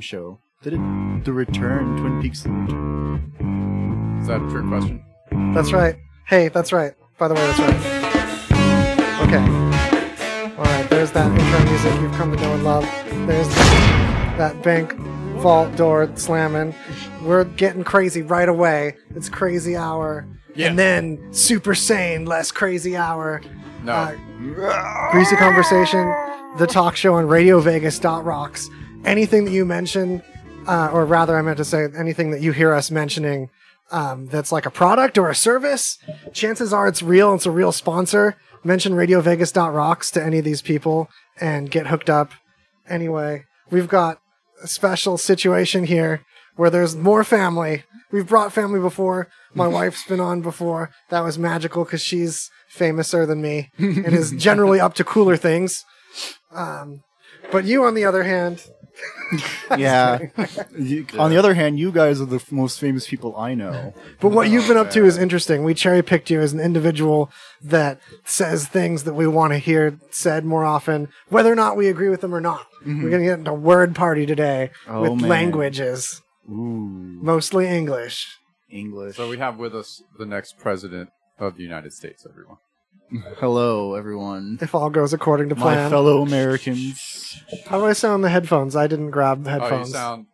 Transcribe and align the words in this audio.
show. 0.00 0.38
Did 0.62 0.74
it 0.74 1.24
the 1.24 1.32
return 1.32 1.96
Twin 1.98 2.22
Peaks? 2.22 2.40
Is 2.40 4.28
that 4.28 4.40
a 4.40 4.48
trick 4.50 4.66
question? 4.68 5.02
That's 5.54 5.72
right. 5.72 5.96
Hey, 6.26 6.48
that's 6.48 6.72
right. 6.72 6.92
By 7.18 7.28
the 7.28 7.34
way, 7.34 7.40
that's 7.40 7.58
right. 7.58 7.76
Okay. 9.26 9.42
All 10.56 10.64
right. 10.64 10.88
There's 10.88 11.10
that 11.12 11.30
intro 11.30 11.70
music 11.70 12.00
you've 12.00 12.12
come 12.12 12.30
to 12.34 12.40
know 12.40 12.54
and 12.54 12.64
love. 12.64 12.84
There's 13.26 13.48
that 14.38 14.60
bank 14.62 14.94
vault 15.40 15.74
door 15.76 16.10
slamming. 16.14 16.74
We're 17.22 17.44
getting 17.44 17.84
crazy 17.84 18.22
right 18.22 18.48
away. 18.48 18.96
It's 19.14 19.28
crazy 19.28 19.76
hour. 19.76 20.26
Yeah. 20.54 20.68
And 20.68 20.78
then 20.78 21.32
super 21.32 21.74
sane, 21.74 22.24
less 22.26 22.52
crazy 22.52 22.96
hour. 22.96 23.42
No. 23.82 23.92
Uh, 23.92 25.10
Greasy 25.10 25.34
Conversation, 25.36 26.04
the 26.58 26.66
talk 26.68 26.94
show 26.94 27.14
on 27.14 27.26
Radio 27.26 27.58
Vegas 27.60 27.98
dot 27.98 28.24
rocks. 28.24 28.68
Anything 29.04 29.44
that 29.44 29.50
you 29.50 29.64
mention, 29.64 30.22
uh, 30.66 30.90
or 30.92 31.04
rather, 31.04 31.36
I 31.36 31.42
meant 31.42 31.58
to 31.58 31.64
say 31.64 31.86
anything 31.96 32.30
that 32.30 32.40
you 32.40 32.52
hear 32.52 32.72
us 32.72 32.90
mentioning 32.90 33.50
um, 33.90 34.26
that's 34.26 34.52
like 34.52 34.64
a 34.64 34.70
product 34.70 35.18
or 35.18 35.28
a 35.28 35.34
service, 35.34 35.98
chances 36.32 36.72
are 36.72 36.86
it's 36.88 37.02
real. 37.02 37.34
It's 37.34 37.46
a 37.46 37.50
real 37.50 37.72
sponsor. 37.72 38.36
Mention 38.64 38.94
Radio 38.94 39.20
Vegas 39.20 39.50
dot 39.52 39.74
rocks 39.74 40.10
to 40.12 40.22
any 40.22 40.38
of 40.38 40.44
these 40.44 40.62
people 40.62 41.08
and 41.40 41.70
get 41.70 41.88
hooked 41.88 42.08
up. 42.08 42.30
Anyway, 42.88 43.44
we've 43.70 43.88
got 43.88 44.18
a 44.62 44.68
special 44.68 45.18
situation 45.18 45.84
here 45.84 46.24
where 46.56 46.70
there's 46.70 46.94
more 46.94 47.24
family. 47.24 47.82
We've 48.12 48.26
brought 48.26 48.52
family 48.52 48.78
before. 48.78 49.28
My 49.54 49.66
wife's 49.66 50.06
been 50.06 50.20
on 50.20 50.42
before. 50.42 50.90
That 51.10 51.24
was 51.24 51.38
magical 51.38 51.84
because 51.84 52.02
she's 52.02 52.50
famouser 52.72 53.26
than 53.26 53.42
me 53.42 53.70
and 53.78 54.06
is 54.06 54.30
generally 54.32 54.78
up 54.78 54.94
to 54.94 55.04
cooler 55.04 55.36
things. 55.36 55.84
Um, 56.52 57.02
but 57.52 57.64
you, 57.64 57.84
on 57.84 57.94
the 57.94 58.04
other 58.04 58.22
hand, 58.24 58.64
Yeah. 59.78 60.18
You- 60.78 61.06
On 61.18 61.30
the 61.30 61.36
other 61.36 61.54
hand, 61.54 61.78
you 61.78 61.92
guys 61.92 62.20
are 62.20 62.26
the 62.26 62.36
f- 62.36 62.52
most 62.52 62.78
famous 62.80 63.06
people 63.08 63.36
I 63.36 63.54
know. 63.54 63.94
but 64.20 64.30
what 64.30 64.48
you've 64.50 64.68
been 64.68 64.76
up 64.76 64.90
to 64.90 65.04
is 65.04 65.16
interesting. 65.16 65.64
We 65.64 65.74
cherry 65.74 66.02
picked 66.02 66.30
you 66.30 66.40
as 66.40 66.52
an 66.52 66.60
individual 66.60 67.30
that 67.62 68.00
says 68.24 68.68
things 68.68 69.04
that 69.04 69.14
we 69.14 69.26
want 69.26 69.52
to 69.52 69.58
hear 69.58 69.98
said 70.10 70.44
more 70.44 70.64
often, 70.64 71.08
whether 71.28 71.50
or 71.50 71.54
not 71.56 71.76
we 71.76 71.88
agree 71.88 72.08
with 72.08 72.20
them 72.20 72.34
or 72.34 72.40
not. 72.40 72.66
We're 72.84 72.92
mm-hmm. 72.92 73.10
gonna 73.10 73.24
get 73.24 73.38
into 73.38 73.54
word 73.54 73.94
party 73.94 74.26
today 74.26 74.70
Oh, 74.88 75.02
with 75.02 75.20
man. 75.20 75.28
languages, 75.30 76.20
Ooh, 76.48 77.18
mostly 77.22 77.66
English. 77.68 78.36
English. 78.68 79.16
So 79.16 79.28
we 79.28 79.38
have 79.38 79.56
with 79.58 79.74
us 79.74 80.02
the 80.18 80.26
next 80.26 80.58
president 80.58 81.10
of 81.38 81.56
the 81.56 81.62
United 81.62 81.92
States, 81.92 82.26
everyone. 82.28 82.58
Hello, 83.38 83.94
everyone. 83.94 84.58
If 84.62 84.74
all 84.74 84.88
goes 84.88 85.12
according 85.12 85.50
to 85.50 85.54
My 85.54 85.60
plan. 85.74 85.90
fellow 85.90 86.22
Americans. 86.22 87.42
How 87.66 87.78
do 87.78 87.86
I 87.86 87.92
sound 87.92 88.14
on 88.14 88.20
the 88.22 88.30
headphones? 88.30 88.74
I 88.74 88.86
didn't 88.86 89.10
grab 89.10 89.44
the 89.44 89.50
Oh, 89.50 89.54
you 89.56 89.60
headphones. 89.60 89.92
sound. 89.92 90.26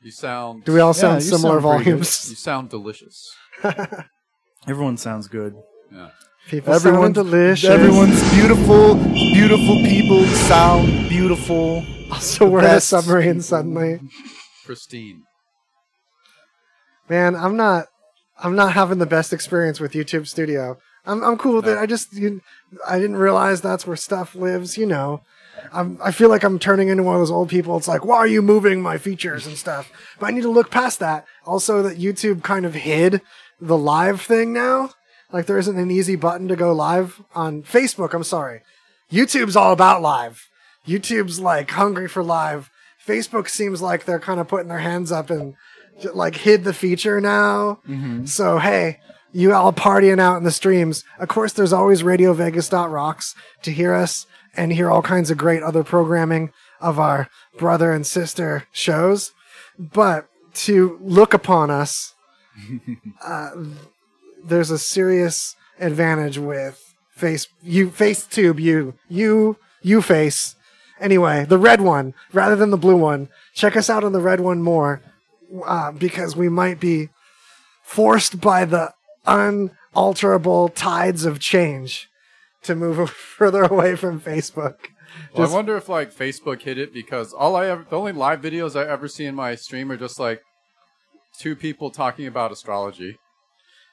You 0.00 0.10
sound. 0.12 0.64
do 0.64 0.72
we 0.74 0.80
all 0.80 0.94
sound 0.94 1.16
you 1.24 1.28
similar 1.28 1.60
sound 1.60 1.76
pretty 1.76 1.90
You 1.90 1.94
volumes? 1.96 2.38
sound 2.38 2.70
delicious. 2.70 3.34
Everyone 4.68 4.96
sounds 4.96 5.26
good. 5.26 5.54
Yeah. 5.92 6.10
People 6.48 6.72
Everyone's 6.74 7.16
sound 7.16 7.26
delicious. 7.26 7.68
Everyone's 7.68 8.32
beautiful. 8.32 8.94
Beautiful 8.94 9.74
people 9.82 10.24
sound 10.24 11.08
beautiful. 11.08 11.84
Also, 12.12 12.48
we're 12.48 12.60
in 12.60 12.64
a 12.64 12.68
best. 12.68 12.88
submarine 12.88 13.40
suddenly. 13.40 14.00
Pristine. 14.64 15.22
Man, 17.08 17.34
I'm 17.34 17.56
not. 17.56 17.86
I'm 18.40 18.54
not 18.54 18.74
having 18.74 18.98
the 18.98 19.06
best 19.06 19.32
experience 19.32 19.80
with 19.80 19.92
YouTube 19.94 20.28
Studio. 20.28 20.78
I'm 21.08 21.24
I'm 21.24 21.36
cool 21.38 21.56
with 21.56 21.64
No. 21.66 21.72
it. 21.72 21.78
I 21.78 21.86
just 21.86 22.12
you, 22.12 22.40
I 22.86 22.98
didn't 23.00 23.16
realize 23.16 23.60
that's 23.60 23.86
where 23.86 23.96
stuff 23.96 24.34
lives. 24.36 24.76
You 24.78 24.86
know, 24.86 25.22
I'm 25.72 25.98
I 26.02 26.12
feel 26.12 26.28
like 26.28 26.44
I'm 26.44 26.58
turning 26.58 26.88
into 26.88 27.02
one 27.02 27.16
of 27.16 27.20
those 27.20 27.30
old 27.30 27.48
people. 27.48 27.76
It's 27.76 27.88
like, 27.88 28.04
why 28.04 28.16
are 28.18 28.26
you 28.26 28.42
moving 28.42 28.80
my 28.80 28.98
features 28.98 29.46
and 29.46 29.56
stuff? 29.56 29.90
But 30.20 30.26
I 30.26 30.30
need 30.30 30.42
to 30.42 30.50
look 30.50 30.70
past 30.70 31.00
that. 31.00 31.24
Also, 31.46 31.82
that 31.82 31.98
YouTube 31.98 32.42
kind 32.44 32.64
of 32.66 32.74
hid 32.74 33.20
the 33.60 33.76
live 33.78 34.20
thing 34.20 34.52
now. 34.52 34.90
Like 35.32 35.46
there 35.46 35.58
isn't 35.58 35.78
an 35.78 35.90
easy 35.90 36.14
button 36.16 36.46
to 36.48 36.56
go 36.56 36.72
live 36.72 37.20
on 37.34 37.62
Facebook. 37.62 38.14
I'm 38.14 38.24
sorry. 38.24 38.62
YouTube's 39.10 39.56
all 39.56 39.72
about 39.72 40.00
live. 40.02 40.48
YouTube's 40.86 41.40
like 41.40 41.70
hungry 41.70 42.08
for 42.08 42.22
live. 42.22 42.70
Facebook 43.06 43.48
seems 43.48 43.80
like 43.82 44.04
they're 44.04 44.20
kind 44.20 44.40
of 44.40 44.48
putting 44.48 44.68
their 44.68 44.78
hands 44.78 45.10
up 45.10 45.30
and 45.30 45.54
like 46.14 46.36
hid 46.36 46.64
the 46.64 46.72
feature 46.74 47.20
now. 47.20 47.80
Mm-hmm. 47.88 48.24
So 48.26 48.58
hey, 48.58 49.00
you 49.32 49.52
all 49.52 49.72
partying 49.72 50.20
out 50.20 50.36
in 50.36 50.44
the 50.44 50.50
streams. 50.50 51.04
Of 51.18 51.28
course, 51.28 51.52
there's 51.52 51.72
always 51.72 52.02
Radio 52.02 52.32
Vegas 52.32 52.72
rocks 52.72 53.34
to 53.62 53.72
hear 53.72 53.94
us 53.94 54.26
and 54.56 54.72
hear 54.72 54.90
all 54.90 55.02
kinds 55.02 55.30
of 55.30 55.38
great 55.38 55.62
other 55.62 55.84
programming 55.84 56.52
of 56.80 56.98
our 56.98 57.28
brother 57.58 57.92
and 57.92 58.06
sister 58.06 58.66
shows. 58.72 59.32
But 59.78 60.28
to 60.54 60.98
look 61.02 61.34
upon 61.34 61.70
us, 61.70 62.14
uh, 63.24 63.50
there's 64.42 64.70
a 64.70 64.78
serious 64.78 65.56
advantage 65.78 66.38
with 66.38 66.94
face 67.10 67.48
you 67.62 67.90
FaceTube 67.90 68.60
you 68.60 68.94
you 69.08 69.56
you 69.82 70.02
face 70.02 70.56
anyway 71.00 71.44
the 71.44 71.58
red 71.58 71.80
one 71.80 72.14
rather 72.32 72.56
than 72.56 72.70
the 72.70 72.76
blue 72.76 72.96
one 72.96 73.28
check 73.54 73.76
us 73.76 73.90
out 73.90 74.04
on 74.04 74.12
the 74.12 74.20
red 74.20 74.40
one 74.40 74.62
more 74.62 75.00
uh, 75.66 75.92
because 75.92 76.36
we 76.36 76.48
might 76.48 76.80
be 76.80 77.08
forced 77.82 78.40
by 78.40 78.64
the 78.64 78.92
unalterable 79.28 80.68
tides 80.70 81.24
of 81.24 81.38
change 81.40 82.08
to 82.62 82.74
move 82.74 83.10
further 83.38 83.62
away 83.64 83.96
from 83.96 84.20
Facebook. 84.20 84.76
Well, 85.34 85.44
Just- 85.46 85.52
I 85.52 85.54
wonder 85.56 85.76
if 85.76 85.88
like 85.88 86.12
Facebook 86.14 86.62
hit 86.62 86.78
it 86.78 86.92
because 86.92 87.32
all 87.32 87.56
I 87.56 87.66
ever, 87.66 87.86
the 87.88 87.96
only 87.96 88.12
live 88.12 88.40
videos 88.40 88.78
I 88.78 88.88
ever 88.88 89.08
see 89.08 89.24
in 89.24 89.34
my 89.34 89.54
stream 89.54 89.90
are 89.90 89.96
just 89.96 90.18
like 90.18 90.40
two 91.38 91.54
people 91.56 91.90
talking 91.90 92.26
about 92.26 92.52
astrology. 92.52 93.16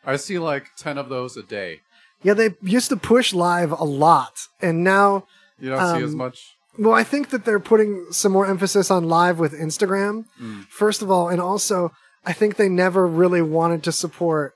I 0.06 0.18
see 0.18 0.38
like 0.40 0.68
ten 0.78 0.98
of 0.98 1.10
those 1.10 1.36
a 1.38 1.44
day. 1.44 1.80
Yeah, 2.22 2.34
they 2.34 2.56
used 2.62 2.90
to 2.90 2.98
push 2.98 3.34
live 3.34 3.72
a 3.72 3.84
lot, 3.84 4.48
and 4.62 4.84
now 4.84 5.26
You 5.60 5.70
don't 5.70 5.98
see 5.98 6.04
as 6.04 6.12
Um, 6.12 6.18
much. 6.18 6.56
Well, 6.78 6.94
I 6.94 7.04
think 7.04 7.30
that 7.30 7.46
they're 7.46 7.60
putting 7.60 8.08
some 8.12 8.32
more 8.34 8.46
emphasis 8.46 8.92
on 8.92 9.06
live 9.08 9.40
with 9.40 9.54
Instagram, 9.54 10.26
Mm. 10.42 10.66
first 10.68 11.02
of 11.02 11.10
all, 11.10 11.30
and 11.30 11.40
also 11.40 11.92
I 12.26 12.34
think 12.34 12.56
they 12.56 12.68
never 12.70 13.06
really 13.08 13.42
wanted 13.42 13.84
to 13.84 13.92
support 13.92 14.54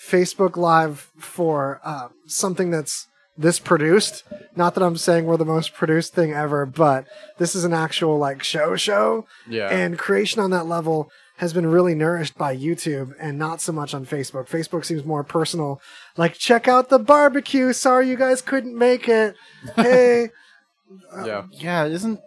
Facebook 0.00 0.56
Live 0.56 1.10
for 1.18 1.80
uh, 1.84 2.08
something 2.26 2.70
that's 2.70 3.06
this 3.36 3.58
produced. 3.58 4.24
Not 4.56 4.74
that 4.74 4.82
I'm 4.82 4.96
saying 4.96 5.24
we're 5.24 5.36
the 5.36 5.44
most 5.44 5.74
produced 5.74 6.14
thing 6.14 6.32
ever, 6.32 6.66
but 6.66 7.06
this 7.38 7.54
is 7.54 7.64
an 7.64 7.72
actual 7.72 8.18
like 8.18 8.42
show 8.42 8.76
show, 8.76 9.26
Yeah. 9.48 9.68
and 9.70 9.98
creation 9.98 10.40
on 10.42 10.50
that 10.50 10.66
level 10.66 11.10
has 11.36 11.52
been 11.54 11.66
really 11.66 11.94
nourished 11.94 12.36
by 12.36 12.54
YouTube 12.54 13.14
and 13.18 13.38
not 13.38 13.62
so 13.62 13.72
much 13.72 13.94
on 13.94 14.04
Facebook. 14.04 14.46
Facebook 14.48 14.84
seems 14.84 15.04
more 15.06 15.24
personal. 15.24 15.80
Like, 16.18 16.34
check 16.34 16.68
out 16.68 16.90
the 16.90 16.98
barbecue. 16.98 17.72
Sorry 17.72 18.10
you 18.10 18.16
guys 18.16 18.42
couldn't 18.42 18.76
make 18.76 19.08
it. 19.08 19.34
Hey. 19.74 20.28
yeah. 21.24 21.44
Yeah, 21.50 21.88
doesn't 21.88 22.20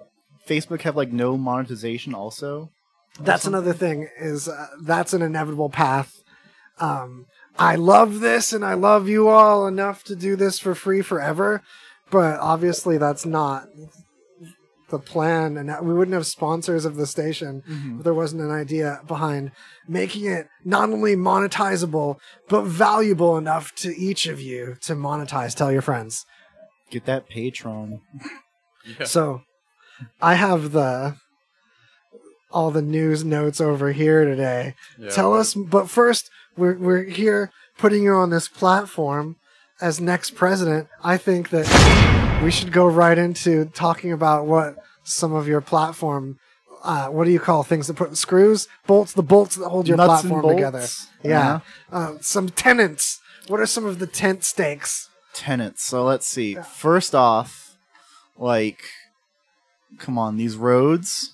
Facebook 0.47 0.81
have 0.81 0.95
like 0.95 1.11
no 1.11 1.37
monetization 1.37 2.13
also? 2.15 2.69
that's 3.19 3.45
another 3.45 3.73
thing 3.73 4.09
is 4.19 4.47
uh, 4.49 4.65
that's 4.81 5.13
an 5.13 5.21
inevitable 5.21 5.69
path 5.69 6.23
um 6.79 7.27
i 7.57 7.75
love 7.75 8.19
this 8.19 8.53
and 8.53 8.65
i 8.65 8.73
love 8.73 9.07
you 9.07 9.27
all 9.27 9.67
enough 9.67 10.03
to 10.03 10.15
do 10.15 10.35
this 10.35 10.59
for 10.59 10.73
free 10.75 11.01
forever 11.01 11.61
but 12.09 12.39
obviously 12.39 12.97
that's 12.97 13.25
not 13.25 13.67
the 14.89 14.99
plan 14.99 15.57
and 15.57 15.73
we 15.87 15.93
wouldn't 15.93 16.13
have 16.13 16.25
sponsors 16.25 16.85
of 16.85 16.95
the 16.97 17.07
station 17.07 17.63
mm-hmm. 17.67 17.97
if 17.97 18.03
there 18.03 18.13
wasn't 18.13 18.39
an 18.41 18.51
idea 18.51 19.01
behind 19.07 19.51
making 19.87 20.25
it 20.25 20.47
not 20.63 20.89
only 20.89 21.15
monetizable 21.15 22.17
but 22.47 22.61
valuable 22.63 23.35
enough 23.35 23.73
to 23.73 23.95
each 23.97 24.27
of 24.27 24.39
you 24.39 24.75
to 24.81 24.93
monetize 24.93 25.55
tell 25.55 25.71
your 25.71 25.81
friends 25.81 26.25
Get 26.91 27.05
that 27.05 27.27
Patreon. 27.27 28.01
Yeah. 28.99 29.05
so 29.05 29.41
i 30.21 30.35
have 30.35 30.73
the 30.73 31.15
all 32.51 32.69
the 32.69 32.81
news 32.83 33.23
notes 33.25 33.59
over 33.59 33.93
here 33.93 34.25
today 34.25 34.75
Yeah. 34.99 35.09
tell 35.09 35.33
us 35.33 35.55
but 35.55 35.89
first 35.89 36.29
we're, 36.57 36.77
we're 36.77 37.03
here 37.03 37.51
putting 37.77 38.03
you 38.03 38.13
on 38.13 38.29
this 38.29 38.47
platform 38.47 39.35
as 39.81 39.99
next 39.99 40.31
president 40.35 40.87
i 41.03 41.17
think 41.17 41.49
that 41.49 42.41
we 42.43 42.51
should 42.51 42.71
go 42.71 42.85
right 42.85 43.17
into 43.17 43.65
talking 43.65 44.11
about 44.11 44.45
what 44.45 44.75
some 45.03 45.33
of 45.33 45.47
your 45.47 45.61
platform 45.61 46.39
uh, 46.83 47.07
what 47.07 47.23
do 47.23 47.31
you 47.31 47.39
call 47.39 47.63
things 47.63 47.87
that 47.87 47.95
put 47.95 48.15
screws 48.17 48.67
bolts 48.85 49.13
the 49.13 49.23
bolts 49.23 49.55
that 49.55 49.69
hold 49.69 49.87
your 49.87 49.97
Nuts 49.97 50.23
and 50.23 50.31
platform 50.31 50.55
together 50.55 50.79
bolts? 50.79 51.07
yeah 51.23 51.59
uh, 51.91 52.13
some 52.21 52.49
tenants 52.49 53.19
what 53.47 53.59
are 53.59 53.65
some 53.65 53.85
of 53.85 53.99
the 53.99 54.07
tent 54.07 54.43
stakes 54.43 55.09
Tenants. 55.33 55.83
So 55.83 56.03
let's 56.03 56.27
see. 56.27 56.55
First 56.55 57.15
off, 57.15 57.75
like, 58.37 58.83
come 59.97 60.17
on, 60.17 60.37
these 60.37 60.55
roads, 60.55 61.33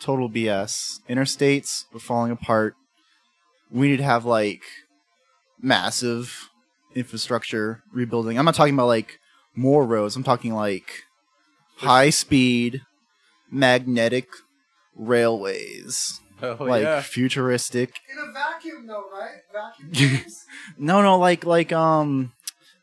total 0.00 0.30
BS. 0.30 1.00
Interstates 1.08 1.84
are 1.94 1.98
falling 1.98 2.30
apart. 2.30 2.76
We 3.72 3.88
need 3.88 3.96
to 3.98 4.04
have 4.04 4.24
like 4.24 4.62
massive 5.60 6.50
infrastructure 6.94 7.82
rebuilding. 7.92 8.38
I'm 8.38 8.44
not 8.44 8.54
talking 8.54 8.74
about 8.74 8.86
like 8.86 9.18
more 9.54 9.84
roads. 9.84 10.14
I'm 10.14 10.22
talking 10.22 10.52
like 10.54 11.04
high 11.76 12.10
speed, 12.10 12.82
magnetic 13.50 14.28
railways, 14.94 16.20
Hell 16.40 16.56
like 16.60 16.82
yeah. 16.82 17.00
futuristic. 17.00 17.94
In 18.10 18.18
a 18.18 18.32
vacuum, 18.32 18.86
though, 18.86 19.04
right? 19.12 19.40
Vacuum. 19.52 20.24
No, 20.78 21.02
no, 21.02 21.18
like 21.18 21.44
like 21.44 21.72
um, 21.72 22.32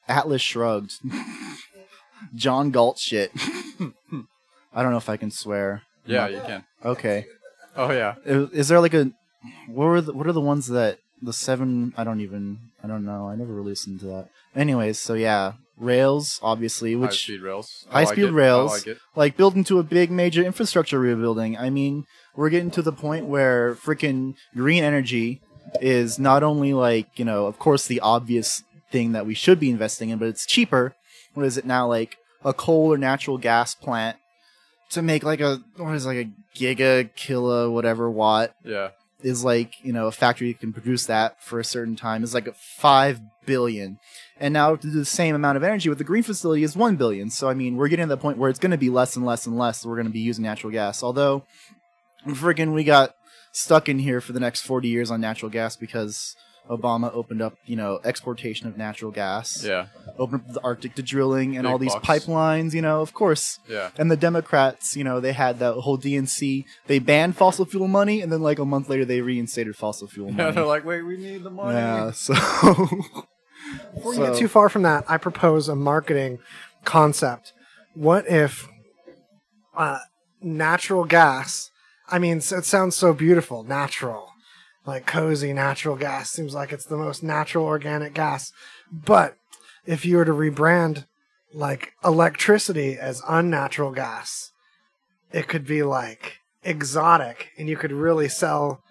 Atlas 0.07 0.41
Shrugged, 0.41 0.95
John 2.35 2.71
Galt 2.71 2.99
shit. 2.99 3.31
I 4.73 4.81
don't 4.81 4.91
know 4.91 4.97
if 4.97 5.07
I 5.09 5.15
can 5.17 5.31
swear. 5.31 5.83
Yeah, 6.05 6.27
you 6.27 6.41
can. 6.41 6.65
Okay. 6.83 7.25
Oh 7.77 7.91
yeah. 7.91 8.15
Is, 8.25 8.51
is 8.51 8.67
there 8.67 8.81
like 8.81 8.93
a 8.93 9.11
what 9.67 9.85
were 9.85 10.01
the, 10.01 10.13
what 10.13 10.27
are 10.27 10.33
the 10.33 10.41
ones 10.41 10.67
that 10.67 10.99
the 11.21 11.33
seven? 11.33 11.93
I 11.97 12.03
don't 12.03 12.21
even 12.21 12.59
I 12.83 12.87
don't 12.87 13.05
know. 13.05 13.27
I 13.27 13.35
never 13.35 13.53
really 13.53 13.71
listened 13.71 13.99
to 14.01 14.05
that. 14.07 14.29
Anyways, 14.55 14.99
so 14.99 15.13
yeah, 15.13 15.53
rails 15.77 16.39
obviously, 16.41 16.93
High 16.93 16.99
which 16.99 17.23
speed 17.23 17.41
rails. 17.41 17.85
High 17.89 18.03
like 18.03 18.13
speed 18.13 18.25
it. 18.25 18.31
rails. 18.31 18.85
Like 18.85 18.97
like 19.15 19.37
build 19.37 19.55
into 19.55 19.79
a 19.79 19.83
big 19.83 20.11
major 20.11 20.43
infrastructure 20.43 20.99
rebuilding. 20.99 21.57
I 21.57 21.69
mean, 21.69 22.05
we're 22.35 22.49
getting 22.49 22.71
to 22.71 22.81
the 22.81 22.91
point 22.91 23.25
where 23.25 23.75
freaking 23.75 24.35
green 24.55 24.83
energy 24.83 25.41
is 25.81 26.17
not 26.17 26.43
only 26.43 26.73
like, 26.73 27.19
you 27.19 27.25
know, 27.25 27.45
of 27.45 27.59
course 27.59 27.87
the 27.87 27.99
obvious 27.99 28.63
thing 28.91 29.11
that 29.11 29.25
we 29.25 29.33
should 29.33 29.59
be 29.59 29.69
investing 29.69 30.09
in, 30.09 30.19
but 30.19 30.27
it's 30.27 30.45
cheaper. 30.45 30.95
What 31.33 31.45
is 31.45 31.57
it 31.57 31.65
now 31.65 31.87
like 31.87 32.17
a 32.43 32.53
coal 32.53 32.93
or 32.93 32.97
natural 32.97 33.37
gas 33.37 33.75
plant 33.75 34.17
to 34.91 35.01
make 35.01 35.23
like 35.23 35.39
a 35.41 35.61
what 35.77 35.93
is 35.93 36.05
it, 36.05 36.09
like 36.09 36.27
a 36.27 36.29
giga 36.57 37.13
kilo 37.15 37.69
whatever 37.69 38.09
watt 38.09 38.53
Yeah. 38.63 38.89
Is 39.21 39.43
like 39.43 39.83
you 39.83 39.91
know 39.91 40.07
a 40.07 40.11
factory 40.11 40.51
that 40.51 40.59
can 40.59 40.73
produce 40.73 41.05
that 41.05 41.41
for 41.41 41.59
a 41.59 41.63
certain 41.63 41.95
time 41.95 42.23
is 42.23 42.33
like 42.33 42.47
a 42.47 42.53
five 42.53 43.21
billion. 43.45 43.99
And 44.39 44.53
now 44.53 44.75
to 44.75 44.81
do 44.81 44.91
the 44.91 45.05
same 45.05 45.35
amount 45.35 45.57
of 45.57 45.63
energy 45.63 45.89
with 45.89 45.97
the 45.97 46.03
green 46.03 46.23
facility 46.23 46.63
is 46.63 46.75
one 46.75 46.95
billion. 46.95 47.29
So 47.29 47.49
i 47.49 47.53
mean 47.53 47.75
we're 47.75 47.87
getting 47.89 48.05
to 48.05 48.15
the 48.15 48.17
point 48.17 48.37
where 48.37 48.49
it's 48.49 48.59
going 48.59 48.71
to 48.71 48.77
be 48.77 48.89
less 48.89 49.15
and 49.15 49.25
less 49.25 49.45
and 49.45 49.57
less 49.57 49.85
we're 49.85 49.95
going 49.95 50.07
to 50.07 50.13
be 50.13 50.19
using 50.19 50.43
natural 50.43 50.71
gas. 50.71 51.03
Although 51.03 51.43
freaking 52.27 52.73
we 52.73 52.83
got 52.83 53.15
stuck 53.51 53.89
in 53.89 53.99
here 53.99 54.21
for 54.21 54.33
the 54.33 54.39
next 54.39 54.61
40 54.61 54.87
years 54.87 55.11
on 55.11 55.21
natural 55.21 55.49
gas 55.49 55.75
because 55.75 56.35
obama 56.69 57.11
opened 57.15 57.41
up 57.41 57.55
you 57.65 57.75
know 57.75 57.99
exportation 58.03 58.67
of 58.67 58.77
natural 58.77 59.11
gas 59.11 59.63
Yeah. 59.65 59.87
opened 60.19 60.43
up 60.47 60.53
the 60.53 60.61
arctic 60.63 60.93
to 60.95 61.01
drilling 61.01 61.55
and 61.57 61.63
Big 61.63 61.71
all 61.71 61.77
these 61.79 61.93
bucks. 61.93 62.07
pipelines 62.07 62.73
you 62.73 62.81
know 62.81 63.01
of 63.01 63.13
course 63.13 63.59
Yeah. 63.67 63.89
and 63.97 64.09
the 64.11 64.15
Democrats, 64.17 64.95
you 64.95 65.03
know, 65.03 65.19
they 65.19 65.33
had 65.33 65.59
that 65.59 65.73
whole 65.73 65.97
DNC. 65.97 66.65
They 66.87 66.99
banned 66.99 67.35
fossil 67.35 67.65
fuel 67.65 67.87
money, 67.87 68.21
and 68.21 68.31
then 68.31 68.41
like 68.41 68.59
a 68.59 68.65
month 68.65 68.87
later, 68.89 69.05
they 69.05 69.21
reinstated 69.21 69.75
fossil 69.75 70.07
fuel 70.07 70.31
money. 70.31 70.43
Yeah. 70.43 70.51
They're 70.51 70.65
like, 70.65 70.85
wait, 70.85 71.01
we 71.03 71.17
need 71.17 71.43
the 71.43 71.49
money. 71.49 71.75
Yeah, 71.77 72.11
so 72.25 72.33
Before 73.93 74.13
you 74.13 74.19
get 74.25 74.35
too 74.37 74.47
far 74.47 74.69
from 74.69 74.83
that, 74.83 75.03
I 75.07 75.17
propose 75.17 75.67
a 75.69 75.75
marketing 75.75 76.39
concept. 76.85 77.53
What 77.93 78.27
if 78.27 78.67
uh, 79.75 79.99
natural 80.41 81.05
gas? 81.05 81.71
I 82.07 82.17
mean, 82.19 82.37
it 82.37 82.43
sounds 82.65 82.95
so 82.95 83.13
beautiful, 83.13 83.63
natural, 83.63 84.28
like 84.89 85.05
cozy 85.05 85.53
natural 85.53 85.95
gas. 85.95 86.29
Seems 86.31 86.53
like 86.53 86.73
it's 86.73 86.85
the 86.85 86.97
most 86.97 87.23
natural 87.23 87.65
organic 87.65 88.13
gas. 88.13 88.51
But 88.91 89.35
if 89.85 90.05
you 90.05 90.17
were 90.17 90.25
to 90.25 90.33
rebrand 90.33 91.05
like 91.53 91.93
electricity 92.03 92.97
as 92.97 93.21
unnatural 93.27 93.91
gas, 93.91 94.51
it 95.31 95.47
could 95.47 95.65
be 95.65 95.83
like 95.83 96.39
exotic, 96.63 97.51
and 97.57 97.69
you 97.69 97.77
could 97.77 97.91
really 97.91 98.27
sell 98.27 98.83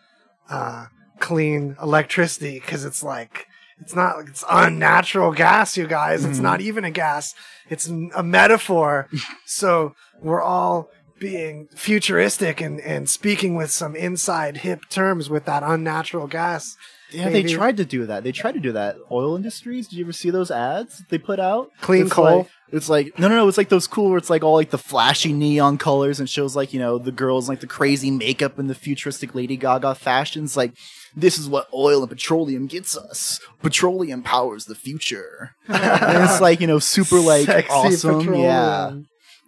uh, 0.49 0.87
clean 1.19 1.77
electricity 1.83 2.61
because 2.61 2.85
it's 2.85 3.03
like 3.03 3.47
it's 3.81 3.95
not 3.95 4.29
it's 4.29 4.45
unnatural 4.51 5.33
gas, 5.33 5.77
you 5.77 5.87
guys. 5.87 6.25
It's 6.25 6.39
not 6.39 6.61
even 6.61 6.85
a 6.85 6.91
gas. 6.91 7.35
It's 7.69 7.89
a 7.89 8.23
metaphor. 8.23 9.09
so 9.47 9.95
we're 10.21 10.43
all 10.43 10.91
being 11.19 11.69
futuristic 11.75 12.61
and, 12.61 12.81
and 12.81 13.09
speaking 13.09 13.55
with 13.57 13.71
some 13.71 13.97
inside 13.97 14.59
hip 14.59 14.89
terms 14.89 15.29
with 15.31 15.45
that 15.47 15.63
unnatural 15.63 16.27
gas. 16.27 16.77
yeah, 17.11 17.29
they 17.31 17.43
tried 17.43 17.77
to 17.79 17.85
do 17.85 18.07
that. 18.07 18.23
They 18.25 18.33
tried 18.33 18.53
to 18.55 18.61
do 18.61 18.73
that. 18.73 18.97
Oil 19.11 19.35
industries. 19.37 19.89
Did 19.89 19.97
you 19.97 20.05
ever 20.05 20.13
see 20.13 20.31
those 20.31 20.51
ads 20.51 21.03
they 21.09 21.19
put 21.19 21.41
out? 21.41 21.71
Clean 21.81 22.03
It's 22.05 22.13
coal? 22.13 22.25
like- 22.39 22.51
it's 22.71 22.91
like 22.91 23.19
no, 23.19 23.29
no, 23.29 23.37
no. 23.37 23.49
It's 23.49 23.57
like 23.57 23.71
those 23.71 23.87
cool 23.87 24.11
where 24.11 24.19
it's 24.19 24.29
like 24.29 24.45
all 24.45 24.53
like 24.53 24.69
the 24.69 24.77
flashy 24.77 25.33
neon 25.33 25.79
colors 25.79 26.21
and 26.21 26.29
shows 26.29 26.55
like 26.55 26.75
you 26.75 26.79
know 26.79 26.99
the 26.99 27.11
girls 27.11 27.49
like 27.49 27.61
the 27.61 27.67
crazy 27.67 28.11
makeup 28.11 28.59
and 28.59 28.69
the 28.69 28.75
futuristic 28.75 29.35
Lady 29.35 29.57
Gaga 29.57 29.95
fashions. 29.95 30.55
Like 30.55 30.75
this 31.17 31.39
is 31.39 31.49
what 31.49 31.67
oil 31.73 32.01
and 32.03 32.11
petroleum 32.11 32.67
gets 32.67 32.95
us. 32.95 33.41
Petroleum 33.63 34.23
powers 34.23 34.67
the 34.67 34.75
future. 34.75 35.53
and 35.67 36.25
it's 36.29 36.43
like 36.43 36.61
you 36.61 36.67
know 36.67 36.79
super 36.79 37.19
like 37.21 37.47
Sexy 37.47 37.71
awesome. 37.73 38.19
petroleum. 38.19 38.45
Yeah, 38.45 38.93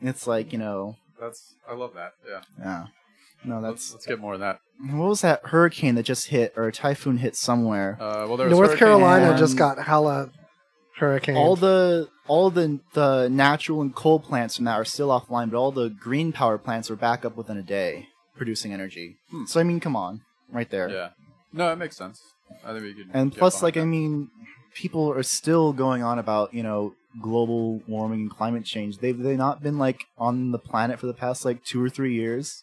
it's 0.09 0.27
like 0.27 0.51
you 0.55 0.59
know 0.59 0.97
That's. 1.21 1.55
I 1.69 1.75
love 1.75 1.95
that. 1.95 2.13
Yeah. 2.29 2.41
yeah. 2.59 2.87
No, 3.45 3.59
Let's 3.59 3.85
that's 3.85 3.93
let's 3.93 4.07
get 4.07 4.19
more 4.19 4.35
of 4.35 4.41
that. 4.41 4.61
what 4.91 5.09
was 5.09 5.23
that 5.23 5.41
hurricane 5.47 5.95
that 5.95 6.03
just 6.03 6.29
hit 6.29 6.53
or 6.57 6.69
a 6.69 6.73
typhoon 6.73 7.19
hit 7.19 7.37
somewhere? 7.37 7.97
Uh, 8.01 8.27
well, 8.29 8.37
there 8.37 8.49
was 8.49 8.57
North 8.57 8.71
Hurricane 8.71 8.79
Carolina 8.79 9.39
just 9.39 9.57
got 9.57 9.83
hella 9.83 10.31
hurricane. 10.99 11.37
all 11.37 11.57
the 11.57 12.09
all 12.29 12.51
the 12.51 12.81
the 12.93 13.29
natural 13.29 13.81
and 13.81 13.95
coal 13.95 14.21
plants 14.21 14.57
from 14.57 14.67
that 14.67 14.75
are 14.75 14.85
still 14.85 15.09
offline, 15.09 15.51
but 15.51 15.57
all 15.57 15.73
the 15.73 15.89
green 15.89 16.33
power 16.33 16.59
plants 16.59 16.91
are 16.91 16.97
back 16.97 17.25
up 17.25 17.37
within 17.37 17.57
a 17.57 17.63
day 17.63 18.09
producing 18.37 18.73
energy. 18.73 19.17
Hmm. 19.31 19.47
So 19.47 19.59
I 19.59 19.63
mean, 19.63 19.81
come 19.81 19.97
on, 19.97 20.21
right 20.51 20.69
there. 20.71 20.91
Yeah. 20.91 21.09
No, 21.53 21.73
it 21.73 21.77
makes 21.77 21.97
sense. 21.97 22.21
I 22.65 22.73
think 22.73 22.85
we 22.85 22.95
could. 22.95 23.11
And 23.13 23.35
plus, 23.35 23.63
like 23.63 23.77
I 23.77 23.85
mean, 23.85 24.31
people 24.75 25.11
are 25.11 25.23
still 25.23 25.73
going 25.73 26.03
on 26.03 26.19
about 26.19 26.53
you 26.53 26.63
know 26.63 26.95
global 27.21 27.81
warming 27.89 28.21
and 28.23 28.31
climate 28.31 28.65
change. 28.65 28.99
They've 28.99 29.19
they 29.19 29.37
not 29.37 29.63
been 29.63 29.79
like 29.79 30.05
on 30.19 30.53
the 30.53 30.59
planet 30.59 30.99
for 31.01 31.07
the 31.07 31.15
past 31.15 31.45
like 31.45 31.65
two 31.65 31.83
or 31.83 31.89
three 31.89 32.15
years. 32.15 32.63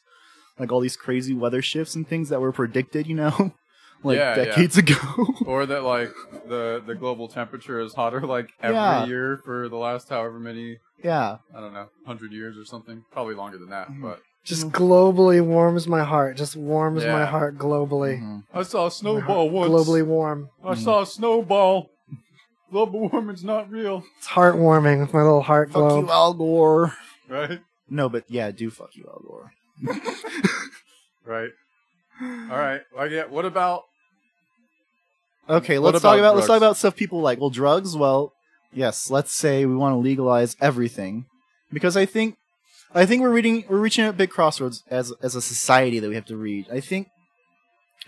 Like 0.60 0.72
all 0.72 0.80
these 0.80 0.96
crazy 0.98 1.34
weather 1.34 1.62
shifts 1.62 1.96
and 1.96 2.08
things 2.08 2.30
that 2.30 2.42
were 2.42 2.52
predicted, 2.52 3.06
you 3.06 3.14
know, 3.16 3.54
like 4.04 4.18
Yeah, 4.18 4.36
yeah. 4.38 4.46
decades 4.46 4.78
ago. 4.78 4.96
or 5.46 5.66
that 5.66 5.84
like 5.84 6.12
the 6.48 6.82
the 6.86 6.96
global 6.96 7.28
temperature 7.28 7.80
is 7.80 7.94
hotter 7.94 8.22
like 8.22 8.50
every 8.62 8.76
Yeah. 8.76 9.06
year 9.06 9.42
for 9.46 9.70
the 9.70 9.76
last 9.78 10.10
however 10.10 10.40
many 10.40 10.78
yeah, 11.04 11.38
I 11.56 11.60
don't 11.62 11.74
know 11.74 11.90
hundred 12.08 12.32
years 12.32 12.58
or 12.58 12.66
something. 12.66 13.04
Probably 13.12 13.36
longer 13.36 13.58
than 13.60 13.70
that. 13.70 13.90
Mhm. 13.90 14.02
But 14.02 14.22
just 14.44 14.70
globally 14.70 15.46
warms 15.46 15.88
my 15.88 16.04
heart. 16.04 16.38
Just 16.38 16.56
warms 16.56 17.06
my 17.06 17.26
heart 17.26 17.58
globally. 17.58 18.20
Mhm. 18.20 18.44
I 18.54 18.64
saw 18.64 18.88
a 18.88 18.92
snowball 18.92 19.50
once. 19.52 19.70
Globally 19.72 20.04
warm. 20.04 20.50
I 20.66 20.74
saw 20.74 21.02
a 21.02 21.06
snowball. 21.06 21.90
Global 22.72 23.10
warming's 23.10 23.44
not 23.44 23.70
real, 23.72 24.04
It's 24.18 24.28
heartwarming 24.28 25.00
with 25.00 25.14
my 25.14 25.22
little 25.22 25.42
heart 25.42 25.70
fuck 25.70 25.76
globe. 25.90 26.06
you, 26.06 26.12
Al 26.12 26.34
Gore. 26.34 26.94
right? 27.30 27.62
No, 27.90 28.10
but 28.10 28.26
yeah, 28.30 28.52
do 28.52 28.70
fuck 28.70 28.96
you, 28.96 29.06
Al 29.08 29.22
Gore. 29.26 29.54
Right. 31.26 31.50
All 32.22 32.58
right. 32.58 32.82
Well, 32.96 33.12
yeah. 33.12 33.26
What 33.26 33.44
about 33.46 33.84
Okay, 35.50 35.78
What 35.80 35.94
let's 35.94 36.02
talk 36.02 36.18
about 36.18 36.20
about 36.20 36.36
let's 36.36 36.48
talk 36.48 36.54
drugs? 36.60 36.64
about 36.64 36.78
stuff 36.78 36.96
people 36.96 37.20
like. 37.22 37.40
Well, 37.40 37.50
drugs. 37.50 37.96
Well, 37.98 38.34
yes. 38.74 39.10
Let's 39.12 39.34
say 39.34 39.66
we 39.66 39.76
want 39.76 39.94
to 39.94 39.98
legalize 39.98 40.56
everything 40.62 41.26
because 41.72 41.98
I 41.98 42.06
think 42.06 42.38
I 42.96 43.06
think 43.06 43.22
we're 43.22 43.30
reading 43.34 43.66
we're 43.70 43.78
reaching 43.80 44.06
a 44.06 44.14
big 44.14 44.30
crossroads 44.30 44.84
as 44.90 45.12
as 45.22 45.36
a 45.36 45.42
society 45.42 46.00
that 46.00 46.08
we 46.10 46.16
have 46.16 46.26
to 46.28 46.38
read. 46.38 46.68
I 46.72 46.80
think 46.80 47.10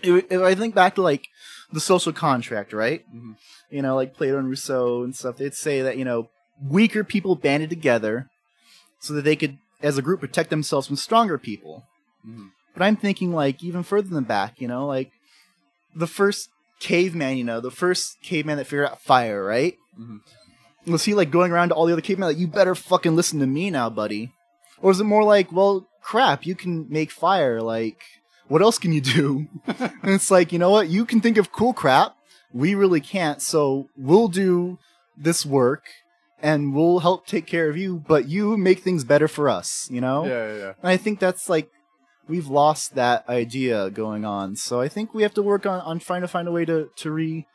if 0.02 0.24
if 0.32 0.40
I 0.40 0.54
think 0.54 0.74
back 0.74 0.94
to 0.94 1.02
like 1.02 1.26
the 1.72 1.80
social 1.80 2.12
contract, 2.12 2.72
right? 2.72 3.04
Mhm. 3.14 3.36
You 3.70 3.82
know, 3.82 3.94
like 3.94 4.14
Plato 4.14 4.38
and 4.38 4.48
Rousseau 4.48 5.02
and 5.02 5.14
stuff. 5.14 5.36
They'd 5.36 5.54
say 5.54 5.82
that 5.82 5.96
you 5.96 6.04
know 6.04 6.28
weaker 6.68 7.04
people 7.04 7.36
banded 7.36 7.70
together 7.70 8.28
so 9.00 9.14
that 9.14 9.22
they 9.22 9.36
could, 9.36 9.58
as 9.82 9.96
a 9.96 10.02
group, 10.02 10.20
protect 10.20 10.50
themselves 10.50 10.86
from 10.86 10.96
stronger 10.96 11.38
people. 11.38 11.84
Mhm. 12.26 12.50
But 12.74 12.82
I'm 12.82 12.96
thinking 12.96 13.32
like 13.32 13.62
even 13.62 13.82
further 13.82 14.08
than 14.08 14.24
back, 14.24 14.60
you 14.60 14.68
know, 14.68 14.86
like 14.86 15.10
the 15.94 16.06
first 16.06 16.48
caveman, 16.80 17.36
you 17.36 17.44
know, 17.44 17.60
the 17.60 17.70
first 17.70 18.20
caveman 18.22 18.56
that 18.58 18.66
figured 18.66 18.88
out 18.88 19.02
fire, 19.02 19.44
right? 19.44 19.76
Mhm. 19.98 20.20
Was 20.86 21.04
he 21.04 21.14
like 21.14 21.30
going 21.30 21.52
around 21.52 21.68
to 21.70 21.74
all 21.74 21.86
the 21.86 21.92
other 21.92 22.02
cavemen 22.02 22.28
like, 22.28 22.38
you 22.38 22.46
better 22.46 22.74
fucking 22.74 23.16
listen 23.16 23.38
to 23.40 23.46
me 23.46 23.70
now, 23.70 23.90
buddy? 23.90 24.32
Or 24.80 24.90
is 24.90 25.00
it 25.00 25.04
more 25.04 25.24
like, 25.24 25.52
well, 25.52 25.86
crap, 26.02 26.46
you 26.46 26.54
can 26.54 26.86
make 26.88 27.10
fire, 27.10 27.60
like, 27.60 28.00
what 28.50 28.62
else 28.62 28.78
can 28.78 28.92
you 28.92 29.00
do? 29.00 29.46
and 29.66 30.10
it's 30.10 30.30
like, 30.30 30.52
you 30.52 30.58
know 30.58 30.70
what, 30.70 30.88
you 30.88 31.04
can 31.04 31.20
think 31.20 31.36
of 31.36 31.52
cool 31.52 31.72
crap, 31.72 32.16
we 32.52 32.74
really 32.74 33.00
can't, 33.00 33.40
so 33.40 33.88
we'll 33.96 34.28
do 34.28 34.78
this 35.16 35.46
work 35.46 35.84
and 36.42 36.74
we'll 36.74 36.98
help 36.98 37.26
take 37.26 37.46
care 37.46 37.70
of 37.70 37.76
you, 37.76 38.02
but 38.08 38.28
you 38.28 38.56
make 38.56 38.80
things 38.80 39.04
better 39.04 39.28
for 39.28 39.48
us, 39.48 39.88
you 39.90 40.00
know? 40.00 40.26
Yeah, 40.26 40.48
yeah, 40.48 40.58
yeah. 40.58 40.72
And 40.82 40.90
I 40.90 40.96
think 40.96 41.20
that's 41.20 41.48
like 41.48 41.70
we've 42.26 42.48
lost 42.48 42.96
that 42.96 43.28
idea 43.28 43.88
going 43.90 44.24
on. 44.24 44.56
So 44.56 44.80
I 44.80 44.88
think 44.88 45.14
we 45.14 45.22
have 45.22 45.34
to 45.34 45.42
work 45.42 45.64
on, 45.64 45.80
on 45.82 46.00
trying 46.00 46.22
to 46.22 46.28
find 46.28 46.48
a 46.48 46.52
way 46.52 46.64
to, 46.64 46.90
to 46.96 47.10
re 47.10 47.46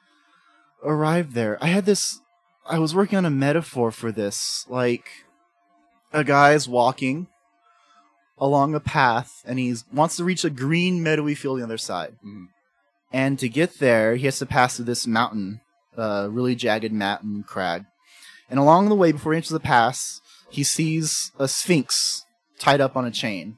arrive 0.82 1.34
there. 1.34 1.58
I 1.62 1.68
had 1.68 1.86
this 1.86 2.22
I 2.66 2.80
was 2.80 2.96
working 2.96 3.18
on 3.18 3.26
a 3.26 3.30
metaphor 3.30 3.92
for 3.92 4.12
this. 4.12 4.66
Like 4.70 5.10
a 6.14 6.24
guy's 6.24 6.70
walking 6.70 7.28
along 8.38 8.76
a 8.76 8.80
path 8.80 9.42
and 9.46 9.58
he 9.60 9.76
wants 9.94 10.18
to 10.18 10.24
reach 10.24 10.44
a 10.44 10.50
green 10.50 11.02
meadowy 11.02 11.36
field 11.36 11.54
on 11.56 11.60
the 11.60 11.66
other 11.66 11.78
side. 11.78 12.16
Mhm. 12.26 12.48
And 13.14 13.40
to 13.40 13.48
get 13.48 13.80
there, 13.80 14.16
he 14.16 14.26
has 14.26 14.40
to 14.40 14.46
pass 14.46 14.76
through 14.76 14.86
this 14.86 15.08
mountain, 15.08 15.62
uh, 15.98 16.28
really 16.30 16.56
jagged 16.56 16.92
mountain 16.92 17.44
crag. 17.48 17.86
And 18.50 18.60
along 18.60 18.90
the 18.90 18.96
way, 18.96 19.12
before 19.14 19.32
he 19.34 19.38
enters 19.38 19.50
the 19.50 19.60
pass, 19.60 20.20
he 20.50 20.64
sees 20.64 21.32
a 21.40 21.48
sphinx 21.48 22.26
tied 22.60 22.82
up 22.82 22.96
on 22.98 23.06
a 23.06 23.12
chain. 23.12 23.58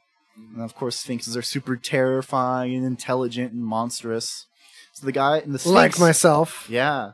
And 0.54 0.62
of 0.62 0.76
course, 0.76 1.00
sphinxes 1.00 1.36
are 1.36 1.42
super 1.42 1.76
terrifying 1.76 2.76
and 2.76 2.86
intelligent 2.86 3.54
and 3.54 3.64
monstrous. 3.66 4.46
So 4.94 5.06
the 5.06 5.12
guy 5.12 5.40
and 5.40 5.54
the 5.54 5.60
sphinx, 5.60 5.74
Like 5.76 6.00
myself. 6.00 6.68
yeah, 6.70 7.14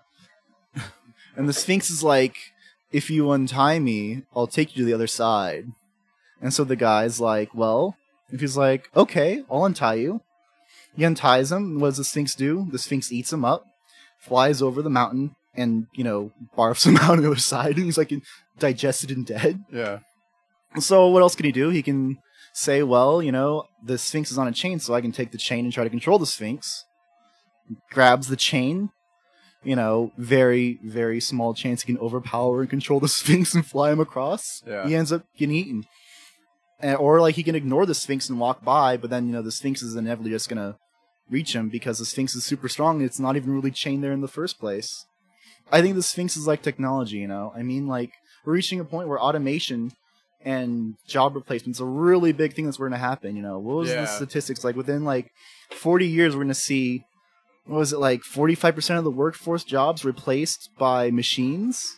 and 1.36 1.48
the 1.50 1.54
sphinx 1.54 1.90
is 1.90 2.04
like, 2.04 2.36
if 2.92 3.10
you 3.10 3.32
untie 3.32 3.80
me, 3.80 4.24
I'll 4.36 4.48
take 4.48 4.76
you 4.76 4.82
to 4.84 4.86
the 4.86 4.94
other 4.94 5.08
side. 5.08 5.68
And 6.44 6.54
so 6.54 6.66
the 6.66 6.76
guy's 6.76 7.22
like, 7.22 7.56
well, 7.56 7.96
if 8.30 8.42
he's 8.42 8.58
like, 8.58 8.90
okay, 8.96 9.44
I'll 9.50 9.64
untie 9.64 9.96
you. 9.96 10.22
He 10.96 11.06
unties 11.06 11.52
him. 11.52 11.80
What 11.80 11.88
does 11.88 11.98
the 11.98 12.04
sphinx 12.04 12.36
do? 12.36 12.68
The 12.70 12.78
sphinx 12.78 13.12
eats 13.12 13.32
him 13.32 13.46
up, 13.46 13.66
flies 14.20 14.62
over 14.62 14.82
the 14.82 14.90
mountain, 14.90 15.36
and 15.56 15.88
you 15.94 16.04
know 16.04 16.32
barfs 16.56 16.86
him 16.86 16.98
out 16.98 17.12
on 17.12 17.22
the 17.22 17.32
other 17.32 17.40
side. 17.40 17.78
And 17.78 17.86
he's 17.86 17.98
like 17.98 18.14
digested 18.60 19.10
and 19.10 19.26
dead. 19.26 19.64
Yeah. 19.72 20.00
So 20.80 21.08
what 21.08 21.22
else 21.22 21.36
can 21.36 21.46
he 21.46 21.52
do? 21.54 21.70
He 21.70 21.82
can 21.82 22.18
say, 22.52 22.84
well, 22.84 23.24
you 23.24 23.32
know, 23.32 23.66
the 23.84 23.98
Sphinx 23.98 24.30
is 24.30 24.38
on 24.38 24.48
a 24.48 24.52
chain, 24.52 24.80
so 24.80 24.94
I 24.94 25.02
can 25.02 25.12
take 25.12 25.32
the 25.32 25.38
chain 25.38 25.64
and 25.64 25.74
try 25.74 25.84
to 25.84 25.90
control 25.90 26.20
the 26.20 26.26
Sphinx. 26.26 26.84
Grabs 27.90 28.28
the 28.28 28.36
chain, 28.36 28.90
you 29.64 29.76
know, 29.76 30.12
very, 30.18 30.80
very 30.84 31.20
small 31.20 31.54
chance 31.54 31.84
he 31.84 31.94
can 31.94 32.02
overpower 32.02 32.62
and 32.62 32.70
control 32.70 33.00
the 33.00 33.08
Sphinx 33.20 33.56
and 33.56 33.66
fly 33.66 33.92
him 33.92 34.00
across. 34.00 34.62
Yeah. 34.68 34.86
He 34.88 34.96
ends 34.96 35.12
up 35.12 35.24
getting 35.38 35.56
eaten. 35.56 35.86
And, 36.84 36.98
or 36.98 37.20
like 37.22 37.36
he 37.36 37.44
can 37.44 37.56
ignore 37.56 37.86
the 37.88 37.96
Sphinx 37.96 38.30
and 38.30 38.40
walk 38.40 38.64
by, 38.64 38.98
but 38.98 39.10
then, 39.10 39.26
you 39.28 39.32
know, 39.34 39.42
the 39.42 39.52
Sphinx 39.52 39.82
is 39.82 39.96
inevitably 39.96 40.32
just 40.32 40.50
gonna 40.50 40.78
reach 41.30 41.56
him 41.56 41.70
because 41.70 41.98
the 41.98 42.06
Sphinx 42.06 42.36
is 42.36 42.44
super 42.44 42.68
strong 42.70 42.98
and 42.98 43.06
it's 43.06 43.20
not 43.20 43.36
even 43.36 43.52
really 43.56 43.72
chained 43.72 44.04
there 44.04 44.12
in 44.12 44.22
the 44.22 44.28
first 44.28 44.60
place. 44.60 45.06
I 45.72 45.82
think 45.82 45.96
the 45.96 46.04
Sphinx 46.04 46.36
is 46.38 46.46
like 46.46 46.62
technology, 46.62 47.18
you 47.18 47.28
know? 47.28 47.54
I 47.56 47.64
mean, 47.64 47.88
like, 47.88 48.12
we're 48.46 48.54
reaching 48.54 48.80
a 48.80 48.86
point 48.86 49.08
where 49.08 49.20
automation 49.20 49.94
and 50.46 50.96
job 51.08 51.36
replacement's 51.36 51.80
a 51.80 51.86
really 51.86 52.34
big 52.34 52.54
thing 52.54 52.66
that's 52.66 52.78
going 52.78 52.92
to 52.92 52.98
happen. 52.98 53.38
You 53.38 53.42
know, 53.42 53.58
what 53.58 53.78
was 53.78 53.90
Yeah. 53.90 54.02
the 54.02 54.08
statistics 54.08 54.66
like? 54.66 54.76
Within 54.76 55.06
like 55.06 55.32
40 55.72 56.06
years, 56.06 56.36
we're 56.36 56.44
going 56.44 56.50
to 56.50 56.54
see 56.54 57.06
what 57.66 57.78
was 57.78 57.94
it 57.94 58.00
like 58.00 58.22
45% 58.24 58.98
of 58.98 59.06
the 59.06 59.10
workforce 59.10 59.64
jobs 59.64 60.04
replaced 60.04 60.70
by 60.78 61.10
machines, 61.12 61.98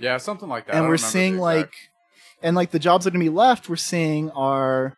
Yeah, 0.00 0.16
something 0.16 0.48
like 0.48 0.66
that. 0.66 0.74
And 0.74 0.88
we're 0.88 0.96
seeing 0.96 1.38
like, 1.38 1.72
and 2.42 2.54
like 2.56 2.70
the 2.70 2.78
jobs 2.78 3.04
that 3.04 3.10
are 3.10 3.12
going 3.12 3.24
to 3.24 3.30
be 3.30 3.36
left, 3.36 3.68
we're 3.68 3.76
seeing 3.76 4.30
are 4.30 4.96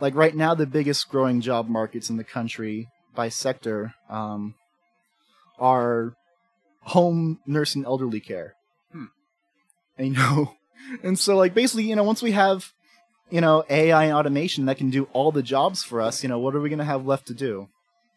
like 0.00 0.14
right 0.14 0.34
now 0.34 0.54
the 0.54 0.66
biggest 0.66 1.08
growing 1.08 1.40
job 1.40 1.68
markets 1.68 2.10
in 2.10 2.16
the 2.16 2.24
country 2.24 2.88
by 3.14 3.28
sector 3.28 3.94
um, 4.10 4.54
are 5.58 6.14
home 6.82 7.38
nurse 7.46 7.74
and 7.74 7.86
elderly 7.86 8.20
care. 8.20 8.54
Hmm. 8.92 9.04
And, 9.96 10.08
you 10.08 10.12
know, 10.14 10.54
and 11.02 11.18
so 11.18 11.36
like 11.36 11.54
basically, 11.54 11.84
you 11.84 11.96
know, 11.96 12.04
once 12.04 12.22
we 12.22 12.32
have, 12.32 12.72
you 13.30 13.40
know, 13.40 13.64
AI 13.70 14.04
and 14.04 14.14
automation 14.14 14.66
that 14.66 14.76
can 14.76 14.90
do 14.90 15.08
all 15.12 15.32
the 15.32 15.42
jobs 15.42 15.82
for 15.82 16.00
us, 16.00 16.22
you 16.22 16.28
know, 16.28 16.38
what 16.38 16.54
are 16.54 16.60
we 16.60 16.68
going 16.68 16.78
to 16.78 16.84
have 16.84 17.06
left 17.06 17.26
to 17.28 17.34
do? 17.34 17.68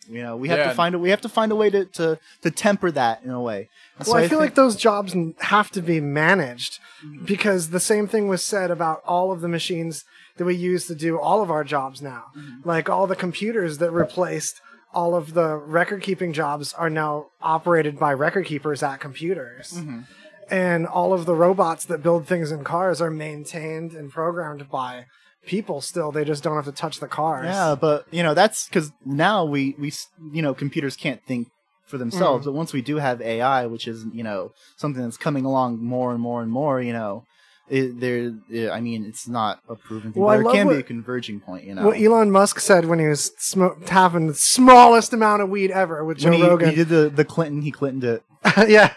You 0.10 0.24
know, 0.24 0.36
we 0.38 0.50
have 0.50 0.60
Yeah. 0.60 0.70
to 0.70 0.74
find 0.76 0.96
a 0.96 1.00
we 1.00 1.10
have 1.10 1.22
to 1.22 1.30
find 1.30 1.52
a 1.52 1.56
way 1.56 1.70
to 1.70 1.86
to, 1.86 2.20
to 2.44 2.52
temper 2.52 2.92
that 2.92 3.24
in 3.24 3.30
a 3.32 3.42
way. 3.42 3.70
And 3.98 4.06
so 4.08 4.14
Well, 4.14 4.24
I, 4.24 4.28
feel 4.28 4.40
think- 4.40 4.42
like 4.50 4.56
those 4.56 4.76
jobs 4.76 5.14
have 5.40 5.70
to 5.72 5.82
be 5.82 6.00
managed 6.00 6.80
because 7.26 7.70
the 7.70 7.80
same 7.80 8.08
thing 8.08 8.28
was 8.28 8.44
said 8.44 8.72
about 8.72 9.02
all 9.06 9.32
of 9.32 9.42
the 9.42 9.48
machines 9.48 10.04
that 10.38 10.46
we 10.46 10.56
use 10.56 10.86
to 10.88 10.96
do 10.96 11.20
all 11.20 11.42
of 11.42 11.50
our 11.52 11.64
jobs 11.64 12.02
now. 12.02 12.26
Mm-hmm. 12.38 12.68
Like 12.68 12.90
all 12.90 13.08
the 13.08 13.16
computers 13.16 13.80
that 13.80 13.92
replaced 13.92 14.62
all 14.94 15.16
of 15.16 15.34
the 15.34 15.56
record 15.58 16.02
keeping 16.02 16.32
jobs 16.34 16.74
are 16.74 16.90
now 16.90 17.28
operated 17.42 18.00
by 18.00 18.14
record 18.14 18.46
keepers 18.46 18.82
at 18.84 19.00
computers. 19.00 19.74
Mm-hmm. 19.74 20.02
And 20.50 20.88
all 20.88 21.12
of 21.12 21.26
the 21.26 21.36
robots 21.36 21.84
that 21.86 22.02
build 22.02 22.26
things 22.26 22.52
in 22.52 22.64
cars 22.64 23.02
are 23.02 23.12
maintained 23.12 23.92
and 23.94 24.10
programmed 24.10 24.70
by 24.70 25.06
people 25.48 25.82
still. 25.82 26.12
They 26.12 26.24
just 26.24 26.44
don't 26.44 26.56
have 26.56 26.66
to 26.66 26.72
touch 26.72 27.00
the 27.00 27.08
cars. 27.08 27.46
Yeah, 27.46 27.74
but 27.80 28.06
you 28.12 28.22
know 28.22 28.36
that's 28.36 28.68
because 28.68 28.92
now 29.06 29.44
we 29.46 29.76
we 29.80 29.92
you 30.32 30.42
know 30.44 30.54
computers 30.54 30.96
can't 30.96 31.26
think 31.26 31.48
for 31.88 31.98
themselves. 31.98 32.44
Mm. 32.44 32.50
But 32.50 32.54
once 32.54 32.74
we 32.74 32.82
do 32.82 32.98
have 32.98 33.22
AI, 33.22 33.66
which 33.66 33.88
is 33.88 34.06
you 34.14 34.24
know 34.24 34.52
something 34.76 35.02
that's 35.02 35.18
coming 35.18 35.46
along 35.46 35.84
more 35.84 36.12
and 36.12 36.22
more 36.22 36.42
and 36.44 36.52
more, 36.52 36.82
you 36.82 36.94
know, 36.94 37.24
it, 37.70 38.00
there. 38.00 38.34
it- 38.50 38.70
I 38.70 38.80
mean, 38.82 39.06
it's 39.06 39.28
not 39.28 39.62
a 39.68 39.76
proven 39.76 40.14
thing. 40.14 40.22
Well, 40.22 40.30
but 40.30 40.36
there 40.38 40.46
love 40.46 40.56
can 40.56 40.68
be 40.68 40.76
a 40.76 40.84
converging 40.84 41.40
point. 41.40 41.64
You 41.64 41.76
know, 41.76 41.88
What 41.88 41.98
Elon 42.00 42.30
Musk 42.32 42.60
said 42.60 42.86
when 42.86 43.00
he 43.00 43.08
was 43.08 43.32
sm- 43.40 43.84
having 43.88 44.28
the 44.28 44.36
smallest 44.36 45.14
amount 45.14 45.42
of 45.42 45.50
weed 45.50 45.72
ever 45.72 46.04
with 46.04 46.20
Joe 46.20 46.30
when 46.30 46.40
he, 46.40 46.46
Rogan. 46.46 46.70
he 46.70 46.76
did 46.76 46.90
the 46.90 47.10
the 47.10 47.26
Clinton, 47.26 47.62
he 47.62 47.72
Clintoned 47.72 48.04
it. 48.04 48.24
yeah, 48.68 48.94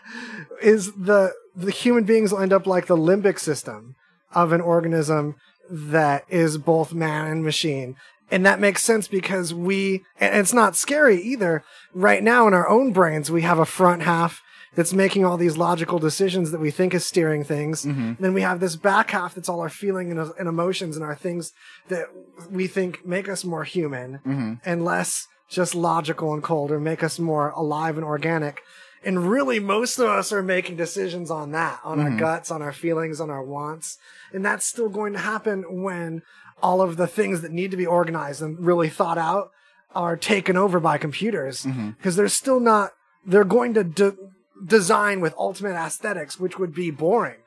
is 0.61 0.93
the 0.93 1.33
the 1.57 1.71
human 1.71 2.05
beings 2.05 2.33
will 2.33 2.41
end 2.41 2.53
up 2.53 2.67
like 2.67 2.87
the 2.87 2.97
limbic 2.97 3.39
system 3.39 3.95
of 4.33 4.53
an 4.53 4.61
organism 4.61 5.35
that 5.71 6.25
is 6.29 6.59
both 6.59 6.93
man 6.93 7.27
and 7.27 7.45
machine. 7.45 7.97
And 8.31 8.47
that 8.47 8.61
makes 8.61 8.85
sense 8.85 9.09
because 9.09 9.53
we, 9.53 10.05
and 10.19 10.37
it's 10.37 10.53
not 10.53 10.77
scary 10.77 11.21
either. 11.21 11.65
Right 11.93 12.23
now 12.23 12.47
in 12.47 12.55
our 12.55 12.69
own 12.69 12.93
brains, 12.93 13.31
we 13.31 13.43
have 13.43 13.59
a 13.59 13.67
front 13.67 14.03
half 14.03 14.43
that's 14.75 14.93
making 14.93 15.25
all 15.25 15.37
these 15.37 15.57
logical 15.57 15.99
decisions 15.99 16.53
that 16.53 16.61
we 16.61 16.71
think 16.71 16.95
is 16.95 17.05
steering 17.05 17.43
things. 17.43 17.85
Mm-hmm. 17.85 18.23
Then 18.23 18.33
we 18.35 18.43
have 18.43 18.61
this 18.61 18.77
back 18.77 19.11
half 19.11 19.35
that's 19.35 19.49
all 19.49 19.61
our 19.61 19.69
feeling 19.69 20.13
and, 20.13 20.33
and 20.39 20.49
emotions 20.49 20.97
and 20.97 21.05
our 21.05 21.17
things 21.17 21.53
that 21.89 22.07
we 22.49 22.69
think 22.69 23.05
make 23.05 23.29
us 23.29 23.45
more 23.45 23.65
human 23.65 24.19
mm-hmm. 24.19 24.55
and 24.65 24.85
less 24.85 25.27
just 25.49 25.75
logical 25.75 26.33
and 26.33 26.43
cold 26.43 26.71
or 26.71 26.79
make 26.79 27.03
us 27.03 27.19
more 27.19 27.51
alive 27.51 27.97
and 27.97 28.05
organic. 28.05 28.61
And 29.03 29.31
really, 29.31 29.61
most 29.61 29.99
of 29.99 30.09
us 30.09 30.33
are 30.33 30.43
making 30.43 30.77
decisions 30.77 31.31
on 31.31 31.53
that, 31.53 31.81
on 31.85 32.01
our 32.01 32.09
mm-hmm. 32.09 32.19
guts, 32.19 32.51
on 32.51 32.61
our 32.61 32.73
feelings, 32.73 33.21
on 33.21 33.31
our 33.31 33.43
wants. 33.43 33.99
And 34.33 34.45
that's 34.45 34.67
still 34.67 34.89
going 34.89 35.15
to 35.15 35.19
happen 35.19 35.83
when 35.83 36.23
all 36.63 36.83
of 36.83 36.97
the 36.97 37.07
things 37.07 37.41
that 37.41 37.51
need 37.51 37.71
to 37.71 37.77
be 37.79 37.87
organized 37.87 38.43
and 38.43 38.61
really 38.61 38.91
thought 38.91 39.17
out 39.17 39.51
are 39.95 40.17
taken 40.17 40.57
over 40.57 40.79
by 40.81 40.99
computers. 40.99 41.65
Mm-hmm. 41.65 41.91
Because 41.91 42.17
they're 42.17 42.29
still 42.29 42.61
not, 42.61 42.93
they're 43.25 43.45
going 43.45 43.73
to 43.75 43.85
de- 43.85 44.17
design 44.65 45.21
with 45.21 45.35
ultimate 45.39 45.75
aesthetics, 45.75 46.39
which 46.39 46.59
would 46.59 46.75
be 46.75 46.91
boring. 46.91 47.39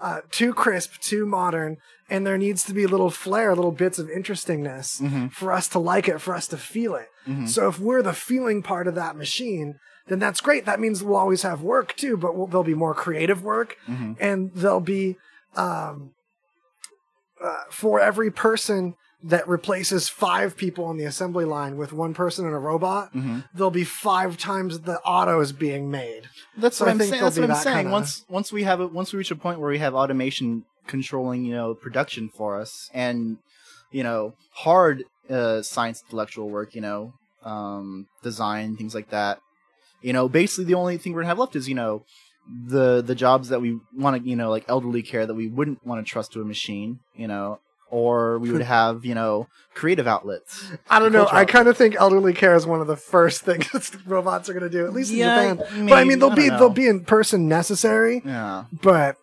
Uh, 0.00 0.22
too 0.30 0.54
crisp, 0.54 0.98
too 1.00 1.26
modern, 1.26 1.76
and 2.08 2.26
there 2.26 2.38
needs 2.38 2.64
to 2.64 2.72
be 2.72 2.86
little 2.86 3.10
flair, 3.10 3.54
little 3.54 3.70
bits 3.70 3.98
of 3.98 4.08
interestingness 4.08 5.00
mm-hmm. 5.00 5.28
for 5.28 5.52
us 5.52 5.68
to 5.68 5.78
like 5.78 6.08
it, 6.08 6.20
for 6.20 6.34
us 6.34 6.48
to 6.48 6.56
feel 6.56 6.94
it. 6.94 7.08
So 7.46 7.68
if 7.68 7.78
we're 7.78 8.02
the 8.02 8.12
feeling 8.12 8.62
part 8.64 8.88
of 8.88 8.96
that 8.96 9.14
machine, 9.14 9.78
then 10.08 10.18
that's 10.18 10.40
great. 10.40 10.64
That 10.66 10.80
means 10.80 11.02
we'll 11.02 11.16
always 11.16 11.42
have 11.42 11.62
work 11.62 11.96
too, 11.96 12.16
but 12.16 12.34
we'll, 12.36 12.46
there'll 12.46 12.64
be 12.64 12.74
more 12.74 12.94
creative 12.94 13.42
work, 13.42 13.76
and 14.20 14.50
there'll 14.54 14.80
be 14.80 15.16
um, 15.56 16.12
uh, 17.42 17.62
for 17.70 18.00
every 18.00 18.30
person 18.30 18.94
that 19.24 19.46
replaces 19.46 20.08
five 20.08 20.56
people 20.56 20.84
on 20.84 20.96
the 20.96 21.04
assembly 21.04 21.44
line 21.44 21.76
with 21.76 21.92
one 21.92 22.12
person 22.12 22.44
and 22.44 22.54
a 22.54 22.58
robot, 22.58 23.10
there'll 23.54 23.70
be 23.70 23.84
five 23.84 24.36
times 24.36 24.80
the 24.80 24.98
autos 25.02 25.52
being 25.52 25.90
made. 25.90 26.22
That's 26.56 26.76
So 26.78 26.84
what 26.84 26.88
I 26.88 26.92
I'm 26.94 26.98
saying. 26.98 27.22
That's 27.22 27.36
what 27.36 27.44
I'm 27.44 27.48
that 27.50 27.62
saying. 27.62 27.76
kinda- 27.76 27.92
Once 27.92 28.24
once 28.28 28.52
we 28.52 28.64
have 28.64 28.80
it, 28.80 28.92
once 28.92 29.12
we 29.12 29.18
reach 29.18 29.30
a 29.30 29.36
point 29.36 29.60
where 29.60 29.70
we 29.70 29.78
have 29.78 29.94
automation 29.94 30.64
controlling, 30.88 31.44
you 31.44 31.54
know, 31.54 31.72
production 31.74 32.28
for 32.36 32.58
us, 32.60 32.90
and 32.92 33.38
you 33.92 34.02
know, 34.02 34.34
hard 34.54 35.04
uh, 35.30 35.62
science 35.62 36.02
intellectual 36.06 36.48
work, 36.50 36.74
you 36.74 36.80
know, 36.80 37.12
um, 37.44 38.06
design 38.24 38.76
things 38.76 38.94
like 38.94 39.10
that. 39.10 39.38
You 40.02 40.12
know, 40.12 40.28
basically 40.28 40.64
the 40.64 40.74
only 40.74 40.98
thing 40.98 41.12
we're 41.12 41.20
gonna 41.22 41.28
have 41.28 41.38
left 41.38 41.56
is 41.56 41.68
you 41.68 41.74
know 41.74 42.04
the 42.66 43.02
the 43.02 43.14
jobs 43.14 43.48
that 43.50 43.60
we 43.60 43.78
want 43.96 44.22
to, 44.22 44.28
you 44.28 44.36
know, 44.36 44.50
like 44.50 44.64
elderly 44.68 45.02
care 45.02 45.26
that 45.26 45.34
we 45.34 45.48
wouldn't 45.48 45.86
want 45.86 46.04
to 46.04 46.10
trust 46.10 46.32
to 46.32 46.40
a 46.40 46.44
machine, 46.44 47.00
you 47.14 47.28
know. 47.28 47.60
Or 47.90 48.38
we 48.38 48.50
would 48.50 48.62
have, 48.78 49.04
you 49.04 49.14
know, 49.14 49.48
creative 49.74 50.06
outlets. 50.06 50.64
I 50.88 50.98
don't 50.98 51.12
know. 51.12 51.28
I 51.30 51.44
kind 51.44 51.68
of 51.68 51.76
think 51.76 51.94
elderly 51.94 52.32
care 52.32 52.54
is 52.54 52.66
one 52.66 52.80
of 52.80 52.86
the 52.86 52.96
first 52.96 53.42
things 53.48 53.68
that 53.70 54.00
robots 54.06 54.48
are 54.48 54.54
going 54.54 54.62
to 54.64 54.70
do, 54.70 54.86
at 54.86 54.94
least 54.94 55.12
Yeah, 55.12 55.40
in 55.42 55.58
Japan. 55.58 55.88
but 55.88 55.98
I 55.98 56.04
mean, 56.04 56.18
they'll 56.18 56.30
I 56.32 56.34
be 56.34 56.48
don't 56.48 56.58
they'll 56.58 56.70
be 56.70 56.88
in 56.88 57.04
person 57.04 57.48
necessary. 57.48 58.22
Yeah. 58.24 58.64
But 58.72 59.16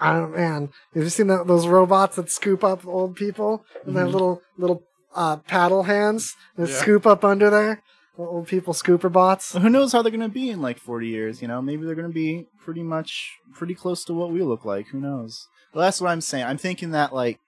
I 0.00 0.14
don't, 0.14 0.34
man. 0.34 0.70
Have 0.94 1.02
you 1.04 1.10
seen 1.10 1.26
that, 1.28 1.46
those 1.46 1.66
robots 1.66 2.16
that 2.16 2.30
scoop 2.30 2.64
up 2.64 2.84
old 2.86 3.14
people 3.14 3.64
and 3.86 3.94
their 3.96 4.08
little 4.08 4.40
little 4.58 4.82
uh, 5.14 5.36
paddle 5.36 5.82
hands 5.84 6.34
that 6.56 6.70
Yeah. 6.70 6.74
scoop 6.80 7.06
up 7.06 7.24
under 7.24 7.50
there? 7.50 7.82
Old 8.28 8.46
people 8.46 8.74
scooper 8.74 9.10
bots. 9.10 9.54
Who 9.54 9.68
knows 9.68 9.92
how 9.92 10.02
they're 10.02 10.12
to 10.12 10.28
be 10.28 10.50
in 10.50 10.62
like 10.62 10.78
40 10.78 11.08
years? 11.08 11.42
You 11.42 11.48
know, 11.48 11.62
maybe 11.62 11.84
they're 11.84 11.94
to 11.94 12.08
be 12.08 12.46
pretty 12.64 12.82
much 12.82 13.38
pretty 13.52 13.74
close 13.74 14.04
to 14.04 14.14
what 14.14 14.30
we 14.30 14.42
look 14.42 14.64
like. 14.64 14.88
Who 14.88 15.00
knows? 15.00 15.48
That's 15.74 16.00
what 16.00 16.10
I'm 16.10 16.20
saying. 16.20 16.44
I'm 16.44 16.58
thinking 16.58 16.90
that 16.90 17.14
like, 17.14 17.38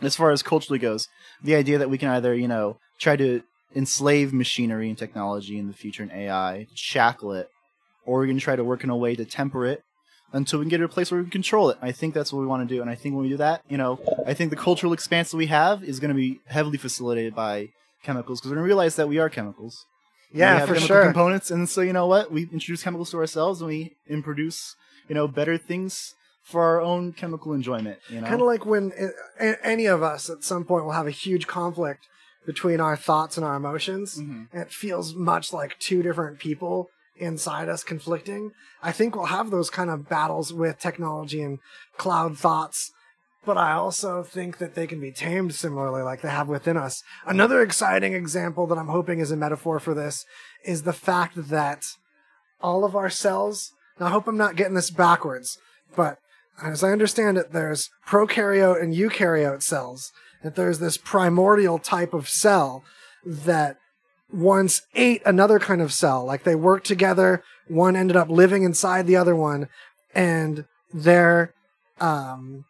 as 0.00 0.16
far 0.16 0.30
as 0.30 0.42
culturally 0.42 0.78
goes, 0.78 1.08
the 1.42 1.54
idea 1.54 1.78
that 1.78 1.90
we 1.90 1.98
can 1.98 2.08
either 2.08 2.34
you 2.34 2.48
know 2.48 2.78
try 2.98 3.16
to 3.16 3.42
enslave 3.74 4.32
machinery 4.32 4.88
and 4.88 4.98
technology 4.98 5.58
in 5.58 5.68
the 5.68 5.72
future 5.74 6.02
and 6.02 6.12
AI, 6.12 6.66
shackle 6.74 7.32
it, 7.32 7.50
or 8.04 8.20
we 8.20 8.28
can 8.28 8.38
try 8.38 8.56
to 8.56 8.64
work 8.64 8.82
in 8.82 8.90
a 8.90 8.96
way 8.96 9.14
to 9.14 9.24
temper 9.24 9.66
it 9.66 9.82
until 10.32 10.58
we 10.58 10.64
can 10.64 10.70
get 10.70 10.78
to 10.78 10.84
a 10.84 10.88
place 10.88 11.10
where 11.10 11.18
we 11.18 11.24
can 11.24 11.30
control 11.30 11.70
it. 11.70 11.78
I 11.80 11.92
think 11.92 12.14
that's 12.14 12.32
what 12.32 12.40
we 12.40 12.46
want 12.46 12.68
to 12.68 12.74
do, 12.74 12.80
and 12.80 12.90
I 12.90 12.94
think 12.94 13.14
when 13.14 13.24
we 13.24 13.30
do 13.30 13.36
that, 13.38 13.62
you 13.68 13.76
know, 13.76 14.00
I 14.26 14.34
think 14.34 14.50
the 14.50 14.56
cultural 14.56 14.92
expanse 14.92 15.30
that 15.30 15.36
we 15.36 15.46
have 15.46 15.82
is 15.82 16.00
going 16.00 16.10
to 16.10 16.14
be 16.14 16.40
heavily 16.46 16.78
facilitated 16.78 17.34
by 17.34 17.70
chemicals 18.02 18.40
because 18.40 18.50
we're 18.50 18.56
to 18.56 18.62
realize 18.62 18.96
that 18.96 19.08
we 19.08 19.18
are 19.18 19.28
chemicals. 19.28 19.84
we 20.32 20.40
Yeah, 20.40 20.58
have 20.58 20.68
for 20.68 20.74
chemical 20.74 20.86
sure. 20.96 21.04
components 21.04 21.50
and 21.50 21.68
so 21.68 21.80
you 21.80 21.92
know 21.92 22.06
what 22.06 22.30
we 22.32 22.42
introduce 22.52 22.82
chemicals 22.82 23.10
to 23.10 23.16
ourselves 23.18 23.60
and 23.60 23.68
we 23.68 23.96
and 24.08 24.22
produce 24.24 24.76
you 25.08 25.14
know 25.14 25.26
better 25.28 25.56
things 25.58 26.14
for 26.42 26.62
our 26.64 26.80
own 26.80 27.12
chemical 27.12 27.52
enjoyment. 27.52 27.98
You 28.08 28.20
know, 28.22 28.26
Kind 28.28 28.40
of 28.40 28.46
like 28.46 28.64
when 28.64 28.92
it, 28.96 29.12
a- 29.38 29.66
any 29.66 29.86
of 29.86 30.02
us 30.02 30.30
at 30.30 30.44
some 30.44 30.64
point 30.64 30.84
will 30.84 30.92
have 30.92 31.06
a 31.06 31.10
huge 31.10 31.46
conflict 31.46 32.06
between 32.46 32.80
our 32.80 32.96
thoughts 32.96 33.36
and 33.36 33.44
our 33.44 33.56
emotions. 33.56 34.18
Mhm. 34.18 34.48
And 34.52 34.62
it 34.62 34.72
feels 34.72 35.14
much 35.14 35.52
like 35.52 35.78
two 35.78 36.02
different 36.02 36.38
people 36.38 36.88
inside 37.16 37.68
us 37.68 37.82
conflicting. 37.84 38.52
I 38.82 38.92
think 38.92 39.14
we'll 39.14 39.26
have 39.26 39.50
those 39.50 39.68
kind 39.68 39.90
of 39.90 40.08
battles 40.08 40.52
with 40.52 40.78
technology 40.78 41.42
and 41.42 41.58
cloud 41.98 42.38
thoughts. 42.38 42.92
But 43.44 43.56
I 43.56 43.72
also 43.72 44.22
think 44.22 44.58
that 44.58 44.74
they 44.74 44.86
can 44.86 45.00
be 45.00 45.12
tamed 45.12 45.54
similarly, 45.54 46.02
like 46.02 46.20
they 46.20 46.28
have 46.28 46.48
within 46.48 46.76
us. 46.76 47.02
Another 47.26 47.62
exciting 47.62 48.12
example 48.12 48.66
that 48.66 48.78
I'm 48.78 48.88
hoping 48.88 49.20
is 49.20 49.30
a 49.30 49.36
metaphor 49.36 49.78
for 49.78 49.94
this 49.94 50.24
is 50.64 50.82
the 50.82 50.92
fact 50.92 51.48
that 51.48 51.84
all 52.60 52.84
of 52.84 52.96
our 52.96 53.10
cells. 53.10 53.72
Now, 53.98 54.06
I 54.06 54.10
hope 54.10 54.26
I'm 54.26 54.36
not 54.36 54.56
getting 54.56 54.74
this 54.74 54.90
backwards, 54.90 55.58
but 55.96 56.18
as 56.62 56.82
I 56.82 56.90
understand 56.90 57.38
it, 57.38 57.52
there's 57.52 57.90
prokaryote 58.06 58.82
and 58.82 58.94
eukaryote 58.94 59.62
cells. 59.62 60.12
That 60.42 60.54
there's 60.54 60.78
this 60.78 60.96
primordial 60.96 61.78
type 61.78 62.14
of 62.14 62.28
cell 62.28 62.84
that 63.24 63.76
once 64.32 64.82
ate 64.94 65.22
another 65.24 65.58
kind 65.58 65.80
of 65.80 65.92
cell. 65.92 66.24
Like 66.24 66.44
they 66.44 66.54
worked 66.54 66.86
together. 66.86 67.42
One 67.66 67.96
ended 67.96 68.16
up 68.16 68.28
living 68.28 68.62
inside 68.62 69.06
the 69.06 69.16
other 69.16 69.34
one, 69.34 69.68
and 70.14 70.64
their 70.92 71.54
um, 72.00 72.64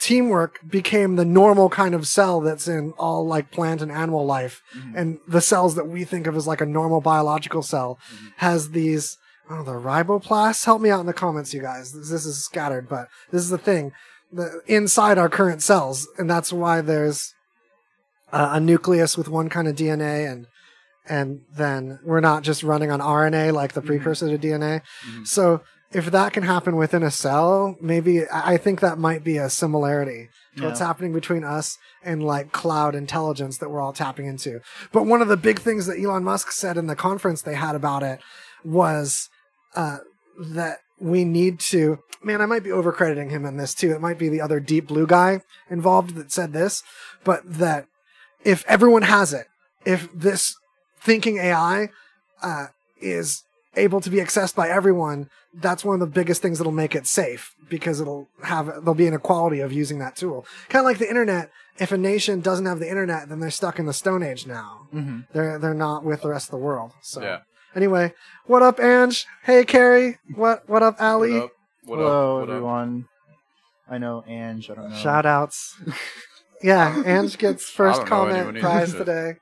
teamwork 0.00 0.58
became 0.66 1.16
the 1.16 1.24
normal 1.24 1.68
kind 1.68 1.94
of 1.94 2.06
cell 2.06 2.40
that's 2.40 2.66
in 2.66 2.92
all 2.92 3.24
like 3.26 3.50
plant 3.50 3.82
and 3.82 3.92
animal 3.92 4.24
life. 4.24 4.62
Mm-hmm. 4.74 4.96
And 4.96 5.18
the 5.28 5.40
cells 5.40 5.74
that 5.76 5.86
we 5.86 6.04
think 6.04 6.26
of 6.26 6.34
as 6.34 6.46
like 6.46 6.60
a 6.60 6.66
normal 6.66 7.00
biological 7.00 7.62
cell 7.62 7.98
mm-hmm. 8.12 8.26
has 8.38 8.70
these. 8.70 9.16
Oh, 9.52 9.64
the 9.64 9.72
riboplasts. 9.72 10.64
Help 10.64 10.80
me 10.80 10.90
out 10.90 11.00
in 11.00 11.06
the 11.06 11.12
comments, 11.12 11.52
you 11.52 11.60
guys. 11.60 11.92
This, 11.92 12.08
this 12.08 12.24
is 12.24 12.42
scattered, 12.42 12.88
but 12.88 13.08
this 13.32 13.42
is 13.42 13.50
the 13.50 13.58
thing. 13.58 13.92
The 14.32 14.60
inside 14.68 15.18
our 15.18 15.28
current 15.28 15.60
cells, 15.60 16.06
and 16.18 16.30
that's 16.30 16.52
why 16.52 16.80
there's 16.80 17.34
uh, 18.32 18.50
a 18.52 18.60
nucleus 18.60 19.18
with 19.18 19.28
one 19.28 19.48
kind 19.48 19.66
of 19.66 19.74
DNA, 19.74 20.30
and 20.30 20.46
and 21.04 21.40
then 21.52 21.98
we're 22.04 22.20
not 22.20 22.44
just 22.44 22.62
running 22.62 22.92
on 22.92 23.00
RNA 23.00 23.52
like 23.52 23.72
the 23.72 23.80
mm-hmm. 23.80 23.88
precursor 23.88 24.28
to 24.28 24.38
DNA. 24.38 24.82
So 25.24 25.62
if 25.92 26.06
that 26.06 26.32
can 26.32 26.44
happen 26.44 26.76
within 26.76 27.02
a 27.02 27.10
cell, 27.10 27.76
maybe 27.80 28.22
I 28.30 28.56
think 28.56 28.80
that 28.80 28.98
might 28.98 29.24
be 29.24 29.38
a 29.38 29.50
similarity 29.50 30.28
to 30.56 30.64
what's 30.64 30.80
happening 30.80 31.12
between 31.12 31.44
us 31.44 31.78
and 32.04 32.22
like 32.22 32.52
cloud 32.52 32.94
intelligence 32.94 33.58
that 33.58 33.70
we're 33.70 33.80
all 33.80 33.92
tapping 33.92 34.26
into. 34.26 34.60
But 34.92 35.06
one 35.06 35.22
of 35.22 35.28
the 35.28 35.36
big 35.36 35.58
things 35.58 35.86
that 35.86 35.98
Elon 35.98 36.24
Musk 36.24 36.52
said 36.52 36.76
in 36.76 36.86
the 36.86 36.96
conference 36.96 37.42
they 37.42 37.54
had 37.54 37.74
about 37.74 38.02
it 38.02 38.20
was 38.64 39.28
uh, 39.74 39.98
that 40.38 40.78
we 40.98 41.24
need 41.24 41.58
to. 41.60 41.98
Man, 42.22 42.40
I 42.40 42.46
might 42.46 42.62
be 42.62 42.70
overcrediting 42.70 43.30
him 43.30 43.44
in 43.44 43.56
this 43.56 43.74
too. 43.74 43.92
It 43.92 44.00
might 44.00 44.18
be 44.18 44.28
the 44.28 44.40
other 44.40 44.60
deep 44.60 44.88
blue 44.88 45.06
guy 45.06 45.40
involved 45.68 46.14
that 46.16 46.30
said 46.30 46.52
this, 46.52 46.82
but 47.24 47.40
that 47.44 47.86
if 48.44 48.64
everyone 48.68 49.02
has 49.02 49.32
it, 49.32 49.46
if 49.84 50.12
this 50.12 50.54
thinking 51.00 51.38
AI 51.38 51.88
uh, 52.42 52.66
is 53.00 53.42
able 53.76 54.00
to 54.00 54.10
be 54.10 54.18
accessed 54.18 54.54
by 54.54 54.68
everyone, 54.68 55.28
that's 55.54 55.84
one 55.84 55.94
of 55.94 56.00
the 56.00 56.06
biggest 56.06 56.42
things 56.42 56.58
that'll 56.58 56.72
make 56.72 56.94
it 56.94 57.06
safe 57.06 57.54
because 57.68 58.00
it'll 58.00 58.28
have 58.42 58.66
there'll 58.66 58.94
be 58.94 59.06
an 59.06 59.14
equality 59.14 59.60
of 59.60 59.72
using 59.72 59.98
that 60.00 60.16
tool. 60.16 60.44
Kind 60.68 60.80
of 60.82 60.86
like 60.86 60.98
the 60.98 61.08
internet. 61.08 61.50
If 61.78 61.92
a 61.92 61.96
nation 61.98 62.40
doesn't 62.40 62.66
have 62.66 62.78
the 62.78 62.88
internet, 62.90 63.28
then 63.28 63.40
they're 63.40 63.50
stuck 63.50 63.78
in 63.78 63.86
the 63.86 63.92
Stone 63.92 64.22
Age 64.22 64.46
now. 64.46 64.88
Mhm. 64.94 65.26
They're 65.32 65.58
they're 65.58 65.72
not 65.74 66.04
with 66.04 66.22
the 66.22 66.28
rest 66.28 66.48
of 66.48 66.52
the 66.52 66.58
world. 66.58 66.92
So 67.00 67.22
Yeah. 67.22 67.38
anyway, 67.74 68.12
what 68.46 68.62
up, 68.62 68.78
Ange? 68.80 69.26
Hey, 69.44 69.64
Carrie. 69.64 70.18
What 70.34 70.68
what 70.68 70.82
up, 70.82 70.96
Ali? 71.00 71.32
What 71.32 71.42
up? 71.44 71.50
What 71.84 71.98
Hello, 71.98 72.32
up? 72.34 72.40
What 72.40 72.50
up? 72.50 72.56
everyone. 72.56 73.04
I 73.88 73.98
know 73.98 74.22
Ange. 74.26 74.70
I 74.70 74.74
don't 74.74 74.90
know. 74.90 74.96
Shout 74.96 75.26
outs. 75.26 75.74
yeah, 76.62 77.02
Ange 77.06 77.38
gets 77.38 77.68
first 77.70 78.04
comment 78.06 78.58
prize 78.60 78.94
either. 78.94 79.04
today. 79.04 79.38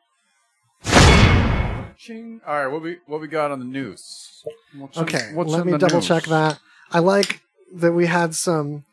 All 2.08 2.38
right, 2.46 2.66
what 2.68 2.80
we 2.82 2.98
what 3.06 3.20
we 3.20 3.26
got 3.26 3.50
on 3.50 3.58
the 3.58 3.64
news? 3.64 4.44
What's 4.76 4.96
in- 4.96 5.02
Okay, 5.02 5.30
what's 5.34 5.50
let 5.50 5.66
me 5.66 5.76
double 5.76 5.96
news? 5.96 6.06
check 6.06 6.24
that. 6.24 6.60
I 6.92 7.00
like 7.00 7.40
that 7.74 7.92
we 7.92 8.06
had 8.06 8.34
some 8.36 8.84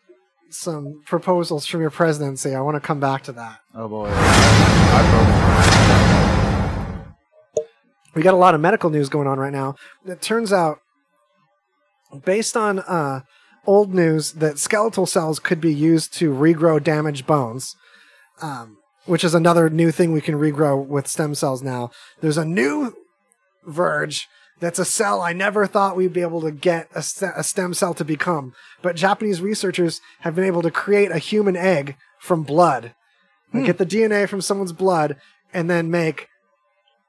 some 0.49 1.01
proposals 1.05 1.65
from 1.67 1.81
your 1.81 1.91
presidency. 1.91 2.55
I 2.55 2.61
want 2.61 2.75
to 2.75 2.81
come 2.81 2.99
back 2.99 3.23
to 3.23 3.31
that. 3.33 3.59
Oh 3.75 3.87
boy. 3.87 4.09
We 8.15 8.21
got 8.23 8.33
a 8.33 8.37
lot 8.37 8.55
of 8.55 8.61
medical 8.61 8.89
news 8.89 9.09
going 9.09 9.27
on 9.27 9.37
right 9.39 9.51
now. 9.53 9.75
It 10.05 10.21
turns 10.21 10.51
out, 10.53 10.79
based 12.23 12.55
on 12.57 12.79
uh, 12.79 13.21
old 13.67 13.93
news, 13.93 14.31
that 14.33 14.57
skeletal 14.57 15.05
cells 15.05 15.37
could 15.37 15.59
be 15.61 15.73
used 15.73 16.13
to 16.15 16.31
regrow 16.33 16.81
damaged 16.81 17.27
bones, 17.27 17.75
um, 18.41 18.77
which 19.05 19.23
is 19.23 19.33
another 19.33 19.69
new 19.69 19.91
thing 19.91 20.11
we 20.11 20.21
can 20.21 20.35
regrow 20.35 20.83
with 20.85 21.07
stem 21.07 21.35
cells 21.35 21.61
now. 21.61 21.91
There's 22.21 22.37
a 22.37 22.45
new 22.45 22.95
Verge 23.65 24.27
that's 24.59 24.79
a 24.79 24.85
cell 24.85 25.21
I 25.21 25.33
never 25.33 25.67
thought 25.67 25.95
we'd 25.95 26.13
be 26.13 26.21
able 26.21 26.41
to 26.41 26.51
get 26.51 26.87
a, 26.95 27.01
st- 27.01 27.33
a 27.35 27.43
stem 27.43 27.73
cell 27.73 27.93
to 27.95 28.05
become. 28.05 28.53
But 28.81 28.95
Japanese 28.95 29.41
researchers 29.41 30.01
have 30.21 30.35
been 30.35 30.45
able 30.45 30.61
to 30.61 30.71
create 30.71 31.11
a 31.11 31.17
human 31.17 31.55
egg 31.55 31.97
from 32.19 32.43
blood. 32.43 32.93
Like 33.53 33.61
hmm. 33.61 33.65
get 33.65 33.77
the 33.77 33.85
DNA 33.85 34.27
from 34.29 34.41
someone's 34.41 34.71
blood 34.71 35.17
and 35.53 35.69
then 35.69 35.91
make 35.91 36.27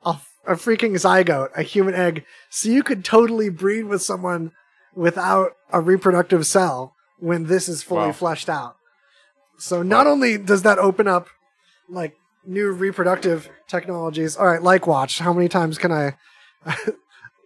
a, 0.05 0.17
a 0.47 0.55
freaking 0.55 0.93
zygote, 0.93 1.51
a 1.57 1.63
human 1.63 1.95
egg. 1.95 2.25
So 2.51 2.69
you 2.69 2.83
could 2.83 3.05
totally 3.05 3.49
breed 3.49 3.85
with 3.85 4.03
someone 4.03 4.53
without 4.95 5.53
a 5.73 5.81
reproductive 5.81 6.47
cell 6.47 6.95
when 7.19 7.47
this 7.47 7.69
is 7.69 7.83
fully 7.83 8.09
Wow. 8.09 8.13
fleshed 8.13 8.49
out. 8.49 8.77
So 9.59 9.83
not 9.83 10.07
only 10.07 10.37
does 10.37 10.63
that 10.63 10.79
open 10.79 11.07
up 11.09 11.29
like 11.89 12.17
new 12.45 12.71
reproductive 12.73 13.49
technologies. 13.69 14.37
All 14.37 14.47
right, 14.47 14.63
like 14.63 14.87
watch. 14.87 15.19
How 15.19 15.33
many 15.33 15.49
times 15.49 15.79
can 15.79 15.93
I 15.93 16.17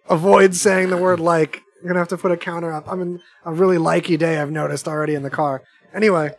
avoid 0.09 0.55
saying 0.55 0.91
the 0.91 0.97
word 0.97 1.21
like? 1.21 1.63
I'm 1.81 1.89
gonna 1.89 1.99
have 1.99 2.09
to 2.09 2.19
put 2.19 2.31
a 2.31 2.37
counter 2.37 2.73
up. 2.73 2.91
I'm 2.91 3.01
in 3.01 3.21
a 3.45 3.53
really 3.53 3.79
likey 3.79 4.19
day. 4.19 4.39
I've 4.39 4.51
noticed 4.51 4.87
already 4.87 5.15
in 5.15 5.23
the 5.23 5.31
car. 5.31 5.63
Anyway, 5.95 6.35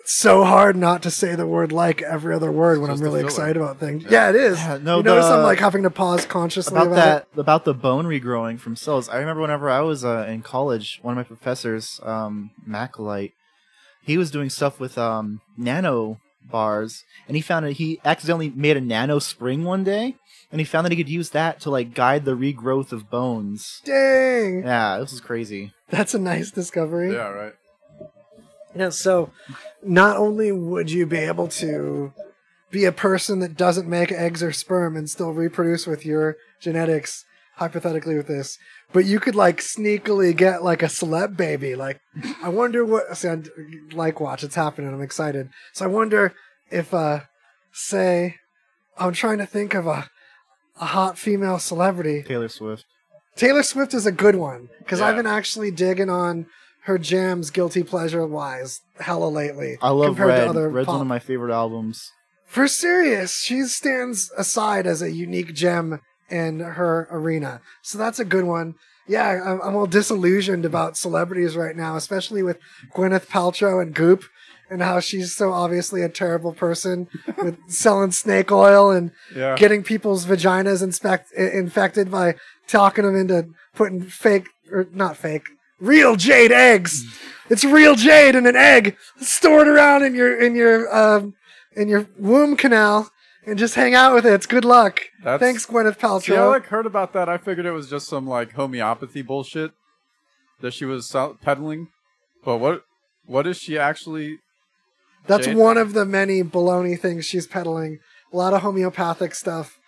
it's 0.00 0.12
so 0.12 0.44
hard 0.44 0.76
not 0.76 1.02
to 1.02 1.10
say 1.10 1.34
the 1.34 1.46
word 1.46 1.72
like 1.72 2.00
every 2.00 2.34
other 2.34 2.50
word 2.50 2.80
when 2.80 2.90
I'm 2.90 3.00
really 3.00 3.22
excited 3.22 3.56
about 3.56 3.78
things. 3.78 4.04
Yeah, 4.08 4.30
it 4.30 4.36
is. 4.36 4.58
Yeah, 4.58 4.78
no, 4.80 4.98
you 4.98 5.02
notice 5.02 5.26
I'm 5.26 5.42
like 5.42 5.58
having 5.58 5.82
to 5.82 5.90
pause 5.90 6.26
consciously 6.26 6.76
about 6.76 6.86
about, 6.86 6.96
that 6.96 7.28
it. 7.34 7.40
about 7.40 7.64
the 7.64 7.74
bone 7.74 8.06
regrowing 8.06 8.58
from 8.58 8.76
cells. 8.76 9.08
I 9.08 9.18
remember 9.18 9.42
whenever 9.42 9.68
I 9.68 9.80
was 9.80 10.04
uh, 10.04 10.26
in 10.28 10.42
college, 10.42 11.00
one 11.02 11.12
of 11.12 11.16
my 11.16 11.24
professors, 11.24 12.00
um, 12.02 12.50
Macalite, 12.68 13.32
he 14.10 14.18
was 14.18 14.30
doing 14.30 14.50
stuff 14.50 14.80
with 14.80 14.98
um, 14.98 15.40
nano 15.56 16.18
bars, 16.42 17.04
and 17.28 17.36
he 17.36 17.40
found 17.42 17.64
that 17.66 17.72
he 17.72 18.00
accidentally 18.04 18.50
made 18.50 18.76
a 18.76 18.80
nano 18.80 19.18
spring 19.18 19.64
one 19.64 19.84
day, 19.84 20.16
and 20.50 20.60
he 20.60 20.64
found 20.64 20.84
that 20.84 20.90
he 20.90 20.96
could 20.96 21.08
use 21.08 21.30
that 21.30 21.60
to 21.60 21.70
like 21.70 21.94
guide 21.94 22.24
the 22.24 22.36
regrowth 22.36 22.92
of 22.92 23.08
bones. 23.10 23.80
Dang, 23.84 24.62
Yeah, 24.64 24.98
this 24.98 25.12
is 25.12 25.20
crazy. 25.20 25.72
that's 25.90 26.14
a 26.14 26.18
nice 26.18 26.50
discovery. 26.50 27.12
Yeah, 27.12 27.28
right. 27.28 27.54
Yeah, 28.74 28.90
so 28.90 29.30
not 29.82 30.16
only 30.16 30.52
would 30.52 30.90
you 30.90 31.06
be 31.06 31.18
able 31.18 31.48
to 31.48 32.12
be 32.70 32.84
a 32.84 32.92
person 32.92 33.40
that 33.40 33.56
doesn't 33.56 33.88
make 33.88 34.12
eggs 34.12 34.42
or 34.42 34.52
sperm 34.52 34.96
and 34.96 35.10
still 35.10 35.32
reproduce 35.32 35.86
with 35.88 36.06
your 36.06 36.36
genetics, 36.60 37.24
hypothetically 37.60 38.16
with 38.16 38.26
this, 38.26 38.58
but 38.92 39.04
you 39.04 39.20
could 39.20 39.36
like 39.36 39.58
sneakily 39.58 40.34
get 40.36 40.64
like 40.64 40.82
a 40.82 40.86
celeb 40.86 41.36
baby. 41.36 41.76
Like, 41.76 42.00
I 42.42 42.48
wonder 42.48 42.84
what. 42.84 43.16
See, 43.16 43.28
I, 43.28 43.40
like, 43.92 44.18
watch, 44.18 44.42
it's 44.42 44.56
happening. 44.56 44.92
I'm 44.92 45.02
excited. 45.02 45.50
So 45.74 45.84
I 45.84 45.88
wonder 45.88 46.32
if, 46.72 46.92
uh, 46.92 47.20
say, 47.72 48.36
I'm 48.98 49.12
trying 49.12 49.38
to 49.38 49.46
think 49.46 49.74
of 49.74 49.86
a 49.86 50.08
a 50.80 50.86
hot 50.86 51.18
female 51.18 51.58
celebrity. 51.58 52.22
Taylor 52.22 52.48
Swift. 52.48 52.84
Taylor 53.36 53.62
Swift 53.62 53.92
is 53.94 54.06
a 54.06 54.12
good 54.12 54.34
one 54.36 54.70
because 54.78 54.98
Yeah. 55.00 55.06
I've 55.08 55.16
been 55.16 55.26
actually 55.26 55.70
digging 55.70 56.08
on 56.10 56.46
her 56.84 56.96
jams, 56.96 57.50
guilty 57.50 57.82
pleasure 57.82 58.26
wise, 58.26 58.80
hella 58.98 59.26
lately. 59.28 59.76
I 59.82 59.90
love 59.90 60.16
compared 60.16 60.28
Red. 60.30 60.44
To 60.44 60.50
other 60.50 60.68
Red's 60.70 60.86
pop. 60.86 60.94
one 60.94 61.02
of 61.02 61.06
my 61.06 61.18
favorite 61.18 61.52
albums. 61.52 62.10
For 62.46 62.66
serious, 62.66 63.42
she 63.42 63.62
stands 63.64 64.32
aside 64.36 64.86
as 64.86 65.02
a 65.02 65.12
unique 65.12 65.54
gem 65.54 66.00
in 66.30 66.60
her 66.60 67.08
arena. 67.10 67.60
So 67.82 67.98
that's 67.98 68.18
a 68.18 68.24
good 68.24 68.44
one. 68.44 68.74
Yeah, 69.06 69.40
I'm, 69.44 69.60
I'm 69.62 69.76
all 69.76 69.86
disillusioned 69.86 70.64
about 70.64 70.96
celebrities 70.96 71.56
right 71.56 71.74
now, 71.74 71.96
especially 71.96 72.42
with 72.42 72.58
Gwyneth 72.94 73.26
Paltrow 73.26 73.82
and 73.82 73.92
Goop, 73.94 74.24
and 74.70 74.82
how 74.82 75.00
she's 75.00 75.34
so 75.34 75.52
obviously 75.52 76.02
a 76.02 76.08
terrible 76.08 76.52
person 76.52 77.08
with 77.38 77.58
selling 77.68 78.12
snake 78.12 78.52
oil 78.52 78.90
and 78.90 79.10
Yeah. 79.34 79.56
getting 79.56 79.82
people's 79.82 80.26
vaginas 80.26 80.82
inspect, 80.82 81.32
infected 81.32 82.10
by 82.10 82.36
talking 82.68 83.04
them 83.04 83.16
into 83.16 83.48
putting 83.74 84.02
fake 84.02 84.48
or 84.70 84.86
not 84.92 85.16
fake 85.16 85.48
real 85.80 86.14
jade 86.14 86.52
eggs. 86.52 87.02
It's 87.48 87.64
real 87.64 87.96
jade 87.96 88.36
in 88.36 88.46
an 88.46 88.54
egg 88.54 88.96
stored 89.20 89.66
around 89.66 90.04
in 90.04 90.14
your 90.14 90.40
in 90.40 90.54
your 90.54 90.94
um, 90.96 91.34
in 91.74 91.88
your 91.88 92.06
womb 92.16 92.56
canal 92.56 93.10
and 93.46 93.58
just 93.58 93.74
hang 93.74 93.94
out 93.94 94.14
with 94.14 94.26
it. 94.26 94.32
It's 94.32 94.46
good 94.46 94.64
luck. 94.64 95.00
That's- 95.22 95.40
Thanks, 95.40 95.66
Gwyneth 95.66 96.22
See, 96.22 96.36
I 96.36 96.44
like 96.46 96.66
heard 96.66 96.86
about 96.86 97.12
that. 97.14 97.28
I 97.28 97.38
figured 97.38 97.66
it 97.66 97.72
was 97.72 97.88
just 97.90 98.06
some 98.08 98.26
like 98.26 98.52
homeopathy 98.52 99.22
bullshit 99.22 99.72
that 100.60 100.72
she 100.72 100.84
was 100.84 101.08
sell- 101.08 101.36
peddling. 101.42 101.88
But 102.44 102.58
what 102.58 102.82
what 103.26 103.46
is 103.46 103.58
she 103.58 103.78
actually? 103.78 104.38
That's 105.26 105.46
one 105.46 105.76
of 105.76 105.92
the 105.92 106.04
many 106.06 106.42
baloney 106.42 106.98
things 106.98 107.26
she's 107.26 107.46
peddling. 107.46 107.98
A 108.32 108.36
lot 108.36 108.54
of 108.54 108.62
homeopathic 108.62 109.34
stuff. 109.34 109.78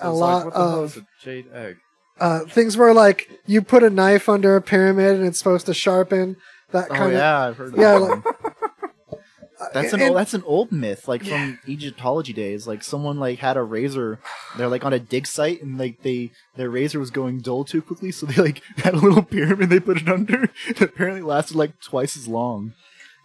So 0.00 0.08
a 0.08 0.12
lot 0.12 0.36
like, 0.36 0.44
what 0.46 0.54
the 0.54 0.60
hell 0.60 0.84
of 0.84 0.96
a 0.96 1.06
jade 1.22 1.46
egg? 1.52 1.76
uh, 2.20 2.40
things 2.46 2.76
where 2.76 2.94
like 2.94 3.28
you 3.46 3.62
put 3.62 3.82
a 3.82 3.90
knife 3.90 4.28
under 4.28 4.54
a 4.56 4.62
pyramid 4.62 5.16
and 5.16 5.26
it's 5.26 5.38
supposed 5.38 5.66
to 5.66 5.74
sharpen. 5.74 6.36
That 6.72 6.86
Oh 6.90 6.94
kind 6.94 7.12
of 7.12 7.18
yeah, 7.18 7.46
I've 7.48 7.56
heard 7.56 7.72
of 7.74 7.78
Yeah, 7.80 7.98
that. 7.98 8.00
like-. 8.00 8.24
That's 9.72 9.92
an 9.92 10.00
and- 10.00 10.10
old, 10.10 10.18
that's 10.18 10.34
an 10.34 10.42
old 10.46 10.72
myth, 10.72 11.06
like 11.08 11.24
from 11.24 11.58
Egyptology 11.68 12.32
days. 12.32 12.66
Like 12.66 12.82
someone 12.82 13.18
like 13.18 13.38
had 13.38 13.56
a 13.56 13.62
razor, 13.62 14.18
they're 14.56 14.68
like 14.68 14.84
on 14.84 14.92
a 14.92 14.98
dig 14.98 15.26
site, 15.26 15.62
and 15.62 15.78
like 15.78 16.02
they 16.02 16.30
their 16.56 16.70
razor 16.70 16.98
was 16.98 17.10
going 17.10 17.40
dull 17.40 17.64
too 17.64 17.82
quickly, 17.82 18.10
so 18.12 18.26
they 18.26 18.42
like 18.42 18.62
had 18.78 18.94
a 18.94 18.98
little 18.98 19.22
pyramid 19.22 19.70
they 19.70 19.80
put 19.80 20.00
it 20.00 20.08
under. 20.08 20.48
It 20.68 20.80
apparently 20.80 21.22
lasted 21.22 21.56
like 21.56 21.80
twice 21.80 22.16
as 22.16 22.28
long. 22.28 22.74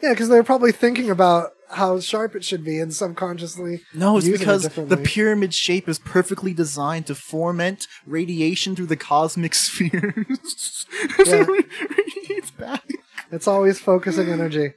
Yeah, 0.02 0.10
because 0.12 0.30
they're 0.30 0.44
probably 0.44 0.72
thinking 0.72 1.10
about 1.10 1.52
how 1.70 2.00
sharp 2.00 2.36
it 2.36 2.44
should 2.44 2.64
be 2.64 2.80
and 2.80 2.94
subconsciously. 2.94 3.82
No, 3.94 4.18
it's 4.18 4.28
using 4.28 4.36
it 4.36 4.40
because 4.40 4.90
the 4.90 4.98
pyramid 4.98 5.54
shape 5.54 5.88
is 5.90 6.00
perfectly 6.00 6.54
designed 6.54 7.08
to 7.08 7.16
foment 7.16 7.88
radiation 8.06 8.76
through 8.76 8.86
the 8.88 8.98
cosmic 8.98 9.54
spheres. 9.56 10.86
Yeah. 11.26 11.46
it 11.48 11.66
radiates 11.98 12.52
back. 12.52 12.84
It's 13.32 13.48
always 13.48 13.80
focusing 13.80 14.30
energy. 14.30 14.74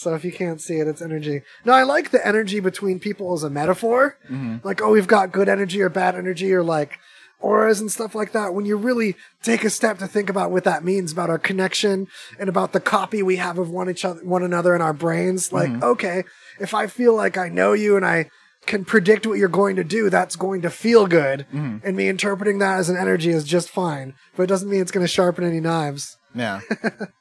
So 0.00 0.14
if 0.14 0.24
you 0.24 0.32
can't 0.32 0.62
see 0.62 0.76
it, 0.76 0.88
it's 0.88 1.02
energy. 1.02 1.42
No, 1.66 1.74
I 1.74 1.82
like 1.82 2.10
the 2.10 2.26
energy 2.26 2.58
between 2.58 2.98
people 2.98 3.34
as 3.34 3.42
a 3.42 3.50
metaphor. 3.50 4.16
Mm-hmm. 4.24 4.66
Like, 4.66 4.80
oh, 4.80 4.92
we've 4.92 5.06
got 5.06 5.30
good 5.30 5.48
energy 5.48 5.82
or 5.82 5.90
bad 5.90 6.14
energy 6.14 6.52
or 6.54 6.62
like 6.62 6.98
auras 7.38 7.80
and 7.80 7.92
stuff 7.92 8.14
like 8.14 8.32
that. 8.32 8.54
When 8.54 8.64
you 8.64 8.78
really 8.78 9.14
take 9.42 9.62
a 9.62 9.68
step 9.68 9.98
to 9.98 10.08
think 10.08 10.30
about 10.30 10.50
what 10.50 10.64
that 10.64 10.84
means 10.84 11.12
about 11.12 11.28
our 11.28 11.38
connection 11.38 12.06
and 12.38 12.48
about 12.48 12.72
the 12.72 12.80
copy 12.80 13.22
we 13.22 13.36
have 13.36 13.58
of 13.58 13.68
one 13.68 13.90
each 13.90 14.06
other, 14.06 14.24
one 14.24 14.42
another 14.42 14.74
in 14.74 14.80
our 14.80 14.94
brains. 14.94 15.52
Like, 15.52 15.68
mm-hmm. 15.68 15.84
okay, 15.84 16.24
if 16.58 16.72
I 16.72 16.86
feel 16.86 17.14
like 17.14 17.36
I 17.36 17.50
know 17.50 17.74
you 17.74 17.96
and 17.96 18.06
I 18.06 18.30
can 18.64 18.86
predict 18.86 19.26
what 19.26 19.38
you're 19.38 19.48
going 19.48 19.76
to 19.76 19.84
do, 19.84 20.08
that's 20.08 20.34
going 20.34 20.62
to 20.62 20.70
feel 20.70 21.06
good. 21.06 21.40
Mm-hmm. 21.52 21.78
And 21.86 21.94
me 21.94 22.08
interpreting 22.08 22.58
that 22.60 22.78
as 22.78 22.88
an 22.88 22.96
energy 22.96 23.30
is 23.30 23.44
just 23.44 23.68
fine. 23.68 24.14
But 24.34 24.44
it 24.44 24.48
doesn't 24.48 24.70
mean 24.70 24.80
it's 24.80 24.92
going 24.92 25.04
to 25.04 25.12
sharpen 25.12 25.44
any 25.44 25.60
knives. 25.60 26.16
Yeah. 26.34 26.60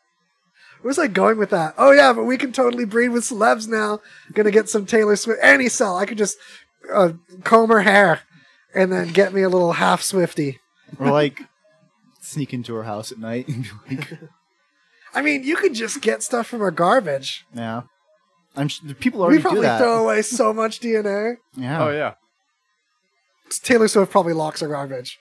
Where's 0.81 0.99
I 0.99 1.07
going 1.07 1.37
with 1.37 1.49
that? 1.49 1.73
Oh 1.77 1.91
yeah, 1.91 2.13
but 2.13 2.23
we 2.23 2.37
can 2.37 2.51
totally 2.53 2.85
breed 2.85 3.09
with 3.09 3.23
celebs 3.25 3.67
now. 3.67 3.99
Gonna 4.33 4.51
get 4.51 4.69
some 4.69 4.85
Taylor 4.85 5.15
Swift. 5.15 5.39
Any 5.43 5.67
cell, 5.69 5.97
I 5.97 6.05
could 6.05 6.17
just 6.17 6.37
uh, 6.93 7.13
comb 7.43 7.69
her 7.69 7.81
hair 7.81 8.21
and 8.73 8.91
then 8.91 9.09
get 9.09 9.33
me 9.33 9.41
a 9.41 9.49
little 9.49 9.73
half 9.73 10.01
Swifty. 10.01 10.59
or 10.99 11.11
like 11.11 11.41
sneak 12.21 12.53
into 12.53 12.73
her 12.75 12.83
house 12.83 13.11
at 13.11 13.17
night 13.19 13.47
and 13.47 13.63
be 13.87 13.95
like, 13.97 14.19
I 15.13 15.21
mean, 15.21 15.43
you 15.43 15.55
could 15.55 15.73
just 15.73 16.01
get 16.01 16.23
stuff 16.23 16.47
from 16.47 16.59
her 16.59 16.71
garbage. 16.71 17.45
yeah. 17.53 17.81
I'm 18.55 18.67
sh- 18.67 18.79
people 18.99 19.21
already 19.21 19.37
we 19.37 19.41
probably 19.41 19.59
do 19.61 19.67
that. 19.67 19.79
throw 19.79 20.03
away 20.03 20.21
so 20.23 20.53
much 20.53 20.79
DNA. 20.79 21.37
yeah. 21.55 21.83
Oh 21.83 21.91
yeah, 21.91 22.13
Taylor 23.63 23.87
Swift 23.87 24.11
probably 24.11 24.33
locks 24.33 24.61
her 24.61 24.67
garbage. 24.67 25.19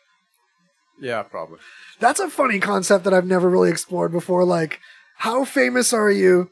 yeah, 1.00 1.22
probably. 1.22 1.58
That's 2.00 2.20
a 2.20 2.30
funny 2.30 2.58
concept 2.58 3.04
that 3.04 3.14
I've 3.14 3.26
never 3.26 3.48
really 3.48 3.70
explored 3.70 4.12
before. 4.12 4.44
Like, 4.44 4.80
how 5.18 5.44
famous 5.44 5.92
are 5.92 6.11
you 6.11 6.50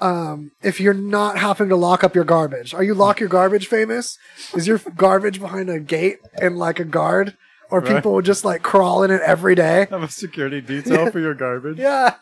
um, 0.00 0.50
if 0.62 0.80
you're 0.80 0.94
not 0.94 1.38
having 1.38 1.68
to 1.68 1.76
lock 1.76 2.02
up 2.02 2.14
your 2.14 2.24
garbage? 2.24 2.74
Are 2.74 2.82
you 2.82 2.94
lock 2.94 3.20
your 3.20 3.28
garbage 3.28 3.68
famous? 3.68 4.18
Is 4.54 4.66
your 4.66 4.78
garbage 4.96 5.40
behind 5.40 5.70
a 5.70 5.78
gate 5.78 6.18
and 6.40 6.56
like 6.58 6.80
a 6.80 6.84
guard? 6.84 7.36
Or 7.70 7.80
Right. 7.80 7.94
people 7.96 8.20
just 8.20 8.44
like 8.44 8.62
crawl 8.62 9.02
in 9.02 9.10
it 9.10 9.22
every 9.22 9.54
day? 9.54 9.86
Have 9.90 10.02
a 10.02 10.08
security 10.08 10.60
detail 10.60 11.10
for 11.10 11.20
your 11.20 11.34
garbage. 11.34 11.78
Yeah. 11.88 12.14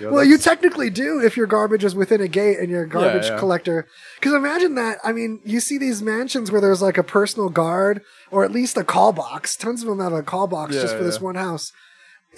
Yeah, 0.00 0.08
Well, 0.08 0.24
you 0.24 0.38
technically 0.38 0.88
do 0.88 1.20
if 1.20 1.36
your 1.36 1.46
garbage 1.46 1.84
is 1.84 1.94
within 1.94 2.20
a 2.22 2.28
gate 2.28 2.58
and 2.58 2.70
you're 2.70 2.84
a 2.84 2.88
garbage 2.88 3.26
yeah. 3.26 3.38
collector. 3.38 3.86
Because 4.18 4.32
imagine 4.32 4.76
that. 4.76 4.96
I 5.04 5.12
mean, 5.12 5.40
you 5.44 5.60
see 5.60 5.76
these 5.76 6.00
mansions 6.00 6.50
where 6.50 6.60
there's 6.62 6.80
like 6.80 6.96
a 6.96 7.02
personal 7.02 7.50
guard 7.50 8.00
or 8.30 8.44
at 8.44 8.50
least 8.50 8.78
a 8.78 8.84
call 8.84 9.12
box. 9.12 9.56
Tons 9.56 9.82
of 9.82 9.88
them 9.88 9.98
have 10.00 10.14
a 10.14 10.22
call 10.22 10.46
box 10.46 10.74
just 10.74 10.94
Yeah, 10.94 10.98
for 10.98 11.04
this 11.04 11.20
one 11.20 11.34
house. 11.34 11.70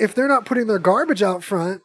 If 0.00 0.12
they're 0.14 0.26
not 0.26 0.44
putting 0.44 0.66
their 0.66 0.80
garbage 0.80 1.22
out 1.22 1.44
front, 1.44 1.82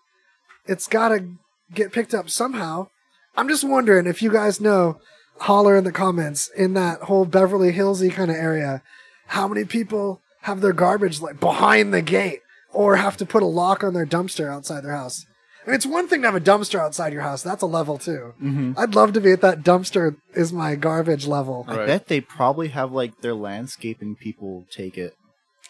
it's 0.65 0.87
got 0.87 1.09
to 1.09 1.25
get 1.73 1.91
picked 1.91 2.13
up 2.13 2.29
somehow. 2.29 2.87
I'm 3.35 3.47
just 3.47 3.63
wondering 3.63 4.07
if 4.07 4.21
you 4.21 4.31
guys 4.31 4.59
know, 4.59 4.99
holler 5.39 5.75
in 5.75 5.83
the 5.83 5.91
comments 5.91 6.49
in 6.55 6.73
that 6.73 7.01
whole 7.03 7.25
Beverly 7.25 7.71
Hillsy 7.73 8.11
kind 8.11 8.29
of 8.29 8.37
area, 8.37 8.81
how 9.27 9.47
many 9.47 9.65
people 9.65 10.21
have 10.41 10.61
their 10.61 10.73
garbage 10.73 11.21
like 11.21 11.39
behind 11.39 11.93
the 11.93 12.01
gate 12.01 12.39
or 12.73 12.97
have 12.97 13.17
to 13.17 13.25
put 13.25 13.43
a 13.43 13.47
lock 13.47 13.83
on 13.83 13.93
their 13.93 14.05
dumpster 14.05 14.49
outside 14.51 14.83
their 14.83 14.95
house? 14.95 15.25
I 15.63 15.69
mean, 15.69 15.75
it's 15.75 15.85
one 15.85 16.07
thing 16.07 16.21
to 16.21 16.27
have 16.27 16.35
a 16.35 16.41
dumpster 16.41 16.79
outside 16.79 17.13
your 17.13 17.21
house. 17.21 17.43
That's 17.43 17.61
a 17.61 17.67
level 17.67 17.97
too. 17.99 18.33
Mm-hmm. 18.41 18.73
I'd 18.77 18.95
love 18.95 19.13
to 19.13 19.21
be 19.21 19.31
at 19.31 19.41
that 19.41 19.61
dumpster 19.61 20.15
is 20.33 20.51
my 20.51 20.75
garbage 20.75 21.27
level. 21.27 21.65
I 21.67 21.77
Right. 21.77 21.87
bet 21.87 22.07
they 22.07 22.19
probably 22.19 22.69
have 22.69 22.91
like 22.91 23.21
their 23.21 23.35
landscaping 23.35 24.15
people 24.15 24.65
take 24.71 24.97
it. 24.97 25.13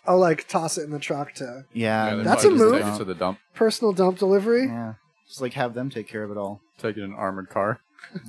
I'll 0.06 0.20
like 0.20 0.48
toss 0.48 0.78
it 0.78 0.84
in 0.84 0.92
the 0.92 1.00
truck 1.00 1.34
to 1.36 1.66
Yeah, 1.74 2.06
Yeah, 2.06 2.12
and 2.12 2.20
they 2.20 2.24
That's 2.24 2.42
probably 2.44 2.58
a 2.60 2.62
just 2.62 2.72
move. 2.72 2.82
Take 2.84 2.94
it 2.94 2.98
to 2.98 3.04
the 3.06 3.16
dump. 3.16 3.40
personal 3.56 3.94
dump 3.94 4.18
delivery. 4.20 4.66
yeah, 4.66 4.94
just 5.28 5.42
like 5.42 5.54
have 5.54 5.74
them 5.74 5.90
take 5.90 6.08
care 6.08 6.24
of 6.24 6.32
it 6.32 6.38
all. 6.38 6.62
Take 6.80 6.98
it 6.98 7.04
in 7.04 7.12
an 7.12 7.16
armored 7.16 7.50
car. 7.50 7.80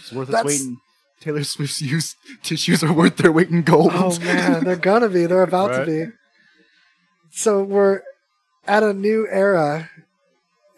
It's 0.00 0.12
worth 0.12 0.28
its 0.28 0.36
That's- 0.36 0.44
weight 0.44 0.60
in 0.60 0.76
Taylor 1.20 1.44
Swift's 1.44 1.80
used 1.82 2.16
tissues 2.42 2.82
are 2.82 2.92
worth 2.92 3.16
their 3.16 3.32
weight 3.32 3.48
in 3.50 3.62
gold. 3.62 3.92
Oh 3.94 4.18
man, 4.20 4.64
they're 4.64 4.76
gonna 4.76 5.08
be. 5.08 5.26
They're 5.26 5.42
about 5.42 5.70
Right. 5.70 5.84
to 5.84 5.86
be. 5.86 6.12
So 7.30 7.62
we're 7.62 8.02
at 8.66 8.82
a 8.82 8.92
new 8.94 9.26
era, 9.30 9.90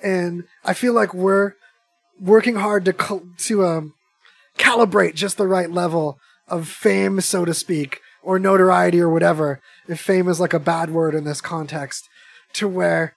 and 0.03 0.45
I 0.65 0.75
feel 0.75 0.93
like 0.95 1.15
we're 1.15 1.55
working 2.21 2.57
hard 2.57 2.85
to 2.87 2.93
cal- 2.93 3.23
to 3.39 3.65
um, 3.67 3.95
calibrate 4.59 5.15
just 5.15 5.37
the 5.37 5.47
right 5.49 5.71
level 5.71 6.19
of 6.49 6.69
fame, 6.69 7.21
so 7.21 7.45
to 7.45 7.55
speak, 7.55 8.01
or 8.23 8.39
notoriety, 8.39 9.01
or 9.01 9.09
whatever. 9.09 9.61
If 9.89 10.01
fame 10.01 10.29
is 10.29 10.41
like 10.41 10.55
a 10.55 10.61
bad 10.61 10.91
word 10.91 11.15
in 11.15 11.25
this 11.25 11.41
context, 11.41 12.09
to 12.55 12.69
where 12.69 13.15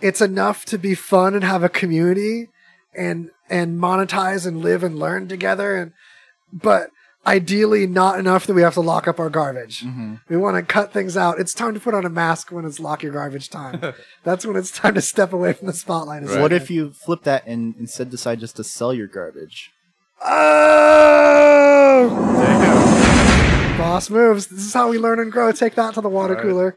it's 0.00 0.20
enough 0.20 0.64
to 0.66 0.78
be 0.78 0.94
fun 0.94 1.34
and 1.34 1.44
have 1.44 1.62
a 1.62 1.68
community 1.68 2.48
and 2.94 3.30
and 3.48 3.80
monetize 3.80 4.46
and 4.46 4.60
live 4.60 4.82
and 4.82 4.98
learn 4.98 5.28
together 5.28 5.76
and 5.76 5.92
but 6.52 6.90
ideally 7.26 7.86
not 7.86 8.18
enough 8.18 8.46
that 8.46 8.54
we 8.54 8.62
have 8.62 8.74
to 8.74 8.80
lock 8.80 9.06
up 9.06 9.20
our 9.20 9.30
garbage. 9.30 9.82
Mm-hmm. 9.82 10.14
We 10.28 10.36
want 10.36 10.56
to 10.56 10.62
cut 10.62 10.92
things 10.92 11.16
out. 11.16 11.38
It's 11.38 11.54
time 11.54 11.72
to 11.74 11.80
put 11.80 11.94
on 11.94 12.04
a 12.04 12.10
mask 12.10 12.50
when 12.50 12.64
it's 12.64 12.80
lock 12.80 13.04
your 13.04 13.12
garbage 13.12 13.48
time. 13.48 13.94
That's 14.24 14.44
when 14.44 14.56
it's 14.56 14.72
time 14.72 14.94
to 14.94 15.00
step 15.00 15.32
away 15.32 15.52
from 15.52 15.68
the 15.68 15.72
spotlight. 15.72 16.24
Right. 16.24 16.40
What 16.40 16.52
if 16.52 16.68
you 16.70 16.90
flip 16.90 17.22
that 17.22 17.46
and 17.46 17.76
instead 17.78 18.10
decide 18.10 18.40
just 18.40 18.56
to 18.56 18.64
sell 18.64 18.92
your 18.92 19.06
garbage? 19.06 19.70
Oh! 20.24 22.08
Damn. 22.42 23.41
Boss 23.82 24.10
moves. 24.10 24.46
This 24.46 24.60
is 24.60 24.72
how 24.72 24.88
we 24.90 24.96
learn 24.98 25.18
and 25.18 25.32
grow. 25.32 25.50
Take 25.50 25.74
that 25.74 25.94
to 25.94 26.00
the 26.00 26.08
water 26.08 26.34
Right. 26.34 26.42
cooler. 26.44 26.76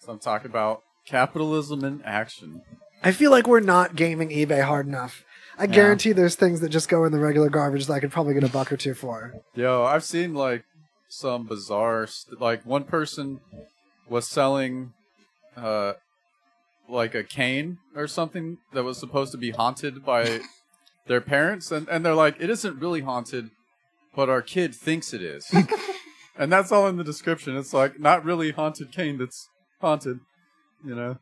So 0.00 0.10
I'm 0.10 0.18
talking 0.18 0.50
about 0.50 0.82
capitalism 1.06 1.84
in 1.84 2.02
action. 2.02 2.60
I 3.04 3.12
feel 3.12 3.30
like 3.30 3.46
we're 3.46 3.60
not 3.60 3.94
gaming 3.94 4.30
eBay 4.30 4.64
hard 4.64 4.88
enough. 4.88 5.22
I 5.56 5.68
guarantee 5.68 6.10
there's 6.10 6.34
things 6.34 6.58
that 6.58 6.70
just 6.70 6.88
go 6.88 7.04
in 7.04 7.12
the 7.12 7.20
regular 7.20 7.48
garbage 7.50 7.86
that 7.86 7.92
I 7.92 8.00
could 8.00 8.10
probably 8.10 8.34
get 8.34 8.42
a 8.42 8.48
buck 8.48 8.72
or 8.72 8.76
two 8.76 8.94
for. 8.94 9.32
Yo, 9.54 9.84
I've 9.84 10.02
seen 10.02 10.34
like 10.34 10.64
some 11.08 11.46
bizarre, 11.46 12.08
st- 12.08 12.40
like 12.40 12.66
one 12.66 12.82
person 12.82 13.38
was 14.08 14.26
selling, 14.26 14.92
uh, 15.56 15.92
like 16.88 17.14
a 17.14 17.22
cane 17.22 17.78
or 17.94 18.08
something 18.08 18.58
that 18.72 18.82
was 18.82 18.98
supposed 18.98 19.30
to 19.30 19.38
be 19.38 19.50
haunted 19.52 20.04
by 20.04 20.40
their 21.06 21.20
parents, 21.20 21.70
and 21.70 21.88
and 21.88 22.04
they're 22.04 22.12
like, 22.16 22.34
it 22.40 22.50
isn't 22.50 22.80
really 22.80 23.02
haunted, 23.02 23.50
but 24.16 24.28
our 24.28 24.42
kid 24.42 24.74
thinks 24.74 25.14
it 25.14 25.22
is, 25.22 25.46
and 26.36 26.52
that's 26.52 26.72
all 26.72 26.86
in 26.86 26.96
the 26.96 27.04
description. 27.04 27.56
It's 27.56 27.72
like 27.72 27.98
not 27.98 28.24
really 28.24 28.50
haunted 28.50 28.92
cane 28.92 29.18
that's 29.18 29.48
haunted, 29.80 30.20
you 30.84 30.94
know, 30.94 31.18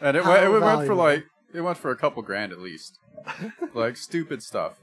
and 0.00 0.16
it 0.16 0.24
went, 0.24 0.42
How 0.42 0.54
it 0.54 0.60
went 0.60 0.86
for 0.86 0.94
like 0.94 1.24
it 1.52 1.60
went 1.60 1.78
for 1.78 1.90
a 1.90 1.96
couple 1.96 2.22
grand 2.22 2.52
at 2.52 2.60
least, 2.60 2.98
like 3.74 3.96
stupid 4.08 4.42
stuff. 4.42 4.74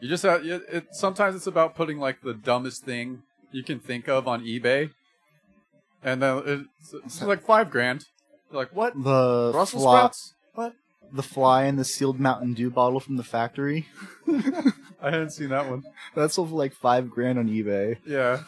You 0.00 0.08
just 0.08 0.22
have, 0.24 0.44
it, 0.44 0.62
it. 0.70 0.86
Sometimes 0.92 1.34
it's 1.34 1.46
about 1.46 1.74
putting 1.74 1.98
like 1.98 2.20
the 2.22 2.34
dumbest 2.34 2.84
thing 2.84 3.22
you 3.50 3.62
can 3.62 3.80
think 3.80 4.08
of 4.08 4.28
on 4.28 4.44
eBay, 4.44 4.90
and 6.02 6.22
then 6.22 6.42
it's, 6.44 6.94
it's 7.04 7.22
like 7.22 7.42
five 7.42 7.70
grand. 7.70 8.04
You're 8.50 8.60
like 8.60 8.74
what? 8.74 8.94
The 8.94 9.50
Brussels 9.52 9.82
fly, 9.82 9.98
sprouts? 9.98 10.34
What? 10.54 10.74
The 11.12 11.22
fly 11.22 11.64
in 11.64 11.76
the 11.76 11.84
sealed 11.84 12.20
Mountain 12.20 12.54
Dew 12.54 12.70
bottle 12.70 13.00
from 13.00 13.16
the 13.16 13.24
factory. 13.24 13.86
I 14.28 15.10
hadn't 15.10 15.30
seen 15.30 15.50
that 15.50 15.68
one. 15.68 15.84
That's 16.14 16.34
sold 16.34 16.50
for 16.50 16.56
like 16.56 16.72
five 16.72 17.10
grand 17.10 17.38
on 17.38 17.48
eBay. 17.48 17.98
Yeah, 18.06 18.42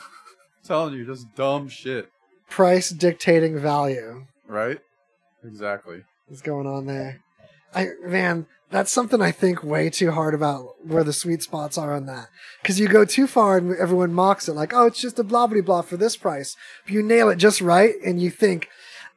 telling 0.65 0.95
you, 0.95 1.05
just 1.07 1.35
dumb 1.35 1.69
shit, 1.69 2.11
Price 2.49 2.91
dictating 2.91 3.59
value 3.59 4.27
right? 4.49 4.79
Exactly. 5.45 6.03
What's 6.27 6.43
going 6.43 6.67
on 6.67 6.87
there. 6.87 7.21
I 7.75 7.89
man, 8.05 8.47
that's 8.71 8.91
something 8.91 9.21
I 9.21 9.31
think 9.31 9.63
way 9.63 9.91
too 9.91 10.11
hard 10.11 10.35
about 10.35 10.75
where 10.85 11.05
the 11.05 11.13
sweet 11.13 11.43
spots 11.43 11.79
are 11.79 11.95
on 11.95 12.07
that. 12.07 12.29
Because 12.63 12.81
you 12.81 12.89
go 12.89 13.05
too 13.05 13.27
far 13.27 13.59
and 13.59 13.77
everyone 13.77 14.15
mocks 14.15 14.49
it, 14.49 14.55
like, 14.55 14.73
oh, 14.75 14.87
it's 14.87 15.01
just 15.01 15.19
a 15.19 15.25
blah 15.25 15.47
blah 15.47 15.61
blah 15.61 15.83
for 15.83 15.97
this 15.97 16.17
price. 16.17 16.57
If 16.85 16.91
you 16.91 17.03
nail 17.03 17.29
it 17.29 17.37
just 17.37 17.61
right 17.61 17.95
and 18.05 18.21
you 18.21 18.31
think, 18.31 18.69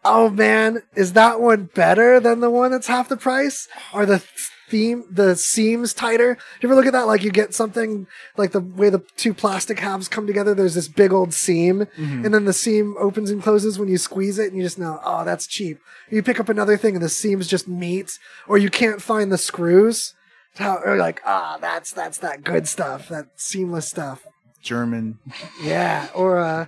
oh 0.03 0.29
man, 0.29 0.83
is 0.95 1.13
that 1.13 1.41
one 1.41 1.69
better 1.73 2.19
than 2.19 2.39
the 2.39 2.49
one 2.49 2.71
that's 2.71 2.87
half 2.87 3.09
the 3.09 3.17
price? 3.17 3.67
Are 3.93 4.05
the 4.05 4.23
theme 4.69 5.03
the 5.11 5.35
seams 5.35 5.93
tighter? 5.93 6.37
You 6.61 6.69
ever 6.69 6.75
look 6.75 6.85
at 6.85 6.93
that? 6.93 7.07
Like 7.07 7.23
you 7.23 7.31
get 7.31 7.53
something 7.53 8.07
like 8.37 8.51
the 8.51 8.61
way 8.61 8.89
the 8.89 9.03
two 9.17 9.33
plastic 9.33 9.79
halves 9.79 10.07
come 10.07 10.25
together. 10.25 10.53
There's 10.53 10.75
this 10.75 10.87
big 10.87 11.11
old 11.11 11.33
seam, 11.33 11.87
and 11.97 12.33
then 12.33 12.45
the 12.45 12.53
seam 12.53 12.95
opens 12.99 13.29
and 13.29 13.43
closes 13.43 13.77
when 13.77 13.89
you 13.89 13.97
squeeze 13.97 14.39
it, 14.39 14.47
and 14.47 14.57
you 14.57 14.63
just 14.63 14.79
know, 14.79 14.99
oh, 15.03 15.25
that's 15.25 15.45
cheap. 15.45 15.79
You 16.09 16.23
pick 16.23 16.39
up 16.39 16.49
another 16.49 16.77
thing, 16.77 16.95
and 16.95 17.03
the 17.03 17.09
seams 17.09 17.47
just 17.47 17.67
meet, 17.67 18.17
or 18.47 18.57
you 18.57 18.69
can't 18.69 19.01
find 19.01 19.31
the 19.31 19.37
screws. 19.37 20.13
How, 20.55 20.81
or 20.83 20.97
like, 20.97 21.21
ah, 21.25 21.57
that's 21.61 21.91
that's 21.91 22.17
that 22.19 22.43
good 22.43 22.67
stuff, 22.67 23.07
that 23.09 23.27
seamless 23.35 23.87
stuff. 23.87 24.25
German. 24.61 25.19
Yeah, 25.61 26.07
or 26.13 26.39
uh, 26.39 26.65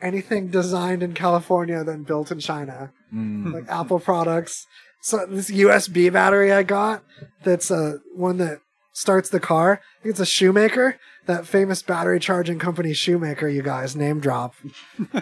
anything 0.00 0.48
designed 0.48 1.02
in 1.02 1.12
California 1.14 1.82
then 1.84 2.02
built 2.02 2.30
in 2.30 2.38
China, 2.40 2.92
Mm. 3.14 3.52
like 3.52 3.64
Apple 3.68 4.00
products. 4.00 4.66
So 5.00 5.24
this 5.28 5.50
USB 5.50 6.12
battery 6.12 6.52
I 6.52 6.62
got, 6.64 7.04
that's 7.44 7.70
uh, 7.70 7.98
one 8.14 8.38
that 8.38 8.58
starts 8.92 9.28
the 9.28 9.38
car. 9.40 9.80
I 10.00 10.02
think 10.02 10.10
it's 10.12 10.20
a 10.20 10.26
Schumacher, 10.26 10.98
that 11.26 11.46
famous 11.46 11.82
battery 11.82 12.18
charging 12.18 12.58
company 12.58 12.92
Schumacher. 12.94 13.48
You 13.48 13.62
guys 13.62 13.94
name 13.94 14.18
drop. 14.20 14.54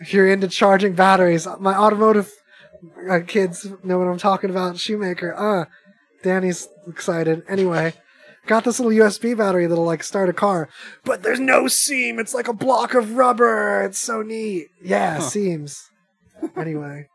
if 0.00 0.12
you're 0.12 0.28
into 0.28 0.48
charging 0.48 0.94
batteries, 0.94 1.46
my 1.60 1.76
automotive 1.76 2.32
uh, 3.08 3.20
kids 3.26 3.66
know 3.84 3.98
what 3.98 4.08
I'm 4.08 4.18
talking 4.18 4.50
about. 4.50 4.78
Schumacher. 4.78 5.34
Uh, 5.36 5.66
Danny's 6.24 6.68
excited. 6.88 7.42
Anyway, 7.48 7.94
got 8.46 8.64
this 8.64 8.80
little 8.80 9.06
USB 9.06 9.36
battery 9.36 9.66
that'll 9.66 9.84
like 9.84 10.02
start 10.02 10.28
a 10.28 10.32
car, 10.32 10.68
but 11.04 11.22
there's 11.22 11.40
no 11.40 11.68
seam. 11.68 12.18
It's 12.18 12.34
like 12.34 12.48
a 12.48 12.52
block 12.52 12.94
of 12.94 13.16
rubber. 13.16 13.82
It's 13.82 13.98
so 13.98 14.22
neat. 14.22 14.68
Yeah, 14.82 15.18
seams. 15.18 15.88
Anyway. 16.56 17.06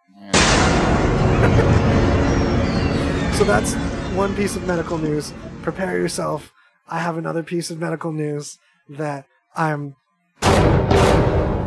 so 3.33 3.43
that's 3.43 3.73
one 4.15 4.33
piece 4.37 4.55
of 4.55 4.65
medical 4.65 4.97
news. 4.97 5.33
Prepare 5.63 5.97
yourself. 5.99 6.53
I 6.87 6.99
have 6.99 7.17
another 7.17 7.43
piece 7.43 7.69
of 7.69 7.77
medical 7.77 8.13
news 8.13 8.57
that 8.87 9.25
I'm 9.53 9.97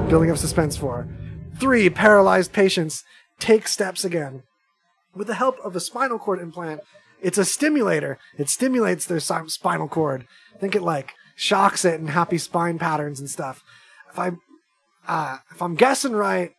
building 0.08 0.30
up 0.30 0.38
suspense 0.38 0.78
for. 0.78 1.06
Three 1.58 1.90
paralyzed 1.90 2.54
patients 2.54 3.04
take 3.38 3.68
steps 3.68 4.06
again. 4.06 4.42
With 5.14 5.26
the 5.26 5.34
help 5.34 5.58
of 5.62 5.76
a 5.76 5.80
spinal 5.80 6.18
cord 6.18 6.40
implant, 6.40 6.80
it's 7.22 7.38
a 7.38 7.44
stimulator. 7.44 8.18
It 8.38 8.48
stimulates 8.48 9.06
their 9.06 9.20
spinal 9.20 9.88
cord. 9.88 10.26
Think 10.58 10.74
it 10.74 10.82
like 10.82 11.14
shocks 11.36 11.84
it 11.84 12.00
in 12.00 12.08
happy 12.08 12.38
spine 12.38 12.78
patterns 12.78 13.20
and 13.20 13.30
stuff. 13.30 13.62
If 14.10 14.18
I, 14.18 14.32
uh, 15.08 15.38
if 15.50 15.62
I'm 15.62 15.74
guessing 15.74 16.12
right 16.12 16.52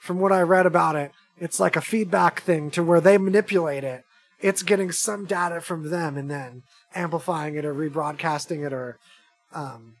from 0.00 0.18
what 0.18 0.32
I 0.32 0.40
read 0.42 0.66
about 0.66 0.96
it, 0.96 1.12
it's 1.38 1.60
like 1.60 1.76
a 1.76 1.80
feedback 1.80 2.42
thing 2.42 2.70
to 2.72 2.82
where 2.82 3.00
they 3.00 3.18
manipulate 3.18 3.84
it. 3.84 4.04
It's 4.40 4.62
getting 4.62 4.90
some 4.90 5.24
data 5.24 5.60
from 5.60 5.90
them 5.90 6.16
and 6.16 6.30
then 6.30 6.62
amplifying 6.94 7.56
it 7.56 7.64
or 7.64 7.74
rebroadcasting 7.74 8.66
it 8.66 8.72
or 8.72 8.98
um, 9.52 9.94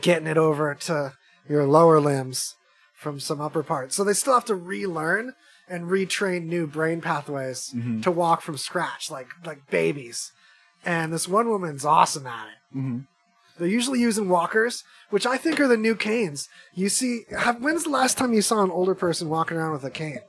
getting 0.00 0.26
it 0.26 0.38
over 0.38 0.74
to 0.74 1.12
your 1.48 1.66
lower 1.66 2.00
limbs 2.00 2.54
from 2.94 3.20
some 3.20 3.40
upper 3.40 3.62
parts. 3.62 3.96
So 3.96 4.04
they 4.04 4.12
still 4.12 4.34
have 4.34 4.44
to 4.46 4.54
relearn 4.54 5.34
and 5.72 5.90
retrain 5.90 6.44
new 6.46 6.66
brain 6.66 7.00
pathways 7.00 7.74
to 8.02 8.10
walk 8.10 8.42
from 8.42 8.56
scratch, 8.56 9.10
like 9.10 9.28
like 9.44 9.68
babies. 9.70 10.32
And 10.84 11.12
this 11.12 11.26
one 11.28 11.48
woman's 11.48 11.84
awesome 11.84 12.26
at 12.26 12.46
it. 12.48 12.58
hmm 12.78 12.98
They're 13.58 13.68
usually 13.68 14.00
using 14.00 14.28
walkers, 14.28 14.84
which 15.10 15.26
I 15.26 15.36
think 15.36 15.60
are 15.60 15.68
the 15.68 15.76
new 15.76 15.94
canes. 15.94 16.48
You 16.74 16.88
see, 16.88 17.22
have, 17.36 17.62
when's 17.62 17.84
the 17.84 17.90
last 17.90 18.18
time 18.18 18.32
you 18.32 18.42
saw 18.42 18.62
an 18.62 18.70
older 18.70 18.94
person 18.94 19.28
walking 19.28 19.56
around 19.56 19.72
with 19.72 19.84
a 19.84 19.90
cane? 19.90 20.20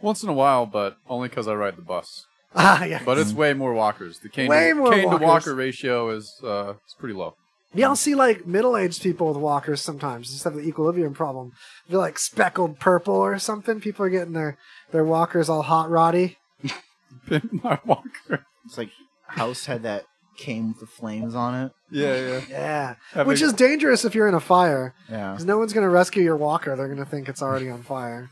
Once 0.00 0.22
in 0.22 0.28
a 0.28 0.32
while, 0.42 0.64
but 0.66 0.96
only 1.08 1.28
because 1.28 1.48
I 1.48 1.54
ride 1.54 1.76
the 1.76 1.82
bus. 1.82 2.26
Ah, 2.56 2.84
yeah. 2.84 3.02
But 3.04 3.18
it's 3.18 3.32
way 3.32 3.52
more 3.52 3.72
walkers. 3.74 4.20
The 4.20 4.28
cane, 4.28 4.48
Way 4.48 4.68
to, 4.68 4.74
more 4.76 4.92
cane 4.92 5.06
walkers. 5.06 5.20
to 5.20 5.26
walker 5.26 5.54
ratio 5.56 6.10
is 6.10 6.40
uh, 6.44 6.74
it's 6.84 6.94
pretty 6.94 7.14
low. 7.16 7.34
Yeah, 7.74 7.88
I'll 7.88 7.96
see 7.96 8.14
like 8.14 8.46
middle-aged 8.46 9.02
people 9.02 9.28
with 9.28 9.36
walkers 9.36 9.80
sometimes. 9.82 10.30
Just 10.30 10.44
have 10.44 10.54
the 10.54 10.60
equilibrium 10.60 11.12
problem. 11.14 11.52
They're 11.88 11.98
like 11.98 12.18
speckled 12.18 12.78
purple 12.78 13.14
or 13.16 13.38
something. 13.38 13.80
People 13.80 14.04
are 14.06 14.10
getting 14.10 14.32
their 14.32 14.56
their 14.92 15.04
walkers 15.04 15.48
all 15.48 15.62
hot 15.62 15.90
roddy. 15.90 16.38
Pin 17.26 17.60
my 17.64 17.78
walker. 17.84 18.46
It's 18.64 18.78
like 18.78 18.90
House 19.26 19.66
had 19.66 19.82
that 19.82 20.04
came 20.36 20.68
with 20.68 20.80
the 20.80 20.86
flames 20.86 21.34
on 21.34 21.54
it. 21.66 21.72
Yeah, 21.90 22.16
yeah. 22.16 22.40
Yeah, 22.48 22.94
Having- 23.12 23.28
which 23.28 23.42
is 23.42 23.52
dangerous 23.52 24.04
if 24.04 24.14
you're 24.14 24.28
in 24.28 24.34
a 24.34 24.40
fire, 24.40 24.94
Yeah. 25.10 25.32
because 25.32 25.44
no 25.44 25.58
one's 25.58 25.72
gonna 25.72 25.88
rescue 25.90 26.22
your 26.22 26.36
walker. 26.36 26.74
They're 26.76 26.88
gonna 26.88 27.04
think 27.04 27.28
it's 27.28 27.42
already 27.42 27.68
on 27.70 27.82
fire. 27.82 28.30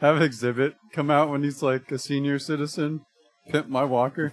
Have 0.00 0.16
Xzibit 0.16 0.74
come 0.92 1.10
out 1.10 1.28
when 1.30 1.42
he's 1.42 1.62
like 1.62 1.90
a 1.92 1.98
senior 1.98 2.38
citizen. 2.38 3.02
Pimp 3.50 3.68
my 3.68 3.84
walker. 3.84 4.32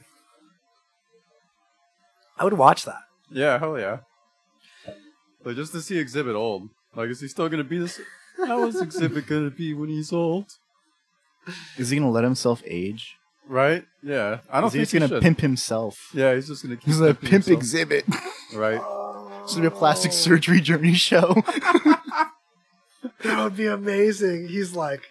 I 2.37 2.43
would 2.43 2.53
watch 2.53 2.85
that. 2.85 3.01
Yeah, 3.31 3.59
hell 3.59 3.77
yeah. 3.77 3.99
Like 5.43 5.55
just 5.55 5.71
to 5.73 5.81
see 5.81 5.95
Xzibit 6.03 6.35
old. 6.35 6.69
Like, 6.95 7.09
is 7.09 7.21
he 7.21 7.27
still 7.27 7.49
gonna 7.49 7.63
be 7.63 7.79
this? 7.79 7.99
How 8.37 8.65
is 8.67 8.75
Xzibit 8.81 9.27
gonna 9.27 9.49
be 9.51 9.73
when 9.73 9.89
he's 9.89 10.11
old? 10.13 10.45
Is 11.77 11.89
he 11.89 11.97
gonna 11.97 12.11
let 12.11 12.23
himself 12.23 12.61
age? 12.65 13.15
Right? 13.47 13.83
Yeah. 14.03 14.39
I 14.51 14.61
don't 14.61 14.67
Is 14.67 14.73
he 14.73 14.79
think 14.79 14.83
just 14.83 14.91
he 14.93 14.99
gonna 14.99 15.07
should. 15.09 15.23
pimp 15.23 15.41
himself? 15.41 16.09
Yeah, 16.13 16.35
he's 16.35 16.47
just 16.47 16.61
gonna 16.63 16.75
keep 16.75 16.85
He's 16.85 16.99
a 16.99 17.13
pimping 17.13 17.29
pimp 17.29 17.45
himself. 17.45 17.89
Xzibit. 17.89 18.55
Right. 18.55 18.81
It's 19.43 19.53
gonna 19.55 19.69
be 19.69 19.75
a 19.75 19.77
plastic 19.77 20.11
surgery 20.11 20.61
journey 20.61 20.93
show. 20.93 21.35
That 23.23 23.43
would 23.43 23.55
be 23.57 23.65
amazing. 23.67 24.47
He's 24.47 24.73
like 24.75 25.01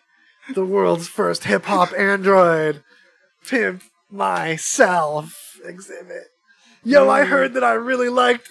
the 0.55 0.65
world's 0.65 1.09
first 1.09 1.45
hip 1.45 1.65
hop 1.65 1.93
android. 1.99 2.83
Pimp 3.47 3.83
myself 4.11 5.59
Xzibit. 5.67 6.25
Yo, 6.85 7.09
I 7.09 7.25
heard 7.25 7.55
that 7.55 7.65
I 7.65 7.73
really 7.75 8.09
liked 8.09 8.49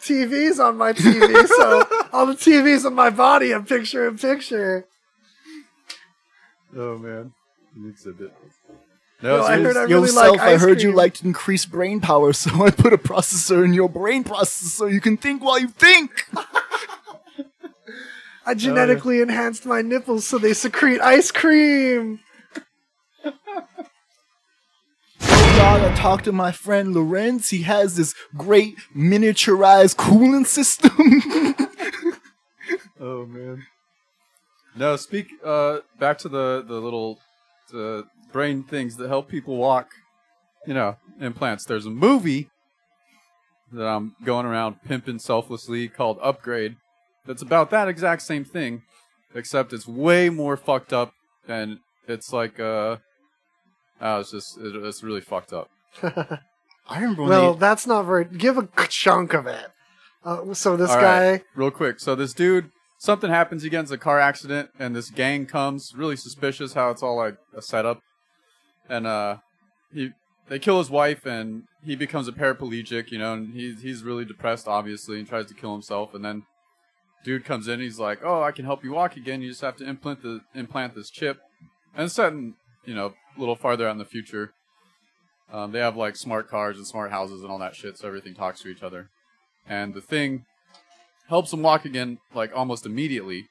TVs 0.00 0.58
on 0.58 0.76
my 0.76 0.92
TV, 0.92 1.46
so 1.46 1.86
all 2.12 2.26
the 2.26 2.34
TVs 2.34 2.84
on 2.84 2.94
my 2.94 3.10
body 3.10 3.52
are 3.52 3.62
picture 3.62 4.08
in 4.08 4.18
picture. 4.18 4.86
Oh 6.76 6.98
man. 6.98 7.32
An 7.76 7.92
Xzibit. 7.92 8.30
Yo, 9.22 9.36
No, 9.36 9.42
I 9.42 9.58
heard 9.58 9.76
I 9.76 9.82
really 9.82 10.08
Yourself, 10.08 10.38
like 10.38 10.40
I 10.40 10.56
heard 10.56 10.80
you 10.80 10.92
liked 10.92 11.22
increased 11.22 11.70
brain 11.70 12.00
power, 12.00 12.32
so 12.34 12.64
I 12.64 12.70
put 12.70 12.92
a 12.92 12.98
processor 12.98 13.64
in 13.64 13.74
your 13.74 13.88
brain 13.88 14.24
processor 14.24 14.68
so 14.68 14.86
you 14.86 15.00
can 15.00 15.16
think 15.16 15.44
while 15.44 15.58
you 15.58 15.68
think. 15.68 16.26
I 18.46 18.52
oh, 18.52 18.54
genetically 18.54 19.20
enhanced 19.20 19.66
my 19.66 19.82
nipples 19.82 20.26
so 20.26 20.38
they 20.38 20.54
secrete 20.54 21.00
ice 21.00 21.30
cream. 21.30 22.20
I 25.62 25.94
talked 25.94 26.24
to 26.24 26.32
my 26.32 26.52
friend 26.52 26.94
Lorenz. 26.94 27.50
He 27.50 27.62
has 27.62 27.96
this 27.96 28.14
great 28.36 28.76
miniaturized 28.96 29.96
cooling 29.96 30.44
system. 30.44 30.90
Oh 33.02 33.24
man. 33.24 33.66
No, 34.76 34.94
speak 34.96 35.32
uh 35.42 35.78
back 35.98 36.18
to 36.18 36.28
the 36.28 36.62
the 36.66 36.80
little 36.80 37.18
brain 38.30 38.62
things 38.62 38.96
that 38.96 39.08
help 39.08 39.28
people 39.28 39.56
walk. 39.56 39.88
You 40.66 40.74
know, 40.74 40.96
implants. 41.18 41.64
There's 41.64 41.86
a 41.86 41.90
movie 41.90 42.50
that 43.72 43.86
I'm 43.86 44.14
going 44.22 44.44
around 44.44 44.82
pimping 44.84 45.18
selflessly 45.18 45.88
called 45.88 46.18
Upgrade. 46.22 46.76
That's 47.26 47.42
about 47.42 47.70
that 47.70 47.88
exact 47.88 48.22
same 48.22 48.44
thing, 48.44 48.82
except 49.34 49.72
it's 49.72 49.88
way 49.88 50.28
more 50.28 50.56
fucked 50.58 50.92
up 50.92 51.12
and 51.48 51.78
it's 52.06 52.32
like 52.32 52.60
uh 52.60 52.98
oh, 54.00 54.20
it's 54.20 54.30
just 54.30 54.58
it, 54.58 54.74
it's 54.76 55.02
really 55.02 55.20
fucked 55.20 55.52
up. 55.52 55.70
I 56.02 57.00
remember 57.00 57.22
when 57.22 57.30
Well, 57.30 57.54
they, 57.54 57.60
that's 57.60 57.86
not 57.86 58.02
very. 58.04 58.24
Give 58.24 58.58
a 58.58 58.68
chunk 58.88 59.32
of 59.34 59.46
it. 59.46 59.66
Uh, 60.24 60.52
so 60.54 60.76
this 60.76 60.90
All 60.90 61.00
guy. 61.00 61.30
right, 61.30 61.42
real 61.54 61.70
quick. 61.70 61.98
So 62.00 62.14
this 62.14 62.34
dude, 62.34 62.70
something 62.98 63.30
happens. 63.30 63.62
He 63.62 63.70
gets 63.70 63.90
a 63.90 63.98
car 63.98 64.18
accident, 64.18 64.70
and 64.78 64.94
this 64.94 65.10
gang 65.10 65.46
comes. 65.46 65.94
Really 65.96 66.16
suspicious 66.16 66.74
how 66.74 66.90
it's 66.90 67.02
all 67.02 67.16
like 67.16 67.36
a 67.56 67.62
setup. 67.62 68.00
And 68.88 69.06
uh, 69.06 69.36
he 69.92 70.10
they 70.48 70.58
kill 70.58 70.78
his 70.78 70.90
wife, 70.90 71.24
and 71.24 71.62
he 71.84 71.96
becomes 71.96 72.28
a 72.28 72.32
paraplegic. 72.32 73.10
You 73.10 73.18
know, 73.18 73.32
and 73.34 73.54
he's 73.54 73.82
he's 73.82 74.02
really 74.02 74.24
depressed, 74.24 74.68
obviously, 74.68 75.18
and 75.18 75.28
tries 75.28 75.46
to 75.46 75.54
kill 75.54 75.72
himself. 75.72 76.12
And 76.14 76.24
then 76.24 76.42
dude 77.24 77.44
comes 77.44 77.68
in. 77.68 77.80
He's 77.80 77.98
like, 77.98 78.20
"Oh, 78.24 78.42
I 78.42 78.50
can 78.52 78.64
help 78.64 78.82
you 78.84 78.92
walk 78.92 79.16
again. 79.16 79.40
You 79.42 79.48
just 79.50 79.60
have 79.62 79.76
to 79.76 79.88
implant 79.88 80.22
the 80.22 80.40
implant 80.54 80.94
this 80.94 81.08
chip." 81.08 81.40
And 81.94 82.04
it's 82.06 82.14
set 82.14 82.32
in, 82.32 82.54
you 82.84 82.94
know, 82.94 83.14
a 83.36 83.40
little 83.40 83.56
farther 83.56 83.86
out 83.86 83.92
in 83.92 83.98
the 83.98 84.04
future. 84.04 84.52
Um, 85.52 85.72
they 85.72 85.80
have 85.80 85.96
like 85.96 86.16
smart 86.16 86.48
cars 86.48 86.76
and 86.76 86.86
smart 86.86 87.10
houses 87.10 87.42
and 87.42 87.50
all 87.50 87.58
that 87.58 87.74
shit, 87.74 87.98
so 87.98 88.06
everything 88.06 88.34
talks 88.34 88.60
to 88.62 88.68
each 88.68 88.82
other 88.82 89.10
and 89.70 89.94
the 89.94 90.00
thing 90.00 90.44
helps 91.28 91.52
him 91.52 91.62
walk 91.62 91.84
again 91.84 92.18
like 92.34 92.50
almost 92.54 92.86
immediately 92.86 93.48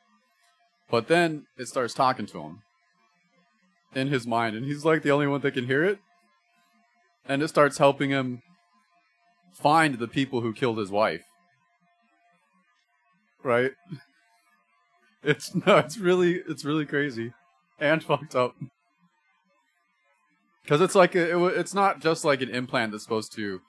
but 0.89 1.08
then 1.08 1.46
it 1.58 1.68
starts 1.68 1.94
talking 1.94 2.26
to 2.26 2.42
him 2.42 2.62
in 3.96 4.08
his 4.08 4.28
mind 4.28 4.56
and 4.56 4.65
he's 4.65 4.86
like 4.86 5.02
the 5.02 5.12
only 5.12 5.28
one 5.28 5.42
that 5.42 5.54
can 5.54 5.65
hear 5.65 5.84
it 5.84 6.00
and 7.26 7.42
it 7.42 7.48
starts 7.48 7.78
helping 7.78 8.10
him 8.10 8.42
find 9.54 9.96
the 9.96 10.08
people 10.08 10.42
who 10.42 10.54
killed 10.54 10.78
his 10.78 10.92
wife 10.92 11.24
right 13.44 13.72
it's 15.24 15.56
no 15.56 15.78
it's 15.78 15.98
really 15.98 16.42
it's 16.48 16.65
really 16.65 16.86
crazy 16.86 17.34
and 17.80 18.04
fucked 18.10 18.36
up. 18.36 18.56
Because 20.69 20.82
it's 20.82 20.93
like 20.93 21.15
a, 21.15 21.36
it, 21.36 21.58
it's 21.58 21.73
not 21.73 21.99
just 21.99 22.23
like 22.23 22.43
an 22.43 22.49
implant 22.49 22.91
that's 22.91 23.03
supposed 23.03 23.34
to, 23.34 23.60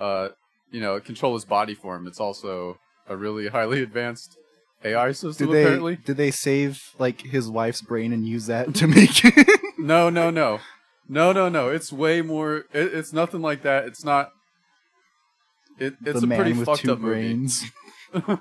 uh, 0.00 0.30
you 0.72 0.80
know, 0.80 0.98
control 0.98 1.34
his 1.34 1.44
body 1.44 1.72
form. 1.72 2.08
It's 2.08 2.18
also 2.18 2.80
a 3.08 3.16
really 3.16 3.46
highly 3.46 3.80
advanced 3.84 4.36
AI 4.84 5.12
system. 5.12 5.46
Did 5.46 5.54
they 5.54 5.62
apparently, 5.62 5.96
did 5.96 6.16
they 6.16 6.32
save 6.32 6.82
like 6.98 7.20
his 7.20 7.48
wife's 7.48 7.80
brain 7.80 8.12
and 8.12 8.26
use 8.26 8.46
that 8.46 8.74
to 8.74 8.88
make 8.88 9.24
it? 9.24 9.60
no, 9.78 10.10
no, 10.10 10.30
no, 10.30 10.58
no, 11.08 11.30
no, 11.30 11.48
no. 11.48 11.68
It's 11.68 11.92
way 11.92 12.22
more. 12.22 12.64
It, 12.72 12.92
it's 12.92 13.12
nothing 13.12 13.40
like 13.40 13.62
that. 13.62 13.84
It's 13.84 14.04
not. 14.04 14.30
It, 15.78 15.94
it's 16.04 16.18
the 16.18 16.26
a 16.26 16.28
man 16.28 16.38
pretty 16.40 16.58
with 16.58 16.66
fucked 16.66 16.80
two 16.82 16.92
up 16.92 16.98
movie. 16.98 17.12
brains. 17.12 17.64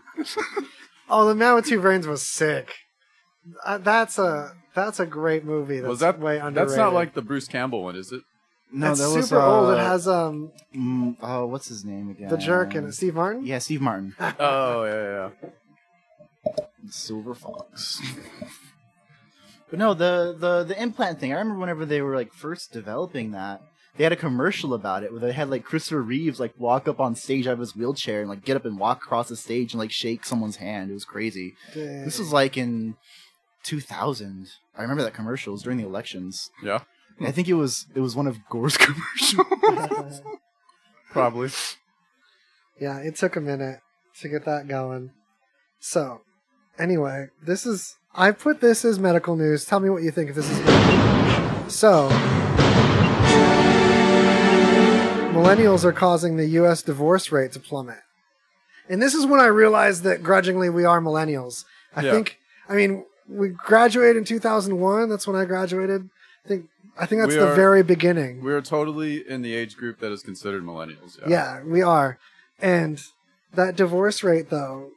Oh, 1.10 1.25
the 1.25 1.36
man 1.36 1.56
with 1.56 1.65
two 1.65 1.80
brains 1.80 2.06
was 2.06 2.27
sick. 2.27 2.73
Uh, 3.66 3.78
that's 3.78 4.18
a 4.18 4.54
that's 4.74 5.00
a 5.00 5.06
great 5.06 5.44
movie. 5.44 5.80
That's 5.80 5.90
Was 5.90 6.00
that 6.00 6.20
way 6.20 6.38
underrated? 6.40 6.70
That's 6.70 6.78
not 6.78 6.94
like 6.94 7.14
the 7.14 7.22
Bruce 7.22 7.48
Campbell 7.48 7.84
one, 7.84 7.96
is 7.96 8.12
it? 8.12 8.22
No, 8.72 8.88
That's 8.88 9.00
that 9.00 9.16
was 9.16 9.30
super 9.30 9.42
old. 9.42 9.74
It 9.74 9.80
uh, 9.80 9.86
has 9.86 10.08
um 10.08 10.52
mm, 10.76 11.16
oh, 11.22 11.46
what's 11.46 11.70
his 11.70 11.86
name 11.86 12.10
again? 12.10 12.28
the 12.30 12.38
jerk 12.38 12.76
in 12.76 12.88
it. 12.88 12.94
Steve 12.94 13.16
Martin. 13.16 13.46
Yeah, 13.46 13.60
Steve 13.60 13.82
Martin. 13.82 14.16
Oh 14.40 14.84
yeah, 14.84 15.30
yeah. 15.44 15.50
Silver 16.90 17.34
Fox. 17.34 18.02
but 19.70 19.80
no, 19.80 19.94
the, 19.94 20.36
the 20.38 20.64
the 20.64 20.82
implant 20.82 21.20
thing. 21.20 21.34
I 21.34 21.38
remember 21.38 21.60
whenever 21.60 21.86
they 21.86 22.02
were 22.02 22.16
like 22.16 22.34
first 22.34 22.72
developing 22.72 23.32
that, 23.32 23.62
they 23.98 24.04
had 24.04 24.14
a 24.14 24.18
commercial 24.18 24.74
about 24.74 25.04
it 25.04 25.12
where 25.12 25.20
they 25.20 25.32
had 25.34 25.50
like 25.50 25.64
Christopher 25.64 26.02
Reeves 26.02 26.40
like 26.40 26.54
walk 26.58 26.88
up 26.88 27.00
on 27.00 27.16
stage 27.16 27.48
out 27.48 27.54
of 27.54 27.60
his 27.60 27.76
wheelchair 27.76 28.22
and 28.22 28.30
like 28.30 28.44
get 28.46 28.56
up 28.58 28.66
and 28.66 28.78
walk 28.80 29.04
across 29.04 29.30
the 29.30 29.36
stage 29.36 29.74
and 29.74 29.80
like 29.80 29.92
shake 29.92 30.24
someone's 30.26 30.58
hand. 30.58 30.92
It 30.92 30.94
was 30.94 31.06
crazy. 31.06 31.56
This 31.74 32.20
was 32.20 32.32
like 32.32 32.58
in 32.58 32.96
2000. 33.67 34.47
I 34.77 34.82
remember 34.82 35.03
that 35.03 35.13
commercial. 35.13 35.51
It 35.51 35.56
was 35.56 35.63
during 35.63 35.77
the 35.77 35.86
elections. 35.86 36.49
Yeah, 36.63 36.80
I 37.21 37.32
think 37.32 37.47
it 37.47 37.53
was 37.56 37.86
it 37.95 37.99
was 37.99 38.15
one 38.15 38.27
of 38.27 38.38
Gore's 38.49 38.77
commercials. 38.86 40.21
probably. 41.12 41.49
yeah, 42.80 42.99
it 42.99 43.15
took 43.15 43.36
a 43.36 43.41
minute 43.41 43.80
to 44.21 44.30
get 44.30 44.45
that 44.45 44.67
going. 44.67 45.12
So, 45.80 46.21
anyway, 46.80 47.27
this 47.41 47.65
is 47.65 47.97
I 48.15 48.32
put 48.32 48.62
this 48.62 48.84
as 48.86 48.97
medical 48.99 49.36
news. 49.36 49.65
Tell 49.65 49.80
me 49.80 49.89
what 49.89 50.01
you 50.03 50.12
think 50.12 50.30
if 50.30 50.36
this 50.36 50.49
is 50.49 50.60
medical. 50.60 51.69
So, 51.69 52.10
millennials 55.34 55.84
are 55.84 55.91
causing 55.91 56.38
the 56.38 56.45
U.S. 56.62 56.82
divorce 56.82 57.32
rate 57.32 57.51
to 57.53 57.60
plummet, 57.60 57.99
and 58.89 59.01
this 59.01 59.13
is 59.13 59.25
when 59.25 59.39
I 59.39 59.45
realized 59.47 60.03
that 60.03 60.23
grudgingly 60.23 60.69
we 60.69 60.86
are 60.86 61.01
millennials. 61.01 61.65
I 61.95 62.01
Yeah. 62.03 62.12
think. 62.12 62.38
I 62.69 62.75
mean, 62.75 63.06
we 63.28 63.50
graduated 63.50 64.18
in 64.18 64.24
2001. 64.24 65.10
That's 65.10 65.28
when 65.28 65.36
I 65.36 65.46
graduated. 65.46 66.10
I 66.46 66.48
think. 66.48 66.66
I 67.00 67.06
think 67.06 67.22
that's 67.22 67.34
We 67.34 67.40
the 67.40 67.52
are- 67.52 67.56
very 67.56 67.84
beginning. 67.84 68.44
We're 68.44 68.62
totally 68.62 69.28
in 69.30 69.44
the 69.44 69.54
age 69.54 69.78
group 69.78 70.00
that 70.00 70.12
is 70.12 70.24
considered 70.24 70.63
millennials. 70.63 71.20
Yeah. 71.22 71.28
Yeah, 71.30 71.63
we 71.63 71.84
are. 71.84 72.18
And 72.60 73.00
that 73.54 73.76
divorce 73.76 74.24
rate, 74.24 74.50
though, 74.50 74.90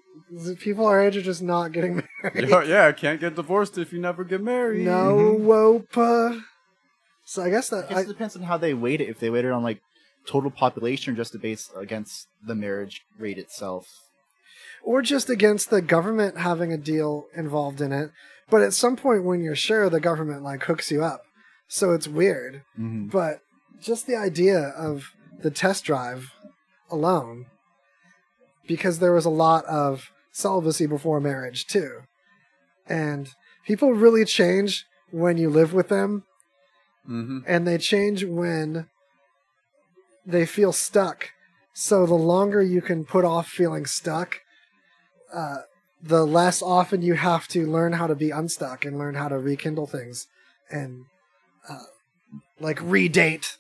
people 0.60 0.86
our 0.86 1.00
age 1.00 1.16
are 1.16 1.22
just 1.22 1.42
not 1.42 1.72
getting 1.72 1.96
married. 2.22 2.48
Yeah, 2.48 2.62
yeah, 2.62 2.92
can't 2.92 3.20
get 3.20 3.34
divorced 3.34 3.76
if 3.76 3.92
you 3.92 4.00
never 4.00 4.24
get 4.24 4.42
married. 4.42 4.84
No 4.84 5.36
mm-hmm. 5.38 5.46
wopa. 5.46 6.42
So 7.24 7.42
I 7.42 7.50
guess 7.50 7.72
I 7.72 7.80
that 7.82 7.88
guess 7.90 7.98
I, 7.98 8.00
it 8.02 8.08
depends 8.08 8.36
on 8.36 8.42
how 8.42 8.56
they 8.56 8.74
weight 8.74 9.00
it. 9.00 9.08
If 9.08 9.20
they 9.20 9.30
weight 9.30 9.44
it 9.44 9.52
on 9.52 9.62
like 9.62 9.80
total 10.26 10.50
population 10.50 11.12
or 11.12 11.16
just 11.16 11.38
base 11.40 11.70
against 11.76 12.28
the 12.44 12.54
marriage 12.54 13.02
rate 13.18 13.38
itself. 13.38 13.86
Or 14.82 15.02
just 15.02 15.30
against 15.30 15.70
the 15.70 15.82
government 15.82 16.38
having 16.38 16.72
a 16.72 16.78
deal 16.78 17.26
involved 17.34 17.80
in 17.80 17.92
it. 17.92 18.10
But 18.48 18.62
at 18.62 18.72
some 18.72 18.96
point 18.96 19.24
when 19.24 19.42
you're 19.42 19.54
sure, 19.54 19.88
the 19.88 20.00
government 20.00 20.42
like 20.42 20.64
hooks 20.64 20.90
you 20.90 21.04
up. 21.04 21.22
So 21.68 21.92
it's 21.92 22.08
weird. 22.08 22.62
Mm-hmm. 22.78 23.08
But 23.08 23.40
just 23.80 24.06
the 24.06 24.16
idea 24.16 24.58
of 24.60 25.12
the 25.42 25.50
test 25.50 25.84
drive 25.84 26.32
alone, 26.90 27.46
because 28.66 28.98
there 28.98 29.12
was 29.12 29.24
a 29.24 29.30
lot 29.30 29.64
of 29.66 30.10
celibacy 30.32 30.86
before 30.86 31.20
marriage 31.20 31.66
too. 31.66 32.00
And 32.86 33.28
people 33.66 33.92
really 33.92 34.24
change 34.24 34.84
when 35.10 35.36
you 35.36 35.50
live 35.50 35.72
with 35.72 35.88
them, 35.88 36.24
Mm-hmm. 37.08 37.38
and 37.46 37.66
they 37.66 37.78
change 37.78 38.24
when 38.24 38.86
they 40.26 40.44
feel 40.44 40.70
stuck. 40.70 41.30
So 41.72 42.04
the 42.04 42.14
longer 42.14 42.62
you 42.62 42.82
can 42.82 43.04
put 43.04 43.24
off 43.24 43.48
feeling 43.48 43.86
stuck, 43.86 44.40
uh, 45.32 45.58
the 46.02 46.24
less 46.26 46.62
often 46.62 47.02
you 47.02 47.14
have 47.14 47.46
to 47.48 47.66
learn 47.66 47.92
how 47.92 48.06
to 48.06 48.14
be 48.14 48.30
unstuck 48.30 48.84
and 48.84 48.98
learn 48.98 49.14
how 49.14 49.28
to 49.28 49.38
rekindle 49.38 49.86
things 49.86 50.26
and 50.70 51.04
uh, 51.68 51.82
like 52.58 52.78
redate 52.78 53.56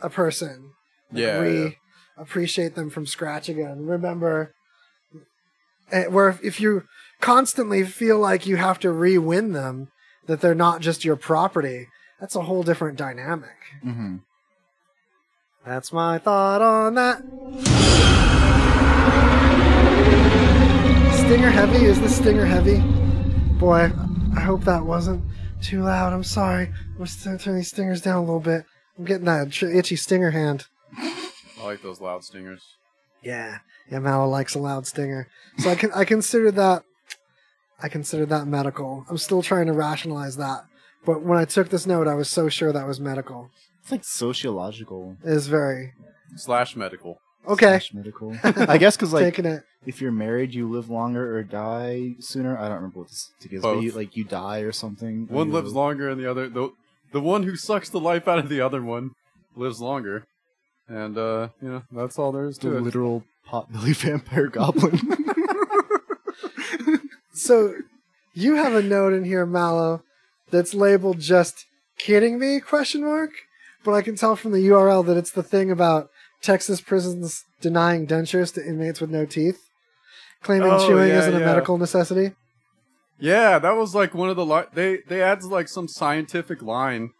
a 0.00 0.10
person. 0.10 0.72
Like, 1.10 1.22
Yeah, 1.22 1.38
re 1.40 1.62
yeah. 1.62 1.70
appreciate 2.16 2.74
them 2.74 2.90
from 2.90 3.06
scratch 3.06 3.48
again. 3.48 3.86
Remember, 3.86 4.52
eh, 5.90 6.06
where 6.06 6.28
if, 6.28 6.44
if 6.44 6.60
you 6.60 6.84
constantly 7.20 7.84
feel 7.84 8.18
like 8.18 8.46
you 8.46 8.56
have 8.56 8.78
to 8.80 8.90
re-win 8.92 9.52
them, 9.52 9.88
that 10.26 10.40
they're 10.42 10.54
not 10.54 10.80
just 10.82 11.04
your 11.04 11.16
property. 11.16 11.88
That's 12.20 12.36
a 12.36 12.42
whole 12.42 12.62
different 12.62 12.98
dynamic. 12.98 13.56
Mm-hmm. 13.84 14.16
That's 15.64 15.92
my 15.92 16.18
thought 16.18 16.60
on 16.60 16.94
that. 16.94 17.22
Stinger 21.28 21.50
heavy? 21.50 21.84
Is 21.84 22.00
the 22.00 22.08
stinger 22.08 22.46
heavy? 22.46 22.78
Boy, 23.58 23.92
I 24.34 24.40
hope 24.40 24.62
that 24.64 24.86
wasn't 24.86 25.22
too 25.60 25.82
loud. 25.82 26.14
I'm 26.14 26.24
sorry. 26.24 26.72
We're 26.98 27.04
still 27.04 27.36
turning 27.36 27.58
these 27.58 27.68
stingers 27.68 28.00
down 28.00 28.16
a 28.16 28.20
little 28.20 28.40
bit. 28.40 28.64
I'm 28.96 29.04
getting 29.04 29.26
that 29.26 29.62
itchy 29.62 29.96
stinger 29.96 30.30
hand. 30.30 30.68
I 30.96 31.64
like 31.64 31.82
those 31.82 32.00
loud 32.00 32.24
stingers. 32.24 32.62
Yeah, 33.22 33.58
yeah. 33.90 33.98
Mallow 33.98 34.26
likes 34.26 34.54
a 34.54 34.58
loud 34.58 34.86
stinger, 34.86 35.28
so 35.58 35.68
I 35.68 35.74
can 35.74 35.92
I 35.92 36.06
consider 36.06 36.50
that 36.52 36.84
I 37.82 37.90
consider 37.90 38.24
that 38.24 38.46
medical. 38.46 39.04
I'm 39.10 39.18
still 39.18 39.42
trying 39.42 39.66
to 39.66 39.74
rationalize 39.74 40.38
that, 40.38 40.64
but 41.04 41.22
when 41.22 41.36
I 41.38 41.44
took 41.44 41.68
this 41.68 41.86
note, 41.86 42.08
I 42.08 42.14
was 42.14 42.30
so 42.30 42.48
sure 42.48 42.72
that 42.72 42.86
was 42.86 43.00
medical. 43.00 43.50
It's 43.82 43.92
like 43.92 44.04
sociological. 44.04 45.18
It 45.22 45.32
is 45.32 45.46
very 45.46 45.92
Slash 46.36 46.74
medical. 46.74 47.20
Okay. 47.46 47.66
slash 47.66 47.94
medical. 47.94 48.36
I 48.42 48.78
guess 48.78 48.96
because 48.96 49.12
like 49.12 49.24
Taking 49.24 49.46
it. 49.46 49.62
if 49.86 50.00
you're 50.00 50.12
married, 50.12 50.54
you 50.54 50.68
live 50.68 50.90
longer 50.90 51.36
or 51.36 51.42
die 51.42 52.14
sooner. 52.20 52.56
I 52.58 52.62
don't 52.68 52.76
remember 52.76 53.00
what 53.00 53.08
this 53.08 53.30
is, 53.40 53.60
but 53.60 53.74
Both. 53.74 53.82
you, 53.84 53.92
like 53.92 54.16
you 54.16 54.24
die 54.24 54.60
or 54.60 54.72
something. 54.72 55.28
or 55.30 55.34
One 55.36 55.48
you 55.48 55.54
lives 55.54 55.68
live- 55.68 55.76
longer 55.76 56.08
and 56.10 56.20
the 56.20 56.30
other 56.30 56.48
the 56.48 56.70
the 57.12 57.20
one 57.20 57.44
who 57.44 57.56
sucks 57.56 57.88
the 57.88 58.00
life 58.00 58.28
out 58.28 58.38
of 58.38 58.48
the 58.48 58.60
other 58.60 58.82
one 58.82 59.12
lives 59.56 59.80
longer. 59.80 60.24
And 60.88 61.16
uh, 61.18 61.48
you 61.62 61.68
know, 61.68 61.82
that's 61.92 62.18
all 62.18 62.32
there 62.32 62.46
is 62.46 62.58
The 62.58 62.70
to 62.70 62.76
it. 62.78 62.82
literal 62.82 63.24
potbelly 63.46 63.94
vampire 63.96 64.48
goblin. 64.48 65.00
So 67.32 67.74
you 68.34 68.54
have 68.56 68.74
a 68.74 68.82
note 68.82 69.12
in 69.12 69.24
here, 69.24 69.46
Mallow, 69.46 70.02
that's 70.50 70.74
labeled 70.74 71.20
just 71.20 71.66
kidding 71.98 72.38
me 72.38 72.60
question 72.60 73.04
mark 73.04 73.30
but 73.84 73.92
i 73.92 74.00
can 74.02 74.14
tell 74.14 74.36
from 74.36 74.52
the 74.52 74.68
url 74.68 75.04
that 75.04 75.16
it's 75.16 75.32
the 75.32 75.42
thing 75.42 75.68
about 75.68 76.08
texas 76.42 76.80
prisons 76.80 77.44
denying 77.60 78.06
dentures 78.06 78.52
to 78.54 78.64
inmates 78.64 79.00
with 79.00 79.10
no 79.10 79.24
teeth 79.26 79.60
claiming 80.42 80.70
Oh, 80.70 80.86
chewing 80.86 81.08
yeah, 81.08 81.18
isn't 81.18 81.34
a 81.34 81.40
medical 81.40 81.78
necessity 81.78 82.32
Yeah, 83.18 83.58
that 83.58 83.76
was 83.76 83.94
like 83.94 84.14
one 84.14 84.30
of 84.30 84.36
the 84.36 84.46
li- 84.46 84.70
they 84.72 84.98
they 85.08 85.20
add 85.22 85.42
like 85.42 85.68
some 85.68 85.88
scientific 85.88 86.62
line, 86.62 87.10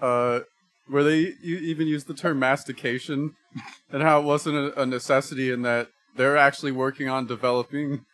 uh, 0.00 0.40
where 0.88 1.04
they 1.04 1.34
you 1.42 1.58
even 1.58 1.86
use 1.86 2.04
the 2.04 2.14
term 2.14 2.38
mastication, 2.38 3.34
and 3.92 4.02
how 4.02 4.20
it 4.20 4.24
wasn't 4.24 4.56
a, 4.56 4.82
a 4.82 4.86
necessity, 4.86 5.52
and 5.52 5.64
that 5.66 5.88
they're 6.16 6.38
actually 6.38 6.72
working 6.72 7.08
on 7.10 7.26
developing 7.26 8.06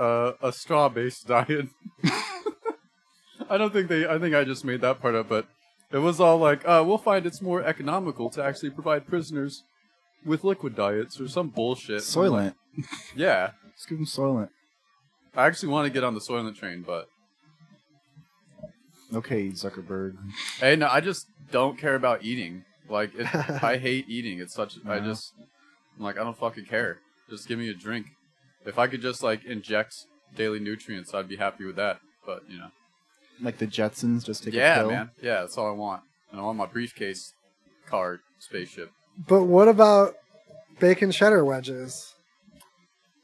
uh, 0.00 0.32
a 0.42 0.52
straw 0.52 0.88
based 0.88 1.28
diet. 1.34 1.68
I 3.48 3.56
don't 3.56 3.72
think 3.72 3.88
they. 3.88 4.06
I 4.06 4.18
think 4.18 4.34
I 4.34 4.42
just 4.42 4.64
made 4.64 4.80
that 4.80 5.00
part 5.00 5.14
up, 5.14 5.28
but 5.28 5.46
it 5.92 5.98
was 5.98 6.20
all 6.20 6.38
like, 6.38 6.66
uh, 6.66 6.82
we'll 6.86 6.98
find 6.98 7.26
it's 7.26 7.42
more 7.42 7.62
economical 7.62 8.30
to 8.30 8.42
actually 8.42 8.70
provide 8.70 9.06
prisoners 9.06 9.64
with 10.24 10.44
liquid 10.44 10.76
diets 10.76 11.20
or 11.20 11.28
some 11.28 11.48
bullshit. 11.48 12.00
Soylent. 12.02 12.54
yeah, 13.16 13.52
Just 13.74 13.88
give 13.88 13.98
him 13.98 14.06
Soylent. 14.06 14.50
I 15.34 15.46
actually 15.46 15.68
want 15.70 15.86
to 15.86 15.92
get 15.92 16.04
on 16.04 16.14
the 16.14 16.20
Soylent 16.20 16.56
train, 16.56 16.82
but 16.86 17.08
Okay, 19.12 19.48
Zuckerberg. 19.48 20.16
Hey, 20.60 20.76
no, 20.76 20.88
I 20.88 21.00
just 21.00 21.26
don't 21.50 21.78
care 21.78 21.94
about 21.94 22.22
eating. 22.24 22.64
Like, 22.88 23.12
it, 23.14 23.26
I 23.62 23.76
hate 23.76 24.08
eating. 24.08 24.40
It's 24.40 24.54
such. 24.54 24.74
I 24.86 25.00
just, 25.00 25.32
I'm 25.98 26.04
like, 26.04 26.18
I 26.18 26.24
don't 26.24 26.36
fucking 26.36 26.66
care. 26.66 26.98
Just 27.28 27.48
give 27.48 27.58
me 27.58 27.68
a 27.70 27.74
drink. 27.74 28.06
If 28.66 28.78
I 28.78 28.86
could 28.88 29.00
just 29.00 29.22
like 29.22 29.44
inject 29.44 29.94
daily 30.36 30.60
nutrients, 30.60 31.14
I'd 31.14 31.28
be 31.28 31.36
happy 31.36 31.64
with 31.64 31.76
that. 31.76 32.00
But 32.26 32.42
you 32.48 32.58
know, 32.58 32.68
Like 33.42 33.58
the 33.58 33.66
Jetsons, 33.66 34.24
just 34.24 34.44
take 34.44 34.54
a 34.54 34.56
yeah, 34.58 34.78
pill. 34.78 34.90
man, 34.90 35.10
yeah, 35.22 35.40
that's 35.40 35.56
all 35.56 35.66
I 35.68 35.72
want. 35.72 36.02
And 36.30 36.40
I 36.40 36.44
want 36.44 36.58
my 36.58 36.66
briefcase, 36.66 37.32
card, 37.86 38.20
spaceship. 38.38 38.90
but 39.28 39.44
what 39.44 39.68
about 39.68 40.14
bacon 40.78 41.10
cheddar 41.10 41.44
wedges 41.44 42.14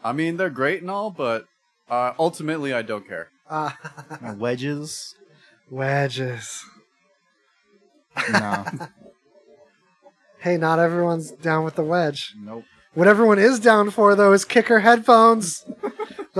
I 0.04 0.12
mean, 0.12 0.36
they're 0.36 0.50
great 0.50 0.82
and 0.82 0.90
all, 0.90 1.10
but 1.10 1.46
uh, 1.90 2.12
ultimately, 2.18 2.72
I 2.72 2.82
don't 2.82 3.06
care. 3.08 3.30
Uh, 3.50 3.70
wedges. 4.36 5.14
Wedges. 5.70 6.62
No. 8.32 8.64
Hey, 10.38 10.56
not 10.58 10.78
everyone's 10.78 11.32
down 11.32 11.64
with 11.64 11.74
the 11.74 11.82
wedge. 11.82 12.32
nope. 12.38 12.62
What 12.94 13.08
everyone 13.08 13.40
is 13.40 13.58
down 13.58 13.90
for, 13.90 14.14
though, 14.14 14.32
is 14.32 14.44
kicker 14.44 14.78
headphones. 14.80 15.64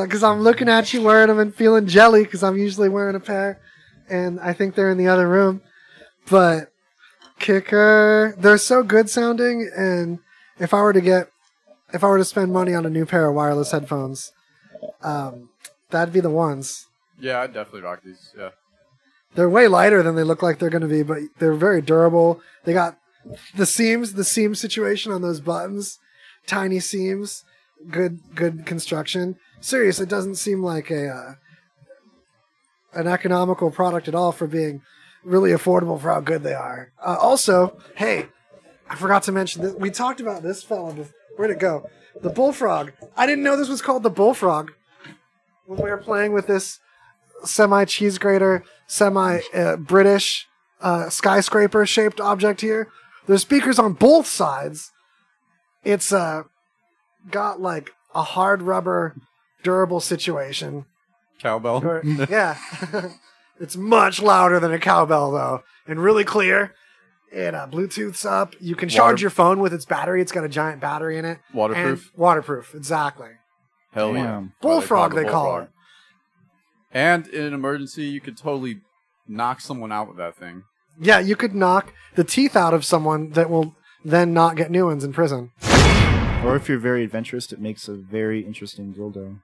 Because 0.05 0.23
I'm 0.23 0.41
looking 0.41 0.69
at 0.69 0.93
you 0.93 1.03
wearing 1.03 1.29
them 1.29 1.39
and 1.39 1.55
feeling 1.55 1.87
jelly 1.87 2.25
because 2.25 2.43
I'm 2.43 2.59
usually 2.59 2.89
wearing 2.89 3.17
a 3.17 3.21
pair. 3.21 3.61
And 4.09 4.39
I 4.41 4.53
think 4.53 4.75
they're 4.75 4.91
in 4.91 4.99
the 4.99 5.09
other 5.09 5.29
room. 5.29 5.63
But 6.31 6.69
kicker, 7.39 8.35
they're 8.39 8.59
so 8.59 8.83
good 8.83 9.09
sounding. 9.11 9.71
And 9.77 10.19
if 10.59 10.73
I 10.75 10.81
were 10.83 10.93
to 10.93 11.01
get, 11.01 11.29
if 11.93 12.05
I 12.05 12.09
were 12.09 12.19
to 12.19 12.25
spend 12.25 12.53
money 12.53 12.75
on 12.75 12.87
a 12.87 12.91
new 12.91 13.07
pair 13.07 13.29
of 13.29 13.35
wireless 13.35 13.73
headphones, 13.73 14.33
um, 15.03 15.51
that'd 15.91 16.15
be 16.15 16.21
the 16.21 16.31
ones. 16.31 16.87
Yeah, 17.19 17.41
I'd 17.41 17.55
definitely 17.55 17.83
rock 17.83 18.03
these. 18.05 18.33
Yeah. 18.37 18.51
They're 19.35 19.51
way 19.51 19.69
lighter 19.69 20.03
than 20.03 20.15
they 20.15 20.23
look 20.23 20.43
like 20.43 20.59
they're 20.59 20.71
going 20.71 20.83
to 20.83 20.89
be, 20.89 21.03
but 21.03 21.19
they're 21.39 21.55
very 21.55 21.83
durable. 21.83 22.41
They 22.65 22.73
got 22.73 22.99
the 23.55 23.67
seams, 23.67 24.15
the 24.15 24.25
seam 24.25 24.55
situation 24.55 25.13
on 25.13 25.23
those 25.23 25.41
buttons, 25.41 25.99
tiny 26.47 26.81
seams, 26.81 27.45
good 27.91 28.21
good 28.35 28.67
construction. 28.67 29.37
Serious, 29.61 30.01
it 30.01 30.09
doesn't 30.09 30.37
seem 30.37 30.63
like 30.63 30.91
a 30.91 31.09
uh, 31.09 31.35
an 32.93 33.07
economical 33.07 33.71
product 33.71 34.09
at 34.09 34.15
all 34.15 34.33
for 34.33 34.47
being 34.47 34.83
really 35.25 35.51
affordable 35.51 36.01
for 36.01 36.13
how 36.13 36.21
good 36.21 36.43
they 36.43 36.55
are. 36.55 36.93
Uh, 37.05 37.17
also, 37.21 37.77
hey, 37.97 38.27
I 38.89 38.95
forgot 38.95 39.23
to 39.25 39.33
mention 39.33 39.63
that 39.63 39.79
we 39.81 39.91
talked 39.91 40.21
about 40.21 40.43
this 40.43 40.63
fella. 40.63 40.93
bef- 40.95 41.13
Where'd 41.37 41.51
it 41.51 41.59
go? 41.59 41.89
The 42.23 42.31
bullfrog. 42.31 42.93
I 43.17 43.27
didn't 43.27 43.45
know 43.45 43.57
this 43.57 43.69
was 43.69 43.83
called 43.83 44.03
the 44.03 44.11
bullfrog 44.11 44.71
when 45.67 45.79
we 45.83 45.91
were 45.91 45.99
playing 45.99 46.33
with 46.33 46.47
this 46.47 46.79
semi 47.45 47.85
cheese 47.85 48.19
grater, 48.19 48.65
semi 48.87 49.41
uh, 49.53 49.77
British 49.77 50.47
uh, 50.81 51.11
skyscraper 51.11 51.85
shaped 51.85 52.21
object 52.21 52.61
here. 52.61 52.89
There's 53.27 53.43
speakers 53.43 53.79
on 53.79 53.95
both 53.95 54.27
sides. 54.27 54.93
It's 55.85 56.13
uh, 56.13 56.45
got 57.31 57.61
like 57.61 57.91
a 58.15 58.23
hard 58.23 58.63
rubber, 58.63 59.15
durable 59.67 59.99
situation. 60.01 60.87
Cowbell. 61.41 61.85
Or- 61.85 62.03
yeah, 62.31 62.57
it's 63.61 63.77
much 63.77 64.23
louder 64.23 64.61
than 64.61 64.73
a 64.73 64.79
cowbell 64.79 65.33
though, 65.33 65.63
and 65.89 66.01
really 66.01 66.25
clear. 66.25 66.73
It 67.33 67.55
uh, 67.57 67.67
Bluetooth's 67.67 68.25
up. 68.25 68.55
You 68.61 68.77
can 68.77 68.89
charge 68.89 69.15
Water- 69.15 69.23
your 69.23 69.31
phone 69.31 69.59
with 69.59 69.75
its 69.75 69.85
battery. 69.85 70.23
It's 70.23 70.31
got 70.31 70.45
a 70.45 70.49
giant 70.49 70.81
battery 70.81 71.19
in 71.19 71.25
it. 71.25 71.39
Waterproof. 71.53 72.11
And 72.13 72.19
waterproof, 72.19 72.75
exactly. 72.75 73.31
Hell 73.91 74.15
yeah. 74.15 74.23
Damn. 74.23 74.53
Bullfrog, 74.63 75.15
they 75.15 75.25
call 75.25 75.45
bullfrog. 75.47 75.65
it. 75.65 75.71
And 76.93 77.27
in 77.27 77.45
an 77.45 77.53
emergency, 77.53 78.05
you 78.05 78.21
could 78.21 78.37
totally 78.37 78.79
knock 79.27 79.61
someone 79.61 79.91
out 79.91 80.07
with 80.07 80.17
that 80.19 80.37
thing. 80.37 80.63
Yeah, 81.01 81.19
you 81.19 81.35
could 81.35 81.55
knock 81.55 81.93
the 82.15 82.25
teeth 82.25 82.55
out 82.57 82.73
of 82.73 82.85
someone 82.85 83.31
that 83.31 83.51
will 83.51 83.75
then 84.05 84.33
not 84.33 84.57
get 84.57 84.71
new 84.71 84.87
ones 84.87 85.03
in 85.03 85.13
prison. 85.13 85.51
Or 86.45 86.55
if 86.55 86.69
you're 86.69 86.79
very 86.79 87.03
adventurous, 87.03 87.51
it 87.53 87.61
makes 87.61 87.89
a 87.89 87.95
very 87.95 88.47
interesting 88.47 88.95
dildo. 88.95 89.41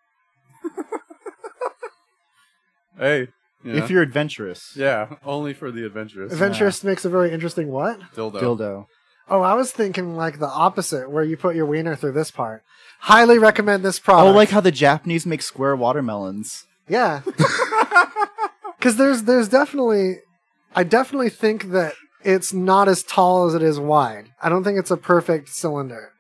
Hey. 2.99 3.29
Yeah. 3.65 3.75
If 3.75 3.91
you're 3.91 4.03
adventurous, 4.03 4.73
yeah, 4.75 5.15
only 5.25 5.55
for 5.55 5.71
the 5.71 5.87
adventurous. 5.87 6.33
Adventurous 6.33 6.83
makes 6.83 7.05
a 7.05 7.09
very 7.09 7.31
interesting 7.33 7.69
what? 7.69 8.01
Dildo. 8.13 8.41
dildo. 8.41 8.87
Oh, 9.29 9.41
I 9.41 9.55
was 9.55 9.71
thinking 9.71 10.17
like 10.17 10.41
the 10.41 10.49
opposite, 10.49 11.09
where 11.09 11.23
you 11.23 11.37
put 11.37 11.55
your 11.55 11.67
wiener 11.67 11.95
through 11.95 12.13
this 12.13 12.33
part. 12.33 12.65
Highly 13.03 13.39
recommend 13.39 13.85
this 13.85 14.01
product. 14.01 14.27
Oh, 14.29 14.33
like 14.37 14.51
how 14.51 14.61
the 14.61 14.73
Japanese 14.73 15.27
make 15.27 15.43
square 15.43 15.77
watermelons. 15.77 16.65
yeah, 16.89 17.21
because 18.79 18.97
there's 18.97 19.23
there's 19.23 19.49
definitely, 19.49 20.17
I 20.75 20.83
definitely 20.83 21.31
think 21.31 21.71
that 21.71 21.95
it's 22.25 22.53
not 22.53 22.89
as 22.89 23.05
tall 23.05 23.47
as 23.47 23.55
it 23.55 23.63
is 23.63 23.79
wide. 23.79 24.31
I 24.43 24.49
don't 24.49 24.65
think 24.65 24.77
it's 24.79 24.91
a 24.91 24.97
perfect 24.97 25.49
cylinder. 25.51 26.11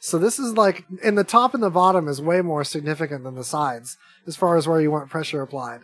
So 0.00 0.18
this 0.18 0.38
is 0.38 0.52
like 0.52 0.84
in 1.02 1.14
the 1.14 1.24
top 1.24 1.54
and 1.54 1.62
the 1.62 1.70
bottom 1.70 2.08
is 2.08 2.20
way 2.20 2.42
more 2.42 2.62
significant 2.62 3.24
than 3.24 3.36
the 3.36 3.44
sides 3.44 3.96
as 4.26 4.36
far 4.36 4.58
as 4.58 4.68
where 4.68 4.82
you 4.82 4.90
want 4.90 5.08
pressure 5.08 5.40
applied. 5.40 5.80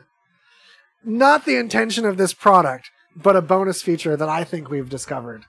Not 1.05 1.45
the 1.45 1.57
intention 1.57 2.05
of 2.05 2.17
this 2.17 2.35
product, 2.35 2.91
but 3.17 3.37
a 3.37 3.43
bonus 3.43 3.83
feature 3.83 4.17
that 4.17 4.29
I 4.29 4.45
think 4.45 4.69
we've 4.69 4.89
discovered. 4.89 5.45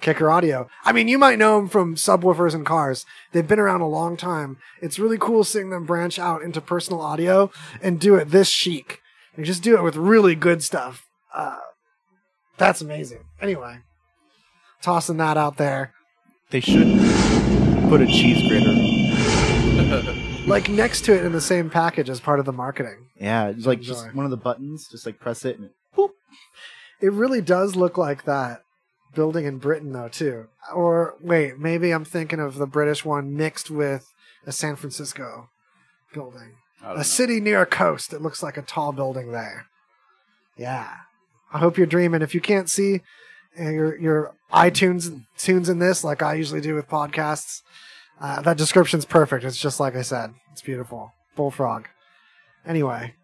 Kicker 0.00 0.30
Audio. 0.30 0.68
I 0.84 0.92
mean, 0.92 1.08
you 1.08 1.18
might 1.18 1.38
know 1.38 1.56
them 1.56 1.68
from 1.68 1.96
subwoofers 1.96 2.54
and 2.54 2.66
cars. 2.66 3.06
They've 3.32 3.46
been 3.46 3.58
around 3.58 3.80
a 3.80 3.88
long 3.88 4.16
time. 4.16 4.58
It's 4.82 4.98
really 4.98 5.18
cool 5.18 5.44
seeing 5.44 5.70
them 5.70 5.86
branch 5.86 6.18
out 6.18 6.42
into 6.42 6.60
personal 6.60 7.00
audio 7.00 7.50
and 7.82 7.98
do 7.98 8.14
it 8.16 8.30
this 8.30 8.48
chic. 8.48 9.00
They 9.36 9.42
just 9.42 9.62
do 9.62 9.76
it 9.76 9.82
with 9.82 9.96
really 9.96 10.34
good 10.34 10.62
stuff. 10.62 11.06
Uh, 11.34 11.58
that's 12.58 12.80
amazing. 12.80 13.24
Anyway, 13.40 13.78
tossing 14.82 15.16
that 15.16 15.36
out 15.36 15.56
there. 15.56 15.92
They 16.50 16.60
should 16.60 17.00
put 17.88 18.00
a 18.00 18.06
cheese 18.06 18.46
grater. 18.48 18.93
Like 20.46 20.68
next 20.68 21.06
to 21.06 21.14
it 21.14 21.24
in 21.24 21.32
the 21.32 21.40
same 21.40 21.70
package 21.70 22.10
as 22.10 22.20
part 22.20 22.38
of 22.38 22.44
the 22.44 22.52
marketing. 22.52 23.06
Yeah, 23.18 23.48
it's 23.48 23.64
like 23.64 23.78
Enjoy. 23.78 23.94
just 23.94 24.14
one 24.14 24.26
of 24.26 24.30
the 24.30 24.36
buttons. 24.36 24.86
Just 24.90 25.06
like 25.06 25.18
press 25.18 25.44
it 25.44 25.58
and 25.58 25.70
It 27.00 27.12
really 27.12 27.40
does 27.40 27.76
look 27.76 27.96
like 27.96 28.24
that 28.24 28.60
building 29.14 29.46
in 29.46 29.58
Britain, 29.58 29.92
though, 29.92 30.08
too. 30.08 30.48
Or 30.74 31.14
wait, 31.20 31.58
maybe 31.58 31.92
I'm 31.92 32.04
thinking 32.04 32.40
of 32.40 32.56
the 32.56 32.66
British 32.66 33.04
one 33.04 33.34
mixed 33.36 33.70
with 33.70 34.12
a 34.46 34.52
San 34.52 34.76
Francisco 34.76 35.48
building. 36.12 36.56
A 36.82 36.96
know. 36.96 37.02
city 37.02 37.40
near 37.40 37.62
a 37.62 37.66
coast. 37.66 38.12
It 38.12 38.20
looks 38.20 38.42
like 38.42 38.58
a 38.58 38.62
tall 38.62 38.92
building 38.92 39.32
there. 39.32 39.66
Yeah. 40.58 40.92
I 41.52 41.58
hope 41.58 41.78
you're 41.78 41.86
dreaming. 41.86 42.20
If 42.20 42.34
you 42.34 42.40
can't 42.42 42.68
see 42.68 43.00
uh, 43.58 43.70
your 43.70 43.98
your 43.98 44.34
iTunes 44.52 45.24
tunes 45.38 45.68
in 45.70 45.78
this, 45.78 46.04
like 46.04 46.22
I 46.22 46.34
usually 46.34 46.60
do 46.60 46.74
with 46.74 46.88
podcasts, 46.88 47.62
uh, 48.20 48.40
that 48.42 48.56
description's 48.56 49.04
perfect. 49.04 49.44
It's 49.44 49.58
just 49.58 49.80
like 49.80 49.96
I 49.96 50.02
said. 50.02 50.34
It's 50.52 50.62
beautiful. 50.62 51.12
Bullfrog. 51.36 51.86
Anyway, 52.66 53.14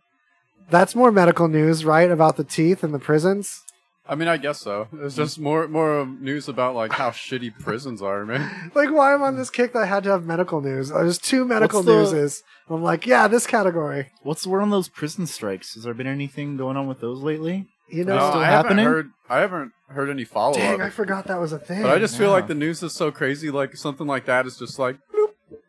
that's 0.71 0.95
more 0.95 1.11
medical 1.13 1.49
news, 1.49 1.85
right? 1.85 2.11
About 2.11 2.37
the 2.37 2.45
teeth 2.45 2.83
and 2.85 2.93
the 2.93 2.99
prisons. 2.99 3.63
I 4.09 4.17
mean, 4.17 4.27
I 4.29 4.39
guess 4.39 4.61
so. 4.61 4.89
It's 4.93 5.15
just 5.15 5.39
more 5.39 5.69
more 5.69 6.05
news 6.05 6.49
about 6.49 6.75
like 6.75 6.93
how 6.93 7.11
shitty 7.11 7.57
prisons 7.61 8.03
are, 8.03 8.25
man. 8.27 8.73
Like, 8.75 8.91
why 8.91 9.15
am 9.15 9.23
I 9.23 9.29
on 9.29 9.37
this 9.37 9.51
kick 9.51 9.73
that 9.73 9.83
I 9.83 9.87
had 9.87 10.03
to 10.05 10.11
have 10.11 10.25
medical 10.27 10.61
news? 10.61 10.89
There's 10.89 11.19
two 11.19 11.45
medical 11.45 11.81
What's 11.81 11.87
the- 11.87 11.93
newses. 12.19 12.43
I'm 12.69 12.83
like, 12.83 13.07
yeah, 13.07 13.27
this 13.29 13.47
category. 13.47 14.09
What's 14.23 14.43
the 14.43 14.49
word 14.49 14.63
on 14.63 14.71
those 14.71 14.89
prison 14.89 15.27
strikes? 15.27 15.75
Has 15.75 15.85
there 15.85 15.95
been 15.95 16.07
anything 16.07 16.57
going 16.57 16.77
on 16.77 16.87
with 16.87 17.01
those 17.01 17.21
lately? 17.21 17.67
You 17.89 18.05
know, 18.05 18.15
No, 18.17 18.21
know, 18.21 18.31
still 18.31 18.41
I 18.43 18.47
happening? 18.47 18.79
haven't 18.79 18.93
heard. 18.93 19.11
I 19.29 19.39
haven't 19.41 19.73
heard 19.93 20.11
any 20.11 20.25
follow 20.25 20.53
up. 20.53 20.57
dang, 20.59 20.81
I 20.81 20.91
forgot 20.91 21.27
that 21.27 21.41
was 21.41 21.53
a 21.53 21.59
thing. 21.59 21.83
But 21.83 21.91
I 21.93 21.99
just 21.99 22.17
feel 22.17 22.29
Yeah. 22.29 22.33
like 22.35 22.47
the 22.47 22.55
news 22.55 22.83
is 22.83 22.93
so 22.93 23.11
crazy. 23.11 23.51
Like 23.51 23.77
something 23.77 24.07
like 24.07 24.27
that 24.27 24.47
is 24.47 24.57
just 24.59 24.79
like 24.79 24.97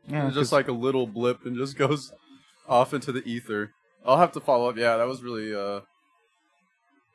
Yeah, 0.08 0.28
it's 0.28 0.36
just 0.36 0.52
like 0.52 0.68
a 0.68 0.72
little 0.74 1.08
blip 1.08 1.46
and 1.46 1.56
just 1.58 1.78
goes 1.84 2.12
off 2.68 2.94
into 2.94 3.12
the 3.12 3.24
ether. 3.28 3.72
I'll 4.06 4.18
have 4.18 4.32
to 4.34 4.40
follow 4.40 4.70
up. 4.70 4.78
Yeah, 4.78 4.98
that 4.98 5.08
was 5.08 5.22
really 5.24 5.54
uh, 5.54 5.82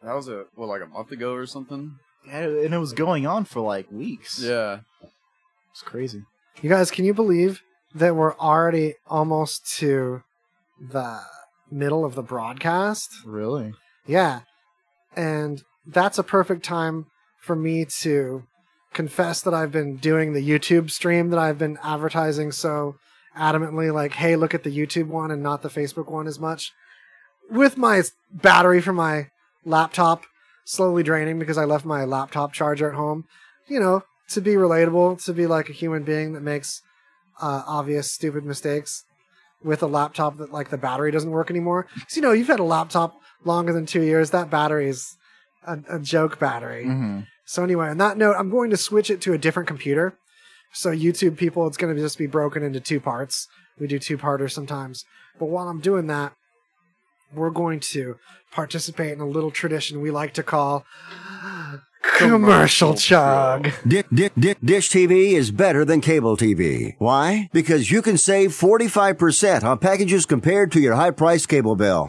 that 0.02 0.14
was 0.14 0.28
a 0.28 0.44
what 0.54 0.68
like 0.68 0.82
a 0.82 0.86
month 0.86 1.10
ago 1.12 1.32
or 1.34 1.46
something. 1.46 1.96
Yeah, 2.26 2.40
and 2.44 2.74
it 2.74 2.78
was 2.78 2.92
going 2.92 3.26
on 3.26 3.44
for 3.44 3.60
like 3.60 3.90
weeks. 3.90 4.40
Yeah, 4.40 4.80
it's 5.70 5.82
crazy. 5.82 6.22
You 6.62 6.70
guys, 6.70 6.90
can 6.90 7.04
you 7.04 7.12
believe 7.14 7.62
that 7.94 8.16
we're 8.16 8.36
already 8.36 8.94
almost 9.06 9.66
to 9.78 10.22
the 10.80 11.20
middle 11.70 12.04
of 12.04 12.14
the 12.14 12.22
broadcast? 12.22 13.10
Really? 13.24 13.72
Yeah. 14.06 14.40
And 15.14 15.62
that's 15.86 16.18
a 16.18 16.22
perfect 16.22 16.64
time 16.64 17.06
for 17.38 17.56
me 17.56 17.84
to 17.84 18.44
confess 18.92 19.42
that 19.42 19.54
I've 19.54 19.72
been 19.72 19.96
doing 19.96 20.32
the 20.32 20.46
YouTube 20.46 20.90
stream 20.90 21.30
that 21.30 21.38
I've 21.38 21.58
been 21.58 21.78
advertising 21.82 22.50
so 22.50 22.96
adamantly 23.36 23.92
like, 23.92 24.12
hey, 24.12 24.36
look 24.36 24.54
at 24.54 24.64
the 24.64 24.76
YouTube 24.76 25.08
one 25.08 25.30
and 25.30 25.42
not 25.42 25.62
the 25.62 25.68
Facebook 25.68 26.10
one 26.10 26.26
as 26.26 26.40
much. 26.40 26.72
With 27.50 27.76
my 27.76 28.02
battery 28.32 28.80
for 28.80 28.92
my 28.92 29.28
laptop 29.64 30.24
slowly 30.64 31.02
draining 31.02 31.38
because 31.38 31.58
I 31.58 31.64
left 31.64 31.84
my 31.84 32.04
laptop 32.04 32.52
charger 32.52 32.88
at 32.88 32.96
home, 32.96 33.24
you 33.68 33.78
know, 33.78 34.02
to 34.30 34.40
be 34.40 34.54
relatable, 34.54 35.22
to 35.24 35.32
be 35.32 35.46
like 35.46 35.68
a 35.68 35.74
human 35.74 36.02
being 36.02 36.32
that 36.32 36.42
makes 36.42 36.82
uh, 37.40 37.62
obvious 37.66 38.10
stupid 38.10 38.44
mistakes 38.44 39.04
with 39.62 39.82
a 39.82 39.86
laptop 39.86 40.38
that 40.38 40.52
like 40.52 40.70
the 40.70 40.78
battery 40.78 41.10
doesn't 41.10 41.30
work 41.30 41.50
anymore. 41.50 41.86
So 42.08 42.16
you 42.16 42.22
know, 42.22 42.32
you've 42.32 42.48
had 42.48 42.60
a 42.60 42.64
laptop 42.64 43.20
longer 43.44 43.72
than 43.72 43.86
two 43.86 44.02
years. 44.02 44.30
That 44.30 44.50
battery's 44.50 45.16
a, 45.66 45.96
a 45.96 45.98
joke 45.98 46.38
battery. 46.38 46.84
Mm-hmm. 46.84 47.20
So 47.44 47.62
anyway, 47.62 47.88
on 47.88 47.98
that 47.98 48.16
note, 48.16 48.36
I'm 48.38 48.50
going 48.50 48.70
to 48.70 48.76
switch 48.76 49.10
it 49.10 49.20
to 49.22 49.32
a 49.32 49.38
different 49.38 49.68
computer. 49.68 50.18
So 50.72 50.90
YouTube 50.90 51.36
people, 51.36 51.66
it's 51.66 51.76
going 51.76 51.94
to 51.94 52.00
just 52.00 52.18
be 52.18 52.26
broken 52.26 52.62
into 52.62 52.80
two 52.80 53.00
parts. 53.00 53.48
We 53.78 53.86
do 53.86 53.98
two 53.98 54.18
parters 54.18 54.54
sometimes. 54.54 55.04
But 55.38 55.46
while 55.46 55.68
I'm 55.68 55.80
doing 55.80 56.06
that, 56.08 56.32
we're 57.32 57.50
going 57.50 57.80
to 57.80 58.16
participate 58.50 59.12
in 59.12 59.20
a 59.20 59.26
little 59.26 59.50
tradition 59.50 60.00
we 60.00 60.10
like 60.10 60.32
to 60.34 60.42
call 60.42 60.84
commercial 62.16 62.38
Commercial 62.38 62.94
chug. 62.94 63.70
Di- 63.86 64.04
di- 64.12 64.30
di- 64.38 64.54
Dish 64.64 64.90
TV 64.90 65.32
is 65.32 65.50
better 65.50 65.84
than 65.84 66.00
cable 66.00 66.36
TV. 66.36 66.94
Why? 66.98 67.48
Because 67.52 67.90
you 67.90 68.00
can 68.00 68.16
save 68.16 68.50
45% 68.50 69.64
on 69.64 69.78
packages 69.78 70.24
compared 70.24 70.72
to 70.72 70.80
your 70.80 70.94
high 70.94 71.10
priced 71.10 71.48
cable 71.48 71.76
bill. 71.76 72.08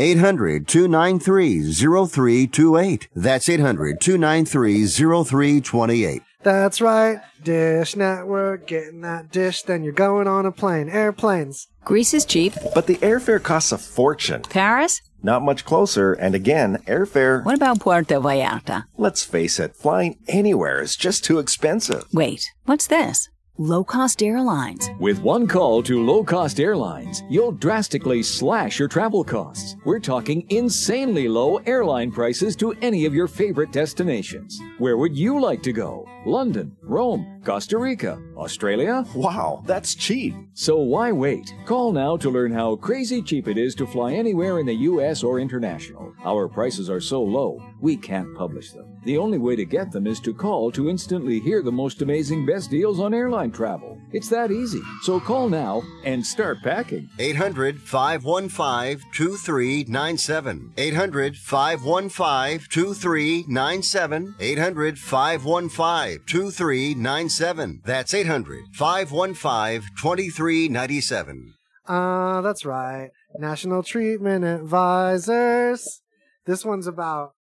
800 0.00 0.66
293 0.66 1.72
0328. 1.72 3.08
That's 3.14 3.48
800 3.48 4.00
293 4.00 4.86
0328. 4.86 6.22
That's 6.42 6.80
right. 6.80 7.20
Dish 7.42 7.96
Network, 7.96 8.66
getting 8.66 9.02
that 9.02 9.30
dish, 9.30 9.62
then 9.62 9.84
you're 9.84 9.92
going 9.92 10.26
on 10.26 10.46
a 10.46 10.52
plane. 10.52 10.88
Airplanes. 10.88 11.68
Greece 11.84 12.14
is 12.14 12.24
cheap. 12.24 12.54
But 12.74 12.86
the 12.86 12.96
airfare 12.96 13.42
costs 13.42 13.72
a 13.72 13.78
fortune. 13.78 14.42
Paris? 14.42 15.00
Not 15.22 15.42
much 15.42 15.66
closer, 15.66 16.14
and 16.14 16.34
again, 16.34 16.78
airfare. 16.86 17.44
What 17.44 17.56
about 17.56 17.80
Puerto 17.80 18.20
Vallarta? 18.20 18.84
Let's 18.96 19.22
face 19.22 19.60
it, 19.60 19.76
flying 19.76 20.18
anywhere 20.28 20.80
is 20.80 20.96
just 20.96 21.24
too 21.24 21.38
expensive. 21.38 22.04
Wait, 22.12 22.50
what's 22.64 22.86
this? 22.86 23.28
Low 23.60 23.84
cost 23.84 24.22
airlines. 24.22 24.88
With 24.98 25.20
one 25.20 25.46
call 25.46 25.82
to 25.82 26.02
low 26.02 26.24
cost 26.24 26.60
airlines, 26.60 27.22
you'll 27.28 27.52
drastically 27.52 28.22
slash 28.22 28.78
your 28.78 28.88
travel 28.88 29.22
costs. 29.22 29.76
We're 29.84 30.00
talking 30.00 30.46
insanely 30.48 31.28
low 31.28 31.58
airline 31.66 32.10
prices 32.10 32.56
to 32.56 32.72
any 32.80 33.04
of 33.04 33.14
your 33.14 33.28
favorite 33.28 33.70
destinations. 33.70 34.58
Where 34.78 34.96
would 34.96 35.14
you 35.14 35.38
like 35.38 35.62
to 35.64 35.74
go? 35.74 36.08
London, 36.24 36.74
Rome, 36.80 37.42
Costa 37.44 37.76
Rica, 37.76 38.18
Australia? 38.34 39.04
Wow, 39.14 39.62
that's 39.66 39.94
cheap. 39.94 40.34
So 40.54 40.78
why 40.78 41.12
wait? 41.12 41.54
Call 41.66 41.92
now 41.92 42.16
to 42.16 42.30
learn 42.30 42.52
how 42.52 42.76
crazy 42.76 43.20
cheap 43.20 43.46
it 43.46 43.58
is 43.58 43.74
to 43.74 43.86
fly 43.86 44.14
anywhere 44.14 44.58
in 44.58 44.64
the 44.64 44.88
US 44.88 45.22
or 45.22 45.38
international. 45.38 46.14
Our 46.24 46.48
prices 46.48 46.88
are 46.88 47.00
so 47.00 47.22
low, 47.22 47.62
we 47.80 47.96
can't 47.96 48.34
publish 48.36 48.72
them. 48.72 48.86
The 49.04 49.18
only 49.18 49.38
way 49.38 49.56
to 49.56 49.64
get 49.64 49.90
them 49.92 50.06
is 50.06 50.20
to 50.20 50.34
call 50.34 50.70
to 50.72 50.90
instantly 50.90 51.40
hear 51.40 51.62
the 51.62 51.72
most 51.72 52.02
amazing 52.02 52.46
best 52.46 52.70
deals 52.70 53.00
on 53.00 53.14
airline 53.14 53.50
travel. 53.50 53.98
It's 54.12 54.28
that 54.28 54.50
easy. 54.50 54.82
So 55.02 55.20
call 55.20 55.48
now 55.48 55.82
and 56.04 56.24
start 56.24 56.62
packing. 56.62 57.08
800 57.18 57.80
515 57.80 59.00
2397. 59.12 60.72
800 60.76 61.36
515 61.36 62.66
2397. 62.68 64.34
800 64.38 64.98
515 64.98 66.18
2397. 66.26 67.82
That's 67.84 68.14
800 68.14 68.64
515 68.74 69.80
2397. 70.00 71.54
Uh, 71.86 72.40
that's 72.40 72.64
right. 72.64 73.10
National 73.38 73.82
Treatment 73.82 74.44
Advisors. 74.44 76.02
This 76.46 76.64
one's 76.64 76.86
about 76.86 77.34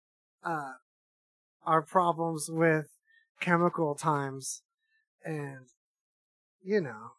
uh, 0.46 0.72
our 1.64 1.82
problems 1.82 2.48
with 2.48 2.86
chemical 3.40 3.94
times. 3.94 4.62
And, 5.24 5.66
you 6.62 6.80
know, 6.80 7.12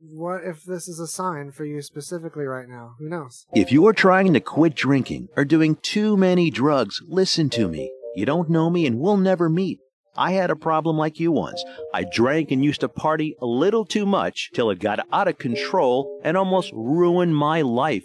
what 0.00 0.44
if 0.44 0.62
this 0.62 0.86
is 0.86 1.00
a 1.00 1.06
sign 1.06 1.50
for 1.50 1.64
you 1.64 1.82
specifically 1.82 2.44
right 2.44 2.68
now? 2.68 2.94
Who 2.98 3.08
knows? 3.08 3.46
If 3.54 3.72
you 3.72 3.86
are 3.86 3.92
trying 3.92 4.32
to 4.34 4.40
quit 4.40 4.74
drinking 4.74 5.28
or 5.36 5.44
doing 5.44 5.76
too 5.76 6.16
many 6.16 6.50
drugs, 6.50 7.00
listen 7.08 7.50
to 7.50 7.68
me. 7.68 7.90
You 8.14 8.26
don't 8.26 8.50
know 8.50 8.70
me 8.70 8.86
and 8.86 9.00
we'll 9.00 9.16
never 9.16 9.48
meet. 9.48 9.78
I 10.16 10.32
had 10.32 10.50
a 10.50 10.56
problem 10.56 10.96
like 10.96 11.20
you 11.20 11.30
once. 11.30 11.64
I 11.94 12.04
drank 12.04 12.50
and 12.50 12.64
used 12.64 12.80
to 12.80 12.88
party 12.88 13.36
a 13.40 13.46
little 13.46 13.84
too 13.84 14.04
much 14.04 14.50
till 14.52 14.70
it 14.70 14.80
got 14.80 15.06
out 15.12 15.28
of 15.28 15.38
control 15.38 16.20
and 16.24 16.36
almost 16.36 16.72
ruined 16.74 17.36
my 17.36 17.62
life. 17.62 18.04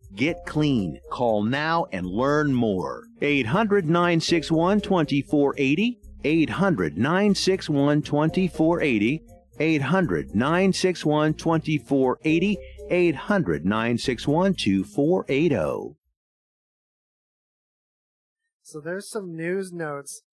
Get 0.15 0.45
clean. 0.45 0.99
Call 1.09 1.43
now 1.43 1.85
and 1.91 2.05
learn 2.05 2.53
more. 2.53 3.05
800 3.21 3.85
961 3.85 4.81
2480. 4.81 5.99
800 6.23 6.97
961 6.97 8.01
2480. 8.01 9.23
800 9.59 10.35
961 10.35 11.33
2480. 11.33 12.57
800 12.89 13.65
961 13.65 14.53
2480. 14.53 15.95
So 18.63 18.79
there's 18.79 19.09
some 19.09 19.35
news 19.35 19.71
notes. 19.71 20.23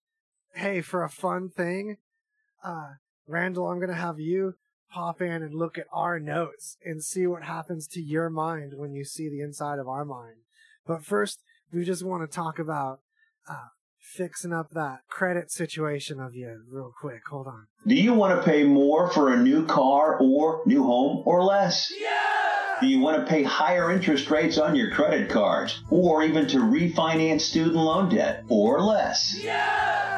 Hey, 0.54 0.80
for 0.80 1.04
a 1.04 1.10
fun 1.10 1.50
thing, 1.50 1.98
uh, 2.64 2.94
Randall, 3.26 3.66
I'm 3.68 3.80
gonna 3.80 3.94
have 3.94 4.18
you 4.18 4.54
pop 4.90 5.20
in 5.20 5.42
and 5.42 5.54
look 5.54 5.78
at 5.78 5.86
our 5.92 6.18
notes 6.18 6.76
and 6.84 7.02
see 7.02 7.26
what 7.26 7.44
happens 7.44 7.86
to 7.88 8.00
your 8.00 8.30
mind 8.30 8.72
when 8.76 8.92
you 8.92 9.04
see 9.04 9.28
the 9.28 9.40
inside 9.40 9.78
of 9.78 9.88
our 9.88 10.04
mind. 10.04 10.36
But 10.86 11.04
first, 11.04 11.42
we 11.72 11.84
just 11.84 12.04
want 12.04 12.28
to 12.28 12.34
talk 12.34 12.58
about 12.58 13.00
uh, 13.48 13.68
fixing 14.00 14.52
up 14.52 14.70
that 14.70 15.00
credit 15.08 15.50
situation 15.50 16.18
of 16.18 16.34
you 16.34 16.62
real 16.70 16.92
quick. 16.98 17.20
Hold 17.30 17.46
on. 17.46 17.66
Do 17.86 17.94
you 17.94 18.14
want 18.14 18.38
to 18.38 18.50
pay 18.50 18.64
more 18.64 19.10
for 19.10 19.32
a 19.32 19.36
new 19.36 19.66
car 19.66 20.18
or 20.18 20.62
new 20.66 20.82
home 20.82 21.22
or 21.26 21.44
less? 21.44 21.92
Yeah! 22.00 22.08
Do 22.80 22.86
you 22.86 23.00
want 23.00 23.18
to 23.18 23.26
pay 23.26 23.42
higher 23.42 23.90
interest 23.90 24.30
rates 24.30 24.56
on 24.56 24.76
your 24.76 24.92
credit 24.92 25.28
cards 25.28 25.82
or 25.90 26.22
even 26.22 26.46
to 26.48 26.58
refinance 26.58 27.40
student 27.40 27.74
loan 27.74 28.08
debt 28.08 28.44
or 28.48 28.80
less? 28.80 29.36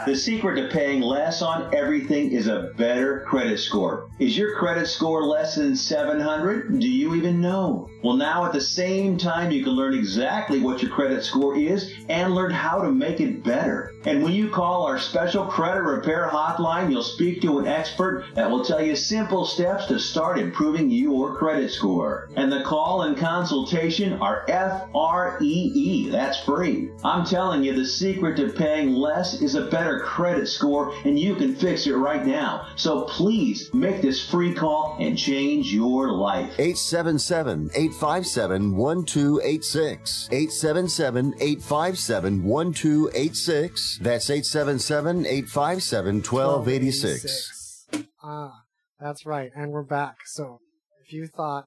The 0.07 0.17
secret 0.17 0.57
to 0.57 0.69
paying 0.69 1.03
less 1.03 1.43
on 1.43 1.75
everything 1.75 2.33
is 2.33 2.47
a 2.47 2.73
better 2.77 3.21
credit 3.29 3.59
score. 3.59 4.09
Is 4.19 4.37
your 4.37 4.57
credit 4.57 4.87
score 4.87 5.25
less 5.25 5.57
than 5.57 5.77
700? 5.77 6.79
Do 6.81 6.89
you 6.89 7.15
even 7.15 7.41
know? 7.41 7.91
Well, 8.03 8.17
now 8.17 8.47
at 8.47 8.53
the 8.55 8.63
same 8.63 9.19
time, 9.19 9.51
you 9.51 9.63
can 9.63 9.75
learn 9.75 9.93
exactly 9.93 10.61
what 10.61 10.81
your 10.81 10.91
credit 10.91 11.23
score 11.23 11.55
is 11.55 11.93
and 12.09 12.35
learn 12.35 12.51
how 12.51 12.81
to 12.81 12.91
make 12.91 13.21
it 13.21 13.45
better. 13.45 13.93
And 14.07 14.23
when 14.23 14.33
you 14.33 14.49
call 14.49 14.87
our 14.87 14.99
special 14.99 15.45
credit 15.45 15.83
repair 15.83 16.27
hotline, 16.27 16.91
you'll 16.91 17.03
speak 17.03 17.43
to 17.43 17.59
an 17.59 17.67
expert 17.67 18.25
that 18.35 18.51
will 18.51 18.65
tell 18.65 18.81
you 18.83 18.97
simple 18.97 19.45
steps 19.45 19.85
to 19.87 19.99
start 19.99 20.39
improving 20.39 20.91
your 20.91 21.37
credit 21.37 21.71
score. 21.71 22.31
And 22.37 22.51
the 22.51 22.63
call 22.63 23.03
and 23.03 23.19
consultation 23.19 24.15
are 24.15 24.47
F-R-E-E. 24.49 26.09
That's 26.09 26.41
free. 26.41 26.91
I'm 27.05 27.27
telling 27.27 27.63
you, 27.63 27.75
the 27.75 27.85
secret 27.85 28.37
to 28.37 28.49
paying 28.49 28.93
less 28.93 29.43
is 29.43 29.55
a 29.55 29.67
better 29.67 29.90
credit 29.99 30.47
score, 30.47 30.95
and 31.05 31.19
you 31.19 31.35
can 31.35 31.57
fix 31.57 31.89
it 31.89 31.95
right 31.95 32.25
now. 32.25 32.69
So 32.77 33.03
please 33.03 33.75
make 33.75 34.01
this 34.01 34.25
free 34.25 34.55
call 34.55 34.97
and 35.01 35.19
change 35.19 35.73
your 35.73 36.13
life. 36.13 36.53
877 36.59 37.71
857 37.75 38.77
1286. 38.77 40.29
877 40.31 41.35
857 41.41 42.45
1286. 42.45 43.99
That's 44.01 44.31
877 44.31 45.27
857 45.27 46.15
1286. 46.23 47.87
Ah, 48.23 48.53
that's 49.01 49.27
right. 49.27 49.51
And 49.57 49.73
we're 49.73 49.83
back. 49.83 50.19
So 50.27 50.61
if 51.05 51.13
you 51.13 51.27
thought 51.27 51.65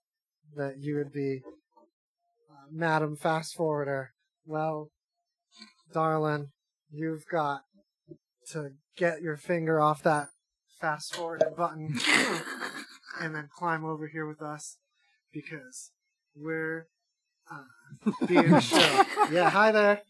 that 0.55 0.77
you 0.79 0.95
would 0.95 1.11
be 1.11 1.41
uh, 2.49 2.67
Madam 2.71 3.15
Fast 3.15 3.55
Forwarder, 3.55 4.11
well, 4.45 4.89
darling, 5.93 6.51
you've 6.91 7.25
got 7.31 7.61
to 8.51 8.71
get 8.97 9.21
your 9.21 9.37
finger 9.37 9.79
off 9.79 10.03
that 10.03 10.27
fast 10.79 11.15
forward 11.15 11.43
button 11.55 11.97
and 13.21 13.33
then 13.35 13.49
climb 13.55 13.85
over 13.85 14.07
here 14.07 14.25
with 14.27 14.41
us 14.41 14.77
because 15.31 15.91
we're 16.35 16.87
uh, 17.51 18.11
being 18.27 18.59
show. 18.59 19.03
Yeah, 19.31 19.49
hi 19.49 19.71
there. 19.71 20.01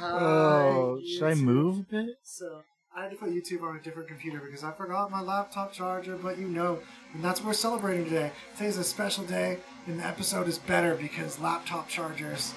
Oh, 0.00 0.98
Hi, 1.00 1.06
should 1.06 1.22
I 1.24 1.32
YouTube. 1.32 1.42
move 1.42 1.78
a 1.78 1.82
bit? 1.82 2.16
So 2.22 2.62
I 2.96 3.02
had 3.02 3.10
to 3.12 3.16
put 3.16 3.30
YouTube 3.30 3.62
on 3.62 3.76
a 3.76 3.80
different 3.80 4.08
computer 4.08 4.40
because 4.40 4.64
I 4.64 4.72
forgot 4.72 5.10
my 5.10 5.20
laptop 5.20 5.72
charger, 5.72 6.16
but 6.16 6.38
you 6.38 6.48
know, 6.48 6.80
and 7.14 7.24
that's 7.24 7.40
what 7.40 7.46
we're 7.48 7.52
celebrating 7.54 8.04
today. 8.04 8.32
Today's 8.56 8.76
a 8.78 8.84
special 8.84 9.24
day, 9.24 9.58
and 9.86 10.00
the 10.00 10.04
episode 10.06 10.48
is 10.48 10.58
better 10.58 10.94
because 10.96 11.38
laptop 11.38 11.88
chargers 11.88 12.52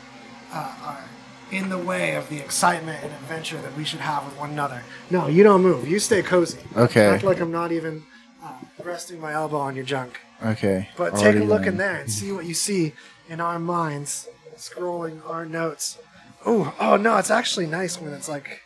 uh, 0.52 0.76
are 0.84 1.04
in 1.52 1.70
the 1.70 1.78
way 1.78 2.16
of 2.16 2.30
the 2.30 2.38
excitement 2.40 3.04
and 3.04 3.12
adventure 3.14 3.62
that 3.62 3.76
we 3.78 3.84
should 3.84 4.00
have 4.00 4.26
with 4.26 4.38
one 4.38 4.52
another. 4.52 4.84
No, 5.10 5.28
you 5.28 5.44
don't 5.44 5.62
move. 5.62 5.88
You 5.88 6.00
stay 6.00 6.22
cozy. 6.22 6.60
Okay. 6.76 7.06
Act 7.06 7.24
like 7.24 7.40
I'm 7.40 7.52
not 7.52 7.72
even 7.72 8.04
uh, 8.44 8.54
resting 8.84 9.20
my 9.20 9.34
elbow 9.34 9.58
on 9.58 9.76
your 9.76 9.86
junk. 9.86 10.20
Okay. 10.44 10.90
But 10.98 11.16
take 11.16 11.36
a 11.36 11.40
look 11.40 11.62
then. 11.62 11.74
in 11.74 11.78
there 11.78 11.96
and 11.96 12.12
see 12.12 12.32
what 12.32 12.46
you 12.46 12.54
see 12.54 12.94
in 13.30 13.40
our 13.40 13.60
minds, 13.60 14.28
scrolling 14.58 15.28
our 15.30 15.46
notes. 15.46 15.98
Oh, 16.46 16.74
oh 16.80 16.98
no, 16.98 17.18
it's 17.18 17.32
actually 17.32 17.68
nice 17.68 18.00
when 18.00 18.14
it's 18.14 18.30
like 18.30 18.64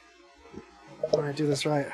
when 1.11 1.25
I 1.25 1.32
do 1.32 1.47
this 1.47 1.65
right. 1.65 1.88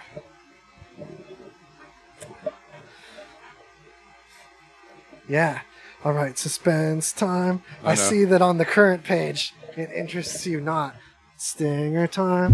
Yeah. 5.28 5.62
All 6.04 6.14
right, 6.14 6.38
suspense 6.38 7.12
time. 7.12 7.64
I, 7.84 7.92
I 7.92 7.96
see 7.96 8.26
that 8.26 8.42
on 8.42 8.60
the 8.60 8.66
current 8.66 9.04
page. 9.04 9.56
It 9.78 9.92
interests 9.92 10.48
you 10.48 10.62
not. 10.62 10.96
Stinger 11.36 12.08
time. 12.08 12.54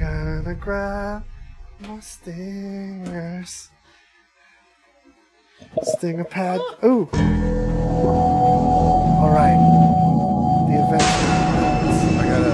Gonna 0.00 0.54
grab 0.54 1.22
my 1.80 2.00
stingers. 2.00 3.68
Stinger 5.82 6.24
pad. 6.24 6.62
Ooh. 6.82 7.10
All 9.20 9.28
right. 9.28 9.58
The 10.70 10.82
adventure. 10.82 11.04
I 12.20 12.26
gotta. 12.26 12.52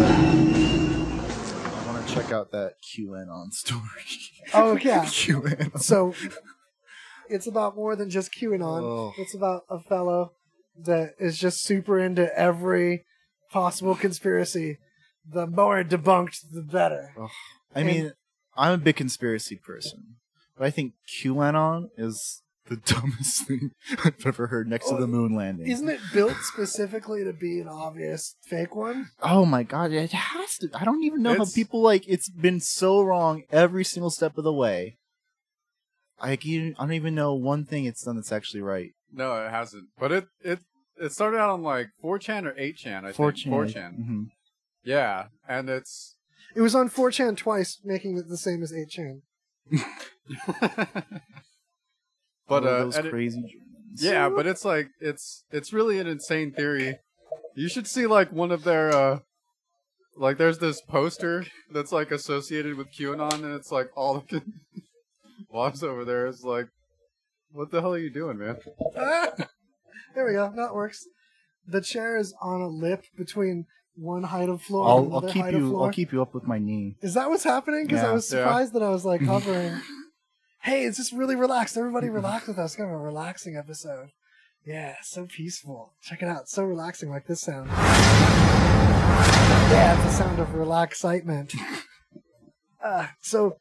I 1.69 1.93
want 1.93 2.05
to 2.05 2.13
check 2.13 2.33
out 2.33 2.51
that 2.51 2.73
QAnon 2.83 3.53
story. 3.53 3.83
Oh 4.53 4.77
yeah. 4.77 5.05
QAnon. 5.05 5.81
So 5.81 6.13
it's 7.29 7.47
about 7.47 7.77
more 7.77 7.95
than 7.95 8.11
just 8.11 8.35
QAnon. 8.35 8.83
Oh. 8.83 9.13
It's 9.17 9.33
about 9.33 9.63
a 9.71 9.79
fellow 9.79 10.33
that 10.77 11.15
is 11.21 11.39
just 11.39 11.63
super 11.63 12.01
into 12.01 12.29
every 12.37 13.05
possible 13.53 13.95
conspiracy. 13.95 14.79
The 15.29 15.47
more 15.47 15.85
debunked, 15.85 16.51
the 16.53 16.63
better. 16.63 17.15
I 17.75 17.81
And- 17.81 17.87
mean, 17.87 18.13
I'm 18.57 18.73
a 18.73 18.79
big 18.79 18.97
conspiracy 18.97 19.57
person, 19.57 20.17
but 20.57 20.67
I 20.67 20.71
think 20.71 20.95
QAnon 21.09 21.91
is 21.97 22.43
the 22.67 22.77
dumbest 22.85 23.47
thing 23.47 23.71
I've 24.05 24.27
ever 24.27 24.49
heard 24.49 24.69
next 24.69 24.89
to 24.89 24.97
the 24.97 25.07
moon 25.07 25.35
landing. 25.35 25.69
Isn't 25.69 25.89
it 25.89 26.01
built 26.13 26.37
specifically 26.43 27.25
to 27.25 27.33
be 27.33 27.61
an 27.61 27.69
obvious 27.69 28.37
fake 28.43 28.75
one? 28.75 29.11
Oh 29.23 29.45
my 29.47 29.63
god, 29.63 29.93
it 29.93 30.13
has 30.13 30.57
to. 30.59 30.69
I 30.75 30.85
don't 30.85 31.05
even 31.05 31.23
know 31.23 31.37
how 31.37 31.45
people 31.45 31.81
like 31.81 32.05
it's 32.09 32.29
been 32.29 32.61
so 32.61 33.01
wrong 33.03 33.45
every 33.51 33.85
single 33.85 34.11
step 34.11 34.37
of 34.37 34.45
the 34.45 34.53
way. 34.53 34.99
I 36.21 36.33
I 36.33 36.37
don't 36.37 36.93
even 36.93 37.15
know 37.15 37.35
one 37.35 37.65
thing 37.65 37.85
it's 37.85 38.03
done 38.05 38.17
that's 38.17 38.33
actually 38.33 38.61
right. 38.63 38.91
No, 39.13 39.45
it 39.45 39.51
hasn't. 39.51 39.89
But 39.99 40.13
it 40.13 40.27
it 40.41 40.61
it 41.03 41.13
started 41.13 41.39
out 41.39 41.51
on 41.51 41.63
like 41.63 41.89
4chan 42.03 42.45
or 42.47 42.53
8chan, 42.53 43.05
I 43.05 43.13
think. 43.13 43.17
4chan. 43.17 43.51
4chan. 43.51 43.99
Mhm. 44.01 44.25
Yeah, 44.85 45.27
and 45.49 45.69
it's 45.69 46.17
It 46.55 46.61
was 46.61 46.75
on 46.75 46.89
4chan 46.89 47.37
twice, 47.37 47.81
making 47.85 48.19
it 48.19 48.29
the 48.29 48.37
same 48.37 48.63
as 48.63 48.73
8chan. 48.73 49.23
but 52.49 52.63
All 52.65 52.69
uh 52.69 52.79
those 52.85 52.97
and 52.97 53.07
it- 53.07 53.11
crazy 53.11 53.41
Germans. 53.41 54.03
yeah, 54.03 54.29
but 54.29 54.47
it's 54.47 54.65
like 54.65 54.89
it's 55.01 55.45
it's 55.51 55.73
really 55.73 55.99
an 55.99 56.07
insane 56.07 56.53
theory. 56.53 56.99
You 57.55 57.69
should 57.69 57.87
see 57.87 58.07
like 58.07 58.33
one 58.33 58.51
of 58.51 58.65
their 58.65 58.91
uh 58.95 59.19
like 60.17 60.37
there's 60.39 60.59
this 60.59 60.81
poster 60.83 61.45
that's 61.73 61.93
like 61.93 62.11
associated 62.11 62.77
with 62.77 62.89
QAnon 62.93 63.33
and 63.45 63.55
it's 63.55 63.71
like 63.73 63.89
all 63.97 64.25
the 64.29 64.43
walks 65.51 65.83
over 65.83 66.05
there 66.05 66.27
is 66.27 66.43
like 66.45 66.67
what 67.51 67.71
the 67.71 67.81
hell 67.81 67.95
are 67.95 67.99
you 67.99 68.11
doing, 68.11 68.39
man? 68.39 68.57
There 70.15 70.27
we 70.27 70.33
go. 70.33 70.53
That 70.55 70.75
works. 70.75 71.07
The 71.67 71.81
chair 71.81 72.17
is 72.17 72.35
on 72.41 72.61
a 72.61 72.69
lip 72.69 73.05
between 73.17 73.67
one 73.95 74.23
height 74.25 74.49
of 74.49 74.63
floor 74.63 74.83
and 74.85 74.91
I'll, 74.91 74.97
I'll 74.99 75.19
another 75.19 75.33
keep 75.33 75.43
height 75.43 75.55
of 75.55 75.61
you. 75.61 75.71
floor. 75.71 75.87
I'll 75.87 75.93
keep 75.93 76.13
you 76.13 76.23
up 76.23 76.35
with 76.35 76.45
my 76.47 76.59
knee. 76.59 76.97
Is 77.03 77.15
that 77.15 77.29
what's 77.29 77.45
happening? 77.45 77.87
Because 77.87 78.03
I 78.03 78.07
Yeah. 78.09 78.13
was 78.13 78.33
Yeah. 78.33 78.39
surprised 78.41 78.73
that 78.73 78.83
I 78.83 78.89
was 78.91 79.05
like 79.05 79.21
hovering. 79.27 79.81
hey, 80.63 80.85
it's 80.85 80.97
just 80.97 81.13
really 81.13 81.37
relaxed. 81.37 81.77
Everybody 81.77 82.09
relax 82.09 82.47
with 82.49 82.59
us. 82.59 82.75
Kind 82.77 82.89
of 82.91 82.95
a 82.97 82.99
relaxing 82.99 83.57
episode. 83.57 84.09
Yeah, 84.65 84.95
so 85.03 85.27
peaceful. 85.27 85.93
Check 86.03 86.23
it 86.23 86.29
out. 86.29 86.49
So 86.49 86.63
relaxing, 86.65 87.11
like 87.11 87.27
this 87.27 87.41
sound. 87.41 87.69
Yeah, 89.71 89.95
it's 89.95 90.05
the 90.05 90.11
sound 90.25 90.39
of 90.39 90.55
relaxitement. 90.55 91.55
uh, 92.85 93.07
so, 93.21 93.57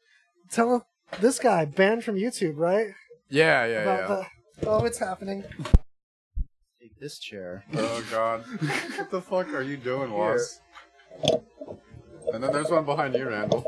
tell 0.50 0.86
this 1.20 1.38
guy 1.38 1.64
banned 1.64 2.04
from 2.04 2.16
YouTube, 2.16 2.56
right? 2.56 2.88
Yeah, 3.30 3.64
yeah, 3.66 3.82
About 3.82 4.00
yeah. 4.10 4.24
the 4.60 4.68
oh, 4.68 4.84
it's 4.84 4.98
happening. 4.98 5.42
Take 7.02 7.10
this 7.10 7.18
chair. 7.18 7.64
Oh 7.74 8.04
god. 8.12 8.44
what 8.96 9.10
the 9.10 9.20
fuck 9.20 9.52
are 9.54 9.62
you 9.62 9.76
doing, 9.76 10.12
Waz? 10.12 10.60
And 12.32 12.42
then 12.42 12.52
there's 12.52 12.70
one 12.70 12.84
behind 12.84 13.14
you, 13.14 13.28
Randall. 13.28 13.62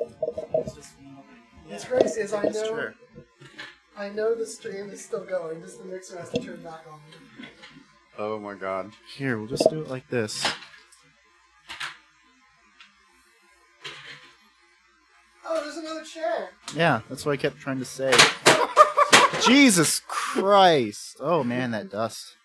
What's 1.66 1.84
crazy 1.84 2.20
is 2.20 2.32
I 2.32 2.42
This 2.42 2.62
know 2.62 2.68
chair. 2.68 2.94
I 3.96 4.08
know 4.10 4.36
the 4.36 4.46
stream 4.46 4.88
is 4.90 5.04
still 5.04 5.24
going. 5.24 5.60
Just 5.62 5.78
the 5.78 5.84
mixer 5.84 6.18
has 6.18 6.30
to 6.30 6.38
turn 6.38 6.62
back 6.62 6.84
on. 6.90 7.00
Oh 8.18 8.38
my 8.38 8.54
god. 8.54 8.92
Here, 9.16 9.36
we'll 9.36 9.48
just 9.48 9.68
do 9.68 9.80
it 9.80 9.88
like 9.88 10.08
this. 10.08 10.46
Oh, 15.44 15.60
there's 15.60 15.76
another 15.76 16.04
chair. 16.04 16.50
Yeah, 16.76 17.00
that's 17.08 17.26
what 17.26 17.32
I 17.32 17.36
kept 17.36 17.58
trying 17.58 17.80
to 17.80 17.84
say. 17.84 18.12
Jesus 19.44 20.00
Christ! 20.06 21.16
Oh 21.18 21.42
man, 21.42 21.72
that 21.72 21.90
dust. 21.90 22.36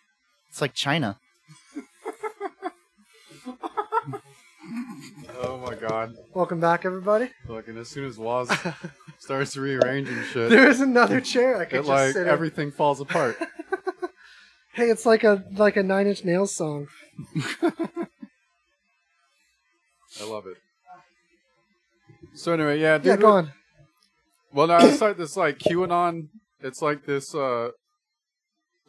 It's 0.49 0.61
like 0.61 0.73
China. 0.73 1.19
Oh 5.41 5.57
my 5.57 5.73
god. 5.75 6.15
Welcome 6.33 6.59
back, 6.59 6.83
everybody. 6.85 7.29
Look, 7.47 7.67
and 7.69 7.77
as 7.77 7.87
soon 7.89 8.05
as 8.05 8.17
Waz 8.17 8.51
starts 9.19 9.55
rearranging 9.55 10.21
shit, 10.33 10.49
There 10.49 10.67
is 10.69 10.81
another 10.81 11.21
chair 11.21 11.57
I 11.57 11.65
could 11.65 11.75
it 11.75 11.79
just 11.79 11.89
like 11.89 12.13
sit 12.13 12.23
in. 12.23 12.27
everything 12.27 12.71
falls 12.71 12.99
apart. 13.01 13.37
Hey, 14.73 14.91
it's 14.91 15.05
like 15.05 15.25
a 15.25 15.43
like 15.57 15.75
a 15.75 15.83
Nine 15.83 16.07
Inch 16.07 16.23
Nails 16.23 16.55
song. 16.55 16.87
I 17.61 17.73
love 20.23 20.45
it. 20.47 20.55
So 22.35 22.53
anyway, 22.53 22.79
yeah, 22.79 22.97
dude. 22.97 23.07
Yeah, 23.07 23.17
go 23.17 23.29
on. 23.31 23.51
Well, 24.53 24.67
now 24.67 24.77
I 24.77 24.91
start 24.91 25.17
this 25.17 25.35
like 25.35 25.57
QAnon. 25.57 26.29
It's 26.61 26.81
like 26.81 27.05
this 27.05 27.35
uh 27.35 27.71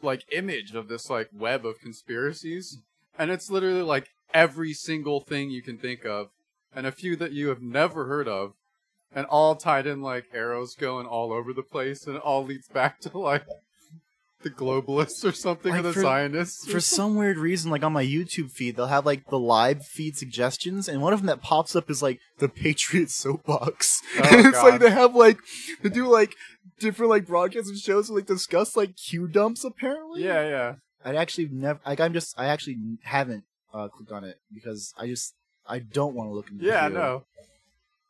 like 0.03 0.25
image 0.31 0.73
of 0.75 0.87
this 0.87 1.09
like 1.09 1.29
web 1.33 1.65
of 1.65 1.79
conspiracies, 1.79 2.79
and 3.17 3.31
it's 3.31 3.49
literally 3.49 3.81
like 3.83 4.09
every 4.33 4.73
single 4.73 5.19
thing 5.19 5.49
you 5.49 5.61
can 5.61 5.77
think 5.77 6.05
of, 6.05 6.29
and 6.75 6.85
a 6.87 6.91
few 6.91 7.15
that 7.17 7.31
you 7.31 7.49
have 7.49 7.61
never 7.61 8.05
heard 8.05 8.27
of, 8.27 8.53
and 9.13 9.25
all 9.27 9.55
tied 9.55 9.87
in 9.87 10.01
like 10.01 10.25
arrows 10.33 10.75
going 10.75 11.05
all 11.05 11.31
over 11.33 11.53
the 11.53 11.63
place, 11.63 12.07
and 12.07 12.15
it 12.15 12.21
all 12.21 12.43
leads 12.45 12.67
back 12.67 12.99
to 13.01 13.17
like 13.17 13.43
the 14.43 14.49
globalists 14.49 15.23
or 15.23 15.31
something, 15.31 15.71
or 15.71 15.83
the 15.83 15.93
for- 15.93 16.01
Zionists. 16.01 16.67
or 16.67 16.71
For 16.71 16.79
some 16.79 17.15
weird 17.15 17.37
reason, 17.37 17.69
like 17.69 17.83
on 17.83 17.93
my 17.93 18.03
YouTube 18.03 18.49
feed, 18.49 18.75
they'll 18.75 18.87
have 18.87 19.05
like 19.05 19.29
the 19.29 19.37
live 19.37 19.85
feed 19.85 20.17
suggestions, 20.17 20.87
and 20.89 20.99
one 21.01 21.13
of 21.13 21.19
them 21.19 21.27
that 21.27 21.43
pops 21.43 21.75
up 21.75 21.91
is 21.91 22.01
like 22.01 22.19
the 22.39 22.49
Patriot 22.49 23.09
Soapbox. 23.11 24.01
Oh, 24.17 24.27
and 24.37 24.45
it's 24.47 24.61
like 24.61 24.79
they 24.81 24.89
have 24.89 25.15
like 25.15 25.37
they 25.83 25.89
do 25.89 26.07
like 26.07 26.35
different 26.81 27.09
like 27.09 27.25
broadcasts 27.25 27.69
and 27.69 27.77
shows 27.79 28.07
to 28.07 28.13
like 28.13 28.25
discuss 28.25 28.75
like 28.75 28.95
Q 28.97 29.27
dumps 29.27 29.63
apparently. 29.63 30.23
Yeah, 30.23 30.47
yeah. 30.47 30.75
I 31.03 31.15
actually 31.15 31.47
never 31.51 31.79
like 31.85 31.99
I'm 31.99 32.13
just 32.13 32.37
I 32.39 32.47
actually 32.47 32.77
haven't 33.03 33.43
uh, 33.73 33.87
clicked 33.87 34.11
on 34.11 34.23
it 34.23 34.37
because 34.53 34.93
I 34.97 35.07
just 35.07 35.33
I 35.67 35.79
don't 35.79 36.15
want 36.15 36.29
to 36.29 36.33
look 36.33 36.49
into 36.51 36.65
it. 36.65 36.67
Yeah, 36.67 36.87
Q. 36.87 36.97
no. 36.97 37.23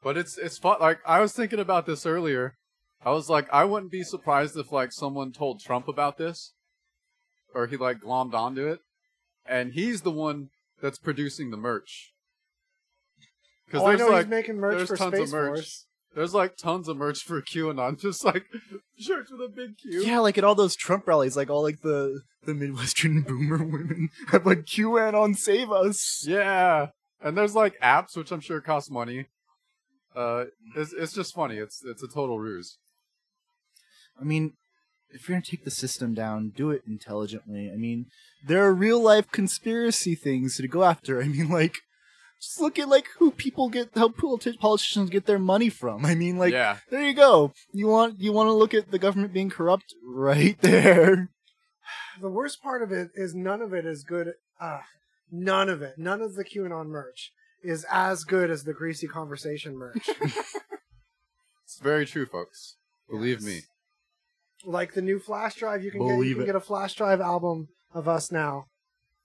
But 0.04 0.18
it's 0.18 0.38
it's 0.38 0.58
fun. 0.58 0.78
Like 0.80 1.00
I 1.06 1.20
was 1.20 1.34
thinking 1.34 1.60
about 1.60 1.86
this 1.86 2.06
earlier. 2.06 2.56
I 3.04 3.12
was 3.12 3.30
like, 3.30 3.48
I 3.52 3.66
wouldn't 3.66 3.92
be 3.92 4.04
surprised 4.04 4.56
if 4.58 4.72
like 4.72 4.92
someone 4.92 5.32
told 5.32 5.60
Trump 5.60 5.88
about 5.88 6.18
this, 6.18 6.54
or 7.54 7.68
he 7.68 7.78
like 7.78 8.00
glommed 8.00 8.34
onto 8.34 8.68
it, 8.68 8.80
and 9.46 9.74
he's 9.74 10.02
the 10.02 10.12
one 10.12 10.50
that's 10.82 10.98
producing 11.00 11.52
the 11.52 11.58
merch. 11.58 12.14
Because 13.66 13.82
Oh, 13.84 13.88
I 13.88 13.96
know 13.96 14.10
like 14.10 14.26
he's 14.26 14.30
making 14.30 14.58
merch 14.58 14.88
for 14.88 14.98
tons 14.98 15.16
Space 15.16 15.30
of 15.30 15.34
merch. 15.34 15.56
Force. 15.56 15.86
There's 16.14 16.34
like 16.34 16.58
tons 16.58 16.88
of 16.88 16.98
merch 16.98 17.24
for 17.24 17.42
QAnon, 17.42 18.00
just 18.02 18.26
like 18.26 18.46
shirts 18.98 19.32
with 19.32 19.42
a 19.42 19.48
big 19.48 19.78
Q. 19.78 20.04
Yeah, 20.04 20.20
like 20.20 20.38
at 20.38 20.44
all 20.44 20.56
those 20.56 20.76
Trump 20.76 21.08
rallies, 21.08 21.38
like 21.38 21.50
all 21.50 21.64
like 21.64 21.82
the 21.82 22.22
the 22.44 22.54
Midwestern 22.54 23.22
boomer 23.28 23.58
women 23.58 24.10
have 24.30 24.46
like 24.46 24.66
QAnon 24.66 25.38
save 25.38 25.72
us. 25.72 26.26
Yeah, 26.28 26.88
and 27.22 27.38
there's 27.38 27.56
like 27.56 27.80
apps 27.82 28.18
which 28.18 28.32
I'm 28.32 28.42
sure 28.42 28.60
cost 28.62 28.92
money. 28.92 29.28
Uh, 30.16 30.46
it's 30.76 30.94
it's 30.94 31.14
just 31.14 31.34
funny. 31.34 31.58
It's 31.58 31.82
it's 31.86 32.04
a 32.04 32.08
total 32.08 32.40
ruse. 32.40 32.78
I 34.20 34.26
mean, 34.26 34.54
if 35.10 35.28
you're 35.30 35.38
gonna 35.38 35.46
take 35.46 35.64
the 35.64 35.72
system 35.72 36.14
down, 36.14 36.52
do 36.56 36.72
it 36.72 36.82
intelligently. 36.86 37.72
I 37.72 37.78
mean, 37.78 38.08
there 38.46 38.64
are 38.66 38.74
real 38.74 39.02
life 39.02 39.32
conspiracy 39.32 40.16
things 40.16 40.58
to 40.58 40.68
go 40.68 40.84
after. 40.84 41.22
I 41.22 41.28
mean, 41.28 41.50
like 41.50 41.78
just 42.42 42.60
look 42.60 42.80
at 42.80 42.90
like 42.90 43.06
who 43.20 43.32
people 43.32 43.70
get, 43.70 43.90
how 43.96 44.08
politi- 44.10 44.58
politicians 44.60 45.10
get 45.10 45.26
their 45.28 45.40
money 45.40 45.70
from. 45.70 46.06
I 46.06 46.16
mean, 46.16 46.38
like, 46.38 46.52
Yeah. 46.54 46.78
there 46.90 47.04
you 47.04 47.14
go. 47.14 47.54
You 47.72 47.88
want 47.88 48.20
you 48.20 48.32
want 48.34 48.48
to 48.48 48.54
look 48.54 48.74
at 48.74 48.92
the 48.92 49.00
government 49.00 49.32
being 49.34 49.50
corrupt 49.50 49.94
right 50.06 50.60
there. 50.62 51.30
The 52.20 52.30
worst 52.30 52.62
part 52.62 52.82
of 52.84 52.92
it 52.92 53.12
is 53.16 53.34
none 53.36 53.62
of 53.62 53.74
it 53.74 53.86
is 53.86 54.04
good. 54.04 54.34
Uh, 54.60 54.80
none 55.32 55.70
of 55.70 55.82
it, 55.82 55.98
none 55.98 56.22
of 56.22 56.36
the 56.36 56.44
QAnon 56.44 56.88
merch 56.88 57.32
is 57.64 57.86
as 57.92 58.24
good 58.24 58.50
as 58.50 58.64
the 58.64 58.74
Greasy 58.74 59.08
Conversation 59.08 59.76
merch. 59.78 60.10
It's 61.66 61.80
very 61.80 62.06
true, 62.06 62.26
folks. 62.26 62.76
Believe 63.10 63.42
me. 63.42 63.62
like 64.66 64.94
the 64.94 65.02
new 65.02 65.20
flash 65.20 65.56
drive 65.56 65.84
you 65.84 65.90
can 65.92 66.02
get. 66.02 66.08
You 66.10 66.14
Believe 66.16 66.36
can 66.36 66.44
it. 66.44 66.48
get 66.48 66.56
a 66.56 66.60
flash 66.60 66.94
drive 66.96 67.22
album 67.22 67.70
of 67.94 68.08
us 68.10 68.30
now. 68.32 68.66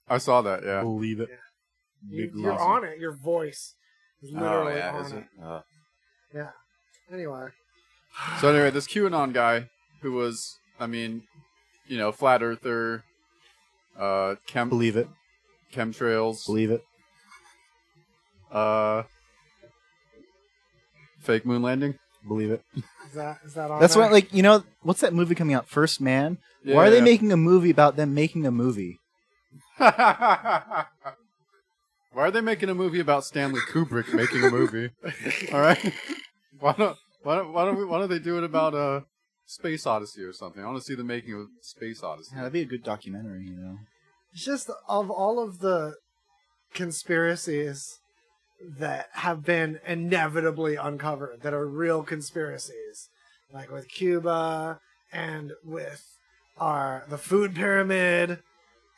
I 0.07 0.17
saw 0.17 0.41
that. 0.41 0.63
Yeah. 0.63 0.81
Believe 0.81 1.19
it. 1.19 1.29
You, 2.09 2.25
Big 2.31 2.35
you're 2.39 2.53
awesome. 2.53 2.67
on 2.67 2.83
it. 2.85 2.99
Your 2.99 3.13
voice 3.15 3.75
is 4.21 4.31
literally 4.31 4.73
oh 4.73 4.77
yeah. 4.77 4.93
on 4.95 5.05
Is 5.05 5.11
it. 5.11 5.17
it? 5.17 5.25
Uh, 5.43 5.61
Yeah. 6.33 6.49
Anyway, 7.11 7.47
So 8.39 8.49
anyway, 8.49 8.69
this 8.71 8.87
QAnon 8.87 9.33
guy 9.33 9.69
who 10.01 10.11
was, 10.13 10.57
I 10.79 10.87
mean, 10.87 11.23
you 11.87 11.97
know, 11.97 12.11
flat 12.11 12.43
earther, 12.43 13.03
uh, 13.97 14.35
chem 14.45 14.69
Believe 14.69 14.97
it. 14.97 15.07
chemtrails, 15.73 16.45
Believe 16.45 16.71
it. 16.71 16.81
uh, 18.51 19.03
fake 21.21 21.45
moon 21.45 21.61
landing. 21.61 21.97
Believe 22.27 22.51
it. 22.51 22.61
is 22.75 23.13
that 23.15 23.37
is 23.45 23.53
that 23.53 23.71
on? 23.71 23.79
That's 23.79 23.93
there? 23.95 24.03
why, 24.03 24.09
like, 24.11 24.33
you 24.33 24.43
know, 24.43 24.63
what's 24.81 24.99
that 25.01 25.13
movie 25.13 25.33
coming 25.35 25.55
out? 25.55 25.67
First 25.69 26.01
Man. 26.01 26.37
Why 26.65 26.87
are 26.87 26.89
they 26.89 26.97
Yeah. 26.97 27.03
making 27.05 27.31
a 27.31 27.37
movie 27.37 27.69
about 27.69 27.95
them 27.95 28.13
making 28.13 28.45
a 28.45 28.51
movie? 28.51 28.99
Why 32.17 32.23
are 32.23 32.31
they 32.31 32.41
making 32.41 32.69
a 32.69 32.73
movie 32.73 32.99
about 32.99 33.25
Stanley 33.25 33.61
Kubrick 33.69 34.11
making 34.11 34.43
a 34.43 34.49
movie? 34.49 34.89
All 35.53 35.61
right. 35.61 35.93
Why 36.59 36.73
don't 36.73 36.97
why 37.21 37.35
don't 37.35 37.53
why 37.53 37.63
don't, 37.63 37.77
we, 37.77 37.85
why 37.85 37.99
don't 37.99 38.09
they 38.09 38.17
do 38.17 38.39
it 38.39 38.43
about 38.43 38.73
uh 38.73 39.01
Space 39.45 39.85
Odyssey 39.85 40.23
or 40.23 40.33
something? 40.33 40.63
I 40.63 40.65
want 40.65 40.79
to 40.79 40.83
see 40.83 40.95
the 40.95 41.03
making 41.03 41.35
of 41.35 41.45
Space 41.61 42.01
Odyssey. 42.01 42.31
Yeah, 42.33 42.39
that'd 42.39 42.53
be 42.53 42.61
a 42.61 42.65
good 42.65 42.83
documentary, 42.83 43.43
you 43.43 43.55
know. 43.55 43.77
It's 44.33 44.43
just 44.43 44.67
of 44.89 45.11
all 45.11 45.39
of 45.39 45.59
the 45.59 45.97
conspiracies 46.73 47.99
that 48.67 49.09
have 49.13 49.45
been 49.45 49.79
inevitably 49.85 50.75
uncovered 50.75 51.43
that 51.43 51.53
are 51.53 51.67
real 51.67 52.01
conspiracies, 52.01 53.09
like 53.53 53.69
with 53.69 53.87
Cuba 53.89 54.79
and 55.13 55.51
with 55.63 56.03
our 56.57 57.05
the 57.09 57.19
food 57.19 57.53
pyramid 57.53 58.39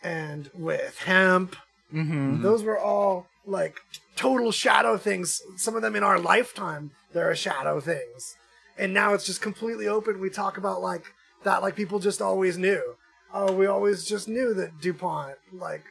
and 0.02 0.50
with 0.54 1.00
hemp. 1.00 1.58
Mm-hmm. 1.94 2.42
Those 2.42 2.64
were 2.64 2.78
all 2.80 3.28
like 3.46 3.80
total 4.16 4.52
shadow 4.52 4.98
things. 4.98 5.42
Some 5.58 5.76
of 5.76 5.82
them 5.82 5.96
in 5.96 6.04
our 6.04 6.20
lifetime, 6.20 6.92
there 7.14 7.30
are 7.30 7.36
shadow 7.36 7.80
things. 7.80 8.36
And 8.78 8.94
now 8.94 9.14
it's 9.14 9.26
just 9.26 9.42
completely 9.42 9.88
open. 9.88 10.20
We 10.20 10.30
talk 10.30 10.58
about 10.58 10.82
like 10.82 11.06
that, 11.44 11.62
like 11.62 11.76
people 11.76 12.00
just 12.00 12.22
always 12.22 12.58
knew. 12.58 12.96
Oh, 13.34 13.52
we 13.52 13.68
always 13.68 14.06
just 14.06 14.28
knew 14.28 14.54
that 14.56 14.82
DuPont 14.82 15.36
like 15.54 15.84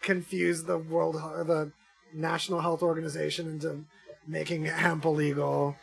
confused 0.00 0.66
the 0.66 0.78
world, 0.78 1.14
the 1.14 1.72
National 2.12 2.60
Health 2.60 2.82
Organization 2.82 3.48
into 3.48 3.84
making 4.26 4.64
hemp 4.64 5.04
illegal 5.04 5.76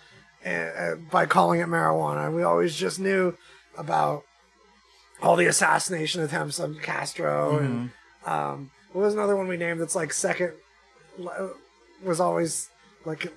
and, 0.44 0.72
uh, 0.78 0.96
by 1.12 1.26
calling 1.26 1.60
it 1.60 1.68
marijuana. 1.68 2.34
We 2.34 2.44
always 2.44 2.76
just 2.76 3.00
knew 3.00 3.38
about 3.78 4.24
all 5.22 5.36
the 5.36 5.46
assassination 5.46 6.22
attempts 6.24 6.60
on 6.60 6.76
Castro 6.80 7.60
and 7.60 7.92
um, 8.26 8.72
what 8.94 9.02
was 9.04 9.14
another 9.14 9.36
one 9.36 9.48
we 9.48 9.58
named 9.58 9.80
that's 9.80 9.96
like 9.96 10.14
second 10.14 10.54
was 12.04 12.20
always 12.20 12.70
like 13.06 13.32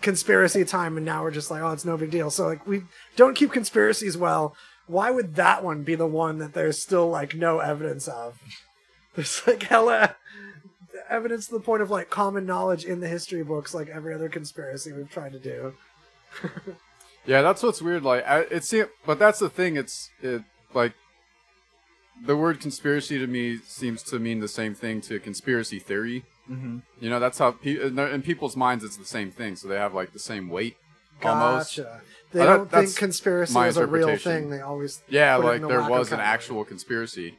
conspiracy 0.00 0.64
time 0.64 0.96
and 0.96 1.04
now 1.04 1.22
we're 1.22 1.30
just 1.30 1.50
like 1.50 1.62
oh 1.62 1.70
it's 1.70 1.84
no 1.84 1.96
big 1.96 2.10
deal 2.10 2.30
so 2.30 2.46
like 2.46 2.66
we 2.66 2.82
don't 3.16 3.34
keep 3.34 3.52
conspiracies 3.52 4.16
well 4.16 4.54
why 4.86 5.10
would 5.10 5.34
that 5.36 5.62
one 5.62 5.82
be 5.82 5.94
the 5.94 6.06
one 6.06 6.38
that 6.38 6.54
there's 6.54 6.82
still 6.82 7.08
like 7.08 7.34
no 7.34 7.58
evidence 7.58 8.08
of 8.08 8.38
there's 9.14 9.42
like 9.46 9.64
hella 9.64 10.16
evidence 11.08 11.46
to 11.46 11.52
the 11.52 11.60
point 11.60 11.82
of 11.82 11.90
like 11.90 12.08
common 12.08 12.46
knowledge 12.46 12.84
in 12.84 13.00
the 13.00 13.08
history 13.08 13.42
books 13.42 13.74
like 13.74 13.88
every 13.88 14.14
other 14.14 14.28
conspiracy 14.28 14.92
we've 14.92 15.10
tried 15.10 15.32
to 15.32 15.38
do 15.38 15.74
Yeah, 17.26 17.42
that's 17.42 17.62
what's 17.62 17.82
weird. 17.82 18.02
Like, 18.02 18.24
it 18.26 18.90
but 19.04 19.18
that's 19.18 19.38
the 19.38 19.50
thing. 19.50 19.76
It's 19.76 20.10
it 20.22 20.42
like 20.74 20.94
the 22.24 22.36
word 22.36 22.60
conspiracy 22.60 23.18
to 23.18 23.26
me 23.26 23.58
seems 23.66 24.02
to 24.04 24.18
mean 24.18 24.40
the 24.40 24.48
same 24.48 24.74
thing 24.74 25.00
to 25.02 25.18
conspiracy 25.20 25.78
theory. 25.78 26.24
Mm-hmm. 26.50 26.78
You 27.00 27.10
know, 27.10 27.20
that's 27.20 27.38
how 27.38 27.52
pe- 27.52 27.80
in, 27.80 28.22
people's 28.22 28.56
minds 28.56 28.82
it's 28.84 28.96
the 28.96 29.04
same 29.04 29.30
thing, 29.30 29.56
so 29.56 29.68
they 29.68 29.76
have 29.76 29.94
like 29.94 30.12
the 30.12 30.18
same 30.18 30.48
weight 30.48 30.76
almost. 31.22 31.76
gotcha 31.76 32.00
they 32.32 32.40
Uh, 32.40 32.44
that- 32.46 32.56
don't 32.56 32.70
think 32.70 32.96
conspiracy 32.96 33.54
my 33.54 33.68
is 33.68 33.76
a 33.76 33.86
real 33.86 34.16
thing 34.16 34.50
they 34.50 34.60
always 34.60 35.02
Yeah, 35.08 35.36
like 35.36 35.60
the 35.60 35.68
there 35.68 35.82
was 35.82 36.12
an 36.12 36.20
actual 36.20 36.64
conspiracy, 36.64 37.38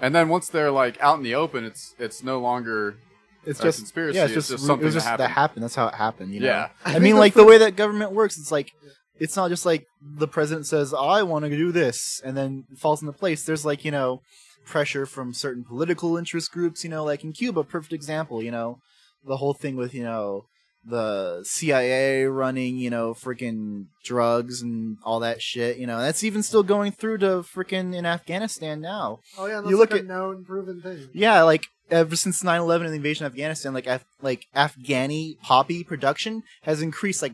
and 0.00 0.14
then 0.14 0.28
once 0.28 0.48
they're 0.48 0.70
like 0.70 1.00
out 1.00 1.16
in 1.18 1.22
the 1.24 1.34
open, 1.34 1.64
it's 1.64 1.94
it's 1.98 2.22
no 2.22 2.38
longer 2.40 2.96
It's 3.44 3.60
just 3.60 3.78
conspiracy. 3.78 4.16
Yeah, 4.18 4.24
it's 4.24 4.32
it's 4.32 4.48
just, 4.48 4.50
just 4.50 4.64
it 4.64 4.66
something 4.66 4.84
was 4.86 4.94
just 4.94 5.06
that 5.06 5.18
that 5.18 5.28
happened. 5.30 5.34
happened. 5.40 5.62
That's 5.64 5.74
how 5.74 5.86
it 5.88 5.94
happened. 5.94 6.34
You 6.34 6.40
know? 6.40 6.46
Yeah. 6.46 6.68
I 6.84 6.90
I, 6.90 6.92
think 6.94 7.04
mean, 7.04 7.14
the 7.14 7.20
like 7.20 7.34
the 7.34 7.44
way 7.44 7.58
that 7.58 7.76
government 7.76 8.12
works, 8.12 8.38
it's 8.38 8.50
like 8.52 8.72
it's 9.20 9.36
not 9.36 9.50
just 9.50 9.66
like 9.66 9.86
the 10.00 10.28
president 10.28 10.66
says, 10.66 10.94
"I 10.94 11.22
want 11.22 11.44
to 11.44 11.50
do 11.50 11.72
this," 11.72 12.20
and 12.24 12.36
then 12.36 12.64
it 12.70 12.78
falls 12.78 13.02
into 13.02 13.12
place. 13.12 13.44
There's 13.44 13.64
like 13.66 13.84
you 13.84 13.90
know 13.90 14.22
pressure 14.64 15.06
from 15.06 15.32
certain 15.32 15.64
political 15.64 16.16
interest 16.16 16.52
groups. 16.52 16.84
You 16.84 16.90
know, 16.90 17.04
like 17.04 17.24
in 17.24 17.32
Cuba, 17.32 17.64
perfect 17.64 17.92
example. 17.92 18.42
You 18.42 18.50
know, 18.50 18.78
the 19.26 19.36
whole 19.38 19.54
thing 19.54 19.76
with 19.76 19.94
you 19.94 20.02
know 20.04 20.44
the 20.84 21.42
CIA 21.44 22.24
running 22.24 22.76
you 22.78 22.88
know 22.88 23.12
freaking 23.12 23.86
drugs 24.04 24.62
and 24.62 24.96
all 25.04 25.20
that 25.20 25.42
shit. 25.42 25.76
You 25.78 25.86
know, 25.86 25.98
that's 25.98 26.22
even 26.24 26.42
still 26.42 26.62
going 26.62 26.92
through 26.92 27.18
to 27.18 27.26
freaking 27.42 27.94
in 27.94 28.06
Afghanistan 28.06 28.80
now. 28.80 29.18
oh 29.36 29.46
yeah 29.46 29.60
you 29.60 29.76
like 29.78 29.90
look 29.90 29.92
a 29.92 29.96
at- 30.02 30.06
known 30.06 30.44
proven 30.44 30.80
thing 30.80 31.08
Yeah, 31.12 31.42
like 31.42 31.66
ever 31.90 32.16
since 32.16 32.42
9/11 32.42 32.82
and 32.84 32.90
the 32.90 32.96
invasion 32.96 33.26
of 33.26 33.32
Afghanistan, 33.32 33.74
like 33.74 33.86
Af- 33.86 34.04
like 34.22 34.44
Afghani 34.54 35.38
poppy 35.40 35.82
production 35.84 36.42
has 36.62 36.80
increased 36.82 37.22
like 37.22 37.32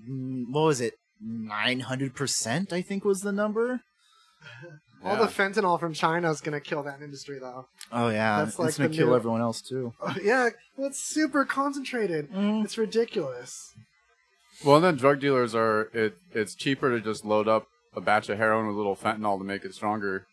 what 0.48 0.62
was 0.62 0.80
it? 0.80 0.94
900% 1.22 2.72
I 2.72 2.82
think 2.82 3.04
was 3.04 3.20
the 3.20 3.32
number. 3.32 3.80
all 5.04 5.16
Yeah. 5.16 5.20
the 5.20 5.26
fentanyl 5.26 5.78
from 5.78 5.92
china 5.94 6.30
is 6.30 6.40
going 6.40 6.52
to 6.58 6.60
kill 6.60 6.82
that 6.82 7.00
industry 7.02 7.38
though 7.38 7.66
Oh 7.92 8.08
yeah, 8.08 8.44
That's 8.44 8.58
like 8.58 8.68
it's 8.68 8.78
going 8.78 8.90
to 8.90 8.96
kill 8.96 9.08
new- 9.08 9.14
everyone 9.16 9.40
else 9.40 9.60
too. 9.60 9.92
Oh, 10.00 10.14
yeah 10.22 10.50
well, 10.76 10.88
it's 10.88 11.00
super 11.00 11.44
concentrated 11.44 12.30
Mm. 12.30 12.64
it's 12.64 12.76
ridiculous 12.78 13.74
Well, 14.64 14.80
then 14.80 14.96
drug 14.96 15.20
dealers 15.20 15.54
are 15.54 15.90
it. 15.92 16.14
It's 16.32 16.54
cheaper 16.54 16.90
to 16.90 17.00
just 17.00 17.24
load 17.24 17.48
up 17.48 17.66
a 17.96 18.00
batch 18.00 18.28
of 18.28 18.38
heroin 18.38 18.66
with 18.66 18.76
a 18.76 18.78
little 18.78 18.96
fentanyl 18.96 19.36
to 19.38 19.44
make 19.44 19.64
it 19.64 19.74
stronger, 19.74 20.26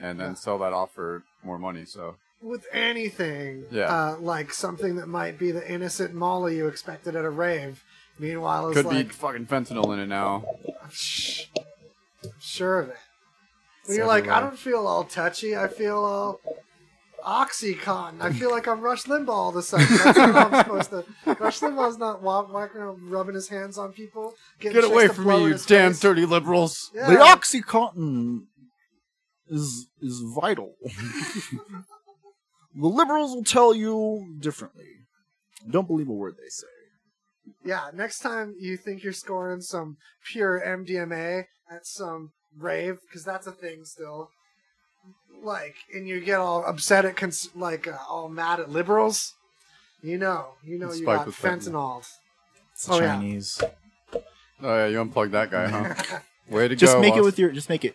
and 0.00 0.20
then 0.20 0.36
sell 0.36 0.58
that 0.58 0.72
off 0.74 0.92
for 0.92 1.22
more 1.42 1.58
money. 1.58 1.84
So 1.86 2.16
with 2.42 2.66
anything 2.72 3.64
Yeah. 3.70 3.84
uh, 3.88 4.16
like 4.20 4.52
something 4.52 4.96
that 4.96 5.06
might 5.08 5.38
be 5.38 5.50
the 5.50 5.66
innocent 5.70 6.12
molly 6.14 6.56
you 6.58 6.66
expected 6.68 7.16
at 7.16 7.24
a 7.24 7.30
rave 7.30 7.82
meanwhile 8.18 8.68
it's 8.68 8.76
could 8.76 8.86
like 8.86 9.08
be 9.08 9.12
fucking 9.12 9.46
fentanyl 9.46 9.92
in 9.94 10.00
it 10.00 10.06
now. 10.06 10.44
Shh. 10.90 11.46
I'm 12.24 12.30
sure 12.40 12.80
of 12.80 12.88
it. 12.90 12.96
When 13.86 13.98
you're 13.98 14.06
like, 14.06 14.28
I 14.28 14.40
don't 14.40 14.58
feel 14.58 14.86
all 14.86 15.04
touchy. 15.04 15.56
I 15.56 15.68
feel 15.68 15.98
all 15.98 16.40
oxycontin. 17.24 18.20
I 18.20 18.32
feel 18.32 18.50
like 18.50 18.66
I'm 18.66 18.80
Rush 18.80 19.04
Limbaugh 19.04 19.28
all 19.28 19.48
of 19.50 19.56
a 19.56 19.62
sudden. 19.62 19.86
That's 19.90 20.18
how 20.18 20.48
I'm 20.48 20.64
supposed 20.64 20.90
to. 20.90 21.04
Rush 21.38 21.60
Limbaugh's 21.60 21.98
not 21.98 22.22
walking 22.22 22.80
around 22.80 23.10
rubbing 23.10 23.34
his 23.34 23.48
hands 23.48 23.78
on 23.78 23.92
people. 23.92 24.34
Get 24.60 24.84
away 24.84 25.08
from 25.08 25.26
me, 25.26 25.44
you 25.48 25.58
damn 25.66 25.92
face. 25.92 26.00
dirty 26.00 26.26
liberals! 26.26 26.90
Yeah. 26.94 27.10
The 27.10 27.16
oxycontin 27.16 28.44
is 29.48 29.88
is 30.00 30.22
vital. 30.34 30.74
the 32.74 32.86
liberals 32.88 33.34
will 33.34 33.44
tell 33.44 33.74
you 33.74 34.36
differently. 34.40 34.86
Don't 35.68 35.86
believe 35.86 36.08
a 36.08 36.12
word 36.12 36.36
they 36.36 36.48
say. 36.48 36.66
Yeah, 37.64 37.90
next 37.92 38.20
time 38.20 38.54
you 38.58 38.76
think 38.76 39.02
you're 39.02 39.12
scoring 39.12 39.60
some 39.60 39.96
pure 40.24 40.62
MDMA 40.64 41.44
at 41.70 41.86
some 41.86 42.32
rave, 42.58 42.98
because 43.06 43.24
that's 43.24 43.46
a 43.46 43.52
thing 43.52 43.84
still. 43.84 44.30
Like, 45.42 45.74
and 45.94 46.08
you 46.08 46.20
get 46.20 46.40
all 46.40 46.64
upset 46.64 47.04
at, 47.04 47.16
cons- 47.16 47.50
like, 47.54 47.86
uh, 47.86 47.96
all 48.08 48.28
mad 48.28 48.60
at 48.60 48.70
liberals. 48.70 49.34
You 50.02 50.18
know, 50.18 50.54
you 50.64 50.78
know, 50.78 50.88
It's 50.88 50.98
you 51.00 51.04
spiked 51.04 51.20
got 51.20 51.26
with 51.26 51.36
fentanyl. 51.36 51.72
fentanyl. 51.72 51.98
It's 52.72 52.86
the 52.86 52.92
Oh, 52.92 53.00
yeah. 53.00 53.14
Chinese. 53.16 53.62
Oh 54.62 54.76
yeah, 54.76 54.86
you 54.86 55.00
unplugged 55.00 55.32
that 55.32 55.50
guy, 55.50 55.68
huh? 55.68 56.18
Way 56.48 56.68
to 56.68 56.74
go. 56.74 56.78
Just 56.78 56.94
go! 56.94 57.00
make 57.00 57.16
it 57.16 57.24
with 57.24 57.38
your. 57.38 57.50
Just 57.50 57.68
make 57.68 57.84
it. 57.84 57.94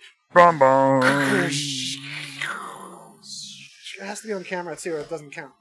It 3.99 4.05
has 4.05 4.21
to 4.21 4.27
be 4.27 4.33
on 4.33 4.43
camera 4.43 4.75
too, 4.75 4.95
or 4.95 4.99
it 4.99 5.09
doesn't 5.09 5.31
count. 5.31 5.51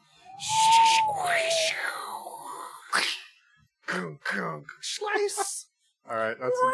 Slice. 4.80 5.66
All 6.10 6.16
right, 6.16 6.36
that's 6.40 6.58
all 6.62 6.68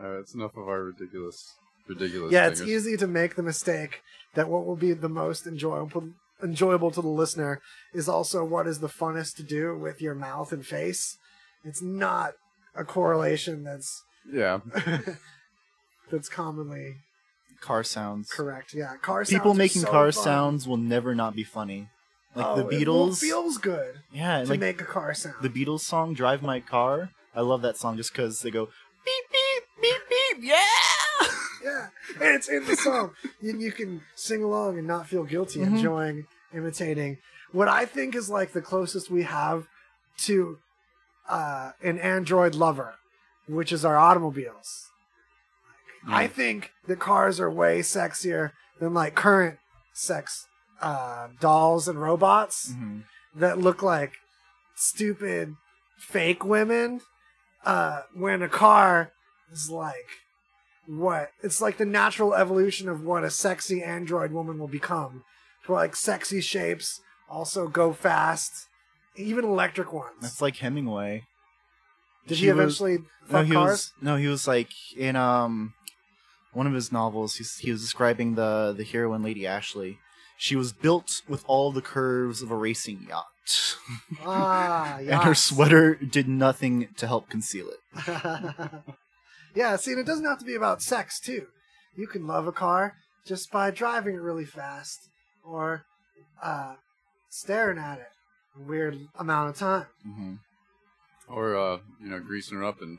right. 0.00 0.16
That's 0.16 0.34
enough 0.34 0.56
of 0.56 0.68
our 0.68 0.82
ridiculous, 0.82 1.52
ridiculous. 1.88 2.32
Yeah, 2.32 2.48
it's 2.48 2.60
fingers. 2.60 2.86
easy 2.86 2.96
to 2.96 3.06
make 3.06 3.36
the 3.36 3.42
mistake 3.42 4.00
that 4.34 4.48
what 4.48 4.66
will 4.66 4.76
be 4.76 4.92
the 4.92 5.08
most 5.08 5.46
enjoyable 5.46 6.10
enjoyable 6.42 6.90
to 6.90 7.00
the 7.00 7.08
listener 7.08 7.60
is 7.94 8.08
also 8.08 8.44
what 8.44 8.66
is 8.66 8.80
the 8.80 8.88
funnest 8.88 9.36
to 9.36 9.44
do 9.44 9.76
with 9.78 10.02
your 10.02 10.14
mouth 10.14 10.52
and 10.52 10.66
face. 10.66 11.16
It's 11.64 11.80
not 11.80 12.32
a 12.74 12.84
correlation 12.84 13.62
that's 13.62 14.02
Yeah. 14.30 14.58
that's 16.10 16.28
commonly 16.28 16.96
Car 17.60 17.84
sounds. 17.84 18.28
correct. 18.28 18.74
Yeah, 18.74 18.96
car 18.96 19.24
People 19.24 19.52
sounds 19.52 19.56
are 19.56 19.58
making 19.58 19.82
so 19.82 19.90
car 19.90 20.10
fun. 20.10 20.24
sounds 20.24 20.66
will 20.66 20.76
never 20.78 21.14
not 21.14 21.36
be 21.36 21.44
funny. 21.44 21.88
Like 22.34 22.46
Oh, 22.46 22.56
the 22.56 22.64
Beatles. 22.64 23.14
it 23.22 23.26
feels 23.26 23.58
good 23.58 24.00
yeah, 24.12 24.42
to 24.42 24.48
like 24.50 24.60
make 24.60 24.80
a 24.80 24.84
car 24.84 25.12
sound. 25.14 25.36
the 25.42 25.50
Beatles 25.50 25.80
song 25.80 26.14
"Drive 26.14 26.42
My 26.42 26.60
Car." 26.60 27.10
I 27.34 27.40
love 27.42 27.62
that 27.62 27.76
song 27.76 27.96
just 27.96 28.12
because 28.12 28.40
they 28.40 28.50
go 28.50 28.66
beep 29.04 29.24
beep 29.30 29.62
beep 29.80 30.00
beep. 30.08 30.44
Yeah. 30.44 30.64
Yeah, 31.64 31.86
and 32.20 32.34
it's 32.34 32.48
in 32.48 32.64
the 32.66 32.74
song. 32.74 33.12
you, 33.40 33.56
you 33.56 33.70
can 33.70 34.00
sing 34.16 34.42
along 34.42 34.78
and 34.78 34.86
not 34.88 35.06
feel 35.06 35.22
guilty, 35.22 35.60
Mhm. 35.60 35.66
enjoying 35.76 36.26
imitating 36.52 37.18
what 37.52 37.68
I 37.68 37.84
think 37.86 38.16
is 38.16 38.28
like 38.28 38.52
the 38.52 38.60
closest 38.60 39.10
we 39.12 39.22
have 39.22 39.68
to 40.26 40.58
uh, 41.28 41.70
an 41.80 42.00
Android 42.00 42.56
lover, 42.56 42.96
which 43.46 43.70
is 43.70 43.84
our 43.84 43.96
automobiles. 43.96 44.88
I 46.08 46.26
think 46.26 46.72
the 46.88 46.96
cars 46.96 47.38
are 47.38 47.48
way 47.50 47.78
sexier 47.78 48.50
than 48.80 48.92
like 48.92 49.14
current 49.14 49.58
sex 49.92 50.48
uh, 50.82 51.28
dolls 51.40 51.86
and 51.88 52.00
robots 52.00 52.72
Mhm. 52.72 53.04
that 53.36 53.56
look 53.58 53.82
like 53.82 54.12
stupid 54.74 55.54
fake 55.98 56.44
women. 56.44 57.00
Uh, 57.64 58.02
when 58.14 58.42
a 58.42 58.48
car 58.48 59.12
is 59.52 59.70
like 59.70 60.08
what 60.86 61.30
it's 61.42 61.60
like 61.60 61.76
the 61.78 61.84
natural 61.84 62.34
evolution 62.34 62.88
of 62.88 63.02
what 63.02 63.22
a 63.22 63.30
sexy 63.30 63.82
android 63.82 64.32
woman 64.32 64.58
will 64.58 64.66
become. 64.68 65.22
For 65.62 65.74
like 65.74 65.94
sexy 65.94 66.40
shapes, 66.40 67.00
also 67.30 67.68
go 67.68 67.92
fast, 67.92 68.50
even 69.14 69.44
electric 69.44 69.92
ones. 69.92 70.16
That's 70.20 70.42
like 70.42 70.56
Hemingway. 70.56 71.22
Did 72.26 72.38
She 72.38 72.46
he 72.46 72.52
was- 72.52 72.58
eventually 72.80 72.98
No, 72.98 73.04
fuck 73.28 73.46
he 73.46 73.52
cars? 73.52 73.70
was 73.70 73.92
no, 74.00 74.16
he 74.16 74.26
was 74.26 74.48
like 74.48 74.70
in 74.96 75.14
um 75.14 75.74
one 76.52 76.66
of 76.66 76.72
his 76.74 76.90
novels. 76.90 77.36
He's, 77.36 77.56
he 77.58 77.70
was 77.70 77.80
describing 77.80 78.34
the 78.34 78.74
the 78.76 78.84
heroine 78.84 79.22
Lady 79.22 79.46
Ashley. 79.46 80.00
She 80.42 80.56
was 80.56 80.72
built 80.72 81.22
with 81.28 81.44
all 81.46 81.70
the 81.70 81.80
curves 81.80 82.42
of 82.42 82.50
a 82.50 82.56
racing 82.56 83.06
yacht, 83.08 83.76
Ah, 84.26 84.96
and 84.98 85.22
her 85.22 85.36
sweater 85.36 85.94
did 85.94 86.26
nothing 86.26 86.88
to 86.96 87.06
help 87.06 87.28
conceal 87.28 87.68
it. 87.68 87.78
yeah, 89.54 89.76
see, 89.76 89.92
and 89.92 90.00
it 90.00 90.04
doesn't 90.06 90.24
have 90.24 90.40
to 90.40 90.44
be 90.44 90.56
about 90.56 90.82
sex 90.82 91.20
too. 91.20 91.46
You 91.94 92.08
can 92.08 92.26
love 92.26 92.48
a 92.48 92.52
car 92.52 92.94
just 93.24 93.52
by 93.52 93.70
driving 93.70 94.16
it 94.16 94.20
really 94.20 94.44
fast 94.44 95.10
or 95.44 95.84
uh, 96.42 96.74
staring 97.28 97.78
at 97.78 97.98
it 98.00 98.10
a 98.58 98.68
weird 98.68 98.98
amount 99.16 99.50
of 99.50 99.56
time. 99.56 99.86
hmm 100.04 100.34
Or 101.28 101.56
uh, 101.56 101.78
you 102.02 102.08
know, 102.10 102.18
greasing 102.18 102.58
her 102.58 102.64
up 102.64 102.82
and 102.82 102.98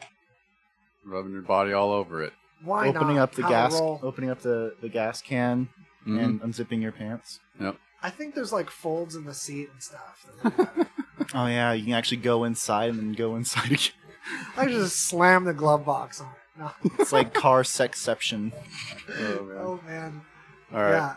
rubbing 1.06 1.34
your 1.34 1.42
body 1.42 1.74
all 1.74 1.92
over 1.92 2.24
it. 2.24 2.32
Why 2.64 2.88
opening 2.88 3.18
not? 3.18 3.24
up 3.24 3.36
the 3.36 3.42
Have 3.42 3.52
a 3.52 3.54
gas, 3.54 3.82
opening 4.02 4.30
up 4.30 4.40
the 4.40 4.76
the 4.80 4.88
gas 4.88 5.22
can, 5.22 5.68
Mhm. 6.08 6.24
and 6.24 6.42
unzipping 6.42 6.82
your 6.82 6.92
pants. 6.92 7.40
Yep. 7.60 7.78
I 8.02 8.10
think 8.10 8.36
there's 8.36 8.52
like 8.52 8.70
folds 8.70 9.16
in 9.16 9.24
the 9.26 9.34
seat 9.34 9.70
and 9.72 9.82
stuff. 9.82 10.28
Oh 11.36 11.48
yeah, 11.48 11.72
you 11.74 11.86
can 11.86 11.94
actually 11.94 12.18
go 12.18 12.44
inside 12.44 12.90
and 12.90 13.00
then 13.00 13.14
go 13.14 13.36
inside 13.38 13.72
again. 13.72 13.92
I 14.58 14.66
just 14.68 15.08
slam 15.08 15.46
the 15.46 15.54
glove 15.54 15.86
box 15.86 16.20
on 16.22 16.28
it. 16.28 16.60
No. 16.60 16.72
It's 17.00 17.12
like 17.14 17.34
car 17.46 17.64
sexception. 17.64 18.52
Oh 19.10 19.44
man. 19.44 19.58
oh 19.60 19.80
man. 19.88 20.22
All 20.74 20.82
right. 20.82 20.92
Yeah. 20.92 21.16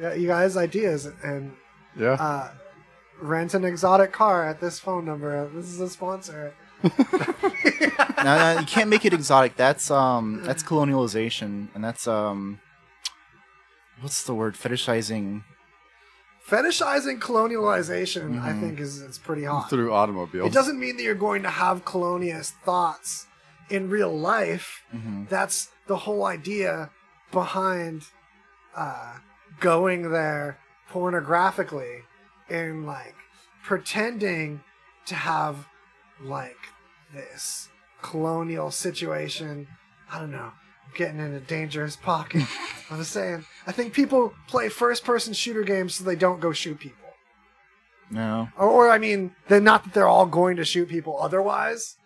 Yeah, 0.00 0.14
you 0.14 0.26
guys 0.28 0.56
ideas 0.56 1.06
and 1.24 1.52
Yeah. 1.98 2.12
uh, 2.12 2.50
rent 3.20 3.52
an 3.54 3.64
exotic 3.64 4.12
car 4.12 4.46
at 4.46 4.60
this 4.60 4.78
phone 4.78 5.04
number. 5.04 5.48
This 5.54 5.66
is 5.66 5.80
a 5.80 5.90
sponsor. 5.90 6.54
no, 6.82 6.90
no, 8.24 8.56
you 8.60 8.66
can't 8.66 8.88
make 8.88 9.04
it 9.04 9.12
exotic. 9.12 9.56
That's 9.56 9.90
um, 9.90 10.42
that's 10.44 10.62
colonialization, 10.62 11.68
and 11.74 11.84
that's 11.84 12.06
um, 12.06 12.60
what's 14.00 14.22
the 14.24 14.34
word? 14.34 14.54
Fetishizing. 14.54 15.42
Fetishizing 16.48 17.20
colonialization, 17.20 18.40
I 18.42 18.52
Mhm. 18.52 18.60
think, 18.60 18.80
is 18.80 19.00
is 19.00 19.18
pretty 19.18 19.44
hot. 19.44 19.70
Through 19.70 19.92
automobiles. 19.92 20.46
It 20.48 20.52
doesn't 20.52 20.78
mean 20.80 20.96
that 20.96 21.02
you're 21.02 21.14
going 21.14 21.42
to 21.42 21.50
have 21.50 21.84
colonialist 21.84 22.52
thoughts 22.64 23.26
in 23.68 23.88
real 23.88 24.16
life. 24.16 24.82
Mhm. 24.92 25.28
That's 25.28 25.68
the 25.86 25.98
whole 25.98 26.24
idea 26.26 26.90
behind 27.30 28.06
uh, 28.74 29.14
going 29.58 30.10
there 30.12 30.58
pornographically 30.92 32.02
and 32.48 32.86
like 32.86 33.14
pretending 33.64 34.62
to 35.06 35.14
have 35.16 35.66
like 36.20 36.56
this 37.12 37.68
colonial 38.00 38.70
situation. 38.70 39.66
I 40.10 40.18
don't 40.20 40.30
know. 40.30 40.52
I'm 40.90 40.96
getting 40.96 41.20
in 41.20 41.34
a 41.34 41.40
dangerous 41.40 41.96
pocket. 41.96 42.42
I'm 42.90 42.98
just 42.98 43.12
saying. 43.12 43.44
I 43.66 43.72
think 43.72 43.92
people 43.92 44.34
play 44.48 44.68
first 44.68 45.04
person 45.04 45.32
shooter 45.32 45.62
games 45.62 45.94
so 45.94 46.04
they 46.04 46.16
don't 46.16 46.40
go 46.40 46.52
shoot 46.52 46.78
people. 46.80 46.96
No, 48.10 48.48
Or, 48.58 48.68
or 48.68 48.90
I 48.90 48.98
mean, 48.98 49.32
they're 49.46 49.60
not 49.60 49.84
that 49.84 49.94
they're 49.94 50.08
all 50.08 50.26
going 50.26 50.56
to 50.56 50.64
shoot 50.64 50.88
people 50.88 51.16
otherwise, 51.22 51.96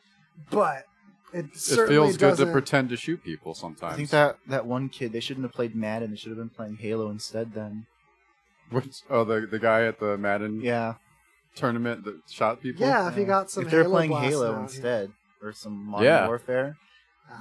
but 0.50 0.84
it 1.32 1.46
it 1.46 1.56
certainly 1.56 1.94
feels 1.94 2.16
good 2.18 2.18
to 2.18 2.30
doesn't- 2.42 2.52
pretend 2.52 2.90
to 2.90 2.96
shoot 2.96 3.24
people 3.24 3.54
sometimes. 3.54 3.94
I 3.94 3.96
think 3.96 4.10
that 4.10 4.36
that 4.48 4.66
one 4.66 4.90
kid 4.90 5.12
they 5.12 5.20
shouldn't 5.20 5.44
have 5.44 5.54
played 5.54 5.74
Madden. 5.74 6.10
They 6.10 6.16
should 6.16 6.28
have 6.28 6.36
been 6.36 6.50
playing 6.50 6.76
Halo 6.76 7.08
instead. 7.08 7.54
Then 7.54 7.86
Which, 8.68 9.00
oh, 9.08 9.24
the 9.24 9.46
the 9.50 9.58
guy 9.58 9.84
at 9.86 9.98
the 9.98 10.18
Madden 10.18 10.60
yeah, 10.60 10.94
tournament 11.54 12.04
that 12.04 12.20
shot 12.28 12.60
people. 12.60 12.86
Yeah, 12.86 13.08
if 13.10 13.16
you 13.16 13.24
got 13.24 13.50
some 13.50 13.64
if 13.64 13.70
they're 13.70 13.82
Halo 13.84 13.94
playing 13.94 14.10
blast 14.10 14.26
Halo 14.28 14.54
out, 14.56 14.60
instead 14.64 15.10
or 15.42 15.52
some 15.54 15.86
Modern 15.86 16.04
Yeah. 16.04 16.26
Warfare. 16.26 16.76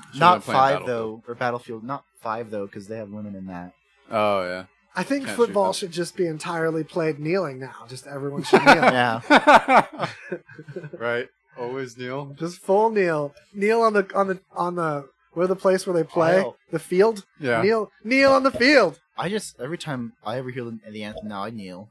Should've 0.07 0.19
Not 0.19 0.33
been 0.35 0.41
playing 0.43 0.57
five 0.57 0.73
Battlefield. 0.79 0.87
though, 1.27 1.31
or 1.31 1.35
Battlefield. 1.35 1.83
Not 1.83 2.03
five 2.21 2.49
though, 2.51 2.65
because 2.65 2.87
they 2.87 2.97
have 2.97 3.09
women 3.09 3.35
in 3.35 3.45
that. 3.47 3.73
Oh 4.11 4.43
yeah. 4.43 4.65
I 4.95 5.01
think 5.03 5.25
Can't 5.25 5.35
shoot 5.35 5.45
football 5.45 5.65
them. 5.65 5.73
should 5.73 5.91
just 5.91 6.15
be 6.15 6.27
entirely 6.27 6.83
played 6.83 7.17
kneeling 7.19 7.59
now. 7.59 7.73
Just 7.89 8.05
everyone 8.07 8.43
should 8.43 8.63
kneel. 8.63 8.75
Yeah, 8.93 9.97
right. 10.97 11.27
Always 11.57 11.97
kneel. 11.97 12.35
Just 12.39 12.59
full 12.59 12.89
kneel. 12.89 13.33
Kneel 13.53 13.81
on 13.81 13.93
the 13.93 14.07
on 14.15 14.27
the 14.27 14.39
on 14.55 14.75
the 14.75 15.07
where 15.33 15.47
the 15.47 15.55
place 15.55 15.85
where 15.85 15.95
they 15.95 16.03
play 16.03 16.39
I'll- 16.39 16.57
the 16.71 16.79
field. 16.79 17.25
Yeah. 17.39 17.61
Kneel 17.61 17.91
kneel 18.03 18.31
on 18.33 18.43
the 18.43 18.51
field. 18.51 18.99
I 19.17 19.29
just 19.29 19.59
every 19.59 19.77
time 19.77 20.13
I 20.25 20.37
ever 20.37 20.49
hear 20.49 20.63
the, 20.63 20.79
the 20.89 21.03
anthem 21.03 21.27
now, 21.27 21.43
I 21.43 21.49
kneel. 21.51 21.89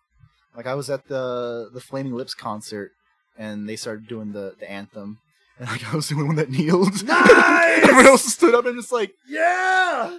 Like 0.57 0.67
I 0.67 0.75
was 0.75 0.91
at 0.91 1.07
the 1.09 1.71
the 1.73 1.81
Flaming 1.81 2.15
Lips 2.15 2.35
concert, 2.35 2.91
and 3.39 3.69
they 3.69 3.77
started 3.77 4.07
doing 4.09 4.33
the, 4.33 4.55
the 4.59 4.71
anthem, 4.71 5.19
and 5.59 5.69
like 5.69 5.85
I 5.93 5.97
was 5.97 6.09
the 6.11 6.15
only 6.15 6.27
one 6.27 6.37
that 6.37 6.51
kneeled. 6.51 7.03
Nice! 7.07 7.83
Everyone 7.85 8.07
else 8.07 8.25
stood 8.25 8.55
up 8.55 8.67
and 8.67 8.77
just 8.77 8.93
like, 8.93 9.13
Yeah. 9.29 10.19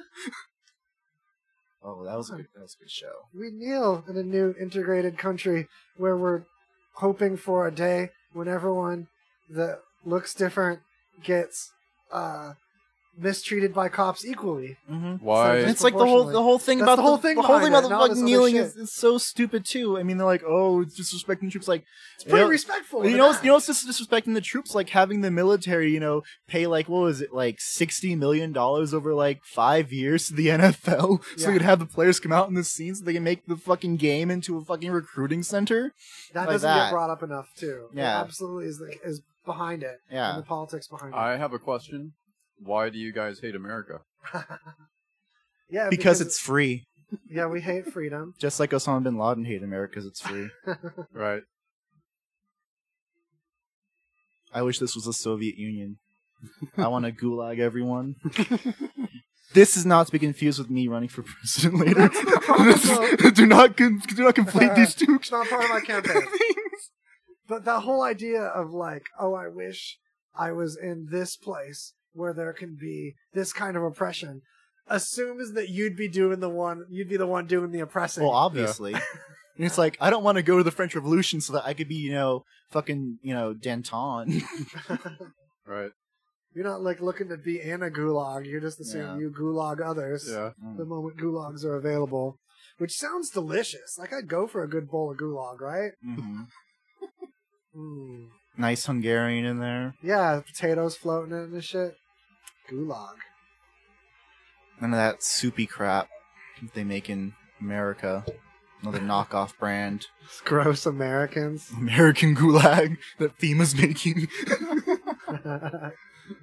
oh, 1.83 2.03
that 2.05 2.15
was 2.17 2.29
a 2.31 2.35
good, 2.35 2.47
that 2.55 2.61
was 2.61 2.75
a 2.79 2.83
good 2.83 2.91
show. 2.91 3.13
We 3.33 3.51
kneel 3.51 4.03
in 4.07 4.17
a 4.17 4.23
new 4.23 4.55
integrated 4.59 5.17
country 5.17 5.67
where 5.97 6.17
we're 6.17 6.43
hoping 6.95 7.37
for 7.37 7.67
a 7.67 7.71
day 7.71 8.09
when 8.33 8.47
everyone 8.47 9.07
that 9.49 9.79
looks 10.05 10.33
different 10.33 10.79
gets 11.23 11.71
uh, 12.11 12.53
mistreated 13.17 13.73
by 13.73 13.89
cops 13.89 14.25
equally. 14.25 14.77
Mm-hmm. 14.91 15.23
Why? 15.23 15.57
And 15.57 15.69
it's 15.69 15.83
like 15.83 15.93
the 15.97 16.05
whole 16.05 16.23
the 16.25 16.41
whole 16.41 16.57
thing 16.59 16.79
That's 16.79 16.87
about 16.87 16.95
the 16.95 17.01
whole 17.03 17.17
thing 17.17 17.35
the 17.35 17.41
whole 17.43 17.59
thing 17.59 17.69
about 17.69 17.83
it, 17.83 17.89
the 17.89 17.95
and 17.95 18.07
fucking 18.09 18.25
kneeling 18.25 18.55
is, 18.55 18.75
is 18.75 18.91
so 18.93 19.17
stupid 19.17 19.65
too. 19.65 19.97
I 19.99 20.03
mean, 20.03 20.17
they're 20.17 20.25
like, 20.25 20.43
oh, 20.47 20.81
it's 20.81 20.99
disrespecting 20.99 21.51
troops. 21.51 21.67
Like, 21.67 21.83
It's 22.15 22.23
pretty 22.23 22.37
you 22.39 22.43
know, 22.45 22.49
respectful. 22.49 23.05
You 23.07 23.17
know, 23.17 23.31
you 23.43 23.49
know, 23.49 23.57
it's 23.57 23.67
just 23.67 23.87
disrespecting 23.87 24.33
the 24.33 24.41
troops. 24.41 24.73
Like 24.73 24.89
having 24.89 25.21
the 25.21 25.29
military, 25.31 25.91
you 25.91 25.99
know, 25.99 26.23
pay 26.47 26.65
like 26.67 26.89
what 26.89 27.01
was 27.01 27.21
it, 27.21 27.33
like 27.33 27.57
sixty 27.59 28.15
million 28.15 28.51
dollars 28.51 28.93
over 28.93 29.13
like 29.13 29.43
five 29.43 29.93
years 29.93 30.27
to 30.27 30.33
the 30.33 30.47
NFL, 30.57 31.23
so 31.23 31.31
Yeah. 31.37 31.47
they 31.47 31.53
could 31.53 31.61
have 31.61 31.79
the 31.79 31.85
players 31.85 32.19
come 32.19 32.31
out 32.31 32.47
in 32.49 32.55
the 32.55 32.63
scene, 32.63 32.95
so 32.95 33.05
they 33.05 33.13
can 33.13 33.23
make 33.23 33.45
the 33.45 33.57
fucking 33.57 33.97
game 33.97 34.31
into 34.31 34.57
a 34.57 34.65
fucking 34.65 34.91
recruiting 34.91 35.43
center. 35.43 35.93
that 36.33 36.41
like 36.47 36.49
doesn't 36.55 36.67
that. 36.67 36.85
get 36.87 36.91
brought 36.91 37.09
up 37.09 37.21
enough 37.21 37.49
too. 37.55 37.89
It 37.93 37.97
Yeah. 37.97 38.19
absolutely 38.21 38.65
is 38.65 38.79
the, 38.79 38.97
is 39.03 39.21
behind 39.45 39.83
it. 39.83 39.99
Yeah. 40.09 40.31
and 40.35 40.39
the 40.39 40.45
politics 40.47 40.87
behind 40.87 41.13
it. 41.13 41.17
I 41.17 41.37
have 41.37 41.53
a 41.53 41.59
question. 41.59 42.13
Why 42.57 42.89
do 42.89 42.97
you 42.97 43.11
guys 43.11 43.39
hate 43.39 43.55
America? 43.55 44.01
yeah, 45.69 45.89
Because 45.89 46.21
it's 46.21 46.39
free, 46.39 46.85
yeah, 47.29 47.45
we 47.47 47.61
hate 47.61 47.91
freedom. 47.91 48.33
just 48.39 48.59
like 48.59 48.71
Osama 48.71 49.03
bin 49.03 49.17
Laden 49.17 49.45
hated 49.45 49.63
America 49.63 49.91
because 49.95 50.05
it's 50.05 50.21
free. 50.21 50.49
Right. 51.13 51.43
I 54.53 54.61
wish 54.61 54.77
this 54.77 54.93
was 54.95 55.05
the 55.05 55.13
Soviet 55.13 55.57
Union. 55.57 55.97
I 56.77 56.87
want 56.87 57.05
to 57.05 57.11
gulag 57.11 57.57
everyone. 57.59 58.15
this 59.53 59.75
is 59.75 59.83
not 59.85 60.05
to 60.05 60.11
be 60.11 60.19
confused 60.19 60.59
with 60.59 60.69
me 60.69 60.87
running 60.87 61.09
for 61.09 61.23
president 61.23 61.79
later. 61.79 62.09
do 63.31 63.47
not 63.47 63.75
con- 63.77 64.01
do 64.15 64.23
not 64.23 64.35
conflate 64.35 64.71
uh, 64.71 64.75
these 64.75 64.93
two. 64.93 65.15
It's 65.15 65.31
not 65.31 65.47
part 65.47 65.63
of 65.63 65.69
my 65.71 65.79
campaign. 65.79 66.21
But 67.47 67.65
that 67.65 67.79
whole 67.79 68.03
idea 68.03 68.41
of 68.43 68.71
like, 68.71 69.07
oh, 69.19 69.33
I 69.33 69.47
wish 69.47 69.97
I 70.35 70.51
was 70.51 70.77
in 70.77 71.07
this 71.11 71.35
place 71.35 71.93
where 72.13 72.33
there 72.33 72.53
can 72.53 72.75
be 72.79 73.15
this 73.33 73.51
kind 73.53 73.75
of 73.77 73.83
oppression, 73.83 74.41
assumes 74.87 75.53
that 75.53 75.69
you'd 75.69 75.95
be 75.97 76.07
doing 76.07 76.39
the 76.39 76.49
one, 76.49 76.85
you'd 76.89 77.09
be 77.09 77.17
the 77.17 77.27
one 77.27 77.45
doing 77.47 77.71
the 77.71 77.79
oppressing. 77.81 78.23
Well, 78.23 78.33
obviously, 78.33 78.93
And 79.55 79.67
it's 79.67 79.77
like, 79.77 79.97
I 80.01 80.09
don't 80.09 80.23
want 80.23 80.37
to 80.37 80.41
go 80.43 80.57
to 80.57 80.63
the 80.63 80.71
French 80.71 80.95
Revolution 80.95 81.39
so 81.39 81.53
that 81.53 81.63
I 81.65 81.75
could 81.75 81.87
be, 81.87 81.95
you 81.95 82.11
know, 82.11 82.43
fucking, 82.71 83.19
you 83.21 83.33
know, 83.35 83.53
Danton. 83.53 84.41
Right. 85.67 85.91
You're 86.55 86.65
not 86.65 86.81
like 86.81 86.99
looking 87.01 87.29
to 87.29 87.37
be 87.37 87.61
in 87.61 87.81
a 87.83 87.89
gulag. 87.89 88.45
You're 88.45 88.59
just 88.61 88.79
assuming 88.79 89.07
Yeah. 89.07 89.17
you 89.17 89.29
gulag 89.31 89.79
others 89.79 90.27
Yeah. 90.29 90.51
the 90.77 90.85
moment 90.85 91.17
gulags 91.17 91.63
are 91.63 91.75
available, 91.75 92.37
which 92.79 92.93
sounds 92.97 93.29
delicious. 93.29 93.95
Like 93.97 94.11
I'd 94.11 94.27
go 94.27 94.45
for 94.47 94.61
a 94.63 94.67
good 94.69 94.89
bowl 94.89 95.11
of 95.11 95.17
gulag, 95.17 95.61
right? 95.61 95.91
Mhm. 96.05 96.47
Mm. 97.75 98.27
Nice 98.57 98.85
Hungarian 98.85 99.45
in 99.45 99.59
there. 99.59 99.95
Yeah, 100.03 100.41
potatoes 100.45 100.95
floating 100.95 101.31
in 101.33 101.53
and 101.53 101.63
shit. 101.63 101.95
Gulag. 102.71 103.15
None 104.81 104.93
of 104.93 104.97
that 104.97 105.23
soupy 105.23 105.65
crap 105.65 106.09
that 106.61 106.73
they 106.73 106.83
make 106.83 107.09
in 107.09 107.33
America. 107.61 108.25
Another 108.81 108.99
knockoff 109.01 109.57
brand. 109.57 110.07
It's 110.25 110.41
gross 110.41 110.85
Americans. 110.85 111.71
American 111.77 112.35
Gulag 112.35 112.97
that 113.19 113.37
FEMA's 113.37 113.75
making. 113.75 114.27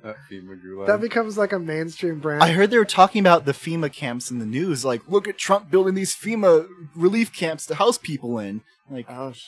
That 0.03 0.17
FEMA 0.31 0.63
gulag. 0.63 0.87
that 0.89 1.01
becomes 1.01 1.39
like 1.39 1.53
a 1.53 1.59
mainstream 1.59 2.19
brand. 2.21 2.43
I 2.43 2.53
heard 2.53 2.71
they 2.71 2.77
were 2.77 2.85
talking 2.85 3.21
about 3.21 3.47
the 3.47 3.53
FEMA 3.53 3.91
camps 3.91 4.31
in 4.31 4.39
the 4.39 4.45
news. 4.45 4.85
Like, 4.85 5.01
look 5.09 5.27
at 5.27 5.39
Trump 5.39 5.71
building 5.71 5.95
these 5.95 6.15
FEMA 6.15 6.69
relief 6.95 7.33
camps 7.33 7.65
to 7.67 7.75
house 7.77 7.97
people 7.97 8.39
in. 8.39 8.61
Like, 8.91 9.07
Oh, 9.09 9.33
sh- 9.33 9.47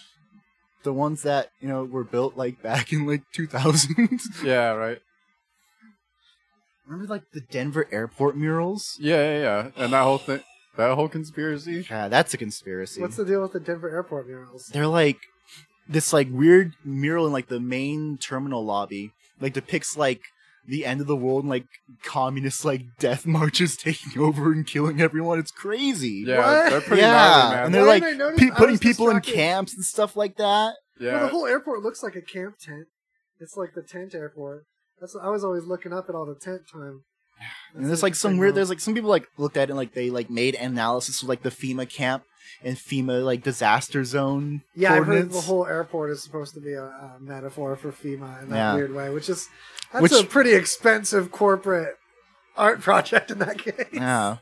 the 0.84 0.92
ones 0.92 1.22
that, 1.22 1.50
you 1.60 1.68
know, 1.68 1.84
were 1.84 2.02
built 2.02 2.34
like 2.36 2.62
back 2.62 2.92
in 2.94 3.06
like 3.06 3.22
2000. 3.34 4.20
yeah. 4.42 4.70
Right. 4.70 4.98
Remember 6.86 7.12
like 7.12 7.30
the 7.32 7.40
Denver 7.40 7.86
airport 7.92 8.36
murals? 8.36 8.96
Yeah. 9.00 9.16
Yeah. 9.16 9.40
Yeah. 9.40 9.84
And 9.84 9.92
that 9.92 10.02
whole 10.02 10.18
thing. 10.18 10.40
That 10.76 10.94
whole 10.94 11.08
conspiracy. 11.08 11.86
Yeah, 11.90 12.08
that's 12.08 12.32
a 12.32 12.38
conspiracy. 12.38 13.00
what's 13.02 13.16
the 13.16 13.26
deal 13.26 13.42
with 13.42 13.52
the 13.52 13.60
Denver 13.60 13.90
airport 13.90 14.26
murals? 14.26 14.66
They're 14.72 14.86
like 14.86 15.18
this 15.88 16.12
like 16.12 16.28
weird 16.30 16.72
mural 16.84 17.26
in 17.26 17.32
like 17.32 17.48
the 17.48 17.60
main 17.60 18.16
terminal 18.18 18.64
lobby. 18.64 19.12
Like 19.40 19.52
depicts 19.52 19.96
like 19.98 20.22
the 20.66 20.86
end 20.86 21.00
of 21.00 21.06
the 21.08 21.16
world 21.16 21.42
and 21.42 21.50
like 21.50 21.66
communist 22.04 22.64
like 22.64 22.82
death 22.98 23.26
marches 23.26 23.76
taking 23.76 24.20
over 24.22 24.50
and 24.52 24.66
killing 24.66 25.00
everyone. 25.00 25.38
It's 25.38 25.50
crazy. 25.50 26.24
Yeah. 26.26 26.38
What? 26.38 26.70
They're 26.70 26.80
pretty 26.80 27.02
yeah, 27.02 27.12
gnarly, 27.12 27.54
man. 27.56 27.64
and 27.66 27.74
they're 27.74 27.82
Why 27.82 27.88
like 27.88 28.02
didn't 28.04 28.20
I 28.22 28.24
notice? 28.24 28.40
pe- 28.40 28.50
putting 28.50 28.70
was 28.72 28.80
people 28.80 29.10
in 29.10 29.20
camps 29.20 29.74
and 29.74 29.84
stuff 29.84 30.16
like 30.16 30.36
that. 30.38 30.74
yeah. 30.98 31.12
Well, 31.12 31.20
the 31.22 31.28
whole 31.28 31.46
airport 31.46 31.82
looks 31.82 32.02
like 32.02 32.16
a 32.16 32.22
camp 32.22 32.56
tent. 32.58 32.86
It's 33.40 33.56
like 33.56 33.74
the 33.74 33.82
tent 33.82 34.14
airport. 34.14 34.64
That's 35.02 35.14
I 35.22 35.28
was 35.28 35.44
always 35.44 35.64
looking 35.64 35.92
up 35.92 36.08
at 36.08 36.14
all 36.14 36.24
the 36.24 36.34
tent 36.34 36.62
time. 36.72 37.02
And 37.74 37.86
there's 37.86 38.02
like 38.02 38.14
some 38.14 38.36
weird. 38.38 38.54
There's 38.54 38.68
like 38.70 38.80
some 38.80 38.94
people 38.94 39.10
like 39.10 39.26
looked 39.36 39.56
at 39.56 39.62
it 39.64 39.70
and 39.70 39.76
like 39.76 39.94
they 39.94 40.08
like 40.10 40.30
made 40.30 40.54
analysis 40.54 41.22
of 41.22 41.28
like 41.28 41.42
the 41.42 41.50
FEMA 41.50 41.88
camp 41.88 42.22
and 42.62 42.76
FEMA 42.76 43.24
like 43.24 43.42
disaster 43.42 44.04
zone. 44.04 44.62
yeah, 44.76 44.92
I've 44.94 45.06
heard 45.06 45.30
the 45.32 45.40
whole 45.40 45.66
airport 45.66 46.10
is 46.10 46.22
supposed 46.22 46.54
to 46.54 46.60
be 46.60 46.74
a, 46.74 46.84
a 46.84 47.16
metaphor 47.18 47.74
for 47.76 47.90
FEMA 47.90 48.42
in 48.42 48.50
that 48.50 48.56
Yeah. 48.56 48.74
weird 48.74 48.94
way, 48.94 49.08
which 49.10 49.28
is 49.28 49.48
that's 49.92 50.02
Which- 50.02 50.12
a 50.12 50.24
pretty 50.24 50.52
expensive 50.54 51.32
corporate 51.32 51.96
art 52.56 52.80
project 52.80 53.30
in 53.30 53.38
that 53.40 53.58
case. 53.64 53.86
Yeah. 53.92 54.36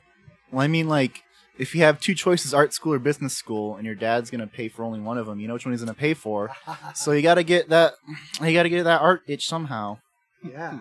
Well, 0.50 0.62
I 0.64 0.66
mean, 0.66 0.88
like, 0.88 1.22
if 1.56 1.74
you 1.76 1.82
have 1.82 2.00
two 2.00 2.14
choices, 2.14 2.52
art 2.52 2.74
school 2.74 2.92
or 2.94 2.98
business 2.98 3.34
school, 3.36 3.76
and 3.76 3.86
your 3.86 3.94
dad's 3.94 4.28
gonna 4.30 4.48
pay 4.48 4.68
for 4.68 4.82
only 4.84 5.00
one 5.00 5.16
of 5.16 5.26
them, 5.26 5.38
you 5.40 5.46
know 5.46 5.54
which 5.54 5.64
one 5.64 5.72
he's 5.72 5.80
gonna 5.82 5.94
pay 5.94 6.12
for. 6.14 6.50
so 6.94 7.12
you 7.12 7.22
gotta 7.22 7.44
get 7.44 7.68
that. 7.70 7.94
You 8.42 8.52
gotta 8.52 8.68
get 8.68 8.82
that 8.84 9.00
art 9.00 9.22
itch 9.28 9.46
somehow. 9.46 9.98
Yeah. 10.42 10.80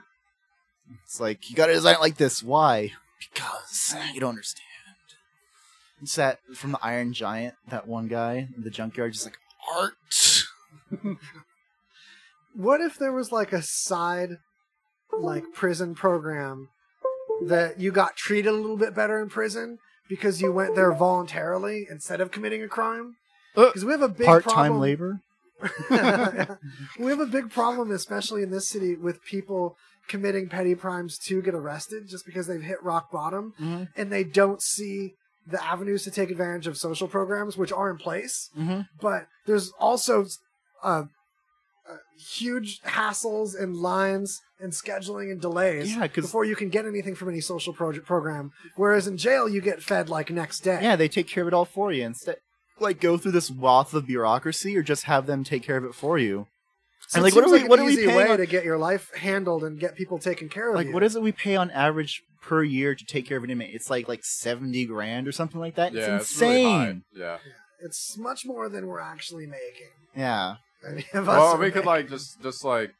It's 1.03 1.19
like 1.19 1.49
you 1.49 1.55
gotta 1.55 1.73
design 1.73 1.95
it 1.95 2.01
like 2.01 2.17
this. 2.17 2.41
Why? 2.43 2.91
Because 3.19 3.95
you 4.13 4.19
don't 4.19 4.29
understand. 4.29 4.65
It's 6.01 6.15
that 6.15 6.39
from 6.55 6.71
the 6.71 6.79
Iron 6.81 7.13
Giant. 7.13 7.55
That 7.67 7.87
one 7.87 8.07
guy 8.07 8.47
in 8.55 8.63
the 8.63 8.69
junkyard, 8.69 9.13
just 9.13 9.25
like 9.25 9.37
art. 9.75 10.43
What 12.55 12.81
if 12.81 12.97
there 12.97 13.11
was 13.13 13.31
like 13.31 13.53
a 13.53 13.61
side 13.61 14.37
like 15.17 15.43
prison 15.53 15.95
program 15.95 16.69
that 17.45 17.79
you 17.79 17.91
got 17.91 18.15
treated 18.15 18.49
a 18.49 18.55
little 18.55 18.75
bit 18.75 18.95
better 18.95 19.21
in 19.21 19.29
prison 19.29 19.77
because 20.09 20.41
you 20.41 20.51
went 20.51 20.75
there 20.75 20.91
voluntarily 20.91 21.87
instead 21.89 22.19
of 22.19 22.31
committing 22.31 22.63
a 22.63 22.67
crime? 22.67 23.15
Uh, 23.55 23.67
because 23.67 23.85
we 23.85 23.91
have 23.91 24.01
a 24.01 24.09
big 24.09 24.25
Part-time 24.25 24.53
problem- 24.53 24.79
labor. 24.81 25.21
we 26.99 27.09
have 27.11 27.19
a 27.19 27.25
big 27.25 27.49
problem, 27.51 27.91
especially 27.91 28.43
in 28.43 28.51
this 28.51 28.67
city, 28.69 28.95
with 28.95 29.23
people 29.23 29.75
committing 30.07 30.49
petty 30.49 30.75
crimes 30.75 31.17
to 31.19 31.41
get 31.41 31.53
arrested 31.53 32.07
just 32.07 32.25
because 32.25 32.47
they've 32.47 32.63
hit 32.63 32.81
rock 32.83 33.11
bottom 33.11 33.53
Mm-hmm. 33.59 33.83
and 33.95 34.11
they 34.11 34.23
don't 34.23 34.61
see 34.61 35.13
the 35.45 35.63
avenues 35.63 36.03
to 36.03 36.11
take 36.11 36.29
advantage 36.31 36.67
of 36.67 36.77
social 36.77 37.07
programs, 37.07 37.57
which 37.57 37.71
are 37.71 37.89
in 37.89 37.97
place. 37.97 38.49
Mm-hmm. 38.57 38.81
But 39.01 39.27
there's 39.45 39.71
also 39.79 40.25
uh, 40.83 41.03
uh, 41.89 41.95
huge 42.37 42.81
hassles 42.81 43.59
and 43.59 43.75
lines 43.75 44.39
and 44.59 44.71
scheduling 44.73 45.31
and 45.31 45.41
delays 45.41 45.95
Yeah, 45.95 46.07
before 46.07 46.45
you 46.45 46.55
can 46.55 46.69
get 46.69 46.85
anything 46.85 47.15
from 47.15 47.29
any 47.29 47.41
social 47.41 47.73
project 47.73 48.05
program. 48.05 48.51
Whereas 48.75 49.07
in 49.07 49.17
jail, 49.17 49.47
you 49.49 49.61
get 49.61 49.81
fed 49.81 50.09
like 50.09 50.29
next 50.29 50.59
day. 50.59 50.79
Yeah, 50.81 50.95
they 50.95 51.07
take 51.07 51.27
care 51.27 51.43
of 51.43 51.47
it 51.47 51.53
all 51.53 51.65
for 51.65 51.91
you 51.91 52.03
instead. 52.03 52.37
Like 52.81 52.99
go 52.99 53.17
through 53.17 53.31
this 53.33 53.49
wath 53.51 53.93
of 53.93 54.07
bureaucracy, 54.07 54.77
or 54.77 54.81
just 54.83 55.03
have 55.05 55.25
them 55.25 55.43
take 55.43 55.63
care 55.63 55.77
of 55.77 55.83
it 55.85 55.93
for 55.95 56.17
you. 56.17 56.47
So 57.07 57.17
and 57.17 57.23
like, 57.23 57.33
what 57.35 57.43
are 57.43 57.47
seems 57.47 57.51
we? 57.51 57.57
like 57.57 57.63
an 57.65 57.69
what 57.69 57.79
are 57.79 57.85
we 57.85 57.95
paying? 58.05 58.15
way 58.17 58.29
on- 58.29 58.37
to 58.37 58.45
get 58.45 58.63
your 58.63 58.77
life 58.77 59.09
handled 59.15 59.63
and 59.63 59.79
get 59.79 59.95
people 59.95 60.19
taken 60.19 60.47
care 60.49 60.69
of 60.69 60.75
like 60.75 60.87
you. 60.87 60.93
what 60.93 61.03
is 61.03 61.15
it 61.15 61.21
we 61.21 61.31
pay 61.31 61.55
on 61.55 61.71
average 61.71 62.21
per 62.41 62.63
year 62.63 62.93
to 62.95 63.05
take 63.05 63.25
care 63.25 63.37
of 63.37 63.43
an 63.43 63.49
inmate? 63.49 63.73
It's 63.73 63.89
like 63.89 64.07
like 64.07 64.23
seventy 64.23 64.85
grand 64.85 65.27
or 65.27 65.31
something 65.31 65.59
like 65.59 65.75
that. 65.75 65.93
Yeah. 65.93 66.17
it's 66.17 66.31
It's 66.31 66.41
really 66.41 66.63
high. 66.63 66.81
insane. 66.87 67.03
Yeah. 67.15 67.37
It's 67.81 68.17
much 68.17 68.45
more 68.45 68.69
than 68.69 68.85
we're 68.87 68.99
actually 68.99 69.45
making. 69.47 69.89
yeah. 70.15 70.55
Any 70.87 71.05
of 71.13 71.27
us 71.27 71.37
Well, 71.37 71.47
are 71.55 71.57
we 71.57 71.71
could 71.71 71.85
like 71.85 72.09
just 72.09 72.41
just 72.41 72.63
like 72.63 72.91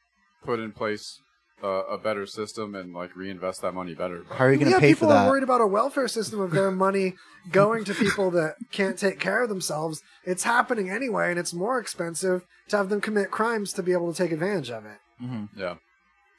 put 0.44 0.60
in 0.60 0.72
place 0.72 1.20
uh, 1.64 1.84
a 1.90 1.98
better 1.98 2.26
system 2.26 2.76
and 2.76 2.94
like 2.94 3.16
reinvest 3.16 3.62
that 3.62 3.74
money 3.74 3.94
better. 3.94 4.24
How 4.30 4.46
are 4.46 4.52
you 4.52 4.58
going 4.60 4.66
to 4.72 4.72
yeah, 4.72 4.80
pay 4.80 4.94
for 4.94 5.06
that? 5.06 5.12
people 5.12 5.12
are 5.12 5.24
that? 5.24 5.30
worried 5.30 5.44
about 5.44 5.62
a 5.62 5.68
welfare 5.68 6.08
system 6.08 6.40
of 6.40 6.52
their 6.52 6.72
money 6.72 7.16
going 7.52 7.84
to 7.86 7.94
people 7.94 8.32
that 8.38 8.56
can't 8.72 8.98
take 8.98 9.20
care 9.20 9.44
of 9.44 9.50
themselves. 9.50 10.02
It's 10.24 10.44
happening 10.44 10.90
anyway, 10.90 11.30
and 11.30 11.40
it's 11.40 11.54
more 11.54 11.80
expensive 11.80 12.46
to 12.70 12.78
have 12.78 12.90
them 12.90 13.02
commit 13.02 13.32
crimes 13.32 13.74
to 13.74 13.84
be 13.84 13.92
able 13.92 14.12
to 14.14 14.18
take 14.24 14.32
advantage 14.32 14.70
of 14.70 14.86
it. 14.86 14.98
hmm 15.20 15.46
Yeah. 15.56 15.76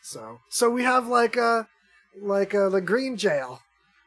So, 0.03 0.39
so 0.49 0.71
we 0.71 0.83
have 0.85 1.07
like 1.07 1.37
a 1.37 1.69
like 2.21 2.55
a 2.55 2.69
the 2.71 2.81
green 2.81 3.17
jail. 3.17 3.61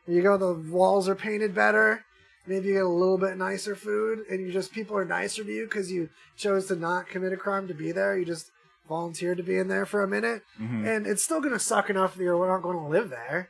You 0.08 0.22
go, 0.22 0.38
the 0.38 0.54
walls 0.54 1.08
are 1.08 1.16
painted 1.16 1.54
better. 1.56 2.04
Maybe 2.46 2.70
you 2.70 2.74
get 2.74 2.84
a 2.84 2.90
little 2.90 3.18
bit 3.18 3.38
nicer 3.38 3.74
food, 3.76 4.26
and 4.30 4.42
you 4.42 4.52
just 4.52 4.74
people 4.74 4.98
are 4.98 5.06
nicer 5.06 5.44
to 5.44 5.52
you 5.52 5.64
because 5.66 5.92
you 5.92 6.10
chose 6.36 6.66
to 6.68 6.76
not 6.76 7.08
commit 7.08 7.32
a 7.32 7.38
crime 7.38 7.68
to 7.70 7.74
be 7.74 7.92
there. 7.94 8.18
You 8.18 8.26
just 8.26 8.52
volunteered 8.88 9.38
to 9.38 9.44
be 9.44 9.58
in 9.58 9.68
there 9.68 9.86
for 9.86 10.04
a 10.04 10.08
minute, 10.08 10.44
hmm 10.58 10.86
and 10.86 11.08
it's 11.08 11.24
still 11.24 11.42
gonna 11.42 11.60
suck 11.60 11.90
enough 11.90 12.16
that 12.16 12.24
you're 12.24 12.48
not 12.48 12.62
going 12.62 12.78
to 12.78 12.88
live 12.88 13.10
there. 13.10 13.50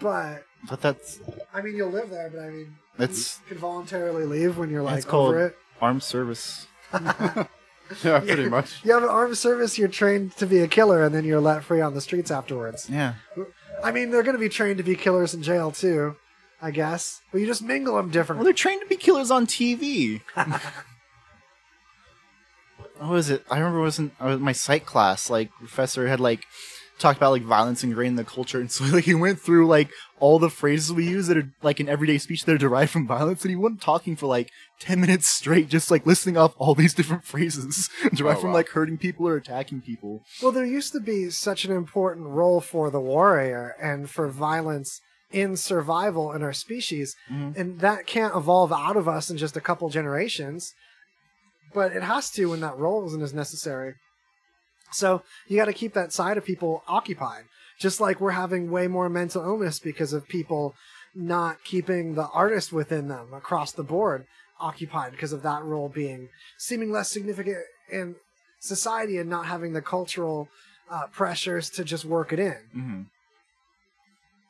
But 0.00 0.44
But 0.68 0.80
that's 0.80 1.18
I 1.52 1.60
mean, 1.62 1.76
you'll 1.76 1.90
live 1.90 2.10
there. 2.10 2.30
But 2.30 2.40
I 2.40 2.50
mean, 2.50 2.76
it's 2.98 3.40
you 3.44 3.50
can 3.50 3.58
voluntarily 3.58 4.24
leave 4.24 4.58
when 4.58 4.70
you're 4.70 4.82
like 4.82 4.94
that's 4.96 5.06
called 5.06 5.30
over 5.30 5.46
it. 5.46 5.56
armed 5.80 6.02
service. 6.02 6.66
Yeah. 8.02 8.18
Pretty 8.18 8.48
much. 8.48 8.84
You 8.84 8.92
have 8.94 9.04
an 9.04 9.08
armed 9.08 9.38
service. 9.38 9.78
You're 9.78 9.86
trained 9.86 10.36
to 10.38 10.46
be 10.46 10.58
a 10.58 10.66
killer, 10.66 11.04
and 11.04 11.14
then 11.14 11.24
you're 11.24 11.40
let 11.40 11.62
free 11.62 11.80
on 11.80 11.94
the 11.94 12.00
streets 12.00 12.32
afterwards. 12.32 12.90
Yeah. 12.90 13.14
I 13.84 13.92
mean, 13.92 14.10
they're 14.10 14.24
going 14.24 14.34
to 14.34 14.40
be 14.40 14.48
trained 14.48 14.78
to 14.78 14.82
be 14.82 14.96
killers 14.96 15.34
in 15.34 15.42
jail 15.44 15.70
too, 15.70 16.16
I 16.60 16.72
guess. 16.72 17.22
But 17.30 17.40
you 17.42 17.46
just 17.46 17.62
mingle 17.62 17.94
them 17.94 18.10
differently. 18.10 18.40
Well, 18.40 18.44
they're 18.46 18.54
trained 18.54 18.80
to 18.80 18.88
be 18.88 18.96
killers 18.96 19.30
on 19.30 19.46
TV. 19.46 20.20
what 22.98 23.10
was 23.10 23.30
it? 23.30 23.44
I 23.50 23.58
remember 23.58 23.80
it 23.80 23.82
was 23.82 23.98
in 23.98 24.10
I 24.20 24.26
was 24.26 24.40
my 24.40 24.52
psych 24.52 24.86
class. 24.86 25.30
Like 25.30 25.50
professor 25.58 26.08
had 26.08 26.20
like 26.20 26.44
talked 26.98 27.18
about 27.18 27.30
like 27.32 27.42
violence 27.42 27.84
ingrained 27.84 28.12
in 28.12 28.16
the 28.16 28.24
culture, 28.24 28.58
and 28.60 28.70
so 28.70 28.84
like 28.92 29.04
he 29.04 29.14
went 29.14 29.40
through 29.40 29.66
like 29.66 29.90
all 30.18 30.38
the 30.38 30.48
phrases 30.48 30.92
we 30.92 31.06
use 31.06 31.26
that 31.26 31.36
are 31.36 31.52
like 31.62 31.78
in 31.78 31.88
everyday 31.88 32.16
speech 32.18 32.44
that 32.44 32.54
are 32.54 32.58
derived 32.58 32.90
from 32.90 33.06
violence, 33.06 33.42
and 33.42 33.50
he 33.50 33.56
wasn't 33.56 33.82
talking 33.82 34.16
for 34.16 34.26
like 34.26 34.50
ten 34.80 35.00
minutes 35.00 35.28
straight, 35.28 35.68
just 35.68 35.90
like 35.90 36.06
listing 36.06 36.36
off 36.36 36.54
all 36.58 36.74
these 36.74 36.94
different 36.94 37.24
phrases 37.24 37.90
derived 38.14 38.38
Oh, 38.38 38.40
from 38.42 38.50
wow. 38.50 38.56
like 38.56 38.70
hurting 38.70 38.98
people 38.98 39.28
or 39.28 39.36
attacking 39.36 39.82
people. 39.82 40.22
Well, 40.42 40.52
there 40.52 40.64
used 40.64 40.92
to 40.92 41.00
be 41.00 41.28
such 41.30 41.64
an 41.64 41.72
important 41.72 42.26
role 42.28 42.60
for 42.60 42.90
the 42.90 43.00
warrior 43.00 43.74
and 43.80 44.08
for 44.08 44.28
violence 44.28 45.00
in 45.32 45.56
survival 45.56 46.32
in 46.32 46.42
our 46.42 46.52
species, 46.52 47.14
Mhm. 47.30 47.56
and 47.56 47.80
that 47.80 48.06
can't 48.06 48.34
evolve 48.36 48.72
out 48.72 48.96
of 48.96 49.06
us 49.08 49.28
in 49.28 49.36
just 49.36 49.56
a 49.56 49.60
couple 49.60 49.88
generations. 49.90 50.72
But 51.74 51.92
it 51.92 52.02
has 52.02 52.30
to 52.32 52.46
when 52.46 52.60
that 52.60 52.78
role 52.78 53.06
isn't 53.06 53.22
as 53.22 53.34
necessary. 53.34 53.94
So 54.92 55.22
you 55.48 55.56
got 55.56 55.66
to 55.66 55.72
keep 55.72 55.94
that 55.94 56.12
side 56.12 56.38
of 56.38 56.44
people 56.44 56.82
occupied. 56.88 57.44
Just 57.78 58.00
like 58.00 58.20
we're 58.20 58.30
having 58.30 58.70
way 58.70 58.86
more 58.86 59.08
mental 59.08 59.42
illness 59.44 59.78
because 59.78 60.12
of 60.12 60.28
people 60.28 60.74
not 61.14 61.62
keeping 61.64 62.14
the 62.14 62.28
artist 62.28 62.72
within 62.72 63.08
them 63.08 63.32
across 63.34 63.72
the 63.72 63.82
board 63.82 64.26
occupied 64.60 65.12
because 65.12 65.32
of 65.32 65.42
that 65.42 65.62
role 65.62 65.88
being 65.88 66.28
seeming 66.58 66.90
less 66.90 67.10
significant 67.10 67.58
in 67.90 68.16
society 68.60 69.18
and 69.18 69.28
not 69.28 69.46
having 69.46 69.72
the 69.72 69.82
cultural 69.82 70.48
uh, 70.90 71.06
pressures 71.12 71.70
to 71.70 71.84
just 71.84 72.04
work 72.04 72.32
it 72.32 72.38
in. 72.38 72.56
Mm-hmm. 72.74 73.00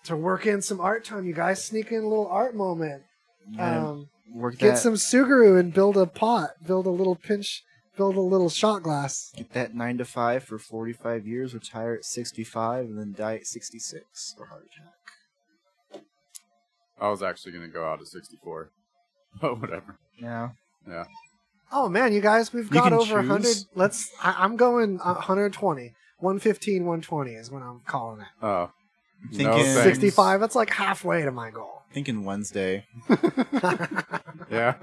To 0.05 0.17
work 0.17 0.47
in 0.47 0.63
some 0.63 0.81
art 0.81 1.05
time, 1.05 1.27
you 1.27 1.35
guys 1.35 1.65
sneak 1.65 1.91
in 1.91 1.99
a 1.99 2.09
little 2.09 2.29
art 2.29 2.55
moment. 2.55 3.03
Yeah. 3.51 3.89
Um, 3.89 4.09
work 4.33 4.59
Get 4.59 4.75
that 4.75 4.79
some 4.79 4.95
Suguru 4.95 5.59
and 5.59 5.73
build 5.73 5.97
a 5.97 6.07
pot. 6.07 6.51
Build 6.67 6.87
a 6.87 6.91
little 6.91 7.17
pinch. 7.17 7.63
Build 7.97 8.17
a 8.17 8.21
little 8.21 8.51
shot 8.51 8.83
glass. 8.83 9.33
get 9.35 9.53
that 9.55 9.75
nine 9.75 9.97
to 9.99 10.05
five 10.05 10.45
for 10.45 10.59
forty 10.59 10.93
five 10.93 11.27
years, 11.27 11.55
retire 11.55 11.95
at 11.95 12.05
sixty 12.05 12.45
five, 12.45 12.85
and 12.85 12.99
then 12.99 13.15
die 13.17 13.37
at 13.37 13.47
sixty 13.47 13.79
six 13.79 14.35
or 14.39 14.47
heart 14.47 14.67
attack. 14.67 16.03
I 17.01 17.09
was 17.09 17.23
actually 17.23 17.53
gonna 17.53 17.69
go 17.69 17.85
out 17.85 18.01
at 18.01 18.07
64, 18.07 18.71
but 19.41 19.61
whatever. 19.61 19.99
Yeah. 20.19 20.51
Yeah. 20.89 21.05
Oh 21.73 21.89
man, 21.89 22.13
you 22.13 22.21
guys, 22.21 22.53
we've 22.53 22.71
got 22.71 22.85
can 22.85 22.93
over 22.95 23.17
100. 23.17 23.57
Let's. 23.75 24.11
I, 24.23 24.37
I'm 24.39 24.57
going 24.57 25.01
uh, 25.01 25.15
120. 25.15 25.95
115, 26.19 26.85
120 26.85 27.33
is 27.33 27.51
what 27.51 27.63
I'm 27.63 27.81
calling 27.81 28.21
it. 28.23 28.27
Oh, 28.41 28.71
Thinking 29.31 29.47
no 29.47 29.83
65. 29.83 30.41
That's 30.41 30.55
like 30.55 30.71
halfway 30.71 31.23
to 31.23 31.31
my 31.31 31.51
goal. 31.51 31.76
Thinking 31.97 32.27
Wednesday. 32.27 32.85
Yeah. 34.51 34.75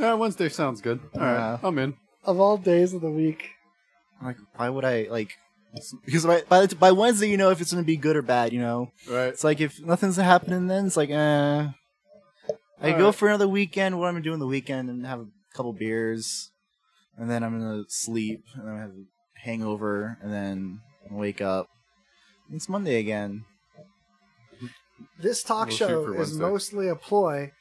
yeah, 0.00 0.14
Wednesday 0.14 0.48
sounds 0.48 0.80
good. 0.80 1.00
All 1.14 1.20
right, 1.20 1.34
Yeah. 1.34 1.58
I'm 1.64 1.78
in. 1.80 1.94
Of 2.24 2.38
all 2.40 2.56
days 2.56 2.94
of 2.94 3.00
the 3.00 3.10
week, 3.10 3.50
Like, 4.22 4.36
why 4.54 4.68
would 4.70 4.84
I 4.84 5.08
like? 5.10 5.32
Because 6.06 6.24
by 6.24 6.42
by, 6.48 6.66
the- 6.66 6.76
by 6.76 6.92
Wednesday, 6.92 7.28
you 7.28 7.36
know 7.36 7.50
if 7.50 7.60
it's 7.60 7.72
gonna 7.72 7.82
be 7.84 7.96
good 7.96 8.14
or 8.16 8.22
bad. 8.22 8.52
You 8.52 8.60
know, 8.60 8.92
Right. 9.10 9.26
it's 9.26 9.42
like 9.42 9.60
if 9.60 9.78
nothing's 9.84 10.14
happening, 10.16 10.68
then 10.68 10.86
it's 10.86 10.96
like, 10.96 11.10
eh. 11.10 11.68
I 12.80 12.90
go 12.92 12.98
Alright. 13.06 13.14
for 13.16 13.26
another 13.28 13.48
weekend. 13.48 13.98
What 13.98 14.06
I'm 14.06 14.14
gonna 14.14 14.22
do 14.22 14.32
in 14.34 14.38
the 14.40 14.46
weekend 14.46 14.88
and 14.90 15.04
have 15.04 15.20
a 15.20 15.26
couple 15.54 15.72
beers, 15.72 16.50
and 17.18 17.28
then 17.28 17.42
I'm 17.42 17.58
gonna 17.58 17.82
sleep, 17.88 18.44
and 18.54 18.66
then 18.68 18.74
I 18.76 18.80
have 18.80 18.90
a 18.90 19.04
hangover, 19.44 20.18
and 20.22 20.32
then 20.32 20.80
wake 21.10 21.40
up. 21.42 21.66
It's 22.52 22.68
Monday 22.68 23.00
again. 23.00 23.44
This 25.18 25.42
talk 25.42 25.68
We'll 25.68 25.76
show 25.76 26.12
is 26.14 26.36
mostly 26.36 26.88
a 26.88 26.96
ploy 26.96 27.52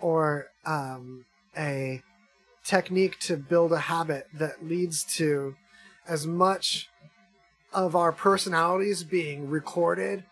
or 0.00 0.48
um, 0.64 1.24
a 1.56 2.02
technique 2.64 3.18
to 3.20 3.36
build 3.36 3.72
a 3.72 3.78
habit 3.78 4.26
that 4.34 4.64
leads 4.64 5.04
to 5.16 5.54
as 6.06 6.26
much 6.26 6.88
of 7.72 7.96
our 7.96 8.12
personalities 8.12 9.02
being 9.02 9.48
recorded 9.48 10.24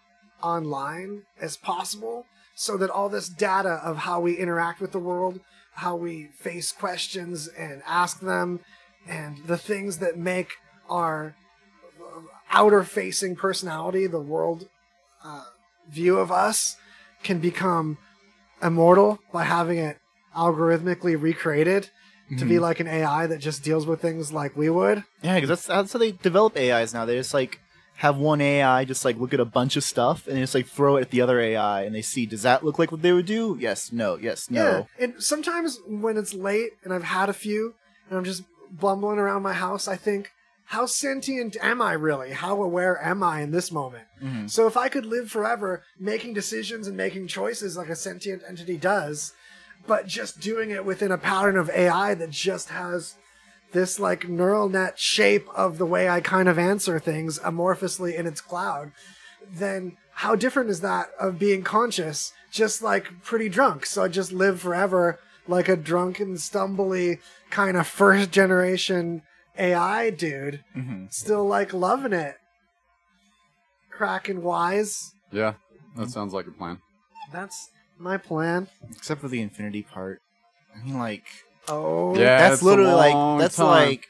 online 0.42 1.22
as 1.40 1.56
possible 1.56 2.26
so 2.54 2.76
that 2.76 2.90
all 2.90 3.08
this 3.08 3.28
data 3.28 3.80
of 3.84 3.98
how 3.98 4.20
we 4.20 4.36
interact 4.36 4.80
with 4.80 4.92
the 4.92 4.98
world, 4.98 5.40
how 5.74 5.96
we 5.96 6.28
face 6.34 6.72
questions 6.72 7.48
and 7.48 7.82
ask 7.86 8.20
them, 8.20 8.60
and 9.08 9.38
the 9.46 9.58
things 9.58 9.98
that 9.98 10.16
make 10.16 10.52
our 10.88 11.34
outer 12.50 12.84
facing 12.84 13.34
personality, 13.34 14.06
the 14.06 14.20
world 14.20 14.68
uh, 15.24 15.44
view 15.90 16.18
of 16.18 16.30
us, 16.30 16.76
can 17.22 17.38
become 17.38 17.98
immortal 18.62 19.18
by 19.32 19.44
having 19.44 19.78
it 19.78 19.98
algorithmically 20.36 21.20
recreated 21.20 21.90
to 22.38 22.44
be 22.46 22.56
hmm. 22.56 22.62
like 22.62 22.80
an 22.80 22.86
AI 22.86 23.26
that 23.26 23.38
just 23.38 23.62
deals 23.62 23.86
with 23.86 24.00
things 24.00 24.32
like 24.32 24.56
we 24.56 24.70
would. 24.70 25.04
Yeah, 25.22 25.34
because 25.34 25.48
that's 25.48 25.66
that's 25.66 25.92
how 25.92 25.98
they 25.98 26.12
develop 26.12 26.56
AIs 26.56 26.94
now. 26.94 27.04
They 27.04 27.16
just 27.16 27.34
like 27.34 27.60
have 27.96 28.16
one 28.16 28.40
AI 28.40 28.84
just 28.84 29.04
like 29.04 29.18
look 29.18 29.34
at 29.34 29.40
a 29.40 29.44
bunch 29.44 29.76
of 29.76 29.84
stuff 29.84 30.26
and 30.26 30.38
just 30.38 30.54
like 30.54 30.66
throw 30.66 30.96
it 30.96 31.02
at 31.02 31.10
the 31.10 31.20
other 31.20 31.40
AI, 31.40 31.82
and 31.82 31.94
they 31.94 32.02
see 32.02 32.26
does 32.26 32.42
that 32.42 32.64
look 32.64 32.78
like 32.78 32.90
what 32.90 33.02
they 33.02 33.12
would 33.12 33.26
do? 33.26 33.56
Yes, 33.60 33.92
no, 33.92 34.16
yes, 34.16 34.50
no. 34.50 34.86
Yeah, 34.98 35.04
and 35.04 35.22
sometimes 35.22 35.78
when 35.86 36.16
it's 36.16 36.32
late 36.32 36.72
and 36.84 36.92
I've 36.92 37.04
had 37.04 37.28
a 37.28 37.34
few 37.34 37.74
and 38.08 38.18
I'm 38.18 38.24
just 38.24 38.44
bumbling 38.70 39.18
around 39.18 39.42
my 39.42 39.52
house, 39.52 39.86
I 39.86 39.96
think, 39.96 40.30
how 40.72 40.86
sentient 40.86 41.54
am 41.60 41.82
I 41.82 41.92
really? 41.92 42.30
How 42.30 42.62
aware 42.62 42.98
am 43.04 43.22
I 43.22 43.42
in 43.42 43.50
this 43.50 43.70
moment? 43.70 44.06
Mhm. 44.22 44.48
So 44.48 44.66
if 44.66 44.74
I 44.74 44.88
could 44.88 45.04
live 45.04 45.30
forever 45.30 45.82
making 46.00 46.32
decisions 46.32 46.86
and 46.86 46.96
making 46.96 47.26
choices 47.26 47.76
like 47.76 47.90
a 47.90 47.94
sentient 47.94 48.42
entity 48.48 48.78
does, 48.78 49.34
but 49.86 50.06
just 50.06 50.40
doing 50.40 50.70
it 50.70 50.86
within 50.86 51.12
a 51.12 51.18
pattern 51.18 51.58
of 51.58 51.68
AI 51.68 52.14
that 52.14 52.30
just 52.30 52.70
has 52.70 53.16
this 53.72 54.00
like 54.00 54.30
neural 54.30 54.70
net 54.70 54.98
shape 54.98 55.46
of 55.54 55.76
the 55.76 55.84
way 55.84 56.08
I 56.08 56.22
kind 56.22 56.48
of 56.48 56.58
answer 56.58 56.98
things 56.98 57.38
amorphously 57.40 58.14
in 58.14 58.26
its 58.26 58.40
cloud, 58.40 58.92
then 59.46 59.98
how 60.14 60.34
different 60.36 60.70
is 60.70 60.80
that 60.80 61.10
of 61.20 61.38
being 61.38 61.62
conscious, 61.62 62.32
just 62.50 62.80
like 62.80 63.22
pretty 63.22 63.50
drunk? 63.50 63.84
So 63.84 64.04
I 64.04 64.08
just 64.08 64.32
live 64.32 64.62
forever 64.62 65.18
like 65.46 65.68
a 65.68 65.76
drunken, 65.76 66.36
stumbly 66.36 67.18
kind 67.50 67.76
of 67.76 67.86
first 67.86 68.30
generation 68.30 69.20
AI 69.58 70.10
dude, 70.10 70.64
Mhm. 70.76 71.12
still 71.12 71.46
like 71.46 71.72
loving 71.72 72.12
it. 72.12 72.36
Cracking 73.90 74.42
wise. 74.42 75.12
Yeah, 75.30 75.54
that 75.96 76.10
sounds 76.10 76.32
like 76.32 76.46
a 76.46 76.50
plan. 76.50 76.80
That's 77.32 77.70
my 77.98 78.16
plan. 78.16 78.68
Except 78.90 79.20
for 79.20 79.28
the 79.28 79.40
infinity 79.40 79.82
part. 79.82 80.20
I 80.74 80.82
mean, 80.84 80.98
like 80.98 81.24
Oh, 81.68 82.16
Yeah, 82.16 82.36
that's 82.48 82.62
literally 82.62 82.92
like 82.92 83.40
that's 83.40 83.56
time. 83.56 83.66
like 83.68 84.06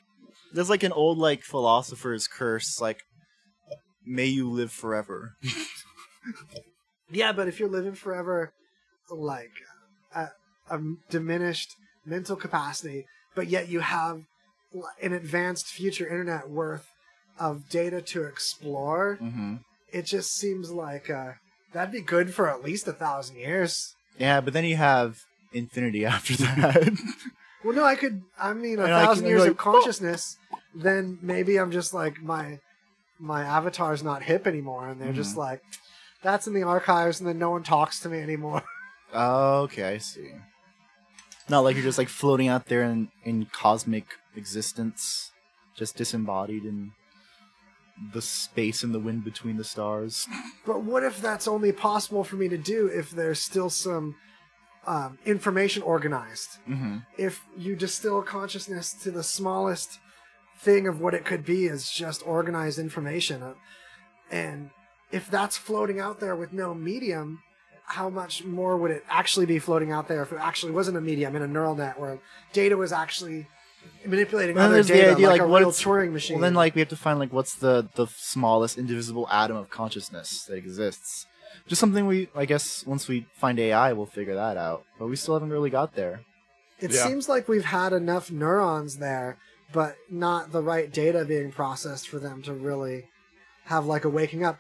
there's 0.53 0.70
like 0.70 0.82
an 0.82 0.93
old 0.93 1.18
like 1.18 1.43
philosopher's 1.43 2.26
curse, 2.26 2.80
like 2.80 3.03
may 4.07 4.26
you 4.26 4.49
live 4.49 4.72
forever. 4.72 5.36
Yeah, 7.11 7.32
but 7.32 7.47
if 7.47 7.61
you're 7.61 7.68
living 7.68 7.95
forever, 7.95 8.53
like 9.11 9.51
a, 10.14 10.28
a 10.70 10.80
diminished 11.11 11.76
mental 12.07 12.36
capacity, 12.36 13.07
but 13.34 13.49
yet 13.49 13.68
you 13.68 13.80
have 13.80 14.16
l- 14.16 14.24
an 15.01 15.12
advanced 15.12 15.66
future 15.66 16.07
internet 16.07 16.49
worth 16.51 16.89
of 17.39 17.68
data 17.68 18.01
to 18.03 18.25
explore, 18.25 19.16
hmm 19.16 19.57
it 19.93 20.07
just 20.07 20.33
seems 20.35 20.70
like 20.70 21.11
uh, 21.11 21.33
that'd 21.75 21.93
be 21.93 22.01
good 22.01 22.33
for 22.33 22.49
at 22.49 22.64
least 22.64 22.89
a 22.89 22.95
thousand 22.95 23.37
years. 23.37 23.95
Yeah, 24.18 24.41
but 24.41 24.55
then 24.55 24.64
you 24.64 24.77
have 24.77 25.18
infinity 25.53 26.07
after 26.14 26.35
that. 26.37 26.93
Well, 27.62 27.75
no, 27.77 27.85
I 27.85 27.95
could. 27.97 28.23
I 28.41 28.55
mean, 28.55 28.79
a 28.79 28.85
And 28.85 28.91
thousand 28.91 29.25
can- 29.25 29.29
years 29.31 29.43
like, 29.43 29.51
of 29.51 29.57
consciousness. 29.59 30.39
Then 30.75 31.18
maybe 31.20 31.59
I'm 31.59 31.70
just 31.70 31.93
like 31.93 32.23
my 32.23 32.59
my 33.18 33.43
avatar's 33.45 34.03
not 34.03 34.23
hip 34.23 34.47
anymore, 34.47 34.89
and 34.89 34.99
they're 35.01 35.12
just 35.12 35.37
like, 35.37 35.61
that's 36.23 36.47
in 36.47 36.55
the 36.55 36.62
archives, 36.62 37.20
and 37.20 37.29
then 37.29 37.39
no 37.39 37.51
one 37.51 37.62
talks 37.62 38.01
to 38.01 38.09
me 38.09 38.18
anymore. 38.20 38.62
Oh, 39.14 39.64
okay, 39.64 39.85
I 39.85 39.99
see. 39.99 40.31
Not 41.49 41.61
like 41.61 41.76
you're 41.76 41.84
just 41.84 41.99
like 41.99 42.09
floating 42.09 42.49
out 42.49 42.66
there 42.66 42.82
in, 42.82 43.09
in 43.24 43.47
cosmic 43.53 44.07
existence, 44.36 45.32
just 45.76 45.97
disembodied 45.97 46.64
in 46.64 46.93
the 48.12 48.22
space 48.22 48.82
and 48.82 48.95
the 48.95 48.99
wind 48.99 49.24
between 49.24 49.57
the 49.57 49.64
stars. 49.64 50.26
But 50.64 50.84
what 50.84 51.03
if 51.03 51.20
that's 51.20 51.49
only 51.49 51.72
possible 51.72 52.22
for 52.22 52.36
me 52.36 52.49
to 52.49 52.57
do 52.57 52.86
if 52.86 53.11
there's 53.11 53.40
still 53.40 53.68
some 53.68 54.14
um, 54.86 55.18
information 55.26 55.82
organized? 55.82 56.59
Mm-hmm. 56.68 56.99
If 57.18 57.45
you 57.59 57.74
distill 57.74 58.22
consciousness 58.22 58.93
to 59.03 59.11
the 59.11 59.24
smallest 59.24 59.98
thing 60.60 60.86
of 60.86 61.01
what 61.01 61.14
it 61.14 61.24
could 61.24 61.44
be 61.44 61.66
is 61.66 61.90
just 61.90 62.24
organized 62.24 62.78
information, 62.78 63.43
uh, 63.43 63.55
and 64.31 64.70
if 65.10 65.28
that's 65.28 65.56
floating 65.56 65.98
out 65.98 66.20
there 66.20 66.36
with 66.36 66.52
no 66.52 66.74
medium, 66.74 67.43
how 67.93 68.09
much 68.09 68.43
more 68.44 68.77
would 68.78 68.90
it 68.90 69.05
actually 69.10 69.44
be 69.44 69.59
floating 69.59 69.93
out 69.93 70.09
there 70.09 70.23
if 70.23 70.32
it 70.32 70.39
actually 70.40 70.73
wasn't 70.73 70.97
a 70.97 71.01
medium 71.01 71.36
in 71.36 71.43
a 71.43 71.47
neural 71.47 71.74
net 71.74 71.98
where 72.01 72.19
data 72.55 72.74
was 72.77 72.90
actually 72.90 73.47
manipulating 74.06 74.56
Well, 74.56 74.66
other 74.66 74.77
there's 74.77 74.89
the 74.89 74.94
data 74.94 75.12
idea, 75.12 75.27
like, 75.28 75.40
like, 75.40 75.47
a 75.47 75.51
what 75.51 75.60
real 75.60 75.70
Turing 75.73 76.12
machine? 76.12 76.36
Well, 76.36 76.43
then 76.43 76.55
like 76.55 76.74
we 76.74 76.81
have 76.81 76.89
to 76.89 76.97
find 76.97 77.19
like 77.19 77.32
what's 77.32 77.55
the 77.55 77.89
the 77.94 78.06
smallest 78.06 78.78
indivisible 78.78 79.28
atom 79.31 79.56
of 79.56 79.69
consciousness 79.69 80.44
that 80.44 80.56
exists. 80.56 81.27
Just 81.69 81.81
something 81.81 82.06
we, 82.06 82.28
I 82.35 82.44
guess, 82.47 82.85
once 82.86 83.09
we 83.09 83.27
find 83.35 83.59
AI, 83.59 83.93
we'll 83.93 84.06
figure 84.06 84.35
that 84.35 84.56
out. 84.56 84.85
But 84.98 85.09
we 85.09 85.16
still 85.16 85.35
haven't 85.35 85.51
really 85.51 85.70
got 85.70 85.94
there. 85.94 86.23
It 86.81 86.93
Yeah. 86.93 87.06
seems 87.06 87.28
like 87.28 87.47
we've 87.47 87.66
had 87.66 87.93
enough 87.93 88.31
neurons 88.31 88.97
there, 88.97 89.36
but 89.73 89.97
not 90.10 90.51
the 90.51 90.62
right 90.62 90.90
data 90.90 91.24
being 91.27 91.52
processed 91.52 92.09
for 92.09 92.19
them 92.19 92.43
to 92.43 92.52
really 92.55 93.05
have 93.66 93.85
like 93.86 94.05
a 94.05 94.09
waking 94.09 94.44
up. 94.44 94.59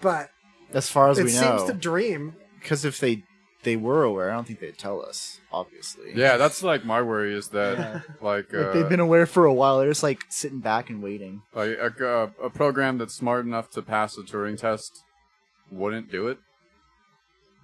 But 0.00 0.30
As 0.72 0.90
far 0.90 1.08
as 1.10 1.18
it 1.18 1.24
we 1.26 1.32
know, 1.32 1.38
it 1.54 1.58
seems 1.58 1.70
to 1.70 1.76
dream. 1.76 2.34
because 2.60 2.84
if 2.84 2.98
they 3.00 3.22
they 3.64 3.74
were 3.76 4.04
aware, 4.04 4.30
I 4.30 4.34
don't 4.34 4.46
think 4.46 4.60
they'd 4.60 4.78
tell 4.78 5.02
us. 5.04 5.40
Obviously, 5.52 6.12
Yeah, 6.14 6.36
that's 6.36 6.62
like 6.62 6.84
my 6.84 7.02
worry 7.02 7.34
is 7.34 7.48
that 7.48 8.04
like, 8.20 8.54
uh, 8.54 8.58
Like, 8.58 8.72
they've 8.72 8.88
been 8.88 9.00
aware 9.00 9.26
for 9.26 9.46
a 9.46 9.52
while. 9.52 9.78
They're 9.78 9.90
just 9.90 10.02
like 10.04 10.24
sitting 10.28 10.60
back 10.60 10.90
and 10.90 11.02
waiting. 11.02 11.42
like 11.54 11.76
a, 12.00 12.30
a 12.42 12.50
program 12.50 12.98
that's 12.98 13.14
smart 13.14 13.44
enough 13.46 13.70
to 13.70 13.82
pass 13.82 14.16
a 14.16 14.22
Turing 14.22 14.56
test 14.58 15.02
wouldn't 15.70 16.10
do 16.10 16.28
it 16.28 16.38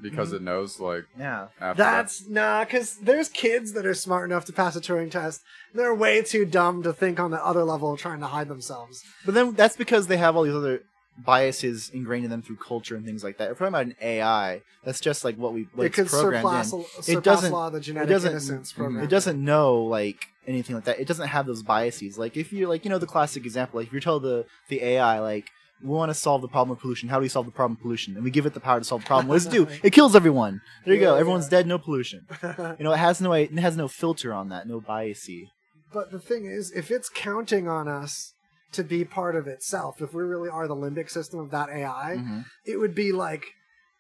because 0.03 0.33
it 0.33 0.43
knows 0.43 0.81
like 0.81 1.05
Yeah. 1.19 1.49
after 1.61 1.83
That's 1.83 2.27
nah, 2.29 2.65
because 2.65 2.97
there's 2.99 3.29
kids 3.29 3.73
that 3.75 3.87
are 3.87 3.95
smart 3.95 4.29
enough 4.29 4.45
to 4.47 4.53
pass 4.53 4.75
a 4.77 4.81
Turing 4.81 5.11
test. 5.11 5.41
They're 5.73 5.95
way 5.95 6.23
too 6.23 6.45
dumb 6.45 6.83
to 6.83 6.93
think 6.93 7.21
on 7.21 7.31
the 7.31 7.43
other 7.45 7.65
level, 7.65 7.97
trying 7.97 8.21
to 8.21 8.27
hide 8.27 8.49
themselves. 8.49 9.03
But 9.25 9.35
then 9.35 9.53
that's 9.53 9.77
because 9.77 10.09
they 10.09 10.17
have 10.17 10.37
all 10.37 10.43
these 10.43 10.55
other 10.55 10.83
biases 11.19 11.91
ingrained 11.91 12.25
in 12.25 12.31
them 12.31 12.43
through 12.43 12.57
culture 12.57 12.97
and 12.97 13.05
things 13.05 13.23
like 13.23 13.39
that. 13.39 13.51
If 13.51 13.61
we're 13.61 13.71
talking 13.71 13.75
about 13.75 13.87
an 13.87 13.97
AI, 14.01 14.63
that's 14.83 15.01
just 15.01 15.25
like 15.25 15.37
what 15.37 15.53
we 15.53 15.69
what 15.75 15.85
it 15.85 15.87
it's 15.87 15.97
could 15.97 16.11
surpass, 16.11 16.73
in. 16.73 16.85
It 17.07 17.23
doesn't. 17.23 17.53
law 17.53 17.69
of 17.69 17.75
the 17.75 17.79
It 17.79 17.83
genetic 17.83 18.09
doesn't. 18.09 18.31
innocence 18.31 18.73
mm-hmm. 18.73 18.83
program. 18.83 19.03
It 19.03 19.07
It 19.07 19.11
doesn't 19.11 19.43
know 19.43 19.83
like 19.83 20.27
anything 20.47 20.75
like 20.75 20.85
that. 20.85 20.99
It 20.99 21.07
doesn't 21.07 21.29
have 21.29 21.47
those 21.47 21.63
biases. 21.63 22.19
Like 22.19 22.37
if 22.37 22.53
you're 22.53 22.69
like 22.69 22.85
you 22.85 22.91
know 22.91 22.99
the 22.99 23.07
classic 23.07 23.45
example. 23.45 23.81
Like 23.81 23.89
if 23.89 23.93
you're 23.93 24.01
told 24.01 24.23
the 24.23 24.47
the 24.69 24.83
AI 24.83 25.21
like 25.21 25.51
we 25.83 25.91
want 25.91 26.11
to 26.11 26.15
solve 26.15 26.41
the 26.41 26.49
problem 26.49 26.77
of 26.77 26.81
pollution. 26.81 27.09
How 27.09 27.19
do 27.19 27.23
we 27.23 27.29
solve 27.29 27.47
the 27.47 27.53
problem 27.53 27.77
of 27.77 27.83
pollution? 27.83 28.15
And 28.15 28.25
we 28.25 28.31
give 28.31 28.47
it 28.47 28.55
the 28.55 28.61
power 28.61 28.79
to 28.79 28.85
solve 28.85 29.03
the 29.03 29.07
problem. 29.07 29.29
What 29.29 29.35
does 29.35 29.47
it 29.47 29.53
do? 29.53 29.69
It 29.83 29.93
kills 29.93 30.17
everyone. 30.17 30.63
There 30.85 30.95
you 30.95 31.01
go. 31.01 31.15
Everyone's 31.15 31.47
yeah. 31.47 31.59
dead. 31.59 31.67
No 31.67 31.79
pollution. 31.79 32.27
You 32.79 32.85
know, 32.85 32.93
it 32.93 32.99
has 32.99 33.21
no 33.21 33.33
it 33.33 33.53
has 33.59 33.77
no 33.77 33.89
filter 33.89 34.33
on 34.33 34.49
that. 34.49 34.67
No 34.67 34.81
biasy. 34.81 35.51
But 35.93 36.11
the 36.11 36.19
thing 36.19 36.47
is, 36.47 36.73
if 36.73 36.91
it's 36.91 37.09
counting 37.09 37.69
on 37.69 37.87
us 37.87 38.34
to 38.75 38.85
be 38.85 39.05
part 39.05 39.35
of 39.37 39.47
itself, 39.47 40.01
if 40.03 40.13
we 40.15 40.23
really 40.23 40.49
are 40.49 40.67
the 40.69 40.77
limbic 40.77 41.11
system 41.11 41.41
of 41.41 41.51
that 41.51 41.69
AI, 41.71 42.17
Mm-hmm. 42.19 42.41
it 42.67 42.77
would 42.79 42.95
be 42.95 43.13
like 43.13 43.45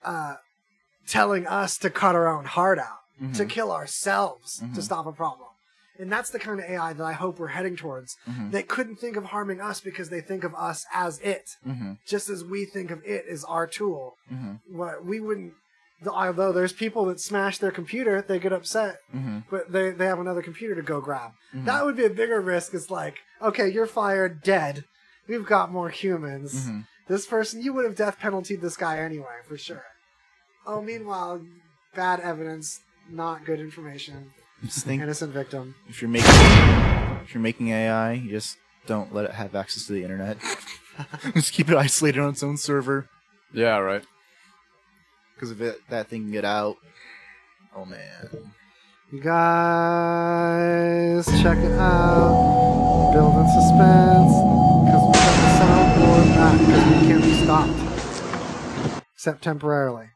uh, 0.04 0.34
telling 1.06 1.46
us 1.46 1.76
to 1.78 1.90
cut 1.90 2.14
our 2.14 2.28
own 2.28 2.44
heart 2.44 2.78
out, 2.78 2.98
Mm-hmm. 3.22 3.32
to 3.34 3.44
kill 3.46 3.70
ourselves 3.70 4.60
to 4.74 4.82
stop 4.82 5.06
a 5.06 5.12
problem. 5.12 5.48
And 6.00 6.10
that's 6.10 6.30
the 6.30 6.40
kind 6.40 6.58
of 6.58 6.66
AI 6.68 6.92
that 6.94 7.04
I 7.04 7.12
hope 7.12 7.38
we're 7.38 7.46
heading 7.58 7.76
towards. 7.76 8.16
Mm-hmm. 8.28 8.50
They 8.50 8.64
couldn't 8.64 8.96
think 8.96 9.16
of 9.16 9.26
harming 9.26 9.60
us 9.60 9.80
because 9.80 10.08
they 10.10 10.20
think 10.20 10.42
of 10.42 10.52
us 10.56 10.84
as 10.92 11.20
it, 11.20 11.44
Mm-hmm. 11.64 11.92
just 12.08 12.28
as 12.28 12.42
we 12.44 12.64
think 12.64 12.90
of 12.90 13.00
it 13.04 13.24
as 13.30 13.44
our 13.44 13.68
tool. 13.68 14.14
What 14.68 15.04
we 15.04 15.20
wouldn't. 15.20 15.52
The- 16.02 16.10
Although 16.12 16.52
there's 16.52 16.72
people 16.72 17.04
that 17.06 17.20
smash 17.20 17.58
their 17.58 17.70
computer, 17.70 18.22
they 18.22 18.38
get 18.38 18.52
upset, 18.52 18.96
Mm-hmm. 19.14 19.38
but 19.50 19.70
they, 19.72 19.90
they 19.90 20.06
have 20.06 20.18
another 20.20 20.42
computer 20.42 20.74
to 20.74 20.82
go 20.82 21.00
grab. 21.00 21.32
That 21.54 21.84
would 21.84 21.96
be 21.96 22.04
a 22.04 22.10
bigger 22.10 22.40
risk. 22.40 22.74
It's 22.74 22.90
like, 22.90 23.18
okay, 23.40 23.68
you're 23.68 23.86
fired, 23.86 24.42
dead. 24.42 24.84
We've 25.28 25.46
got 25.46 25.70
more 25.72 25.88
humans. 25.88 26.66
Mm-hmm. 26.66 26.80
This 27.08 27.26
person, 27.26 27.62
you 27.62 27.72
would 27.72 27.84
have 27.84 27.96
death 27.96 28.18
penaltyed 28.20 28.60
this 28.60 28.76
guy 28.76 28.98
anyway, 28.98 29.36
for 29.46 29.56
sure. 29.56 29.84
Oh, 30.66 30.80
meanwhile, 30.82 31.40
bad 31.94 32.20
evidence, 32.20 32.80
not 33.10 33.44
good 33.44 33.60
information, 33.60 34.30
Just 34.64 34.84
think 34.86 35.02
innocent 35.02 35.32
victim. 35.32 35.74
if 35.88 36.00
you're 36.02 36.08
making 36.10 36.30
if 37.22 37.34
you're 37.34 37.42
making 37.42 37.68
AI, 37.68 38.12
you 38.14 38.30
just 38.30 38.56
don't 38.86 39.14
let 39.14 39.24
it 39.26 39.32
have 39.32 39.54
access 39.54 39.86
to 39.86 39.92
the 39.92 40.02
internet. 40.02 40.38
just 41.34 41.52
keep 41.52 41.68
it 41.70 41.76
isolated 41.76 42.20
on 42.20 42.30
its 42.30 42.42
own 42.42 42.56
server. 42.56 43.08
Yeah, 43.52 43.78
right. 43.78 44.02
Because 45.44 45.60
if 45.60 45.74
it, 45.74 45.80
that 45.90 46.08
thing 46.08 46.22
can 46.22 46.32
get 46.32 46.46
out, 46.46 46.78
oh 47.76 47.84
man. 47.84 48.30
You 49.12 49.20
guys, 49.20 51.26
check 51.42 51.58
it 51.58 51.72
out. 51.72 53.10
Building 53.12 53.46
suspense. 53.48 54.32
Because 54.86 55.02
we 55.06 55.12
got 55.12 55.36
the 55.36 55.48
soundboard 55.60 56.34
back 56.34 56.58
because 56.60 56.84
we 56.86 56.92
can't 57.06 57.22
be 57.22 57.34
stopped. 57.44 57.78
Except 59.14 59.42
temporarily. 59.42 60.06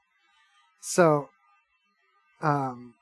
So, 0.81 1.29
um, 2.41 2.95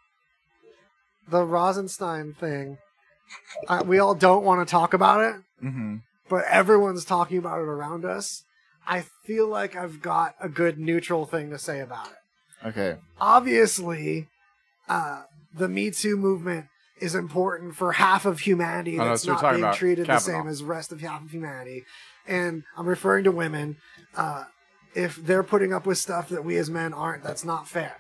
the 1.29 1.45
Rosenstein 1.45 2.35
thing, 2.35 2.79
I, 3.69 3.83
we 3.83 4.01
all 4.01 4.17
don't 4.17 4.43
want 4.45 4.67
to 4.67 4.71
talk 4.71 4.95
about 4.95 5.21
it, 5.21 5.37
Mm-hmm. 5.65 5.99
but 6.29 6.45
everyone's 6.51 7.05
talking 7.05 7.39
about 7.39 7.61
it 7.61 7.69
around 7.69 8.05
us. 8.05 8.43
I 8.87 9.05
feel 9.25 9.49
like 9.49 9.75
I've 9.77 10.01
got 10.01 10.35
a 10.41 10.49
good 10.49 10.79
neutral 10.79 11.27
thing 11.27 11.51
to 11.51 11.59
say 11.59 11.81
about 11.81 12.09
it 12.09 12.69
Okay. 12.69 12.97
obviously 13.21 14.29
uh, 14.89 15.23
the 15.55 15.69
Me 15.69 15.91
Too 15.91 16.17
movement 16.17 16.67
is 17.01 17.15
important 17.15 17.75
for 17.75 17.93
half 17.93 18.25
of 18.25 18.41
humanity 18.41 18.99
I 18.99 19.05
that's 19.05 19.27
not 19.27 19.43
being 19.43 19.63
about 19.63 19.77
treated 19.77 20.07
the 20.07 20.19
same 20.19 20.47
as 20.49 20.61
the 20.61 20.65
rest 20.67 20.93
of 20.93 21.01
half 21.01 21.23
of 21.25 21.31
humanity. 21.31 21.85
And 22.27 22.65
I'm 22.77 22.87
referring 22.87 23.25
to 23.25 23.31
women. 23.33 23.77
Uh, 24.17 24.45
if 24.95 25.17
they're 25.17 25.43
putting 25.43 25.73
up 25.75 25.85
with 25.85 25.99
stuff 25.99 26.31
that 26.31 26.45
we 26.45 26.57
as 26.57 26.71
men 26.71 26.95
aren't, 26.95 27.23
that's 27.23 27.45
not 27.45 27.69
fair. 27.69 27.97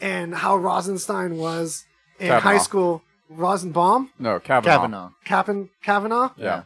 And 0.00 0.34
how 0.34 0.56
Rosenstein 0.56 1.36
was 1.36 1.84
in 2.18 2.28
Kavanaugh. 2.28 2.40
high 2.40 2.58
school. 2.58 3.02
Rosenbaum? 3.28 4.10
No, 4.18 4.40
Kavanaugh. 4.40 4.76
Kavanaugh. 4.76 5.10
Captain 5.24 5.68
Kavanaugh? 5.82 6.30
Yeah. 6.36 6.62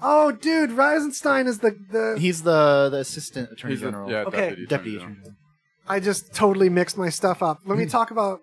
Oh, 0.00 0.30
dude, 0.32 0.72
Rosenstein 0.72 1.46
is 1.46 1.58
the, 1.58 1.76
the 1.90 2.16
He's 2.18 2.42
the 2.42 2.88
the 2.90 2.98
assistant 2.98 3.50
attorney 3.52 3.74
He's 3.74 3.82
a, 3.82 3.86
general. 3.86 4.10
yeah, 4.10 4.24
Okay. 4.24 4.50
deputy. 4.50 4.66
Deputy 4.66 4.96
attorney 4.96 5.12
attorney 5.12 5.14
general. 5.14 5.14
general. 5.24 5.36
I 5.88 6.00
just 6.00 6.34
totally 6.34 6.68
mixed 6.68 6.96
my 6.98 7.08
stuff 7.08 7.42
up. 7.42 7.58
Let 7.64 7.78
me 7.78 7.84
hmm. 7.84 7.90
talk 7.90 8.10
about 8.10 8.40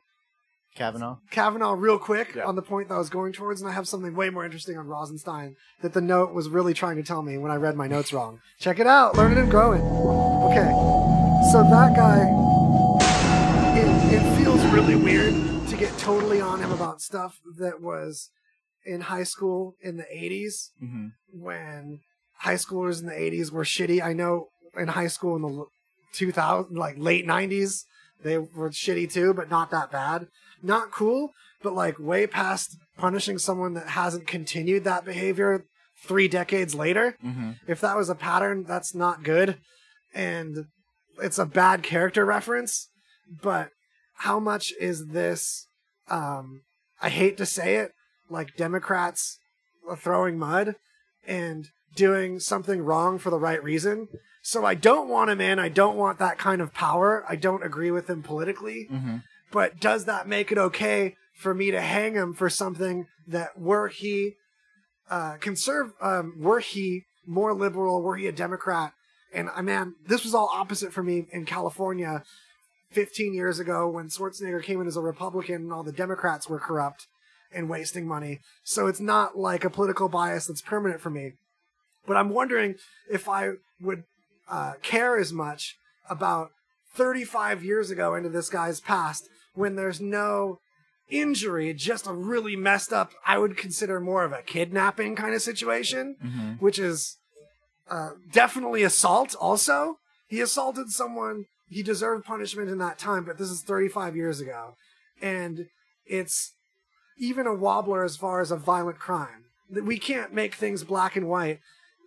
Kavanaugh. 0.76 1.18
Kavanaugh 1.32 1.74
real 1.74 1.98
quick 1.98 2.36
Yeah. 2.36 2.44
on 2.44 2.56
the 2.56 2.62
point 2.62 2.90
that 2.90 2.96
I 2.96 2.98
was 2.98 3.10
going 3.10 3.32
towards, 3.32 3.62
and 3.62 3.70
I 3.70 3.74
have 3.74 3.88
something 3.88 4.14
way 4.16 4.30
more 4.30 4.44
interesting 4.44 4.78
on 4.78 4.88
Rosenstein 4.88 5.56
that 5.82 5.94
the 5.94 6.02
note 6.02 6.34
was 6.34 6.50
really 6.50 6.74
trying 6.74 6.98
to 6.98 7.04
tell 7.04 7.22
me 7.22 7.38
when 7.38 7.52
I 7.52 7.56
read 7.56 7.76
my 7.78 7.88
notes 7.88 8.12
wrong. 8.12 8.40
Check 8.60 8.80
it 8.80 8.88
out, 8.88 9.16
learning 9.16 9.38
and 9.38 9.50
growing. 9.50 9.82
Okay, 9.82 10.70
so 11.52 11.64
that 11.64 11.96
guy, 11.96 12.28
it, 13.78 14.14
it 14.16 14.38
feels 14.38 14.64
really 14.66 14.96
weird 14.96 15.34
to 15.70 15.78
get 15.78 15.98
totally 15.98 16.42
on 16.42 16.60
him 16.62 16.72
about 16.72 17.02
stuff 17.02 17.40
that 17.58 17.82
was 17.82 18.30
in 18.86 19.02
high 19.02 19.24
school 19.24 19.76
in 19.82 19.98
the 19.98 20.04
80s 20.04 20.70
Mm-hmm. 20.84 21.08
when 21.34 22.00
high 22.40 22.56
schoolers 22.56 23.00
in 23.02 23.08
the 23.08 23.14
80s 23.14 23.52
were 23.52 23.64
shitty. 23.64 24.02
I 24.04 24.14
know 24.14 24.48
in 24.78 24.90
high 24.90 25.08
school 25.08 25.36
in 25.36 25.42
the 25.42 25.48
l- 25.50 25.68
2000 26.14 26.76
like 26.78 26.96
late 26.98 27.26
90s 27.28 27.84
they 28.24 28.38
were 28.38 28.70
shitty 28.70 29.12
too, 29.12 29.34
but 29.34 29.50
not 29.50 29.70
that 29.72 29.92
bad. 29.92 30.28
Not 30.64 30.92
cool, 30.92 31.32
but 31.62 31.74
like 31.74 32.00
way 32.00 32.26
past 32.28 32.78
punishing 32.98 33.38
someone 33.38 33.74
that 33.74 33.90
hasn't 33.90 34.26
continued 34.28 34.84
that 34.86 35.06
behavior 35.06 35.66
3 36.08 36.28
decades 36.28 36.74
later. 36.76 37.16
Mm-hmm. 37.24 37.52
If 37.68 37.82
that 37.82 37.96
was 37.98 38.10
a 38.10 38.16
pattern, 38.16 38.64
that's 38.64 38.96
not 38.96 39.24
good 39.24 39.58
and 40.14 40.66
it's 41.22 41.40
a 41.40 41.46
bad 41.46 41.84
character 41.84 42.26
reference, 42.26 42.90
but 43.42 43.70
how 44.20 44.40
much 44.40 44.74
is 44.80 45.08
this 45.08 45.68
um 46.10 46.62
I 47.02 47.10
hate 47.10 47.36
to 47.38 47.46
say 47.46 47.76
it, 47.76 47.92
like 48.30 48.56
Democrats 48.56 49.40
throwing 49.98 50.38
mud 50.38 50.76
and 51.28 51.70
doing 51.96 52.40
something 52.40 52.82
wrong 52.82 53.18
for 53.18 53.30
the 53.30 53.40
right 53.40 53.64
reason. 53.64 54.08
So 54.42 54.66
I 54.66 54.76
don't 54.76 55.10
want 55.10 55.30
him 55.30 55.42
in. 55.42 55.58
I 55.60 55.70
don't 55.70 55.98
want 55.98 56.20
that 56.20 56.38
kind 56.38 56.62
of 56.62 56.74
power. 56.74 57.26
I 57.28 57.36
don't 57.36 57.64
agree 57.64 57.92
with 57.92 58.10
him 58.10 58.22
politically. 58.22 58.88
Mm-hmm. 58.92 59.18
But 59.52 59.80
does 59.80 60.06
that 60.06 60.28
make 60.28 60.52
it 60.52 60.58
okay 60.58 61.16
for 61.36 61.54
me 61.54 61.72
to 61.72 61.82
hang 61.82 62.14
him 62.14 62.34
for 62.34 62.50
something 62.50 63.08
that 63.28 63.58
were 63.58 63.88
he 63.88 64.34
uh, 65.10 65.38
conserve, 65.38 65.94
um, 66.02 66.36
were 66.40 66.60
he 66.60 67.06
more 67.26 67.54
liberal, 67.54 68.02
were 68.02 68.18
he 68.18 68.28
a 68.28 68.32
Democrat? 68.32 68.94
And 69.34 69.50
I 69.56 69.62
man, 69.62 69.96
this 70.08 70.24
was 70.24 70.34
all 70.34 70.50
opposite 70.54 70.94
for 70.94 71.04
me 71.04 71.26
in 71.32 71.46
California 71.46 72.24
15 72.92 73.34
years 73.34 73.60
ago 73.60 73.90
when 73.90 74.08
Schwarzenegger 74.08 74.64
came 74.64 74.80
in 74.80 74.88
as 74.88 74.96
a 74.96 75.02
Republican 75.02 75.56
and 75.56 75.74
all 75.74 75.84
the 75.84 75.92
Democrats 75.92 76.48
were 76.48 76.60
corrupt 76.60 77.08
and 77.54 77.70
wasting 77.70 78.08
money. 78.08 78.40
So 78.64 78.88
it's 78.88 79.00
not 79.00 79.38
like 79.38 79.64
a 79.64 79.70
political 79.70 80.10
bias 80.10 80.48
that's 80.48 80.62
permanent 80.62 81.02
for 81.02 81.10
me. 81.10 81.34
But 82.08 82.18
I'm 82.18 82.30
wondering 82.30 82.76
if 83.10 83.28
I 83.28 83.52
would 83.82 84.04
uh, 84.48 84.74
care 84.82 85.18
as 85.18 85.34
much 85.34 85.76
about 86.10 86.52
35 86.94 87.64
years 87.64 87.90
ago 87.90 88.16
into 88.16 88.30
this 88.30 88.50
guy's 88.50 88.80
past 88.80 89.28
when 89.54 89.76
there's 89.76 90.00
no 90.02 90.60
injury, 91.10 91.74
just 91.74 92.08
a 92.08 92.14
really 92.14 92.56
messed 92.56 92.92
up, 92.92 93.12
I 93.26 93.38
would 93.38 93.58
consider 93.58 94.00
more 94.00 94.24
of 94.24 94.32
a 94.34 94.42
kidnapping 94.42 95.16
kind 95.16 95.34
of 95.36 95.42
situation, 95.42 96.16
Mm-hmm. 96.24 96.52
which 96.54 96.80
is 96.80 97.18
uh, 97.90 98.12
definitely 98.32 98.84
assault 98.84 99.36
also. 99.40 99.98
He 100.28 100.42
assaulted 100.42 100.90
someone, 100.90 101.46
he 101.70 101.84
deserved 101.84 102.26
punishment 102.26 102.70
in 102.70 102.80
that 102.80 102.98
time, 102.98 103.24
but 103.26 103.38
this 103.38 103.50
is 103.50 103.62
35 103.62 104.16
years 104.16 104.40
ago. 104.42 104.76
And 105.22 105.68
it's 106.08 106.54
even 107.18 107.48
a 107.48 107.54
wobbler 107.54 108.04
as 108.04 108.18
far 108.18 108.42
as 108.42 108.52
a 108.52 108.58
violent 108.58 109.00
crime. 109.00 109.46
That 109.70 109.86
We 109.86 109.98
can't 109.98 110.34
make 110.34 110.56
things 110.56 110.84
black 110.84 111.16
and 111.16 111.28
white 111.28 111.60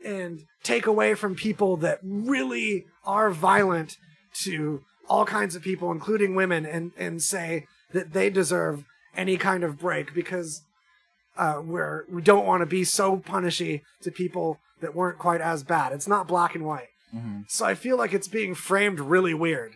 and 0.04 0.40
take 0.62 0.86
away 0.86 1.14
from 1.14 1.34
people 1.34 1.76
that 1.78 1.98
really 2.02 2.86
are 3.04 3.30
violent 3.30 3.96
to 4.42 4.82
all 5.08 5.24
kinds 5.24 5.56
of 5.56 5.62
people, 5.62 5.90
including 5.90 6.34
women, 6.34 6.66
and, 6.66 6.92
and 6.96 7.22
say 7.22 7.66
that 7.92 8.12
they 8.12 8.30
deserve 8.30 8.84
any 9.16 9.36
kind 9.36 9.64
of 9.64 9.78
break 9.78 10.14
because 10.14 10.62
uh, 11.36 11.60
we're, 11.64 12.04
we 12.10 12.22
don't 12.22 12.46
want 12.46 12.60
to 12.60 12.66
be 12.66 12.84
so 12.84 13.16
punishy 13.16 13.82
to 14.02 14.10
people 14.10 14.60
that 14.80 14.94
weren't 14.94 15.18
quite 15.18 15.40
as 15.40 15.64
bad. 15.64 15.92
It's 15.92 16.06
not 16.06 16.28
black 16.28 16.54
and 16.54 16.64
white. 16.64 16.88
Mm-hmm. 17.14 17.42
So 17.48 17.64
I 17.64 17.74
feel 17.74 17.96
like 17.96 18.12
it's 18.12 18.28
being 18.28 18.54
framed 18.54 19.00
really 19.00 19.34
weird 19.34 19.72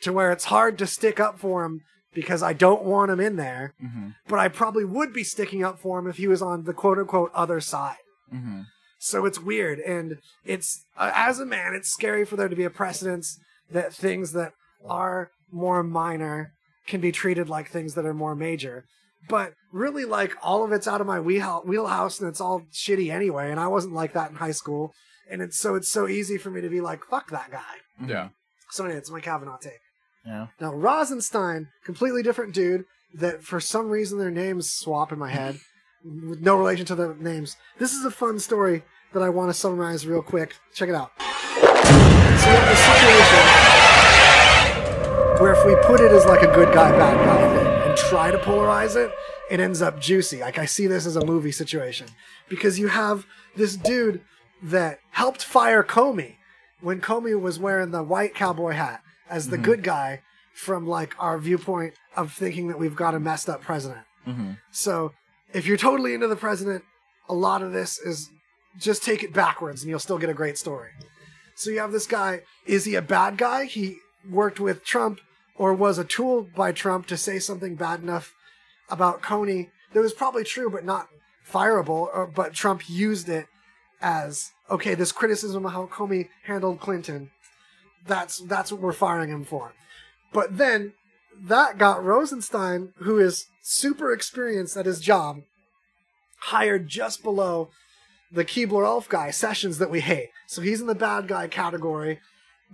to 0.00 0.12
where 0.12 0.32
it's 0.32 0.46
hard 0.46 0.78
to 0.78 0.86
stick 0.86 1.20
up 1.20 1.38
for 1.38 1.64
him 1.64 1.82
because 2.14 2.42
I 2.42 2.52
don't 2.52 2.82
want 2.84 3.10
him 3.10 3.20
in 3.20 3.36
there, 3.36 3.74
Mm-hmm. 3.82 4.08
but 4.28 4.38
I 4.38 4.48
probably 4.48 4.84
would 4.84 5.12
be 5.12 5.24
sticking 5.24 5.64
up 5.64 5.78
for 5.78 5.98
him 5.98 6.06
if 6.06 6.16
he 6.16 6.26
was 6.28 6.42
on 6.42 6.64
the 6.64 6.72
quote 6.74 6.98
unquote 6.98 7.30
other 7.34 7.60
side. 7.60 7.96
Mm-hmm. 8.34 8.62
So 8.98 9.24
it's 9.24 9.40
weird, 9.40 9.78
and 9.80 10.18
it's 10.44 10.84
uh, 10.96 11.10
as 11.14 11.38
a 11.40 11.46
man, 11.46 11.74
it's 11.74 11.88
scary 11.90 12.24
for 12.26 12.36
there 12.36 12.48
to 12.48 12.56
be 12.56 12.64
a 12.64 12.70
precedence 12.70 13.38
that 13.70 13.94
things 13.94 14.32
that 14.32 14.52
are 14.86 15.30
more 15.52 15.82
minor 15.82 16.52
can 16.86 17.00
be 17.00 17.12
treated 17.12 17.48
like 17.48 17.68
things 17.70 17.94
that 17.94 18.04
are 18.04 18.14
more 18.14 18.34
major. 18.34 18.84
But 19.28 19.52
really, 19.72 20.04
like 20.04 20.34
all 20.42 20.64
of 20.64 20.72
it's 20.72 20.88
out 20.88 21.00
of 21.00 21.06
my 21.06 21.20
wheelhouse, 21.20 21.64
wheelhouse, 21.64 22.20
and 22.20 22.28
it's 22.28 22.40
all 22.40 22.62
shitty 22.72 23.10
anyway. 23.12 23.50
And 23.50 23.60
I 23.60 23.68
wasn't 23.68 23.94
like 23.94 24.12
that 24.14 24.30
in 24.30 24.36
high 24.36 24.50
school, 24.52 24.92
and 25.30 25.40
it's 25.42 25.58
so 25.58 25.74
it's 25.76 25.88
so 25.90 26.08
easy 26.08 26.36
for 26.38 26.50
me 26.50 26.60
to 26.60 26.68
be 26.68 26.80
like, 26.80 27.04
"Fuck 27.04 27.30
that 27.30 27.50
guy." 27.50 28.06
Yeah. 28.06 28.28
So 28.70 28.84
anyway, 28.84 28.98
it's 28.98 29.10
my 29.10 29.20
Kavanaugh 29.20 29.58
take. 29.58 29.80
Yeah. 30.26 30.48
Now 30.60 30.72
Rosenstein, 30.74 31.68
completely 31.84 32.22
different 32.22 32.54
dude. 32.54 32.84
That 33.12 33.42
for 33.42 33.58
some 33.58 33.88
reason 33.90 34.18
their 34.18 34.30
names 34.30 34.70
swap 34.70 35.10
in 35.10 35.18
my 35.18 35.30
head, 35.30 35.58
with 36.04 36.40
no 36.40 36.56
relation 36.56 36.86
to 36.86 36.94
their 36.94 37.14
names. 37.14 37.56
This 37.78 37.92
is 37.92 38.04
a 38.04 38.10
fun 38.10 38.38
story 38.38 38.82
that 39.12 39.22
I 39.22 39.28
want 39.28 39.50
to 39.50 39.54
summarize 39.54 40.06
real 40.06 40.22
quick. 40.22 40.54
Check 40.74 40.88
it 40.88 40.94
out. 40.94 41.10
So 41.18 41.26
you 41.66 42.56
have 42.56 42.72
a 42.72 42.76
situation 42.76 43.80
where 45.42 45.52
if 45.52 45.64
we 45.66 45.74
put 45.86 46.00
it 46.00 46.12
as 46.12 46.24
like 46.26 46.42
a 46.42 46.54
good 46.54 46.72
guy, 46.72 46.90
bad 46.92 47.16
guy 47.24 47.56
thing 47.56 47.66
and 47.90 47.98
try 47.98 48.30
to 48.30 48.38
polarize 48.38 48.94
it, 48.96 49.10
it 49.50 49.58
ends 49.58 49.82
up 49.82 50.00
juicy. 50.00 50.40
Like 50.40 50.58
I 50.58 50.66
see 50.66 50.86
this 50.86 51.06
as 51.06 51.16
a 51.16 51.24
movie 51.24 51.52
situation 51.52 52.06
because 52.48 52.78
you 52.78 52.88
have 52.88 53.26
this 53.56 53.76
dude 53.76 54.20
that 54.62 55.00
helped 55.10 55.42
fire 55.42 55.82
Comey 55.82 56.36
when 56.80 57.00
Comey 57.00 57.38
was 57.38 57.58
wearing 57.58 57.90
the 57.90 58.02
white 58.02 58.34
cowboy 58.34 58.72
hat 58.72 59.02
as 59.30 59.48
the 59.48 59.56
mm-hmm. 59.56 59.64
good 59.64 59.82
guy 59.82 60.20
from 60.52 60.86
like 60.86 61.14
our 61.18 61.38
viewpoint 61.38 61.94
of 62.16 62.32
thinking 62.32 62.68
that 62.68 62.78
we've 62.78 62.96
got 62.96 63.14
a 63.14 63.20
messed 63.20 63.48
up 63.48 63.62
president. 63.62 64.04
Mm-hmm. 64.26 64.52
So 64.70 65.12
if 65.54 65.66
you're 65.66 65.76
totally 65.76 66.12
into 66.12 66.28
the 66.28 66.36
president, 66.36 66.84
a 67.28 67.34
lot 67.34 67.62
of 67.62 67.72
this 67.72 67.98
is 67.98 68.30
just 68.78 69.02
take 69.02 69.22
it 69.22 69.32
backwards 69.32 69.82
and 69.82 69.90
you'll 69.90 69.98
still 69.98 70.18
get 70.18 70.28
a 70.28 70.34
great 70.34 70.58
story. 70.58 70.90
So 71.54 71.70
you 71.70 71.78
have 71.78 71.92
this 71.92 72.06
guy. 72.06 72.42
Is 72.66 72.84
he 72.84 72.94
a 72.94 73.02
bad 73.02 73.36
guy? 73.36 73.64
He 73.64 73.96
worked 74.28 74.60
with 74.60 74.84
Trump 74.84 75.20
or 75.56 75.74
was 75.74 75.98
a 75.98 76.04
tool 76.04 76.48
by 76.56 76.72
Trump 76.72 77.06
to 77.06 77.16
say 77.16 77.38
something 77.38 77.74
bad 77.74 78.00
enough 78.00 78.34
about 78.88 79.22
Comey 79.22 79.68
that 79.92 80.00
was 80.00 80.12
probably 80.12 80.44
true, 80.44 80.70
but 80.70 80.84
not 80.84 81.08
fireable. 81.48 82.08
Or, 82.14 82.26
but 82.26 82.54
Trump 82.54 82.88
used 82.88 83.28
it 83.28 83.46
as 84.00 84.52
okay. 84.70 84.94
This 84.94 85.12
criticism 85.12 85.66
of 85.66 85.72
how 85.72 85.86
Comey 85.86 86.28
handled 86.44 86.80
Clinton. 86.80 87.30
That's 88.06 88.38
that's 88.40 88.72
what 88.72 88.80
we're 88.80 88.92
firing 88.92 89.30
him 89.30 89.44
for. 89.44 89.72
But 90.32 90.56
then 90.58 90.92
that 91.42 91.78
got 91.78 92.04
Rosenstein, 92.04 92.92
who 92.98 93.18
is 93.18 93.46
super 93.62 94.12
experienced 94.12 94.76
at 94.76 94.86
his 94.86 95.00
job, 95.00 95.38
hired 96.44 96.88
just 96.88 97.22
below 97.22 97.70
the 98.32 98.44
Keebler 98.44 98.84
Elf 98.86 99.08
guy, 99.08 99.30
Sessions, 99.30 99.78
that 99.78 99.90
we 99.90 100.00
hate. 100.00 100.30
So 100.46 100.62
he's 100.62 100.80
in 100.80 100.86
the 100.86 100.94
bad 100.94 101.26
guy 101.28 101.48
category, 101.48 102.20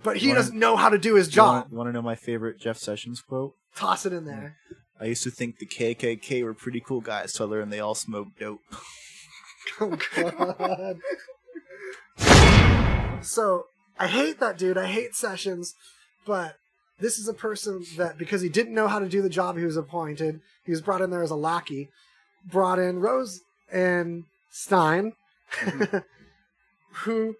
but 0.03 0.17
he 0.17 0.27
Wanna- 0.27 0.39
doesn't 0.39 0.59
know 0.59 0.75
how 0.75 0.89
to 0.89 0.97
do 0.97 1.15
his 1.15 1.27
job. 1.27 1.67
You 1.71 1.77
want 1.77 1.87
to 1.89 1.93
know 1.93 2.01
my 2.01 2.15
favorite 2.15 2.59
Jeff 2.59 2.77
Sessions 2.77 3.21
quote? 3.21 3.53
Toss 3.75 4.05
it 4.05 4.13
in 4.13 4.25
there. 4.25 4.57
I 4.99 5.05
used 5.05 5.23
to 5.23 5.31
think 5.31 5.59
the 5.59 5.65
KKK 5.67 6.43
were 6.43 6.53
pretty 6.53 6.79
cool 6.79 7.01
guys 7.01 7.33
till 7.33 7.47
I 7.47 7.49
learned 7.49 7.71
they 7.73 7.79
all 7.79 7.95
smoke 7.95 8.29
dope. 8.39 8.61
Oh 9.81 9.97
god. 10.15 10.99
so 13.21 13.65
I 13.99 14.07
hate 14.07 14.39
that 14.39 14.57
dude. 14.57 14.77
I 14.77 14.85
hate 14.85 15.15
Sessions, 15.15 15.73
but 16.25 16.55
this 16.99 17.17
is 17.17 17.27
a 17.27 17.33
person 17.33 17.85
that 17.97 18.17
because 18.17 18.41
he 18.41 18.49
didn't 18.49 18.73
know 18.73 18.87
how 18.87 18.99
to 18.99 19.09
do 19.09 19.21
the 19.21 19.29
job 19.29 19.57
he 19.57 19.65
was 19.65 19.77
appointed, 19.77 20.41
he 20.63 20.71
was 20.71 20.81
brought 20.81 21.01
in 21.01 21.09
there 21.09 21.23
as 21.23 21.31
a 21.31 21.35
lackey. 21.35 21.89
Brought 22.45 22.79
in 22.79 22.99
Rose 22.99 23.41
and 23.71 24.23
Stein, 24.49 25.13
who 27.03 27.35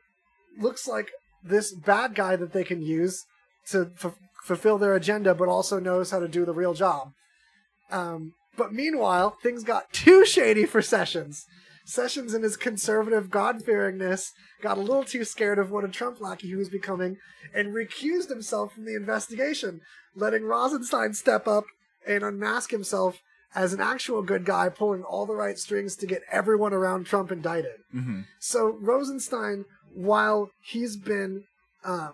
looks 0.60 0.88
like 0.88 1.12
this 1.44 1.74
bad 1.74 2.14
guy 2.14 2.36
that 2.36 2.52
they 2.52 2.64
can 2.64 2.82
use 2.82 3.26
to 3.70 3.92
f- 4.04 4.18
fulfill 4.44 4.78
their 4.78 4.96
agenda, 4.96 5.34
but 5.34 5.48
also 5.48 5.80
knows 5.80 6.12
how 6.12 6.20
to 6.20 6.28
do 6.28 6.46
the 6.46 6.54
real 6.54 6.74
job. 6.74 7.14
Um, 7.90 8.34
but 8.58 8.74
meanwhile, 8.74 9.38
things 9.42 9.64
got 9.64 9.94
too 9.94 10.26
shady 10.26 10.66
for 10.66 10.82
Sessions. 10.82 11.46
Sessions, 11.90 12.34
in 12.34 12.44
his 12.44 12.58
conservative 12.58 13.30
God 13.30 13.64
fearingness, 13.64 14.32
got 14.62 14.78
a 14.78 14.82
little 14.82 15.06
too 15.06 15.24
scared 15.24 15.58
of 15.58 15.72
what 15.72 15.86
a 15.86 15.88
Trump 15.88 16.20
lackey 16.20 16.48
he 16.48 16.56
was 16.56 16.68
becoming 16.68 17.16
and 17.54 17.74
recused 17.74 18.28
himself 18.28 18.74
from 18.74 18.84
the 18.84 18.94
investigation, 18.94 19.80
letting 20.14 20.44
Rosenstein 20.44 21.14
step 21.14 21.48
up 21.48 21.64
and 22.06 22.24
unmask 22.24 22.72
himself 22.72 23.22
as 23.56 23.72
an 23.72 23.80
actual 23.80 24.22
good 24.22 24.44
guy, 24.44 24.68
pulling 24.68 25.02
all 25.02 25.26
the 25.26 25.34
right 25.34 25.58
strings 25.58 25.96
to 25.96 26.06
get 26.06 26.24
everyone 26.30 26.74
around 26.74 27.06
Trump 27.06 27.32
indicted. 27.32 27.78
Mm-hmm. 27.96 28.24
So 28.38 28.78
Rosenstein, 28.82 29.64
while 29.96 30.50
he's 30.62 30.98
been 30.98 31.46
uh, 31.86 32.10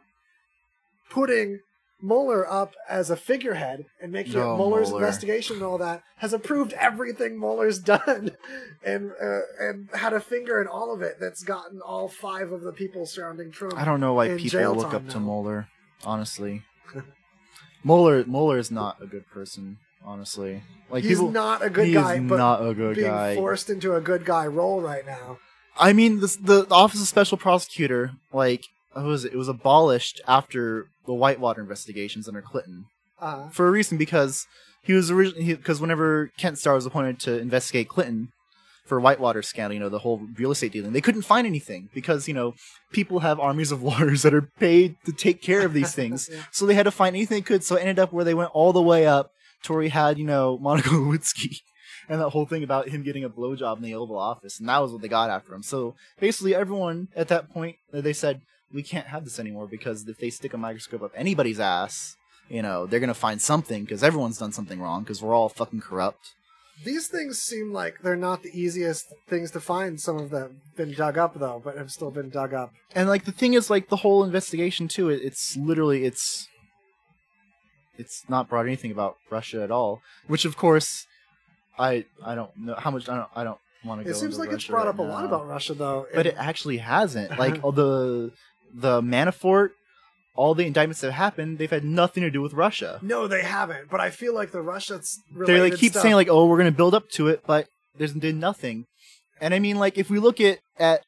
putting 1.10 1.62
Mueller 2.04 2.46
up 2.52 2.74
as 2.90 3.10
a 3.10 3.16
figurehead 3.16 3.86
and 4.02 4.12
making 4.12 4.36
Oh, 4.36 4.54
it 4.54 4.58
Mueller's 4.58 4.90
Mueller. 4.90 5.04
investigation 5.06 5.56
and 5.56 5.64
all 5.66 5.78
that, 5.78 6.04
has 6.18 6.34
approved 6.34 6.74
everything 6.74 7.40
Mueller's 7.40 7.80
done, 7.94 8.32
and 8.86 9.12
uh, 9.22 9.40
and 9.60 9.90
had 9.94 10.12
a 10.14 10.20
finger 10.20 10.62
in 10.62 10.68
all 10.68 10.94
of 10.94 11.02
it. 11.02 11.16
That's 11.20 11.44
gotten 11.44 11.80
all 11.82 12.10
five 12.10 12.52
of 12.52 12.62
the 12.62 12.74
people 12.74 13.06
surrounding 13.06 13.52
Trump. 13.52 13.78
I 13.78 13.86
don't 13.86 14.02
know 14.02 14.14
why 14.14 14.36
people 14.38 14.74
look 14.76 14.94
up 14.94 15.08
to 15.10 15.20
now. 15.20 15.26
Mueller. 15.26 15.68
Honestly, 16.06 16.64
Mueller 17.84 18.24
Mueller 18.26 18.58
is 18.58 18.72
not 18.72 19.02
a 19.02 19.08
good 19.08 19.28
person. 19.28 19.78
Honestly, 20.06 20.62
like 20.90 21.04
He's 21.06 21.18
people, 21.18 21.32
not 21.32 21.64
a 21.64 21.70
good 21.70 21.88
he 21.88 21.94
guy, 21.94 22.16
is 22.16 22.24
but 22.30 22.36
not 22.36 22.66
a 22.66 22.74
good 22.74 22.98
being 22.98 23.08
guy. 23.08 23.36
forced 23.36 23.70
into 23.70 23.96
a 23.96 24.02
good 24.02 24.26
guy 24.26 24.46
role 24.46 24.82
right 24.82 25.06
now. 25.06 25.38
I 25.78 25.94
mean, 25.94 26.20
this, 26.20 26.36
the, 26.36 26.66
the 26.66 26.76
Office 26.76 27.02
of 27.02 27.08
Special 27.08 27.38
Prosecutor, 27.38 28.12
like, 28.34 28.66
what 28.94 29.06
was 29.06 29.26
it? 29.26 29.34
It 29.34 29.38
was 29.38 29.48
abolished 29.48 30.22
after 30.28 30.88
the 31.06 31.14
Whitewater 31.14 31.62
investigations 31.62 32.28
under 32.28 32.42
Clinton 32.42 32.86
Uh, 33.20 33.50
for 33.50 33.68
a 33.68 33.72
reason 33.72 33.98
because 33.98 34.46
he 34.82 34.94
was 34.94 35.10
originally 35.12 35.54
because 35.56 35.80
whenever 35.82 36.32
Ken 36.38 36.56
Starr 36.56 36.76
was 36.76 36.86
appointed 36.86 37.20
to 37.22 37.38
investigate 37.40 37.88
Clinton 37.90 38.30
for 38.86 39.00
Whitewater 39.00 39.42
scandal, 39.42 39.74
you 39.76 39.80
know, 39.80 39.90
the 39.90 40.00
whole 40.00 40.22
real 40.38 40.52
estate 40.52 40.74
dealing, 40.74 40.92
they 40.92 41.00
couldn't 41.02 41.22
find 41.22 41.48
anything 41.48 41.90
because 41.94 42.28
you 42.28 42.34
know 42.34 42.54
people 42.92 43.20
have 43.20 43.40
armies 43.40 43.72
of 43.72 43.82
lawyers 43.90 44.22
that 44.24 44.34
are 44.34 44.42
paid 44.60 44.96
to 45.06 45.12
take 45.14 45.42
care 45.42 45.66
of 45.66 45.74
these 45.74 45.94
things, 46.00 46.30
Yeah. 46.32 46.44
so 46.52 46.66
they 46.66 46.74
had 46.76 46.84
to 46.84 46.92
find 46.92 47.16
anything 47.16 47.38
they 47.38 47.42
could. 47.42 47.64
So 47.64 47.76
it 47.78 47.82
ended 47.82 48.00
up 48.00 48.12
where 48.12 48.26
they 48.26 48.34
went 48.34 48.52
all 48.54 48.74
the 48.74 48.82
way 48.82 49.08
up 49.08 49.32
to 49.64 49.74
where 49.74 49.82
he 49.84 49.90
had 49.90 50.18
you 50.18 50.26
know 50.26 50.58
Monica 50.62 50.90
Lewinsky. 50.90 51.58
And 52.10 52.20
that 52.20 52.32
whole 52.32 52.46
thing 52.46 52.64
about 52.64 52.90
him 52.90 53.02
getting 53.04 53.24
a 53.24 53.30
blowjob 53.30 53.78
in 53.78 53.84
the 53.84 53.96
Oval 53.96 54.18
Office, 54.20 54.60
and 54.60 54.68
that 54.68 54.80
was 54.80 54.92
what 54.92 55.02
they 55.02 55.08
got 55.08 55.30
after 55.30 55.54
him. 55.54 55.64
So 55.64 55.96
basically, 56.20 56.54
everyone 56.54 57.08
at 57.16 57.30
that 57.30 57.50
point, 57.50 57.78
they 57.94 58.12
said, 58.12 58.42
"We 58.74 58.84
can't 58.84 59.08
have 59.08 59.24
this 59.24 59.40
anymore 59.40 59.68
because 59.68 60.08
if 60.08 60.18
they 60.18 60.30
stick 60.30 60.54
a 60.54 60.58
microscope 60.58 61.04
up 61.04 61.12
anybody's 61.16 61.60
ass, 61.60 62.16
you 62.50 62.62
know, 62.62 62.86
they're 62.86 63.00
gonna 63.00 63.14
find 63.14 63.42
something 63.42 63.84
because 63.84 64.04
everyone's 64.04 64.38
done 64.38 64.52
something 64.52 64.80
wrong 64.80 65.04
because 65.04 65.22
we're 65.22 65.34
all 65.36 65.50
fucking 65.50 65.82
corrupt. 65.82 66.34
these 66.84 67.08
things 67.08 67.38
seem 67.40 67.72
like 67.72 68.02
they're 68.02 68.16
not 68.16 68.42
the 68.44 68.50
easiest 68.60 69.06
things 69.30 69.52
to 69.52 69.60
find. 69.60 70.00
Some 70.02 70.18
of 70.18 70.30
them 70.32 70.62
been 70.76 70.92
dug 70.94 71.18
up 71.18 71.36
though, 71.40 71.62
but 71.64 71.78
have 71.78 71.92
still 71.92 72.12
been 72.12 72.30
dug 72.30 72.54
up. 72.54 72.74
And 72.96 73.08
like 73.08 73.26
the 73.26 73.32
thing 73.32 73.54
is, 73.54 73.70
like 73.70 73.90
the 73.90 73.98
whole 73.98 74.24
investigation 74.24 74.88
too. 74.88 75.10
It, 75.10 75.22
it's 75.24 75.56
literally 75.56 76.04
it's 76.06 76.48
it's 77.98 78.24
not 78.28 78.50
brought 78.50 78.66
anything 78.66 78.92
about 78.92 79.18
Russia 79.30 79.62
at 79.64 79.72
all. 79.72 80.02
Which 80.28 80.46
of 80.46 80.58
course, 80.58 81.06
I 81.78 82.06
I 82.26 82.36
don't 82.36 82.52
know 82.58 82.76
how 82.76 82.92
much 82.92 83.08
I 83.08 83.16
don't 83.18 83.30
I 83.36 83.44
don't 83.44 83.60
want 83.86 84.02
to 84.02 84.06
go. 84.06 84.10
It 84.12 84.16
seems 84.16 84.38
like 84.40 84.52
it's 84.52 84.66
brought 84.66 84.86
right 84.86 84.88
up 84.88 85.00
a 85.00 85.04
lot 85.04 85.26
about 85.26 85.48
Russia 85.48 85.74
though. 85.76 86.08
but 86.14 86.26
it 86.26 86.36
actually 86.38 86.78
hasn't. 86.78 87.38
Like 87.38 87.60
all 87.64 87.72
the 87.72 88.32
the 88.74 89.02
Manafort, 89.02 89.70
all 90.36 90.56
the 90.56 90.66
indictments 90.66 91.02
that 91.02 91.12
have 91.12 91.16
happened, 91.16 91.58
they've 91.60 91.70
had 91.70 91.84
nothing 91.84 92.24
to 92.24 92.32
do 92.32 92.42
with 92.42 92.54
Russia. 92.54 93.00
no, 93.02 93.28
they 93.28 93.44
haven't. 93.44 93.90
But 93.90 94.00
I 94.00 94.10
feel 94.10 94.34
like 94.34 94.52
the 94.52 94.62
Russians 94.62 95.20
they 95.48 95.60
like 95.62 95.76
keep 95.76 95.94
saying 95.94 96.16
like, 96.16 96.28
"Oh, 96.30 96.48
we're 96.48 96.58
going 96.58 96.72
to 96.72 96.76
build 96.78 96.96
up 96.96 97.10
to 97.12 97.28
it," 97.28 97.44
but 97.46 97.68
there's 97.98 98.14
did 98.14 98.36
nothing. 98.36 98.86
And 99.40 99.54
I 99.54 99.60
mean, 99.60 99.78
like, 99.78 99.98
if 99.98 100.10
we 100.10 100.20
look 100.20 100.40
at 100.42 100.60
at 100.80 101.02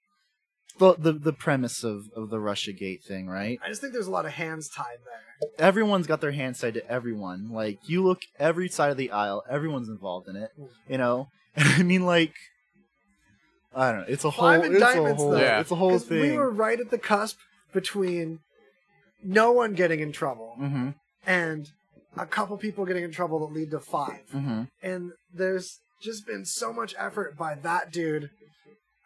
the 0.77 0.93
the, 0.97 1.13
the 1.13 1.33
premise 1.33 1.83
of 1.83 2.03
of 2.15 2.29
the 2.29 2.39
Russia 2.39 2.71
Gate 2.73 3.03
thing, 3.03 3.27
right? 3.27 3.57
I 3.63 3.69
just 3.69 3.81
think 3.81 3.93
there's 3.93 4.07
a 4.07 4.11
lot 4.11 4.25
of 4.25 4.33
hands 4.33 4.69
tied 4.69 4.97
there. 5.05 5.49
Everyone's 5.67 6.05
got 6.07 6.21
their 6.21 6.31
hands 6.31 6.59
tied 6.59 6.75
to 6.75 6.89
everyone. 6.89 7.49
Like, 7.51 7.79
you 7.87 8.03
look 8.03 8.19
every 8.39 8.69
side 8.69 8.91
of 8.91 8.97
the 8.97 9.11
aisle, 9.11 9.43
everyone's 9.49 9.89
involved 9.89 10.27
in 10.27 10.35
it. 10.35 10.51
Hmm. 10.57 10.65
You 10.87 10.97
know, 10.99 11.27
and 11.55 11.67
I 11.79 11.83
mean, 11.83 12.05
like. 12.05 12.33
I 13.77 13.91
don't 13.91 14.01
know. 14.01 14.05
It's 14.07 14.23
a 14.23 14.29
whole. 14.29 14.45
Five 14.47 14.59
It's 14.61 14.69
a 14.69 14.73
indictments 14.75 15.21
whole. 15.21 15.31
though. 15.31 15.37
Yeah. 15.41 15.59
It's 15.59 15.71
a 15.71 15.75
whole 15.75 15.89
'Cause 15.91 16.05
thing. 16.05 16.21
We 16.21 16.31
were 16.37 16.49
right 16.49 16.79
at 16.79 16.91
the 16.91 16.97
cusp 16.97 17.37
between 17.75 18.39
no 19.23 19.51
one 19.51 19.73
getting 19.75 19.99
in 19.99 20.11
trouble 20.11 20.55
Mm-hmm. 20.59 20.89
and 21.27 21.67
a 22.17 22.25
couple 22.25 22.57
people 22.57 22.85
getting 22.85 23.03
in 23.03 23.11
trouble 23.11 23.37
that 23.45 23.53
lead 23.53 23.69
to 23.71 23.79
5 23.79 24.09
Mm-hmm. 24.33 24.63
and 24.81 25.11
there's 25.33 25.79
just 26.01 26.25
been 26.25 26.45
so 26.45 26.71
much 26.73 26.95
effort 26.97 27.37
by 27.37 27.53
that 27.55 27.91
dude 27.91 28.29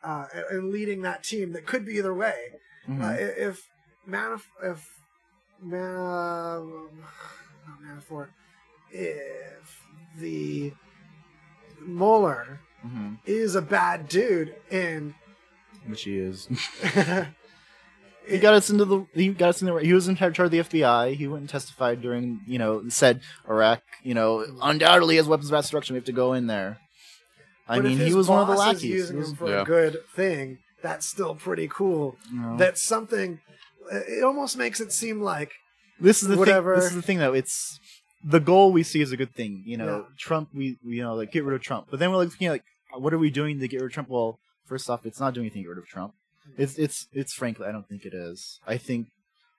uh, 0.04 0.26
in 0.52 0.72
leading 0.72 1.02
that 1.02 1.24
team 1.24 1.52
that 1.54 1.66
could 1.66 1.86
be 1.86 1.94
either 1.94 2.14
way. 2.14 2.36
Mm-hmm. 2.88 3.02
Uh, 3.04 3.14
if 3.50 3.62
Manaf- 4.08 4.56
if 4.64 4.86
Man- 5.62 6.90
not 7.68 7.80
Manafort, 7.86 8.30
if 8.92 9.82
the 10.18 10.72
Mueller 11.86 12.60
Mm-hmm. 12.86 13.16
is 13.26 13.56
a 13.56 13.62
bad 13.62 14.08
dude 14.08 14.56
and 14.72 15.14
Which 15.86 16.04
he 16.04 16.18
is. 16.18 16.48
He 18.28 18.38
got 18.38 18.54
us 18.54 18.70
into 18.70 18.86
the. 18.86 19.06
He 19.14 19.30
got 19.30 19.50
us 19.50 19.62
in 19.62 19.68
the. 19.68 19.76
He 19.78 19.94
was 19.94 20.08
in 20.08 20.16
charge 20.16 20.38
of 20.40 20.52
the 20.52 20.60
FBI. 20.60 21.16
He 21.16 21.28
went 21.28 21.42
and 21.42 21.50
testified 21.50 22.02
during. 22.02 22.42
You 22.48 22.60
know, 22.60 22.88
said 22.90 23.22
Iraq. 23.50 23.82
You 24.04 24.14
know, 24.14 24.46
undoubtedly 24.62 25.16
has 25.18 25.28
weapons 25.28 25.50
of 25.50 25.54
mass 25.54 25.64
destruction. 25.66 25.94
We 25.96 25.98
have 25.98 26.06
to 26.06 26.12
go 26.12 26.34
in 26.34 26.48
there. 26.48 26.80
I 27.68 27.78
But 27.78 27.86
mean, 27.86 27.98
he 28.00 28.14
was 28.14 28.28
one 28.28 28.42
of 28.42 28.48
the 28.48 28.56
lackeys. 28.56 28.84
Using 28.84 29.16
He 29.16 29.20
was- 29.20 29.30
him 29.30 29.36
for 29.36 29.50
Yeah. 29.50 29.62
a 29.62 29.66
good 29.66 29.98
thing. 30.16 30.60
That's 30.82 31.06
still 31.08 31.36
pretty 31.36 31.68
cool. 31.68 32.18
you. 32.32 32.56
That's 32.58 32.82
something. 32.82 33.40
It 33.92 34.24
almost 34.24 34.58
makes 34.58 34.80
it 34.80 34.92
seem 34.92 35.22
like 35.22 35.52
this 36.00 36.22
is 36.22 36.30
the 36.30 36.38
whatever. 36.38 36.76
thing. 36.76 36.82
This 36.84 36.90
is 36.92 36.96
the 36.96 37.02
thing, 37.02 37.18
though. 37.20 37.34
It's 37.34 37.80
the 38.24 38.40
goal 38.40 38.72
we 38.72 38.84
see 38.84 39.02
is 39.02 39.12
a 39.12 39.18
good 39.18 39.34
thing. 39.36 39.64
You 39.66 39.78
know, 39.78 39.86
Yeah. 40.10 40.16
Trump. 40.18 40.50
We, 40.54 40.78
we 40.86 40.98
you 40.98 41.04
know 41.04 41.16
like 41.16 41.32
get 41.32 41.44
rid 41.44 41.56
of 41.56 41.62
Trump. 41.62 41.88
But 41.90 42.00
then 42.00 42.12
we're 42.12 42.18
like, 42.18 42.40
you 42.40 42.48
know, 42.48 42.54
like, 42.54 42.64
what 42.94 43.14
are 43.14 43.18
we 43.18 43.30
doing 43.30 43.60
to 43.60 43.68
get 43.68 43.78
rid 43.82 43.88
of 43.88 43.92
Trump? 43.94 44.10
Well, 44.10 44.40
first 44.68 44.90
off, 44.90 45.06
it's 45.06 45.20
not 45.20 45.34
doing 45.34 45.46
anything 45.46 45.62
to 45.64 45.68
get 45.68 45.70
rid 45.70 45.78
of 45.80 45.88
Trump. 45.88 46.14
It's 46.58 46.78
it's 46.78 47.08
it's 47.12 47.34
frankly, 47.34 47.68
I 47.68 47.72
don't 47.72 47.88
think 47.88 48.06
it 48.06 48.14
is. 48.14 48.60
I 48.68 48.78
think 48.78 49.08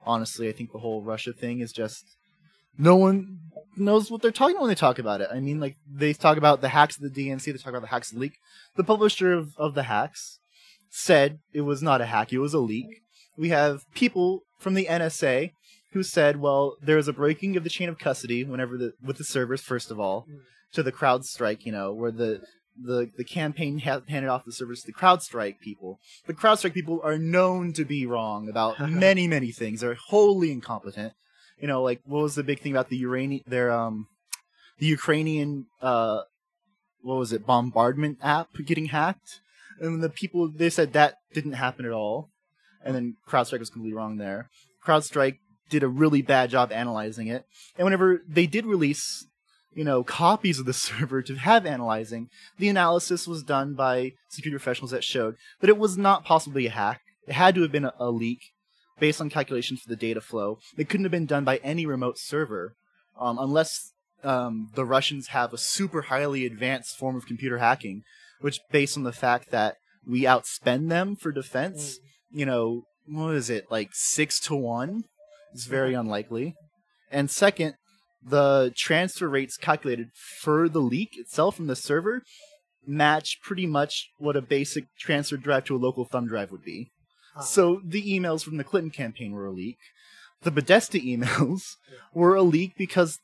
honestly, 0.04 0.48
I 0.48 0.52
think 0.52 0.72
the 0.72 0.78
whole 0.78 1.02
Russia 1.02 1.32
thing 1.32 1.60
is 1.60 1.72
just 1.72 2.04
no 2.78 2.96
one 2.96 3.38
knows 3.76 4.10
what 4.10 4.22
they're 4.22 4.30
talking 4.30 4.56
about 4.56 4.62
when 4.62 4.70
they 4.70 4.74
talk 4.74 4.98
about 4.98 5.20
it. 5.20 5.28
I 5.32 5.40
mean, 5.40 5.60
like 5.60 5.76
they 5.90 6.12
talk 6.12 6.36
about 6.36 6.60
the 6.60 6.68
hacks 6.68 6.96
of 6.96 7.02
the 7.02 7.10
DNC, 7.10 7.44
they 7.44 7.52
talk 7.52 7.68
about 7.68 7.82
the 7.82 7.88
hacks 7.88 8.10
of 8.10 8.16
the 8.16 8.20
leak. 8.20 8.38
The 8.76 8.84
publisher 8.84 9.32
of, 9.32 9.54
of 9.56 9.74
the 9.74 9.84
hacks 9.84 10.38
said 10.90 11.38
it 11.52 11.62
was 11.62 11.82
not 11.82 12.00
a 12.00 12.06
hack, 12.06 12.32
it 12.32 12.38
was 12.38 12.54
a 12.54 12.58
leak. 12.58 13.02
We 13.36 13.50
have 13.50 13.82
people 13.94 14.42
from 14.58 14.74
the 14.74 14.86
NSA 14.86 15.52
who 15.92 16.02
said, 16.02 16.40
well, 16.40 16.76
there 16.80 16.96
was 16.96 17.08
a 17.08 17.12
breaking 17.12 17.56
of 17.56 17.64
the 17.64 17.70
chain 17.70 17.88
of 17.88 17.98
custody 17.98 18.44
whenever 18.44 18.76
the 18.76 18.92
with 19.02 19.18
the 19.18 19.24
servers 19.24 19.60
first 19.60 19.90
of 19.90 19.98
all 19.98 20.26
mm. 20.30 20.38
to 20.72 20.82
the 20.82 20.92
CrowdStrike, 20.92 21.64
you 21.64 21.72
know, 21.72 21.92
where 21.92 22.12
the 22.12 22.42
the 22.82 23.10
the 23.16 23.24
campaign 23.24 23.78
ha- 23.80 24.02
handed 24.08 24.28
off 24.28 24.44
the 24.44 24.52
servers 24.52 24.80
to 24.80 24.86
the 24.86 24.92
CrowdStrike 24.92 25.60
people. 25.60 25.98
The 26.26 26.34
CrowdStrike 26.34 26.74
people 26.74 27.00
are 27.02 27.18
known 27.18 27.72
to 27.74 27.84
be 27.84 28.06
wrong 28.06 28.48
about 28.48 28.80
many 28.90 29.28
many 29.28 29.52
things. 29.52 29.80
They're 29.80 29.94
wholly 29.94 30.50
incompetent. 30.50 31.14
You 31.60 31.68
know, 31.68 31.82
like 31.82 32.00
what 32.04 32.22
was 32.22 32.34
the 32.34 32.42
big 32.42 32.60
thing 32.60 32.72
about 32.72 32.88
the 32.88 32.96
Uranian 32.96 33.42
their 33.46 33.70
um 33.70 34.06
the 34.78 34.86
Ukrainian 34.86 35.66
uh 35.82 36.22
what 37.02 37.16
was 37.16 37.32
it 37.32 37.46
bombardment 37.46 38.18
app 38.22 38.48
getting 38.66 38.86
hacked? 38.86 39.40
And 39.80 40.02
the 40.02 40.10
people 40.10 40.50
they 40.50 40.70
said 40.70 40.92
that 40.92 41.16
didn't 41.32 41.52
happen 41.52 41.84
at 41.84 41.92
all. 41.92 42.30
And 42.84 42.94
then 42.94 43.16
CrowdStrike 43.28 43.58
was 43.58 43.70
completely 43.70 43.96
wrong 43.96 44.16
there. 44.16 44.48
CrowdStrike 44.86 45.38
did 45.68 45.82
a 45.82 45.88
really 45.88 46.22
bad 46.22 46.50
job 46.50 46.72
analyzing 46.72 47.28
it. 47.28 47.44
And 47.76 47.84
whenever 47.84 48.22
they 48.28 48.46
did 48.46 48.66
release, 48.66 49.26
you 49.74 49.84
know, 49.84 50.02
copies 50.02 50.58
of 50.58 50.66
the 50.66 50.72
server 50.88 51.22
to 51.22 51.36
have 51.36 51.66
analyzing, 51.66 52.28
the 52.58 52.68
analysis 52.68 53.26
was 53.26 53.42
done 53.42 53.74
by 53.74 54.12
security 54.28 54.58
professionals 54.58 54.90
that 54.90 55.04
showed 55.04 55.36
that 55.60 55.70
it 55.70 55.78
was 55.78 55.96
not 55.96 56.24
possibly 56.24 56.66
a 56.66 56.70
hack. 56.70 57.00
It 57.26 57.34
had 57.34 57.54
to 57.54 57.62
have 57.62 57.72
been 57.72 57.84
a, 57.84 57.92
a 57.98 58.10
leak 58.10 58.40
based 58.98 59.20
on 59.20 59.30
calculations 59.30 59.80
for 59.80 59.88
the 59.88 59.96
data 59.96 60.20
flow. 60.20 60.58
It 60.76 60.88
couldn't 60.88 61.04
have 61.04 61.10
been 61.10 61.26
done 61.26 61.44
by 61.44 61.56
any 61.58 61.86
remote 61.86 62.18
server, 62.18 62.74
um, 63.18 63.38
unless 63.38 63.92
um, 64.22 64.68
the 64.74 64.84
Russians 64.84 65.28
have 65.28 65.52
a 65.52 65.58
super 65.58 66.02
highly 66.02 66.44
advanced 66.44 66.96
form 66.96 67.16
of 67.16 67.26
computer 67.26 67.58
hacking, 67.58 68.02
which 68.40 68.60
based 68.70 68.96
on 68.96 69.04
the 69.04 69.12
fact 69.12 69.50
that 69.50 69.76
we 70.06 70.22
outspend 70.22 70.88
them 70.88 71.16
for 71.16 71.32
defense, 71.32 71.98
you 72.30 72.46
know, 72.46 72.84
what 73.06 73.34
is 73.34 73.50
it, 73.50 73.70
like 73.70 73.90
six 73.92 74.38
to 74.40 74.54
one? 74.54 75.04
It's 75.52 75.66
very 75.66 75.94
unlikely. 75.94 76.54
And 77.10 77.30
second, 77.30 77.74
the 78.22 78.72
transfer 78.76 79.28
rates 79.28 79.56
calculated 79.56 80.10
for 80.14 80.68
the 80.68 80.80
leak 80.80 81.16
itself 81.16 81.56
from 81.56 81.66
the 81.66 81.76
server 81.76 82.22
match 82.86 83.38
pretty 83.42 83.66
much 83.66 84.10
what 84.18 84.36
a 84.36 84.42
basic 84.42 84.84
transfer 84.98 85.36
drive 85.36 85.64
to 85.64 85.76
a 85.76 85.78
local 85.78 86.04
thumb 86.04 86.26
drive 86.26 86.50
would 86.50 86.64
be. 86.64 86.90
So 87.42 87.80
the 87.84 88.02
emails 88.02 88.42
from 88.42 88.56
the 88.56 88.64
Clinton 88.64 88.90
campaign 88.90 89.32
were 89.32 89.46
a 89.46 89.52
leak. 89.52 89.78
The 90.42 90.50
Podesta 90.50 90.98
emails 91.04 91.76
were 92.12 92.34
a 92.34 92.42
leak 92.42 92.72
because 92.76 93.18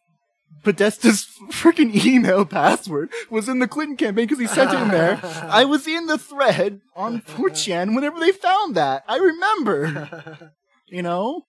Podesta's 0.62 1.26
freaking 1.50 2.04
email 2.04 2.44
password 2.44 3.10
was 3.30 3.48
in 3.48 3.58
the 3.58 3.68
Clinton 3.68 3.96
campaign 3.96 4.26
because 4.26 4.38
he 4.38 4.46
sent 4.46 4.72
it 4.72 4.80
in 4.80 4.88
there. 4.88 5.20
I 5.24 5.64
was 5.64 5.86
in 5.86 6.06
the 6.06 6.18
thread 6.18 6.80
on 6.94 7.20
4chan 7.20 7.94
whenever 7.94 8.18
they 8.20 8.32
found 8.32 8.74
that. 8.76 9.04
I 9.08 9.16
remember. 9.16 10.52
You 10.86 11.02
know? 11.02 11.42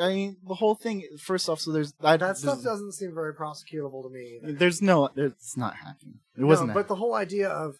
I 0.00 0.08
mean, 0.08 0.36
the 0.46 0.54
whole 0.54 0.74
thing, 0.74 1.04
first 1.18 1.48
off, 1.48 1.60
so 1.60 1.70
there's. 1.72 1.94
I, 2.02 2.16
That 2.16 2.36
stuff 2.36 2.54
there's, 2.54 2.64
doesn't 2.64 2.92
seem 2.92 3.14
very 3.14 3.32
prosecutable 3.34 4.02
to 4.02 4.10
me. 4.10 4.40
either. 4.42 4.52
there's 4.52 4.82
no. 4.82 5.08
It's 5.16 5.56
not 5.56 5.76
hacking. 5.76 6.18
It 6.36 6.44
wasn't 6.44 6.68
No, 6.68 6.74
but 6.74 6.88
the 6.88 6.96
whole 6.96 7.14
idea 7.14 7.48
of 7.48 7.76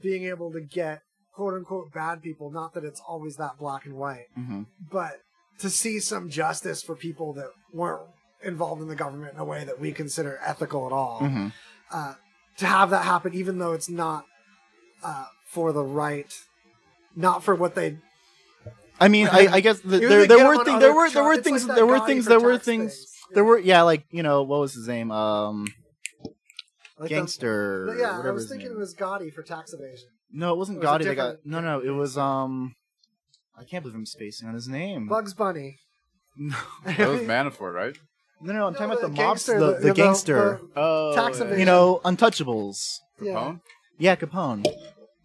being 0.00 0.24
able 0.24 0.52
to 0.52 0.60
get 0.60 1.02
quote 1.32 1.54
unquote 1.54 1.92
bad 1.92 2.22
people, 2.22 2.50
not 2.50 2.74
that 2.74 2.84
it's 2.84 3.00
always 3.00 3.36
that 3.36 3.58
black 3.58 3.84
and 3.86 3.94
white, 3.94 4.26
hmm 4.34 4.62
but 4.90 5.20
to 5.58 5.68
see 5.68 6.00
some 6.00 6.30
justice 6.30 6.82
for 6.82 6.94
people 6.94 7.34
that 7.34 7.48
weren't 7.72 8.00
involved 8.42 8.80
in 8.80 8.88
the 8.88 8.96
government 8.96 9.34
in 9.34 9.40
a 9.40 9.44
way 9.44 9.62
that 9.64 9.78
we 9.78 9.92
consider 9.92 10.38
ethical 10.44 10.86
at 10.86 10.92
all. 10.92 11.18
hmm 11.20 11.48
Uh, 11.90 12.14
to 12.58 12.66
have 12.66 12.90
that 12.90 13.04
happen, 13.04 13.34
even 13.34 13.58
though 13.58 13.72
it's 13.72 13.88
not 13.88 14.24
uh, 15.02 15.26
for 15.46 15.72
the 15.72 15.82
right, 15.82 16.32
not 17.16 17.42
for 17.42 17.54
what 17.56 17.74
they. 17.74 17.98
I 19.00 19.08
mean, 19.08 19.28
I, 19.28 19.48
I 19.56 19.60
guess 19.60 19.80
the, 19.80 19.98
there 19.98 20.26
there 20.26 20.46
were 20.46 20.56
on 20.56 20.64
things 20.64 20.80
there 20.80 20.94
were 20.94 21.08
there 21.10 21.24
were 21.24 21.36
things 21.38 21.66
like 21.66 21.76
there 21.76 21.86
were 21.86 22.00
things 22.06 22.26
there 22.26 22.40
were 22.40 22.58
things 22.58 22.92
things. 22.94 23.06
there 23.34 23.44
were 23.44 23.58
yeah 23.58 23.82
like 23.82 24.04
you 24.10 24.22
know 24.22 24.42
what 24.42 24.60
was 24.60 24.74
his 24.74 24.86
name 24.88 25.10
um 25.10 25.66
Like 26.98 27.08
gangster 27.10 27.86
But 27.88 27.96
yeah, 27.98 28.20
I 28.22 28.30
was 28.30 28.48
thinking 28.48 28.68
name. 28.68 28.76
it 28.76 28.80
was 28.80 28.94
Gotti 28.94 29.32
for 29.32 29.42
tax 29.42 29.72
evasion. 29.72 30.08
no 30.30 30.52
it 30.52 30.58
wasn't 30.58 30.78
it 30.78 30.80
was 30.86 30.88
Gotti 31.00 31.04
that 31.04 31.14
got 31.16 31.36
no 31.44 31.60
no 31.60 31.80
it 31.80 31.90
was 31.90 32.18
um 32.18 32.74
I 33.58 33.64
can't 33.64 33.82
believe 33.82 33.96
I'm 33.96 34.06
spacing 34.06 34.48
on 34.48 34.54
his 34.54 34.68
name 34.68 35.08
Bugs 35.08 35.34
Bunny. 35.34 35.78
no 36.36 36.56
That 36.84 37.08
was 37.08 37.20
Manafort, 37.22 37.72
right? 37.74 37.96
no 38.42 38.52
no 38.52 38.66
I'm 38.66 38.74
talking 38.74 38.86
about 38.90 39.00
the 39.00 39.08
the 39.08 39.14
gangster, 39.14 39.58
the, 39.60 39.66
the- 39.66 39.72
the, 39.80 39.88
the- 39.88 39.94
gangster 39.94 40.60
Oh, 40.76 41.14
Tax 41.14 41.40
evasion. 41.40 41.58
you 41.60 41.64
know 41.64 42.00
untouchables 42.04 42.98
Yeah. 43.20 43.32
Capone? 43.32 43.60
yeah 43.98 44.16
Capone 44.16 44.66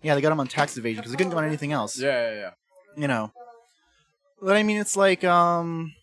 yeah 0.02 0.16
they 0.16 0.22
got 0.22 0.32
him 0.32 0.40
on 0.40 0.48
tax 0.48 0.78
evasion 0.78 1.00
because 1.02 1.12
they 1.12 1.18
couldn't 1.18 1.32
do 1.32 1.38
on 1.38 1.44
anything 1.46 1.72
else 1.74 1.98
Yeah, 2.00 2.32
yeah, 2.32 2.36
yeah. 2.40 2.50
you 2.96 3.08
know. 3.10 3.32
But 4.42 4.56
I 4.58 4.64
mean, 4.64 4.78
it's 4.78 4.96
like 4.98 5.24
um, 5.24 5.94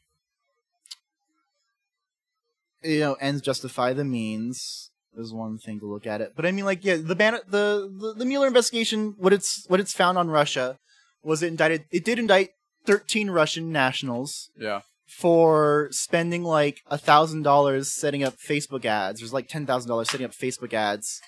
you 2.83 3.01
know, 3.01 3.15
ends 3.15 3.43
justify 3.43 3.93
the 3.93 4.05
means 4.05 4.91
is 5.17 5.33
one 5.33 5.59
thing 5.59 5.79
to 5.81 5.87
look 5.87 6.07
at 6.07 6.21
it. 6.21 6.33
But 6.35 6.47
I 6.47 6.53
mean, 6.53 6.65
like, 6.65 6.85
yeah, 6.85 6.97
the 6.97 7.15
ban, 7.15 7.35
the 7.49 7.91
the, 7.93 8.15
the 8.19 8.25
Mueller 8.25 8.47
investigation, 8.47 9.15
what 9.19 9.33
it's 9.33 9.65
what 9.69 9.81
it's 9.81 9.93
found 9.93 10.19
on 10.19 10.29
Russia 10.31 10.77
was 11.23 11.43
it 11.43 11.49
indicted. 11.49 11.85
It 11.91 12.05
did 12.05 12.19
indict 12.19 12.51
thirteen 12.87 13.31
Russian 13.31 13.71
nationals 13.71 14.51
Yeah. 14.59 14.81
for 15.07 15.89
spending 15.93 16.43
like 16.43 16.81
a 16.91 16.99
thousand 16.99 17.43
dollars 17.43 17.93
setting 17.93 18.25
up 18.25 18.35
Facebook 18.39 18.85
ads. 18.85 19.21
There's 19.21 19.33
like 19.33 19.49
ten 19.49 19.67
thousand 19.67 19.89
dollars 19.89 20.11
setting 20.11 20.25
up 20.27 20.33
Facebook 20.33 20.73
ads. 20.73 21.21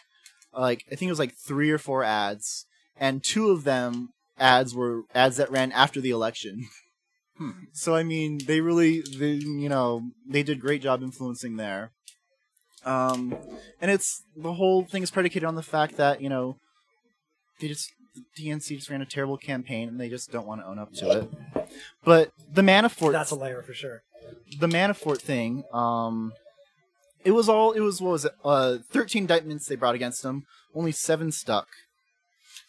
Like 0.56 0.85
I 0.90 0.94
think 0.97 1.09
it 1.09 1.12
was 1.12 1.18
like 1.18 1.35
three 1.35 1.70
or 1.70 1.78
four 1.78 2.02
ads, 2.02 2.66
and 2.97 3.22
two 3.22 3.51
of 3.51 3.64
them 3.64 4.09
ads 4.39 4.74
were 4.74 5.02
ads 5.14 5.36
that 5.36 5.51
ran 5.51 5.70
after 5.72 6.01
the 6.01 6.10
election. 6.10 6.66
So 7.73 7.94
I 7.94 8.02
mean, 8.02 8.39
they 8.47 8.61
really, 8.61 9.01
they, 9.01 9.32
you 9.32 9.69
know, 9.69 10.11
they 10.28 10.43
did 10.43 10.59
a 10.59 10.61
great 10.61 10.82
job 10.82 11.02
influencing 11.02 11.56
there. 11.56 11.90
Um, 12.85 13.35
and 13.81 13.90
it's 13.90 14.23
the 14.36 14.52
whole 14.52 14.85
thing 14.85 15.02
is 15.02 15.11
predicated 15.11 15.44
on 15.44 15.55
the 15.55 15.62
fact 15.62 15.97
that 15.97 16.20
you 16.20 16.28
know 16.28 16.56
they 17.61 17.69
just 17.69 17.90
the 18.36 18.44
DNC 18.44 18.77
just 18.77 18.90
ran 18.90 19.01
a 19.01 19.06
terrible 19.06 19.36
campaign 19.36 19.89
and 19.89 19.98
they 19.98 20.09
just 20.09 20.31
don't 20.31 20.47
want 20.47 20.61
to 20.61 20.66
own 20.66 20.78
up 20.78 20.93
to 20.94 21.11
it. 21.11 21.69
But 22.05 22.31
the 22.52 22.62
Manafort 22.62 23.12
That's 23.12 23.31
a 23.31 23.36
layer 23.36 23.62
for 23.62 23.73
sure. 23.74 24.02
the 24.61 24.66
Manafort 24.66 25.20
thing, 25.20 25.65
um, 25.73 26.32
it 27.24 27.32
was 27.32 27.48
all 27.48 27.73
it 27.73 27.81
was 27.81 28.01
what 28.01 28.11
was 28.11 28.24
it? 28.27 28.32
Uh, 28.44 28.78
thirteen 28.90 29.23
indictments 29.23 29.66
they 29.66 29.77
brought 29.77 29.94
against 29.94 30.24
him. 30.24 30.44
Only 30.74 30.93
seven 30.93 31.32
stuck. 31.32 31.69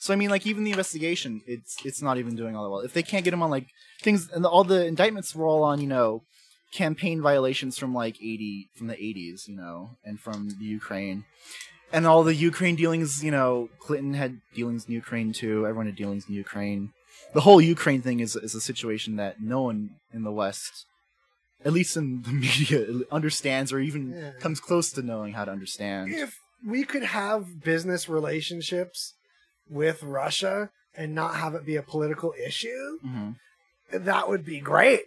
So 0.06 0.14
I 0.14 0.18
mean, 0.18 0.30
like 0.30 0.46
even 0.46 0.64
the 0.64 0.70
investigation, 0.70 1.42
it's 1.48 1.84
it's 1.84 2.00
not 2.00 2.20
even 2.20 2.36
doing 2.36 2.56
all 2.56 2.64
that 2.64 2.70
well. 2.70 2.82
If 2.82 2.94
they 2.94 3.02
can't 3.02 3.26
get 3.26 3.34
him 3.34 3.42
on 3.42 3.50
like 3.50 3.66
things, 4.04 4.30
and 4.30 4.46
all 4.46 4.64
the 4.64 4.86
indictments 4.86 5.34
were 5.34 5.48
all 5.48 5.64
on 5.64 5.82
you 5.82 5.88
know 5.88 6.22
campaign 6.72 7.24
violations 7.24 7.80
from 7.80 7.92
like 7.92 8.18
eighty 8.18 8.70
from 8.76 8.86
the 8.86 9.04
eighties, 9.04 9.48
you 9.48 9.56
know, 9.56 9.98
and 10.04 10.20
from 10.20 10.50
the 10.60 10.66
Ukraine, 10.66 11.26
and 11.92 12.06
all 12.06 12.22
the 12.22 12.36
Ukraine 12.36 12.76
dealings. 12.76 13.24
You 13.24 13.32
know, 13.32 13.70
Clinton 13.80 14.14
had 14.14 14.42
dealings 14.54 14.86
in 14.86 14.94
Ukraine 14.94 15.34
too. 15.34 15.66
Everyone 15.66 15.88
had 15.88 15.96
dealings 15.96 16.30
in 16.30 16.36
Ukraine. 16.36 16.92
The 17.34 17.42
whole 17.42 17.60
Ukraine 17.60 18.04
thing 18.04 18.20
is 18.20 18.36
is 18.36 18.54
a 18.54 18.62
situation 18.62 19.16
that 19.16 19.42
no 19.42 19.64
one 19.64 19.96
in 20.14 20.22
the 20.22 20.32
West 20.32 20.86
at 21.66 21.74
least 21.74 21.98
in 21.98 22.22
the 22.22 22.32
media, 22.46 22.86
understands 23.12 23.74
or 23.74 23.80
even 23.80 24.04
Yeah. 24.12 24.34
comes 24.40 24.60
close 24.60 24.92
to 24.92 25.02
knowing 25.02 25.34
how 25.34 25.46
to 25.46 25.52
understand. 25.52 26.14
If 26.14 26.40
we 26.64 26.84
could 26.84 27.02
have 27.02 27.64
business 27.64 28.08
relationships 28.08 29.16
with 29.70 30.04
Russia 30.04 30.70
and 30.96 31.14
not 31.14 31.36
have 31.36 31.56
it 31.56 31.66
be 31.66 31.76
a 31.76 31.82
political 31.82 32.34
issue, 32.44 33.00
hmm 33.02 33.32
that 33.94 34.28
would 34.28 34.44
be 34.44 34.60
great. 34.60 35.04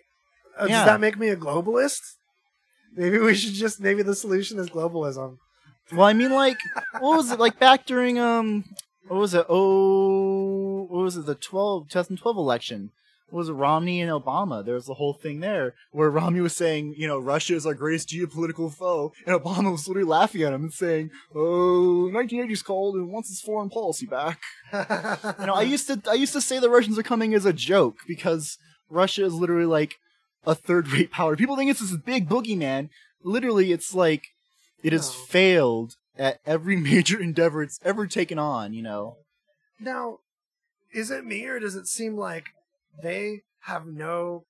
Uh, 0.58 0.66
Yeah. 0.66 0.76
Does 0.78 0.84
that 0.86 1.00
make 1.00 1.18
me 1.18 1.28
a 1.28 1.36
globalist? 1.36 2.00
Maybe 2.94 3.18
we 3.18 3.34
should 3.34 3.52
just 3.54 3.80
maybe 3.80 4.02
the 4.02 4.14
solution 4.14 4.58
is 4.58 4.70
globalism. 4.70 5.38
Well, 5.92 6.06
I 6.06 6.12
mean, 6.12 6.30
like, 6.32 6.58
what 7.00 7.16
was 7.16 7.30
it 7.30 7.38
like 7.40 7.58
back 7.58 7.86
during 7.86 8.18
um, 8.18 8.64
what 9.08 9.18
was 9.18 9.34
it? 9.34 9.46
Oh, 9.48 10.82
what 10.88 11.02
was 11.02 11.16
it? 11.16 11.26
The 11.26 11.34
12, 11.34 11.88
2012 11.88 12.36
election. 12.36 12.90
Was 13.30 13.50
Romney 13.50 14.00
and 14.00 14.10
Obama? 14.10 14.64
There 14.64 14.74
was 14.74 14.86
the 14.86 14.94
whole 14.94 15.12
thing 15.12 15.40
there 15.40 15.74
where 15.90 16.10
Romney 16.10 16.40
was 16.40 16.56
saying, 16.56 16.94
you 16.96 17.06
know, 17.06 17.18
Russia 17.18 17.54
is 17.54 17.66
our 17.66 17.74
greatest 17.74 18.08
geopolitical 18.08 18.72
foe, 18.72 19.12
and 19.26 19.38
Obama 19.38 19.70
was 19.70 19.86
literally 19.86 20.08
laughing 20.08 20.42
at 20.42 20.52
him 20.54 20.62
and 20.62 20.72
saying, 20.72 21.10
"Oh, 21.34 22.08
1980s 22.10 22.64
called 22.64 22.94
and 22.96 23.12
wants 23.12 23.28
his 23.28 23.40
foreign 23.42 23.68
policy 23.68 24.06
back." 24.06 24.40
you 24.72 25.46
know, 25.46 25.54
I 25.54 25.62
used 25.62 25.86
to 25.88 26.00
I 26.10 26.14
used 26.14 26.32
to 26.32 26.40
say 26.40 26.58
the 26.58 26.70
Russians 26.70 26.98
are 26.98 27.02
coming 27.02 27.34
as 27.34 27.44
a 27.44 27.52
joke 27.52 27.96
because 28.06 28.56
Russia 28.88 29.24
is 29.26 29.34
literally 29.34 29.66
like 29.66 29.96
a 30.46 30.54
third 30.54 30.88
rate 30.88 31.10
power. 31.10 31.36
People 31.36 31.56
think 31.56 31.70
it's 31.70 31.80
this 31.80 31.96
big 31.96 32.28
boogeyman. 32.28 32.88
Literally, 33.22 33.72
it's 33.72 33.94
like 33.94 34.28
it 34.82 34.92
has 34.92 35.08
No. 35.14 35.24
failed 35.26 35.96
at 36.16 36.40
every 36.46 36.76
major 36.90 37.20
endeavor 37.20 37.62
it's 37.62 37.78
ever 37.84 38.06
taken 38.06 38.38
on. 38.38 38.72
You 38.72 38.82
know, 38.82 39.16
Now, 39.78 40.20
is 40.94 41.10
it 41.10 41.26
me 41.26 41.44
or 41.44 41.58
does 41.60 41.74
it 41.74 41.86
seem 41.86 42.16
like 42.16 42.44
they 43.02 43.42
have 43.62 43.86
no 43.86 44.44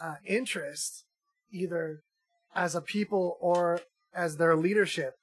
uh, 0.00 0.16
interest, 0.24 1.04
either 1.52 2.00
as 2.54 2.74
a 2.74 2.80
people 2.80 3.36
or 3.40 3.80
as 4.14 4.36
their 4.36 4.56
leadership, 4.56 5.14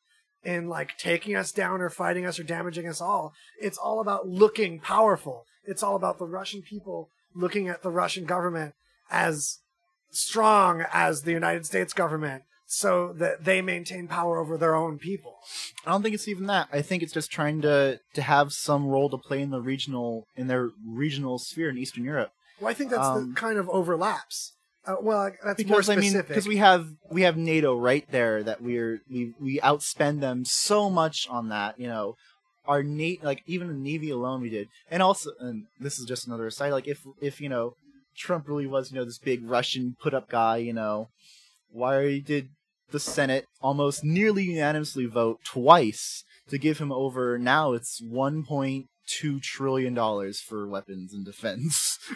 in 0.44 0.68
like 0.68 0.98
taking 0.98 1.36
us 1.36 1.52
down 1.52 1.82
or 1.82 1.90
fighting 1.90 2.26
us 2.26 2.40
or 2.40 2.44
damaging 2.44 2.88
us 2.88 3.02
all. 3.02 3.34
It's 3.60 3.78
all 3.78 4.00
about 4.00 4.28
looking 4.28 4.80
powerful. 4.80 5.46
It's 5.64 5.84
all 5.84 5.96
about 5.96 6.20
the 6.20 6.26
Russian 6.26 6.62
people 6.62 7.10
looking 7.34 7.70
at 7.70 7.82
the 7.82 7.90
Russian 7.90 8.26
government 8.26 8.74
as 9.10 9.60
strong 10.12 10.86
as 10.92 11.22
the 11.22 11.32
United 11.32 11.66
States 11.66 11.94
government 11.94 12.44
so 12.66 13.14
that 13.14 13.44
they 13.44 13.62
maintain 13.62 14.08
power 14.08 14.40
over 14.40 14.58
their 14.58 14.76
own 14.76 14.98
people. 14.98 15.36
I 15.86 15.92
don't 15.92 16.02
think 16.02 16.16
it's 16.16 16.28
even 16.28 16.48
that. 16.48 16.68
I 16.72 16.82
think 16.82 17.04
it's 17.04 17.14
just 17.14 17.32
trying 17.32 17.62
to 17.62 18.00
to 18.14 18.22
have 18.22 18.52
some 18.52 18.88
role 18.88 19.10
to 19.10 19.18
play 19.18 19.42
in 19.42 19.52
the 19.52 19.62
regional 19.62 20.28
in 20.36 20.48
their 20.48 20.70
regional 20.86 21.38
sphere 21.38 21.70
in 21.70 21.78
Eastern 21.78 22.04
Europe. 22.04 22.32
Well, 22.64 22.72
I 22.72 22.74
think 22.74 22.90
that's 22.92 23.06
Um, 23.06 23.30
the 23.30 23.36
kind 23.36 23.58
of 23.58 23.70
overlaps. 23.70 24.54
Uh, 24.86 24.96
well, 25.02 25.32
that's 25.44 25.58
because 25.58 25.88
more 25.88 25.96
I 25.96 26.00
mean, 26.00 26.14
because 26.14 26.48
we 26.48 26.58
have 26.58 26.88
we 27.10 27.22
have 27.22 27.38
NATO 27.38 27.78
right 27.78 28.06
there 28.12 28.44
that 28.44 28.62
we're 28.62 29.02
we 29.10 29.34
we 29.40 29.60
outspend 29.60 30.20
them 30.20 30.44
so 30.46 30.90
much 30.90 31.28
on 31.30 31.50
that. 31.50 31.80
You 31.80 31.88
know, 31.88 32.16
our 32.66 32.84
Nate 32.84 33.24
like 33.24 33.44
even 33.46 33.68
the 33.68 33.74
Navy 33.74 34.10
alone 34.10 34.42
we 34.42 34.50
did, 34.50 34.68
and 34.92 35.02
also 35.02 35.32
and 35.40 35.66
this 35.80 36.00
is 36.00 36.06
just 36.06 36.28
another 36.28 36.48
aside. 36.48 36.72
Like 36.72 36.88
if 36.88 37.00
if 37.22 37.40
you 37.40 37.48
know 37.48 37.76
Trump 38.18 38.48
really 38.48 38.68
was 38.68 38.92
you 38.92 38.98
know 38.98 39.06
this 39.06 39.20
big 39.20 39.48
Russian 39.48 39.96
put 40.02 40.14
up 40.14 40.30
guy, 40.30 40.58
you 40.58 40.74
know, 40.74 41.08
why 41.70 42.20
did 42.20 42.50
the 42.92 43.00
Senate 43.00 43.46
almost 43.62 44.04
nearly 44.04 44.44
unanimously 44.44 45.06
vote 45.06 45.40
twice 45.46 46.26
to 46.50 46.58
give 46.58 46.80
him 46.80 46.92
over? 46.92 47.38
Now 47.38 47.72
it's 47.72 48.02
one 48.02 48.44
point 48.44 48.88
two 49.08 49.40
trillion 49.40 49.94
dollars 49.94 50.40
for 50.40 50.68
weapons 50.68 51.14
and 51.14 51.26
defense. 51.26 52.00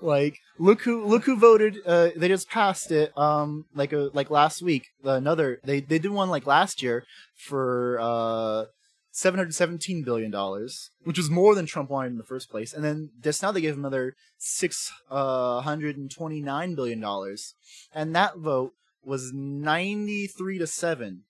like 0.00 0.38
look 0.58 0.82
who 0.82 1.04
look 1.04 1.24
who 1.24 1.36
voted 1.36 1.78
uh 1.86 2.10
they 2.14 2.28
just 2.28 2.48
passed 2.48 2.92
it 2.92 3.10
um 3.16 3.64
like 3.74 3.92
a 3.92 4.10
like 4.12 4.30
last 4.30 4.62
week 4.62 4.86
another 5.02 5.58
they 5.64 5.80
they 5.80 5.98
did 5.98 6.12
one 6.12 6.30
like 6.30 6.46
last 6.46 6.80
year 6.82 7.04
for 7.34 7.98
uh 8.00 8.66
717 9.10 10.04
billion 10.04 10.30
dollars 10.30 10.90
which 11.04 11.16
was 11.16 11.30
more 11.30 11.54
than 11.54 11.64
trump 11.64 11.88
wanted 11.88 12.12
in 12.12 12.18
the 12.18 12.24
first 12.24 12.50
place. 12.50 12.74
And 12.74 12.84
then 12.84 13.08
just 13.22 13.42
now 13.42 13.50
they 13.50 13.62
gave 13.62 13.72
him 13.72 13.80
another 13.80 14.14
629 14.38 16.74
billion 16.74 17.00
dollars. 17.00 17.54
And 17.94 18.14
that 18.14 18.36
vote 18.36 18.72
was 19.02 19.32
93 19.32 20.58
to 20.58 20.66
7 20.66 21.22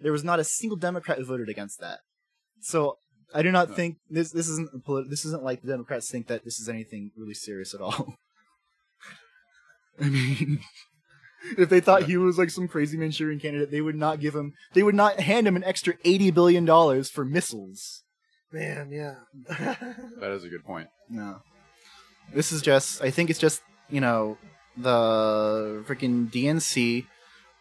there 0.00 0.12
was 0.12 0.24
not 0.24 0.40
a 0.40 0.44
single 0.44 0.76
democrat 0.76 1.18
who 1.18 1.24
voted 1.24 1.48
against 1.48 1.80
that. 1.80 2.00
So 2.60 2.98
I 3.34 3.42
do 3.42 3.50
not 3.50 3.72
uh. 3.72 3.74
think 3.74 3.96
this 4.08 4.30
this 4.30 4.48
isn't 4.48 4.70
a 4.74 4.78
polit- 4.78 5.10
this 5.10 5.24
isn't 5.24 5.42
like 5.42 5.62
the 5.62 5.68
Democrats 5.68 6.10
think 6.10 6.28
that 6.28 6.44
this 6.44 6.58
is 6.58 6.68
anything 6.68 7.10
really 7.16 7.34
serious 7.34 7.74
at 7.74 7.80
all. 7.80 8.14
I 10.00 10.08
mean, 10.08 10.60
if 11.58 11.68
they 11.68 11.80
thought 11.80 12.04
he 12.04 12.16
was 12.16 12.38
like 12.38 12.50
some 12.50 12.68
crazy 12.68 12.96
Manchurian 12.96 13.40
candidate, 13.40 13.70
they 13.70 13.80
would 13.80 13.96
not 13.96 14.20
give 14.20 14.34
him 14.34 14.54
they 14.72 14.82
would 14.82 14.94
not 14.94 15.20
hand 15.20 15.46
him 15.46 15.56
an 15.56 15.64
extra 15.64 15.94
eighty 16.04 16.30
billion 16.30 16.64
dollars 16.64 17.10
for 17.10 17.24
missiles. 17.24 18.02
Man, 18.52 18.92
yeah. 18.92 19.16
That 20.20 20.30
is 20.30 20.44
a 20.44 20.48
good 20.48 20.64
point. 20.64 20.88
No. 21.08 21.42
This 22.32 22.52
is 22.52 22.62
just 22.62 23.02
I 23.02 23.10
think 23.10 23.30
it's 23.30 23.40
just, 23.40 23.62
you 23.90 24.00
know, 24.00 24.38
the 24.76 25.84
freaking 25.88 26.30
DNC 26.30 27.06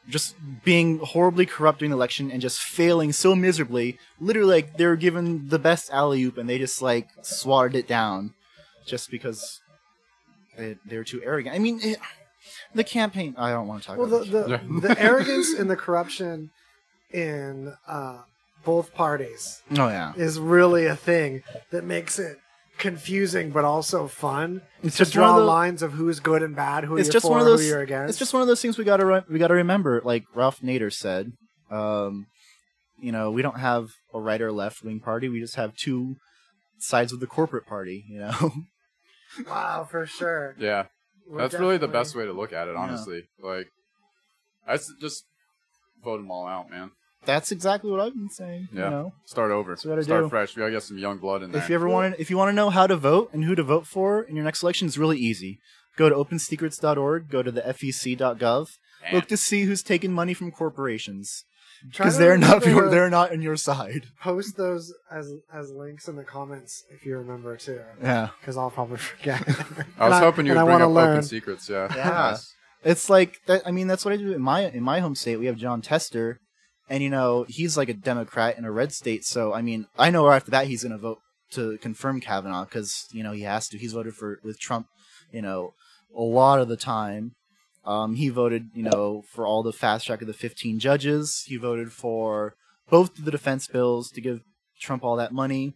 just 0.09 0.35
being 0.63 0.99
horribly 0.99 1.45
corrupt 1.45 1.79
during 1.79 1.91
the 1.91 1.97
election 1.97 2.29
and 2.31 2.41
just 2.41 2.59
failing 2.61 3.11
so 3.13 3.35
miserably. 3.35 3.97
Literally 4.19 4.53
like 4.55 4.77
they 4.77 4.85
were 4.85 4.95
given 4.95 5.47
the 5.49 5.59
best 5.59 5.89
alley 5.91 6.23
oop 6.23 6.37
and 6.37 6.49
they 6.49 6.57
just 6.57 6.81
like 6.81 7.07
swatted 7.21 7.75
it 7.75 7.87
down 7.87 8.33
just 8.85 9.09
because 9.09 9.61
they, 10.57 10.75
they 10.85 10.97
were 10.97 11.03
too 11.03 11.21
arrogant. 11.23 11.55
I 11.55 11.59
mean, 11.59 11.79
it, 11.81 11.99
the 12.75 12.83
campaign 12.83 13.33
I 13.37 13.51
don't 13.51 13.67
want 13.67 13.81
to 13.83 13.87
talk 13.87 13.97
well, 13.97 14.07
about 14.13 14.27
it. 14.27 14.81
the, 14.81 14.87
the 14.89 14.99
arrogance 15.01 15.53
and 15.53 15.69
the 15.69 15.75
corruption 15.77 16.51
in 17.11 17.73
uh, 17.87 18.23
both 18.65 18.93
parties 18.93 19.61
Oh 19.77 19.87
yeah. 19.87 20.13
is 20.15 20.39
really 20.39 20.85
a 20.85 20.95
thing 20.95 21.43
that 21.71 21.83
makes 21.85 22.19
it 22.19 22.37
confusing 22.83 23.49
but 23.49 23.63
also 23.65 24.07
fun 24.07 24.61
It's 24.83 24.97
to 24.97 25.03
just 25.05 25.15
one 25.17 25.23
of 25.23 25.29
draw 25.35 25.39
the- 25.39 25.45
lines 25.45 25.81
of 25.81 25.93
who's 25.93 26.19
good 26.19 26.43
and 26.43 26.55
bad, 26.55 26.83
who 26.83 26.97
it's 26.97 27.07
you're 27.07 27.13
just 27.13 27.25
for, 27.25 27.31
one 27.31 27.39
of 27.39 27.45
those 27.47 27.61
who 27.61 27.67
you're 27.67 27.81
against. 27.81 28.09
it's 28.11 28.19
just 28.19 28.33
one 28.33 28.41
of 28.43 28.47
those 28.47 28.61
things 28.61 28.77
we 28.77 28.83
got 28.83 28.97
to 28.97 29.05
re- 29.05 29.23
we 29.29 29.39
got 29.39 29.47
to 29.47 29.55
remember 29.55 30.01
like 30.03 30.25
Ralph 30.35 30.59
Nader 30.61 30.93
said 30.93 31.31
um 31.71 32.27
you 32.99 33.11
know 33.11 33.31
we 33.31 33.41
don't 33.41 33.59
have 33.59 33.89
a 34.13 34.19
right 34.19 34.41
or 34.41 34.51
left 34.51 34.83
wing 34.83 34.99
party 34.99 35.27
we 35.29 35.39
just 35.39 35.55
have 35.55 35.75
two 35.75 36.17
sides 36.77 37.11
of 37.13 37.19
the 37.19 37.27
corporate 37.27 37.65
party 37.65 38.05
you 38.07 38.19
know 38.19 38.51
wow, 39.47 39.87
for 39.89 40.05
sure. 40.05 40.55
Yeah, 40.59 40.83
We're 41.27 41.39
that's 41.39 41.55
really 41.55 41.77
the 41.77 41.87
best 41.87 42.15
way 42.15 42.25
to 42.25 42.33
look 42.33 42.53
at 42.53 42.67
it. 42.67 42.75
Honestly, 42.75 43.23
like 43.41 43.67
I 44.67 44.73
s- 44.73 44.91
just 45.01 45.23
vote 46.03 46.17
them 46.17 46.29
all 46.29 46.45
out, 46.45 46.69
man. 46.69 46.91
That's 47.25 47.51
exactly 47.51 47.89
what 47.91 47.99
I've 47.99 48.13
been 48.13 48.29
saying 48.29 48.67
Yeah, 48.73 48.83
you 48.85 48.89
know 48.89 49.13
start 49.25 49.51
over, 49.51 49.71
That's 49.71 49.85
what 49.85 49.97
we 49.97 50.03
start 50.03 50.23
do. 50.25 50.29
fresh. 50.29 50.55
We 50.55 50.61
gotta 50.61 50.71
get 50.73 50.83
some 50.83 50.97
young 50.97 51.17
blood 51.19 51.43
in 51.43 51.51
there. 51.51 51.61
if 51.61 51.69
you 51.69 51.75
ever 51.75 51.87
want 51.89 52.15
to 52.15 52.21
if 52.21 52.29
you 52.29 52.37
want 52.37 52.49
to 52.49 52.53
know 52.53 52.69
how 52.69 52.87
to 52.87 52.95
vote 52.97 53.29
and 53.33 53.43
who 53.45 53.55
to 53.55 53.63
vote 53.63 53.87
for 53.87 54.21
in 54.23 54.35
your 54.35 54.45
next 54.45 54.61
election 54.63 54.87
it's 54.87 54.97
really 54.97 55.17
easy 55.17 55.59
go 55.97 56.09
to 56.09 56.15
opensecrets.org 56.15 57.29
go 57.29 57.41
to 57.43 57.51
the 57.51 57.61
fec.gov 57.61 58.67
Damn. 59.03 59.13
look 59.15 59.27
to 59.27 59.37
see 59.37 59.63
who's 59.63 59.83
taking 59.83 60.13
money 60.13 60.33
from 60.33 60.51
corporations 60.51 61.45
because 61.89 62.17
they're 62.17 62.37
not 62.37 62.61
remember 62.63 62.81
your, 62.83 62.89
they're 62.93 63.09
not 63.09 63.31
on 63.31 63.41
your 63.41 63.57
side 63.57 64.05
Post 64.21 64.55
those 64.57 64.93
as 65.11 65.31
as 65.53 65.69
links 65.71 66.07
in 66.07 66.15
the 66.15 66.23
comments 66.23 66.83
if 66.89 67.05
you 67.05 67.17
remember 67.17 67.57
too, 67.57 67.81
yeah 68.01 68.29
because 68.39 68.57
I'll 68.57 68.71
probably 68.71 68.97
forget. 68.97 69.41
I 69.99 70.09
was 70.09 70.19
hoping 70.19 70.45
you 70.45 70.53
and 70.53 70.61
would 70.61 70.71
I 70.71 70.77
bring 70.77 70.81
up 70.81 70.89
wanna 70.89 70.93
learn. 70.93 71.09
open 71.17 71.23
secrets. 71.23 71.69
Yeah, 71.69 71.93
Yeah. 71.95 72.09
Nice. 72.31 72.53
It's 72.85 73.09
like 73.09 73.37
that. 73.47 73.61
I 73.65 73.71
mean, 73.71 73.87
that's 73.87 74.03
what 74.03 74.13
I 74.13 74.17
do 74.17 74.33
in 74.33 74.41
my 74.41 74.61
in 74.69 74.83
my 74.83 74.99
home 74.99 75.15
state. 75.15 75.37
We 75.37 75.45
have 75.45 75.55
Jon 75.55 75.81
Tester, 75.81 76.39
and 76.89 77.03
you 77.03 77.09
know 77.09 77.45
he's 77.47 77.77
like 77.77 77.89
a 77.89 77.93
Democrat 77.93 78.57
in 78.57 78.65
a 78.65 78.71
red 78.71 78.91
state. 78.91 79.25
So 79.25 79.53
I 79.53 79.61
mean, 79.61 79.87
I 79.97 80.09
know 80.09 80.25
right 80.25 80.37
after 80.37 80.51
that 80.51 80.67
he's 80.67 80.83
going 80.83 80.91
to 80.91 80.97
vote 80.97 81.19
to 81.51 81.77
confirm 81.79 82.19
Kavanaugh 82.19 82.65
because 82.65 83.07
you 83.11 83.23
know 83.23 83.31
he 83.31 83.41
has 83.41 83.67
to. 83.69 83.77
He's 83.77 83.93
voted 83.93 84.15
for 84.15 84.39
with 84.43 84.59
Trump, 84.59 84.87
you 85.31 85.41
know, 85.41 85.73
a 86.15 86.21
lot 86.21 86.59
of 86.59 86.67
the 86.67 86.77
time. 86.77 87.35
Um, 87.85 88.15
he 88.15 88.29
voted, 88.29 88.69
you 88.73 88.83
know, 88.83 89.23
for 89.27 89.45
all 89.45 89.61
the 89.61 89.73
fast 89.73 90.07
track 90.07 90.21
of 90.21 90.27
the 90.27 90.33
15 90.33 90.79
judges. 90.79 91.43
He 91.47 91.57
voted 91.57 91.91
for 91.91 92.55
both 92.89 93.15
the 93.15 93.31
defense 93.31 93.67
bills 93.67 94.09
to 94.11 94.21
give 94.21 94.41
Trump 94.79 95.03
all 95.03 95.17
that 95.17 95.33
money. 95.33 95.75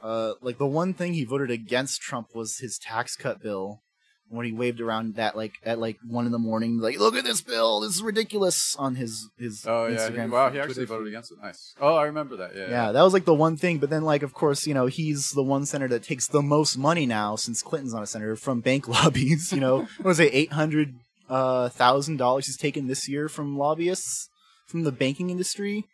Uh, 0.00 0.34
like 0.40 0.56
the 0.58 0.66
one 0.66 0.94
thing 0.94 1.12
he 1.12 1.24
voted 1.24 1.50
against 1.50 2.00
Trump 2.00 2.34
was 2.34 2.58
his 2.58 2.78
tax 2.78 3.16
cut 3.16 3.42
bill 3.42 3.82
when 4.28 4.44
he 4.44 4.52
waved 4.52 4.80
around 4.80 5.14
that 5.14 5.36
like 5.36 5.54
at 5.64 5.78
like 5.78 5.98
one 6.06 6.26
in 6.26 6.32
the 6.32 6.38
morning, 6.38 6.78
like 6.78 6.98
look 6.98 7.14
at 7.14 7.24
this 7.24 7.40
bill, 7.40 7.80
this 7.80 7.94
is 7.94 8.02
ridiculous 8.02 8.74
on 8.78 8.96
his 8.96 9.28
his 9.38 9.64
Oh 9.66 9.86
yeah, 9.86 9.96
Instagram. 10.08 10.30
wow, 10.30 10.50
he 10.50 10.58
actually 10.58 10.84
voted 10.84 11.06
against 11.08 11.30
it. 11.32 11.38
Nice. 11.40 11.74
Oh, 11.80 11.94
I 11.94 12.04
remember 12.04 12.36
that. 12.36 12.56
Yeah, 12.56 12.68
Yeah, 12.68 12.92
that 12.92 13.02
was 13.02 13.12
like 13.12 13.24
the 13.24 13.34
one 13.34 13.56
thing. 13.56 13.78
But 13.78 13.90
then, 13.90 14.02
like, 14.02 14.22
of 14.22 14.32
course, 14.34 14.66
you 14.66 14.74
know, 14.74 14.86
he's 14.86 15.30
the 15.30 15.42
one 15.42 15.64
senator 15.66 15.94
that 15.94 16.02
takes 16.02 16.26
the 16.26 16.42
most 16.42 16.76
money 16.76 17.06
now 17.06 17.36
since 17.36 17.62
Clinton's 17.62 17.94
on 17.94 18.02
a 18.02 18.06
senator 18.06 18.36
from 18.36 18.60
bank 18.60 18.88
lobbies. 18.96 19.52
You 19.52 19.60
know, 19.60 19.78
what 19.98 20.04
was 20.04 20.20
it, 20.20 20.34
eight 20.34 20.52
hundred 20.52 20.94
thousand 21.28 22.14
uh, 22.20 22.24
dollars 22.24 22.46
he's 22.46 22.56
taken 22.56 22.86
this 22.86 23.08
year 23.08 23.28
from 23.28 23.56
lobbyists 23.58 24.28
from 24.66 24.82
the 24.84 24.92
banking 24.92 25.30
industry? 25.30 25.84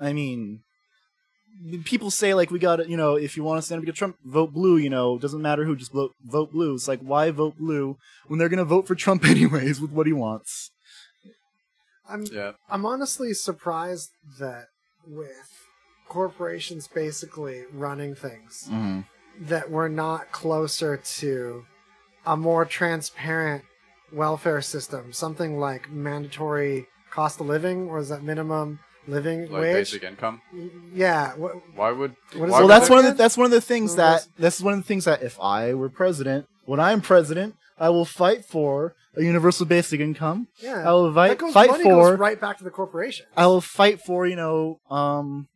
I 0.00 0.12
mean, 0.12 0.60
people 1.84 2.10
say 2.10 2.34
like 2.34 2.50
we 2.50 2.58
got 2.58 2.76
to, 2.76 2.88
you 2.88 2.96
know, 2.96 3.16
if 3.16 3.36
you 3.36 3.44
want 3.44 3.58
to 3.58 3.62
stand 3.62 3.78
up 3.78 3.82
against 3.82 3.98
Trump, 3.98 4.16
vote 4.24 4.52
blue. 4.52 4.76
You 4.76 4.90
know, 4.90 5.18
doesn't 5.18 5.42
matter 5.42 5.64
who, 5.64 5.76
just 5.76 5.92
vote 5.92 6.12
vote 6.24 6.52
blue. 6.52 6.74
It's 6.74 6.88
like 6.88 7.00
why 7.00 7.30
vote 7.30 7.56
blue 7.58 7.96
when 8.28 8.38
they're 8.38 8.48
gonna 8.48 8.64
vote 8.64 8.86
for 8.86 8.94
Trump 8.94 9.24
anyways 9.28 9.80
with 9.80 9.90
what 9.90 10.06
he 10.06 10.12
wants. 10.12 10.70
I'm 12.08 12.24
yeah. 12.32 12.52
I'm 12.68 12.84
honestly 12.86 13.32
surprised 13.34 14.10
that 14.38 14.66
with 15.06 15.48
corporations 16.08 16.88
basically 16.88 17.64
running 17.72 18.14
things, 18.14 18.64
Mm-hmm. 18.68 19.00
that 19.46 19.70
we're 19.70 19.88
not 19.88 20.32
closer 20.32 20.96
to 20.96 21.64
a 22.26 22.36
more 22.36 22.64
transparent 22.64 23.64
welfare 24.12 24.60
system, 24.60 25.12
something 25.12 25.58
like 25.58 25.90
mandatory 25.90 26.86
cost 27.10 27.40
of 27.40 27.46
living, 27.46 27.88
or 27.88 27.98
is 28.00 28.08
that 28.08 28.22
minimum 28.24 28.80
living 29.06 29.42
Like 29.50 29.62
wage? 29.62 29.74
basic 29.74 30.02
income. 30.04 30.40
Yeah. 30.94 31.34
What, 31.36 31.52
Why 31.74 31.90
would? 31.92 32.14
What 32.34 32.34
is 32.34 32.38
why 32.40 32.46
well, 32.48 32.62
would 32.62 32.70
that's 32.70 32.88
they- 32.88 32.94
one 32.94 33.04
of 33.04 33.10
the 33.10 33.14
that's 33.22 33.36
one 33.36 33.44
of 33.46 33.50
the 33.52 33.60
things 33.60 33.96
that 33.96 34.12
was- 34.12 34.28
that's 34.38 34.60
one 34.60 34.74
of 34.74 34.80
the 34.80 34.86
things 34.86 35.04
that 35.06 35.22
if 35.22 35.38
I 35.40 35.74
were 35.74 35.88
president, 35.88 36.46
when 36.66 36.80
I'm 36.80 37.00
president, 37.00 37.54
I 37.78 37.88
will 37.90 38.04
fight 38.04 38.44
for 38.44 38.94
a 39.16 39.22
universal 39.22 39.66
basic 39.66 40.00
income. 40.00 40.48
yeah. 40.62 40.88
I 40.88 40.92
will 40.92 41.12
that 41.12 41.14
fight 41.30 41.38
goes, 41.38 41.52
fight 41.52 41.70
money 41.70 41.82
for 41.84 42.10
goes 42.12 42.18
right 42.18 42.40
back 42.40 42.58
to 42.58 42.64
the 42.64 42.70
corporation. 42.70 43.26
I 43.36 43.46
will 43.46 43.60
fight 43.60 44.00
for 44.00 44.26
you 44.26 44.36
know 44.36 44.78
um 44.90 45.48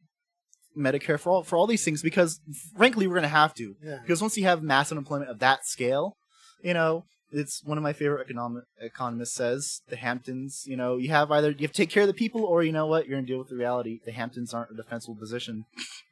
Medicare 0.76 1.20
for 1.20 1.30
all 1.30 1.44
for 1.44 1.56
all 1.56 1.66
these 1.68 1.84
things 1.84 2.02
because 2.02 2.40
frankly 2.76 3.06
we're 3.06 3.14
gonna 3.14 3.28
have 3.28 3.54
to 3.54 3.76
Yeah. 3.82 3.98
because 4.02 4.20
once 4.20 4.36
you 4.36 4.44
have 4.44 4.62
mass 4.62 4.90
unemployment 4.90 5.30
of 5.30 5.38
that 5.40 5.66
scale, 5.66 6.16
you 6.62 6.74
know. 6.74 7.04
It's 7.30 7.62
one 7.64 7.78
of 7.78 7.82
my 7.82 7.92
favorite 7.92 8.22
economic 8.22 8.64
economists 8.80 9.34
says 9.34 9.80
the 9.88 9.96
Hamptons. 9.96 10.64
You 10.66 10.76
know, 10.76 10.96
you 10.96 11.10
have 11.10 11.30
either 11.32 11.50
you 11.50 11.62
have 11.62 11.72
to 11.72 11.82
take 11.82 11.90
care 11.90 12.02
of 12.02 12.06
the 12.06 12.14
people, 12.14 12.44
or 12.44 12.62
you 12.62 12.72
know 12.72 12.86
what, 12.86 13.06
you're 13.06 13.16
gonna 13.16 13.26
deal 13.26 13.38
with 13.38 13.48
the 13.48 13.56
reality. 13.56 14.00
The 14.04 14.12
Hamptons 14.12 14.54
aren't 14.54 14.70
a 14.70 14.76
defensible 14.76 15.16
position. 15.16 15.64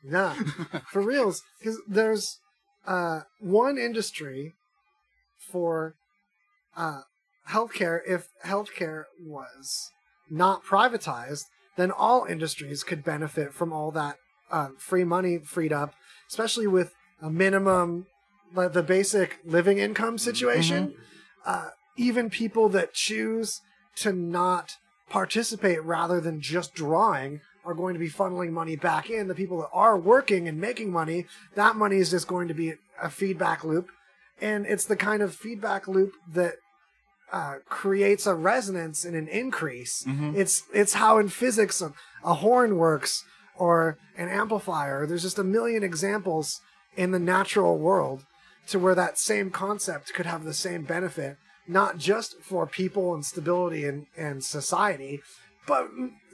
Nah, 0.03 0.35
for 0.91 1.03
reals. 1.03 1.43
Because 1.59 1.81
there's 1.87 2.41
uh, 2.87 3.21
one 3.41 3.79
industry 3.79 4.55
for 5.39 5.95
uh, 6.77 7.03
healthcare, 7.49 8.01
if 8.07 8.29
healthcare 8.45 9.05
was 9.21 9.91
not 10.31 10.65
privatized, 10.65 11.45
then 11.77 11.91
all 11.91 12.25
industries 12.25 12.83
could 12.83 13.05
benefit 13.05 13.53
from 13.55 13.73
all 13.73 13.91
that 13.93 14.17
uh, 14.51 14.69
free 14.79 15.05
money 15.05 15.39
freed 15.39 15.73
up, 15.73 15.95
especially 16.29 16.67
with 16.67 16.93
a 17.21 17.31
minimum, 17.31 18.07
the 18.55 18.83
basic 18.83 19.39
living 19.45 19.79
income 19.79 20.19
situation. 20.19 20.95
Uh, 21.45 21.69
even 21.97 22.31
people 22.31 22.69
that 22.71 22.95
choose 22.95 23.61
to 23.97 24.13
not 24.13 24.77
participate 25.11 25.83
rather 25.85 26.21
than 26.21 26.41
just 26.41 26.75
drawing 26.75 27.41
are 27.65 27.75
going 27.75 27.95
to 27.95 28.01
be 28.01 28.09
funneling 28.09 28.51
money 28.51 28.77
back 28.77 29.11
in. 29.11 29.29
The 29.29 29.35
people 29.35 29.59
that 29.59 29.69
are 29.73 29.99
working 29.99 30.49
and 30.49 30.59
making 30.61 30.91
money, 30.91 31.27
that 31.55 31.77
money 31.77 31.97
is 31.97 32.11
just 32.11 32.27
going 32.27 32.49
to 32.49 32.55
be 32.55 32.75
a 33.01 33.11
feedback 33.11 33.63
loop. 33.65 33.91
And 34.41 34.67
it's 34.67 34.85
the 34.85 34.97
kind 34.97 35.23
of 35.23 35.35
feedback 35.35 35.87
loop 35.87 36.15
that 36.33 36.55
uh, 37.33 37.57
creates 37.69 38.27
a 38.27 38.35
resonance 38.35 39.05
and 39.05 39.15
an 39.15 39.29
increase. 39.29 40.05
It's 40.37 40.65
it's 40.75 40.95
how 40.95 41.19
in 41.19 41.29
physics 41.29 41.81
a, 41.81 41.93
a 42.25 42.35
horn 42.35 42.77
works 42.77 43.25
or 43.57 43.99
an 44.17 44.29
amplifier. 44.29 45.07
There's 45.07 45.23
just 45.23 45.39
a 45.39 45.45
million 45.45 45.83
examples 45.83 46.61
in 46.97 47.11
the 47.13 47.19
natural 47.19 47.79
world 47.79 48.25
to 48.69 48.79
where 48.79 48.95
that 48.95 49.19
same 49.19 49.51
concept 49.51 50.13
could 50.15 50.27
have 50.27 50.45
the 50.45 50.55
same 50.55 50.83
benefit, 50.83 51.37
not 51.67 51.99
just 51.99 52.41
for 52.43 52.67
people 52.67 53.15
and 53.15 53.25
stability 53.25 53.85
and, 53.85 54.07
and 54.17 54.45
society, 54.45 55.21
but 55.67 55.89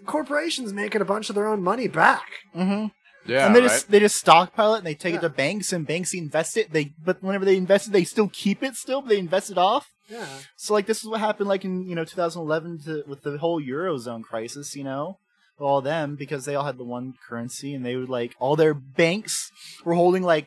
corporations 0.06 0.72
making 0.72 1.00
a 1.00 1.04
bunch 1.04 1.28
of 1.28 1.34
their 1.34 1.46
own 1.46 1.62
money 1.62 1.88
back. 1.88 2.26
Mm-hmm. 2.54 2.86
Yeah, 3.26 3.46
and 3.46 3.54
they 3.54 3.60
right? 3.60 3.68
just 3.68 3.90
they 3.90 4.00
just 4.00 4.16
stockpile 4.16 4.74
it 4.74 4.78
and 4.78 4.86
they 4.86 4.94
take 4.94 5.12
Yeah. 5.12 5.18
it 5.18 5.22
to 5.22 5.28
banks 5.28 5.72
and 5.72 5.86
banks 5.86 6.14
invest 6.14 6.56
it. 6.56 6.72
They 6.72 6.94
but 7.04 7.22
whenever 7.22 7.44
they 7.44 7.56
invest 7.58 7.88
it, 7.88 7.90
they 7.92 8.04
still 8.04 8.30
keep 8.32 8.62
it 8.62 8.74
still, 8.74 9.02
but 9.02 9.10
they 9.10 9.18
invest 9.18 9.50
it 9.50 9.58
off. 9.58 9.90
Yeah. 10.08 10.24
So 10.56 10.72
like 10.72 10.86
this 10.86 10.98
is 11.02 11.08
what 11.08 11.20
happened 11.20 11.48
like 11.48 11.64
in 11.64 11.86
you 11.86 11.94
know 11.94 12.04
2011 12.04 12.80
to, 12.84 13.04
with 13.06 13.22
the 13.22 13.36
whole 13.36 13.60
eurozone 13.60 14.22
crisis, 14.22 14.74
you 14.74 14.84
know, 14.84 15.18
all 15.58 15.82
them 15.82 16.16
because 16.16 16.46
they 16.46 16.54
all 16.54 16.64
had 16.64 16.78
the 16.78 16.84
one 16.84 17.14
currency 17.28 17.74
and 17.74 17.84
they 17.84 17.96
would 17.96 18.08
like 18.08 18.34
all 18.38 18.56
their 18.56 18.72
banks 18.72 19.50
were 19.84 19.94
holding 19.94 20.22
like 20.22 20.46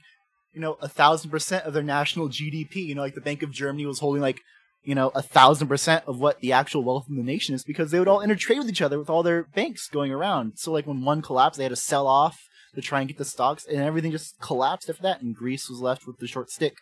you 0.54 0.62
know 0.62 0.78
a 0.82 0.88
thousand 0.88 1.32
percent 1.32 1.66
of 1.66 1.74
their 1.74 1.84
national 1.84 2.30
GDP. 2.30 2.76
You 2.86 2.96
know, 2.96 3.02
like 3.02 3.16
the 3.16 3.22
Bank 3.22 3.44
of 3.44 3.52
Germany 3.52 3.86
was 3.86 4.00
holding 4.00 4.22
like 4.22 4.42
you 4.84 4.96
know 4.96 5.10
a 5.10 5.22
thousand 5.22 5.68
percent 5.68 6.04
of 6.08 6.20
what 6.20 6.40
the 6.40 6.52
actual 6.52 6.84
wealth 6.84 7.10
of 7.10 7.16
the 7.16 7.24
nation 7.24 7.56
is 7.56 7.64
because 7.64 7.92
they 7.92 8.00
would 8.00 8.08
all 8.08 8.20
intertrade 8.20 8.58
with 8.58 8.70
each 8.70 8.82
other 8.82 9.00
with 9.00 9.10
all 9.10 9.24
their 9.24 9.44
banks 9.44 9.88
going 9.88 10.12
around. 10.12 10.54
So 10.56 10.72
like 10.72 10.88
when 10.88 11.04
one 11.04 11.22
collapsed, 11.22 11.58
they 11.58 11.64
had 11.64 11.70
to 11.70 11.76
sell 11.76 12.08
off 12.08 12.40
to 12.76 12.82
try 12.82 13.00
and 13.00 13.08
get 13.08 13.18
the 13.18 13.26
stocks, 13.26 13.66
and 13.66 13.82
everything 13.82 14.12
just 14.12 14.40
collapsed 14.40 14.90
after 14.90 15.04
that, 15.04 15.22
and 15.22 15.36
Greece 15.36 15.70
was 15.70 15.80
left 15.80 16.08
with 16.08 16.20
the 16.20 16.28
short 16.28 16.50
stick. 16.50 16.76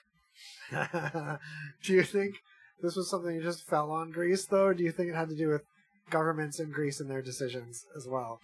do 0.71 1.93
you 1.93 2.03
think 2.03 2.35
this 2.81 2.95
was 2.95 3.09
something 3.09 3.37
that 3.37 3.43
just 3.43 3.67
fell 3.67 3.91
on 3.91 4.11
Greece, 4.11 4.45
though, 4.45 4.65
or 4.65 4.73
do 4.73 4.83
you 4.83 4.91
think 4.91 5.09
it 5.09 5.15
had 5.15 5.29
to 5.29 5.35
do 5.35 5.49
with 5.49 5.63
governments 6.09 6.59
in 6.59 6.71
Greece 6.71 6.99
and 6.99 7.09
their 7.09 7.21
decisions 7.21 7.85
as 7.95 8.07
well? 8.07 8.39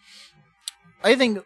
I 1.05 1.15
think 1.15 1.39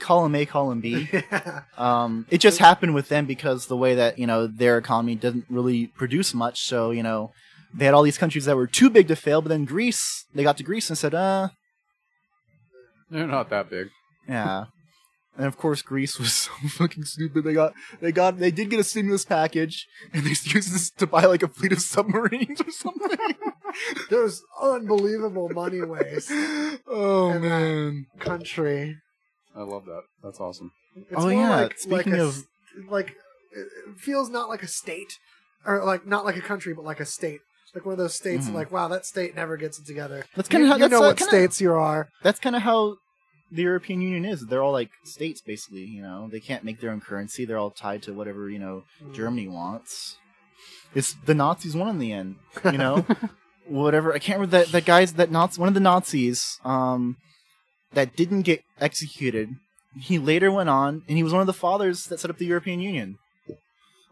column 0.00 0.34
A, 0.34 0.46
column 0.46 0.80
B. 0.80 1.08
yeah. 1.12 1.62
Um, 1.76 2.26
it 2.30 2.38
just 2.38 2.58
happened 2.58 2.94
with 2.94 3.08
them 3.08 3.26
because 3.26 3.66
the 3.66 3.76
way 3.76 3.94
that 3.94 4.18
you 4.18 4.26
know 4.26 4.46
their 4.46 4.78
economy 4.78 5.14
doesn't 5.14 5.44
really 5.50 5.88
produce 5.88 6.34
much. 6.34 6.62
So 6.62 6.90
you 6.90 7.02
know 7.02 7.32
they 7.74 7.84
had 7.84 7.94
all 7.94 8.02
these 8.02 8.18
countries 8.18 8.46
that 8.46 8.56
were 8.56 8.66
too 8.66 8.88
big 8.90 9.08
to 9.08 9.16
fail, 9.16 9.42
but 9.42 9.50
then 9.50 9.64
Greece, 9.66 10.24
they 10.34 10.42
got 10.42 10.56
to 10.56 10.64
Greece 10.64 10.88
and 10.88 10.96
said, 10.98 11.14
"Uh, 11.14 11.50
They're 13.10 13.26
not 13.26 13.50
that 13.50 13.70
big. 13.70 13.88
yeah." 14.28 14.64
And 15.38 15.44
of 15.46 15.58
course, 15.58 15.82
Greece 15.82 16.18
was 16.18 16.32
so 16.32 16.50
fucking 16.68 17.04
stupid. 17.04 17.44
They 17.44 17.52
got, 17.52 17.74
they 18.00 18.10
got, 18.10 18.38
they 18.38 18.50
did 18.50 18.70
get 18.70 18.80
a 18.80 18.84
stimulus 18.84 19.26
package, 19.26 19.86
and 20.14 20.24
they 20.24 20.30
used 20.30 20.72
this 20.72 20.90
to 20.92 21.06
buy 21.06 21.26
like 21.26 21.42
a 21.42 21.48
fleet 21.48 21.72
of 21.72 21.82
submarines 21.82 22.58
or 22.58 22.70
something. 22.70 23.18
There's 24.10 24.42
unbelievable 24.60 25.48
money 25.50 25.82
ways. 25.82 26.28
oh 26.88 27.30
And 27.30 27.44
that- 27.44 27.48
man! 27.48 28.06
country. 28.18 28.96
I 29.54 29.62
love 29.62 29.84
that. 29.86 30.02
That's 30.22 30.40
awesome. 30.40 30.70
It's 30.96 31.06
Oh, 31.24 31.28
yeah, 31.28 31.56
Like, 31.62 31.78
speaking 31.78 32.12
like 32.12 32.20
a, 32.20 32.24
of- 32.24 32.36
like 32.88 33.10
it 33.52 33.66
it 33.88 33.98
feels 33.98 34.28
not 34.30 34.48
like 34.48 34.62
a 34.62 34.68
state, 34.68 35.12
or 35.64 35.82
like 35.84 36.06
not 36.06 36.24
like 36.24 36.36
a 36.36 36.40
country, 36.42 36.74
but 36.74 36.84
like 36.84 37.00
a 37.00 37.06
state. 37.06 37.40
Like 37.74 37.84
one 37.84 37.92
of 37.92 37.98
those 37.98 38.14
states, 38.14 38.46
Mhm. 38.48 38.54
like 38.54 38.70
wow, 38.72 38.88
that 38.88 39.04
state 39.06 39.34
never 39.34 39.56
gets 39.56 39.78
it 39.78 39.86
together. 39.86 40.24
That's 40.34 40.48
kinda 40.48 40.66
how- 40.68 40.76
you 40.76 40.88
know 40.88 40.98
uh, 40.98 41.08
what 41.08 41.16
kinda- 41.18 41.30
states 41.30 41.60
you 41.60 41.72
are. 41.72 42.08
That's 42.22 42.38
kind 42.40 42.56
of 42.56 42.62
how 42.62 42.96
the 43.50 43.62
European 43.62 44.00
Union 44.00 44.24
is. 44.24 44.44
They're 44.46 44.62
all 44.62 44.72
like 44.72 44.90
states, 45.04 45.40
basically. 45.40 45.84
You 45.84 46.02
know, 46.02 46.28
they 46.30 46.40
can't 46.40 46.64
make 46.64 46.80
their 46.80 46.90
own 46.90 47.00
currency. 47.00 47.44
They're 47.44 47.58
all 47.58 47.70
tied 47.70 48.02
to 48.04 48.12
whatever 48.12 48.48
you 48.50 48.58
know 48.58 48.84
Germany 49.12 49.48
wants. 49.48 50.16
It's 50.94 51.14
the 51.26 51.34
Nazis 51.34 51.74
won 51.76 51.88
in 51.88 51.98
the 51.98 52.12
end. 52.12 52.36
You 52.64 52.78
know, 52.78 53.06
whatever. 53.68 54.12
I 54.14 54.18
can't 54.18 54.38
remember 54.38 54.58
that 54.58 54.72
that 54.72 54.84
guy's 54.84 55.14
that 55.14 55.30
Nazi 55.30 55.60
one 55.60 55.68
of 55.68 55.74
the 55.74 55.80
Nazis 55.80 56.58
um 56.64 57.16
that 57.92 58.16
didn't 58.16 58.42
get 58.42 58.62
executed. 58.80 59.50
He 59.98 60.18
later 60.18 60.52
went 60.52 60.68
on, 60.68 61.02
and 61.08 61.16
he 61.16 61.22
was 61.22 61.32
one 61.32 61.40
of 61.40 61.46
the 61.46 61.52
fathers 61.54 62.04
that 62.04 62.20
set 62.20 62.30
up 62.30 62.36
the 62.38 62.44
European 62.46 62.80
Union. 62.80 63.18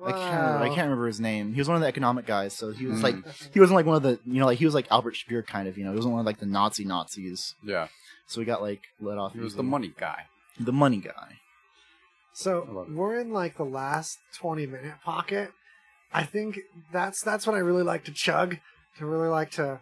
I 0.04 0.12
can't 0.12 0.42
remember. 0.42 0.64
I 0.64 0.68
can't 0.68 0.82
remember 0.88 1.06
his 1.06 1.20
name. 1.20 1.54
He 1.54 1.60
was 1.60 1.68
one 1.68 1.76
of 1.76 1.80
the 1.82 1.86
economic 1.88 2.26
guys, 2.26 2.52
so 2.54 2.72
he 2.72 2.86
was 2.86 3.00
Mm. 3.00 3.02
like 3.02 3.14
he 3.52 3.60
wasn't 3.60 3.76
like 3.76 3.86
one 3.86 3.96
of 3.96 4.02
the 4.02 4.18
you 4.26 4.40
know 4.40 4.46
like 4.46 4.58
he 4.58 4.64
was 4.64 4.74
like 4.74 4.86
Albert 4.90 5.16
Speer 5.16 5.42
kind 5.42 5.66
of 5.68 5.78
you 5.78 5.84
know 5.84 5.90
he 5.90 5.96
wasn't 5.96 6.12
one 6.12 6.20
of 6.20 6.26
like 6.26 6.40
the 6.40 6.46
Nazi 6.46 6.84
Nazis. 6.84 7.54
Yeah, 7.62 7.88
So 8.26 8.40
he 8.40 8.44
got 8.46 8.60
like 8.62 8.82
let 9.00 9.18
off. 9.18 9.32
he 9.34 9.40
was 9.40 9.54
the 9.54 9.62
money 9.62 9.92
guy. 9.98 10.24
the 10.58 10.72
money 10.72 10.98
guy. 10.98 11.38
So 12.32 12.86
we're 12.90 13.18
in 13.20 13.32
like 13.32 13.56
the 13.56 13.64
last 13.64 14.18
twenty 14.36 14.66
minute 14.66 14.94
pocket. 15.04 15.52
I 16.12 16.24
think 16.24 16.60
that's 16.92 17.22
that's 17.22 17.46
what 17.46 17.54
I 17.56 17.60
really 17.60 17.82
like 17.82 18.04
to 18.04 18.12
chug, 18.12 18.58
to 18.98 19.06
really 19.06 19.28
like 19.28 19.50
to 19.52 19.80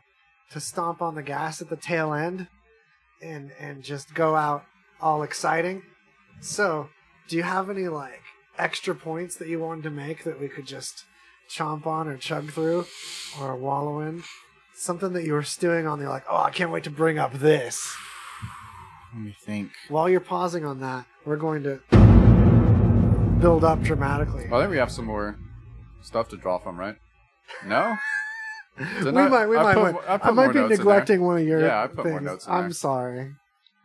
to 0.51 0.61
stomp 0.61 1.01
on 1.01 1.15
the 1.15 1.23
gas 1.23 1.63
at 1.63 1.69
the 1.69 1.77
tail 1.77 2.13
end, 2.13 2.49
and 3.23 3.53
and 3.59 3.83
just 3.83 4.15
go 4.15 4.35
out 4.37 4.65
all 5.01 5.23
exciting. 5.23 5.83
So, 6.41 6.89
do 7.29 7.37
you 7.37 7.43
have 7.43 7.71
any 7.71 7.89
like 7.89 8.23
extra 8.59 8.95
points 8.95 9.37
that 9.37 9.49
you 9.49 9.61
wanted 9.61 9.85
to 9.85 9.91
make 9.91 10.25
that 10.25 10.41
we 10.41 10.49
could 10.49 10.67
just 10.67 11.05
chomp 11.49 11.87
on 11.87 12.09
or 12.09 12.17
chug 12.17 12.51
through 12.51 12.87
or 13.41 13.57
wallow 13.57 14.01
in? 14.01 14.23
Something 14.75 15.13
that 15.13 15.25
you 15.25 15.35
were 15.35 15.43
stewing 15.43 15.87
on. 15.87 16.01
You're 16.01 16.09
like, 16.09 16.25
oh, 16.29 16.43
I 16.43 16.51
can't 16.51 16.71
wait 16.71 16.85
to 16.85 16.91
bring 16.91 17.19
up 17.19 17.33
this. 17.35 17.95
Let 19.15 19.23
me 19.23 19.37
think. 19.39 19.71
While 19.89 20.09
you're 20.09 20.21
pausing 20.21 20.65
on 20.65 20.81
that, 20.81 21.05
we're 21.27 21.37
going 21.37 21.63
to 21.65 21.81
build 23.41 23.65
up 23.65 23.83
dramatically. 23.83 24.49
Well, 24.51 24.61
I 24.61 24.65
think 24.65 24.71
we 24.71 24.79
have 24.79 24.91
some 24.91 25.05
more 25.05 25.39
stuff 26.01 26.29
to 26.31 26.37
draw 26.37 26.59
from, 26.59 26.79
right? 26.79 26.97
No. 27.67 27.97
We 28.79 28.85
I- 29.09 29.29
might, 29.29 29.47
we 29.47 29.57
I 29.57 29.63
might, 29.75 29.93
put- 29.95 30.09
I 30.09 30.19
I, 30.23 30.31
might 30.31 30.49
be 30.53 30.59
notes 30.61 30.79
neglecting 30.79 31.23
one 31.23 31.39
of 31.39 31.47
your 31.47 31.61
Yeah, 31.61 31.83
I 31.85 31.87
put 31.89 31.97
more 32.07 32.19
things. 32.19 32.23
notes 32.23 32.47
in 32.47 32.53
I'm 32.53 32.73
sorry. 32.73 33.33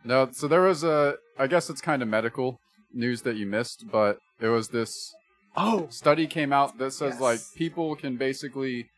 No, 0.04 0.28
so 0.32 0.48
there 0.48 0.62
was 0.62 0.84
a, 0.84 1.16
I 1.38 1.46
guess 1.46 1.68
it's 1.70 1.80
kind 1.80 2.02
of 2.02 2.08
medical 2.08 2.58
news 2.92 3.22
that 3.22 3.36
you 3.36 3.46
missed, 3.46 3.84
but 3.90 4.18
there 4.40 4.50
was 4.50 4.68
this 4.68 5.12
Oh, 5.56 5.88
study 5.90 6.26
came 6.28 6.52
out 6.52 6.78
that 6.78 6.92
says 6.92 7.14
Yes. 7.14 7.20
like 7.20 7.40
people 7.56 7.96
can 7.96 8.16
basically, 8.16 8.88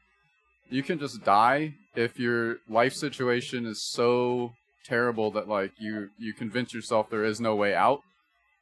you 0.68 0.82
can 0.82 0.98
just 0.98 1.24
die 1.24 1.74
if 1.96 2.18
your 2.20 2.58
life 2.68 2.92
situation 2.92 3.64
is 3.66 3.82
so 3.82 4.52
terrible 4.84 5.30
that 5.32 5.48
like 5.48 5.72
you 5.78 6.10
you 6.18 6.32
convince 6.34 6.74
yourself 6.74 7.08
there 7.10 7.24
is 7.24 7.40
no 7.40 7.56
way 7.56 7.74
out, 7.74 8.00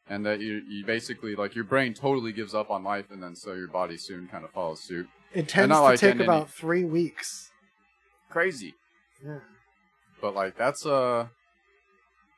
and 0.08 0.24
that 0.24 0.38
you 0.40 0.62
you 0.68 0.84
basically 0.84 1.34
like 1.34 1.54
your 1.56 1.64
brain 1.64 1.92
totally 1.92 2.32
gives 2.32 2.54
up 2.54 2.70
on 2.70 2.84
life, 2.84 3.06
and 3.10 3.20
then 3.22 3.34
so 3.34 3.52
your 3.54 3.68
body 3.68 3.96
soon 3.96 4.28
kind 4.28 4.44
of 4.44 4.50
follows 4.52 4.80
suit. 4.80 5.08
It 5.34 5.48
tends 5.48 5.74
to 5.74 5.80
like 5.80 5.98
take 6.00 6.12
in 6.14 6.20
any- 6.20 6.24
about 6.24 6.50
three 6.50 6.84
weeks. 6.84 7.50
Crazy. 8.30 8.74
Yeah. 9.24 9.40
But 10.20 10.34
like 10.34 10.56
that's 10.56 10.84
uh 10.86 11.28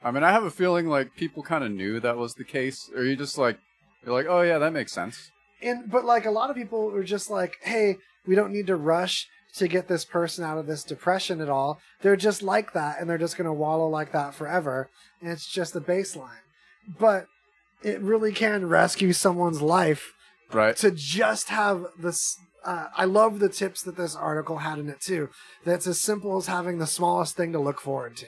I 0.03 0.11
mean 0.11 0.23
I 0.23 0.31
have 0.33 0.45
a 0.45 0.51
feeling 0.51 0.87
like 0.89 1.15
people 1.17 1.43
kind 1.43 1.65
of 1.65 1.71
knew 1.71 2.01
that 2.01 2.17
was 2.17 2.35
the 2.35 2.45
case 2.45 2.91
or 2.95 3.03
you 3.05 3.17
just 3.17 3.37
like 3.39 3.59
you're 4.05 4.15
like 4.15 4.27
oh 4.29 4.43
yeah 4.43 4.59
that 4.59 4.73
makes 4.73 4.93
sense. 4.93 5.31
And 5.63 5.91
but 5.91 6.05
like 6.05 6.25
a 6.27 6.31
lot 6.31 6.51
of 6.51 6.57
people 6.57 6.95
are 6.95 7.05
just 7.05 7.29
like, 7.31 7.57
hey, 7.63 7.97
we 8.27 8.35
don't 8.35 8.53
need 8.53 8.67
to 8.69 8.77
rush 8.77 9.27
to 9.57 9.67
get 9.69 9.89
this 9.89 10.05
person 10.05 10.45
out 10.45 10.57
of 10.59 10.67
this 10.67 10.85
depression 10.85 11.41
at 11.41 11.49
all. 11.51 11.81
They're 12.03 12.17
just 12.17 12.41
like 12.41 12.73
that, 12.73 12.99
and 13.01 13.11
they're 13.11 13.19
just 13.19 13.37
going 13.37 13.47
to 13.47 13.53
wallow 13.53 13.89
like 13.89 14.13
that 14.13 14.33
forever. 14.33 14.89
And 15.21 15.31
it's 15.31 15.45
just 15.47 15.75
the 15.75 15.81
baseline. 15.81 16.39
But 16.99 17.27
it 17.83 18.01
really 18.01 18.33
can 18.33 18.69
rescue 18.69 19.13
someone's 19.13 19.61
life 19.61 20.13
Right. 20.53 20.77
to 20.77 20.91
just 20.93 21.49
have 21.49 21.85
this. 21.99 22.39
Uh, 22.65 22.89
I 22.97 23.05
love 23.07 23.39
the 23.39 23.49
tips 23.49 23.83
that 23.83 23.97
this 23.97 24.15
article 24.15 24.59
had 24.59 24.79
in 24.79 24.89
it 24.89 25.01
too. 25.01 25.31
That's 25.65 25.87
as 25.87 25.99
simple 26.01 26.37
as 26.37 26.47
having 26.47 26.79
the 26.79 26.87
smallest 26.87 27.37
thing 27.37 27.53
to 27.53 27.59
look 27.59 27.81
forward 27.81 28.17
to, 28.19 28.27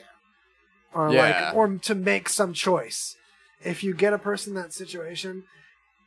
or 0.94 1.12
Yeah. 1.12 1.50
like, 1.50 1.54
or 1.54 1.68
to 1.78 1.94
make 1.94 2.28
some 2.28 2.52
choice. 2.52 3.16
If 3.62 3.84
you 3.84 3.94
get 3.94 4.12
a 4.12 4.18
person 4.18 4.56
in 4.56 4.62
that 4.62 4.72
situation, 4.72 5.44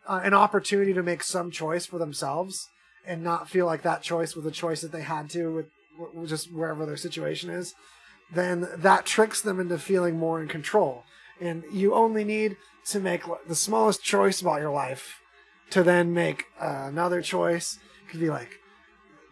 uh, 0.08 0.22
an 0.24 0.34
opportunity 0.34 0.94
to 0.94 1.04
make 1.04 1.24
some 1.24 1.52
choice 1.52 1.86
for 1.86 2.00
themselves, 2.00 2.70
and 3.06 3.24
not 3.24 3.50
feel 3.50 3.66
like 3.68 3.84
that 3.84 4.02
choice 4.02 4.36
was 4.36 4.46
a 4.46 4.52
choice 4.52 4.82
that 4.82 4.92
they 4.92 5.04
had 5.04 5.30
to 5.30 5.54
with, 5.54 5.68
with 6.14 6.30
just 6.30 6.52
wherever 6.52 6.86
their 6.86 6.98
situation 6.98 7.50
is, 7.50 7.76
then 8.34 8.68
that 8.78 9.06
tricks 9.06 9.42
them 9.42 9.60
into 9.60 9.78
feeling 9.78 10.18
more 10.18 10.42
in 10.42 10.48
control. 10.48 11.04
And 11.40 11.64
you 11.72 11.94
only 11.94 12.24
need 12.24 12.58
to 12.88 13.00
make 13.00 13.22
the 13.48 13.56
smallest 13.56 14.04
choice 14.04 14.42
about 14.42 14.62
your 14.62 14.72
life 14.72 15.22
to 15.70 15.84
then 15.84 16.14
make 16.14 16.46
uh, 16.60 16.86
another 16.88 17.22
choice. 17.22 17.78
Could 18.10 18.20
be 18.20 18.30
like 18.30 18.60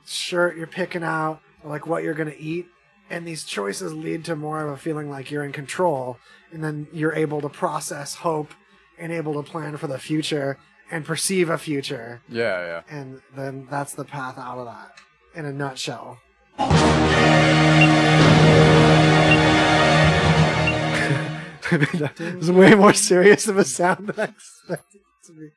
shirt 0.05 0.57
you're 0.57 0.67
picking 0.67 1.03
out, 1.03 1.39
or 1.63 1.69
like 1.69 1.87
what 1.87 2.03
you're 2.03 2.13
going 2.13 2.31
to 2.31 2.39
eat. 2.39 2.67
And 3.09 3.27
these 3.27 3.43
choices 3.43 3.93
lead 3.93 4.25
to 4.25 4.35
more 4.35 4.65
of 4.65 4.69
a 4.69 4.77
feeling 4.77 5.09
like 5.09 5.29
you're 5.29 5.43
in 5.43 5.51
control. 5.51 6.17
And 6.51 6.63
then 6.63 6.87
you're 6.91 7.13
able 7.13 7.41
to 7.41 7.49
process 7.49 8.15
hope 8.15 8.53
and 8.97 9.11
able 9.11 9.41
to 9.41 9.49
plan 9.49 9.77
for 9.77 9.87
the 9.87 9.99
future 9.99 10.57
and 10.89 11.05
perceive 11.05 11.49
a 11.49 11.57
future. 11.57 12.21
Yeah, 12.29 12.65
yeah. 12.65 12.81
And 12.89 13.21
then 13.35 13.67
that's 13.69 13.93
the 13.93 14.05
path 14.05 14.37
out 14.37 14.59
of 14.59 14.65
that 14.65 14.95
in 15.35 15.45
a 15.45 15.51
nutshell. 15.51 16.19
was 22.37 22.51
way 22.51 22.75
more 22.75 22.93
serious 22.93 23.47
of 23.47 23.57
a 23.57 23.65
sound 23.65 24.07
than 24.07 24.19
I 24.19 24.23
expected 24.25 25.01
it 25.01 25.25
to 25.25 25.33
be. 25.33 25.49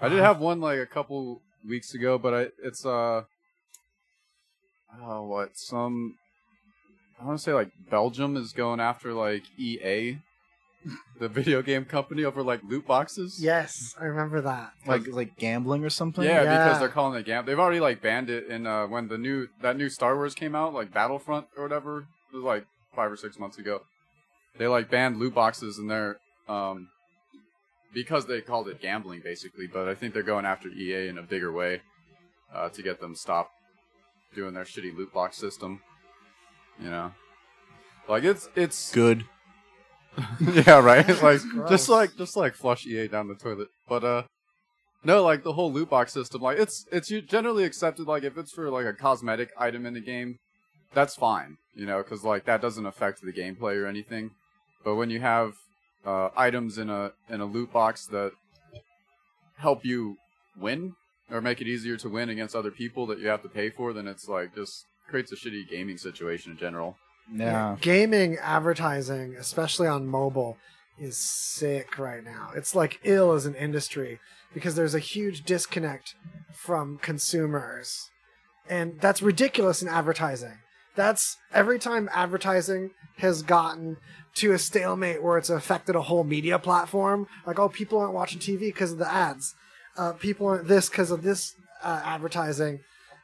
I 0.00 0.08
did 0.08 0.20
have 0.20 0.40
one 0.40 0.60
like 0.60 0.78
a 0.78 0.86
couple 0.86 1.42
weeks 1.68 1.94
ago, 1.94 2.18
but 2.18 2.34
I 2.34 2.46
it's 2.62 2.84
uh 2.86 3.22
oh 5.02 5.22
what 5.24 5.56
some 5.56 6.16
I 7.20 7.24
want 7.24 7.38
to 7.38 7.42
say 7.42 7.52
like 7.54 7.70
Belgium 7.90 8.36
is 8.36 8.52
going 8.52 8.78
after 8.80 9.12
like 9.14 9.42
EA, 9.58 10.18
the 11.20 11.28
video 11.28 11.62
game 11.62 11.84
company 11.86 12.24
over 12.24 12.42
like 12.42 12.60
loot 12.62 12.86
boxes. 12.86 13.38
Yes, 13.42 13.94
I 14.00 14.04
remember 14.04 14.42
that. 14.42 14.72
Like 14.86 15.06
like 15.08 15.36
gambling 15.36 15.84
or 15.84 15.90
something. 15.90 16.24
Yeah, 16.24 16.42
Yeah. 16.42 16.58
because 16.58 16.78
they're 16.80 16.88
calling 16.88 17.18
it 17.18 17.24
gam. 17.26 17.46
They've 17.46 17.58
already 17.58 17.80
like 17.80 18.02
banned 18.02 18.28
it 18.30 18.48
in 18.48 18.66
uh, 18.66 18.86
when 18.86 19.08
the 19.08 19.18
new 19.18 19.48
that 19.62 19.76
new 19.76 19.88
Star 19.88 20.14
Wars 20.14 20.34
came 20.34 20.54
out, 20.54 20.74
like 20.74 20.92
Battlefront 20.92 21.46
or 21.56 21.62
whatever. 21.62 22.06
It 22.32 22.36
was 22.36 22.44
like 22.44 22.66
five 22.94 23.10
or 23.10 23.16
six 23.16 23.38
months 23.38 23.56
ago. 23.58 23.80
They 24.58 24.66
like 24.66 24.90
banned 24.90 25.18
loot 25.18 25.34
boxes 25.34 25.78
in 25.78 25.86
their 25.88 26.18
um 26.48 26.88
because 27.96 28.26
they 28.26 28.42
called 28.42 28.68
it 28.68 28.78
gambling 28.78 29.22
basically. 29.24 29.66
But 29.66 29.88
I 29.88 29.94
think 29.94 30.12
they're 30.12 30.22
going 30.22 30.44
after 30.44 30.68
EA 30.68 31.08
in 31.08 31.16
a 31.16 31.22
bigger 31.22 31.50
way 31.50 31.80
uh, 32.54 32.68
to 32.68 32.82
get 32.82 33.00
them 33.00 33.16
stop 33.16 33.50
doing 34.34 34.52
their 34.52 34.64
shitty 34.64 34.94
loot 34.94 35.12
box 35.14 35.38
system. 35.38 35.80
You 36.78 36.90
know, 36.90 37.12
like 38.06 38.22
it's 38.22 38.48
it's 38.54 38.92
Good. 38.92 39.24
yeah, 40.40 40.78
right. 40.80 41.08
like 41.22 41.40
just 41.68 41.88
like 41.88 42.16
just 42.16 42.36
like 42.36 42.54
flush 42.54 42.86
EA 42.86 43.08
down 43.08 43.28
the 43.28 43.34
toilet. 43.34 43.68
But 43.88 44.04
uh 44.04 44.22
no, 45.02 45.22
like 45.22 45.42
the 45.42 45.54
whole 45.54 45.72
loot 45.72 45.88
box 45.88 46.12
system, 46.12 46.42
like 46.42 46.58
it's 46.58 46.84
it's 46.92 47.08
generally 47.08 47.64
accepted 47.64 48.06
like 48.06 48.24
if 48.24 48.36
it's 48.36 48.52
for 48.52 48.70
like 48.70 48.84
a 48.84 48.92
cosmetic 48.92 49.50
item 49.58 49.86
in 49.86 49.94
the 49.94 50.00
game, 50.00 50.36
that's 50.92 51.14
fine, 51.14 51.56
you 51.74 51.86
know, 51.86 52.02
cuz 52.02 52.24
like 52.24 52.44
that 52.44 52.60
doesn't 52.60 52.84
affect 52.84 53.22
the 53.22 53.32
gameplay 53.32 53.82
or 53.82 53.86
anything. 53.86 54.32
But 54.84 54.96
when 54.96 55.08
you 55.08 55.20
have 55.20 55.54
uh 56.06 56.30
items 56.36 56.78
in 56.78 56.88
a 56.88 57.12
in 57.28 57.40
a 57.40 57.44
loot 57.44 57.72
box 57.72 58.06
that 58.06 58.32
help 59.58 59.84
you 59.84 60.16
win 60.58 60.94
or 61.30 61.40
make 61.40 61.60
it 61.60 61.66
easier 61.66 61.96
to 61.96 62.08
win 62.08 62.28
against 62.28 62.54
other 62.54 62.70
people 62.70 63.06
that 63.06 63.18
you 63.18 63.26
have 63.26 63.42
to 63.42 63.48
pay 63.48 63.68
for, 63.68 63.92
then 63.92 64.06
it's 64.06 64.28
like 64.28 64.54
just 64.54 64.86
creates 65.08 65.32
a 65.32 65.36
shitty 65.36 65.68
gaming 65.68 65.98
situation 65.98 66.52
in 66.52 66.58
general. 66.58 66.96
Yeah. 67.32 67.76
Gaming 67.80 68.36
advertising, 68.40 69.34
especially 69.36 69.88
on 69.88 70.06
mobile, 70.06 70.56
is 70.98 71.16
sick 71.16 71.98
right 71.98 72.22
now. 72.24 72.50
It's 72.54 72.74
like 72.74 73.00
ill 73.02 73.32
as 73.32 73.46
an 73.46 73.54
industry 73.54 74.20
because 74.54 74.74
there's 74.76 74.94
a 74.94 75.00
huge 75.00 75.44
disconnect 75.44 76.14
from 76.52 76.98
consumers. 76.98 78.10
And 78.68 79.00
that's 79.00 79.22
ridiculous 79.22 79.82
in 79.82 79.88
advertising. 79.88 80.58
That's 80.96 81.36
every 81.52 81.78
time 81.78 82.08
advertising 82.12 82.90
has 83.18 83.42
gotten 83.42 83.98
to 84.34 84.52
a 84.52 84.58
stalemate 84.58 85.22
where 85.22 85.38
it's 85.38 85.50
affected 85.50 85.94
a 85.94 86.02
whole 86.02 86.24
media 86.24 86.58
platform. 86.58 87.26
Like, 87.46 87.58
oh, 87.58 87.68
people 87.68 87.98
aren't 87.98 88.14
watching 88.14 88.40
TV 88.40 88.60
because 88.60 88.92
of 88.92 88.98
the 88.98 89.10
ads. 89.10 89.54
Uh, 89.96 90.12
people 90.12 90.46
aren't 90.46 90.68
this 90.68 90.88
because 90.88 91.10
of 91.10 91.22
this 91.22 91.54
uh, 91.82 92.02
advertising 92.04 92.80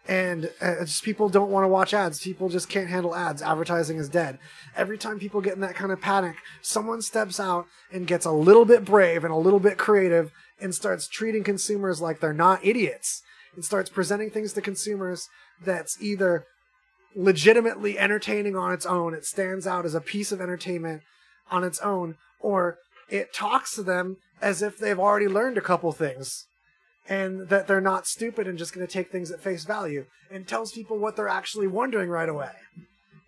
and 0.09 0.51
uh, 0.61 0.81
just 0.81 1.05
people 1.05 1.29
don't 1.29 1.51
want 1.51 1.65
to 1.65 1.69
watch 1.69 1.95
ads. 1.95 2.21
People 2.21 2.49
just 2.49 2.69
can't 2.69 2.89
handle 2.89 3.15
ads. 3.15 3.41
Advertising 3.41 3.99
is 3.99 4.09
dead. 4.09 4.39
Every 4.77 4.99
time 4.99 5.19
people 5.19 5.41
get 5.41 5.55
in 5.55 5.61
that 5.61 5.77
kind 5.77 5.93
of 5.93 6.01
panic, 6.01 6.37
someone 6.61 7.03
steps 7.03 7.39
out 7.39 7.67
and 7.93 8.07
gets 8.07 8.27
a 8.27 8.33
little 8.33 8.65
bit 8.65 8.85
brave 8.85 9.23
and 9.25 9.33
a 9.33 9.37
little 9.37 9.61
bit 9.61 9.79
creative 9.79 10.33
and 10.61 10.75
starts 10.75 11.07
treating 11.07 11.45
consumers 11.45 12.01
like 12.01 12.21
they're 12.21 12.33
not 12.33 12.65
idiots 12.65 13.23
and 13.55 13.65
starts 13.65 13.91
presenting 13.91 14.31
things 14.31 14.53
to 14.55 14.61
consumers 14.61 15.29
that's 15.65 16.01
either 16.03 16.47
legitimately 17.15 17.99
entertaining 17.99 18.57
on 18.57 18.73
its 18.73 18.87
own, 18.87 19.15
it 19.15 19.25
stands 19.25 19.67
out 19.67 19.85
as 19.85 19.95
a 19.95 20.01
piece 20.01 20.33
of 20.33 20.41
entertainment 20.41 21.03
on 21.51 21.65
its 21.65 21.79
own, 21.81 22.17
or 22.41 22.79
it 23.09 23.35
talks 23.35 23.75
to 23.75 23.83
them 23.83 24.17
as 24.41 24.63
if 24.63 24.79
they've 24.79 24.99
already 24.99 25.29
learned 25.29 25.59
a 25.59 25.63
couple 25.63 25.93
things 25.93 26.47
and 27.09 27.49
that 27.49 27.67
they're 27.67 27.81
not 27.81 28.07
stupid 28.07 28.47
and 28.47 28.59
just 28.59 28.73
going 28.73 28.87
to 28.87 28.93
take 28.93 29.11
things 29.11 29.31
at 29.31 29.41
face 29.41 29.65
value 29.65 30.07
and 30.31 30.47
tells 30.47 30.73
people 30.73 30.99
what 30.99 31.17
they're 31.17 31.29
actually 31.29 31.67
wondering 31.67 32.09
right 32.09 32.29
away 32.29 32.51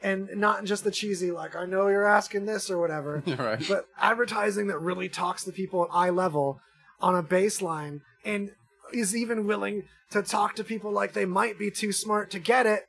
and 0.03 0.29
not 0.37 0.65
just 0.65 0.85
the 0.85 0.91
cheesy 0.91 1.31
like 1.31 1.57
i 1.57 1.65
know 1.65 1.89
you're 1.89 2.07
asking 2.07 2.47
this 2.47 2.71
or 2.71 2.79
whatever 2.79 3.23
right. 3.39 3.65
but 3.69 3.87
advertising 3.99 4.69
that 4.69 4.79
really 4.79 5.09
talks 5.09 5.45
to 5.45 5.53
people 5.53 5.85
at 5.85 5.91
eye 5.93 6.11
level 6.11 6.61
on 7.01 7.17
a 7.17 7.23
baseline 7.23 8.01
and 8.25 8.51
is 8.93 9.17
even 9.17 9.47
willing 9.47 9.83
to 10.11 10.23
talk 10.23 10.55
to 10.55 10.63
people 10.63 10.93
like 10.93 11.13
they 11.13 11.25
might 11.25 11.59
be 11.59 11.71
too 11.71 11.93
smart 11.93 12.31
to 12.31 12.39
get 12.39 12.67
it 12.67 12.85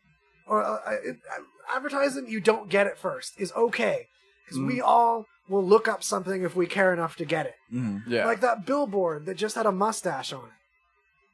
or 0.48 0.64
uh, 0.64 0.80
it, 1.04 1.18
advertising 1.76 2.28
you 2.28 2.40
don't 2.40 2.70
get 2.70 2.88
it 2.88 2.98
first 2.98 3.34
is 3.40 3.52
okay 3.54 4.08
because 4.46 4.60
we 4.60 4.80
all 4.82 5.26
will 5.50 5.64
look 5.64 5.88
up 5.88 6.04
something 6.04 6.44
if 6.44 6.56
we 6.56 6.66
care 6.68 6.94
enough 6.94 7.16
to 7.16 7.26
get 7.26 7.46
it 7.46 7.56
Mhm. 7.74 8.04
Yeah. 8.08 8.26
like 8.26 8.42
that 8.42 8.66
billboard 8.66 9.26
that 9.26 9.36
just 9.36 9.56
had 9.56 9.66
a 9.66 9.72
mustache 9.72 10.32
on 10.34 10.46
it. 10.46 10.52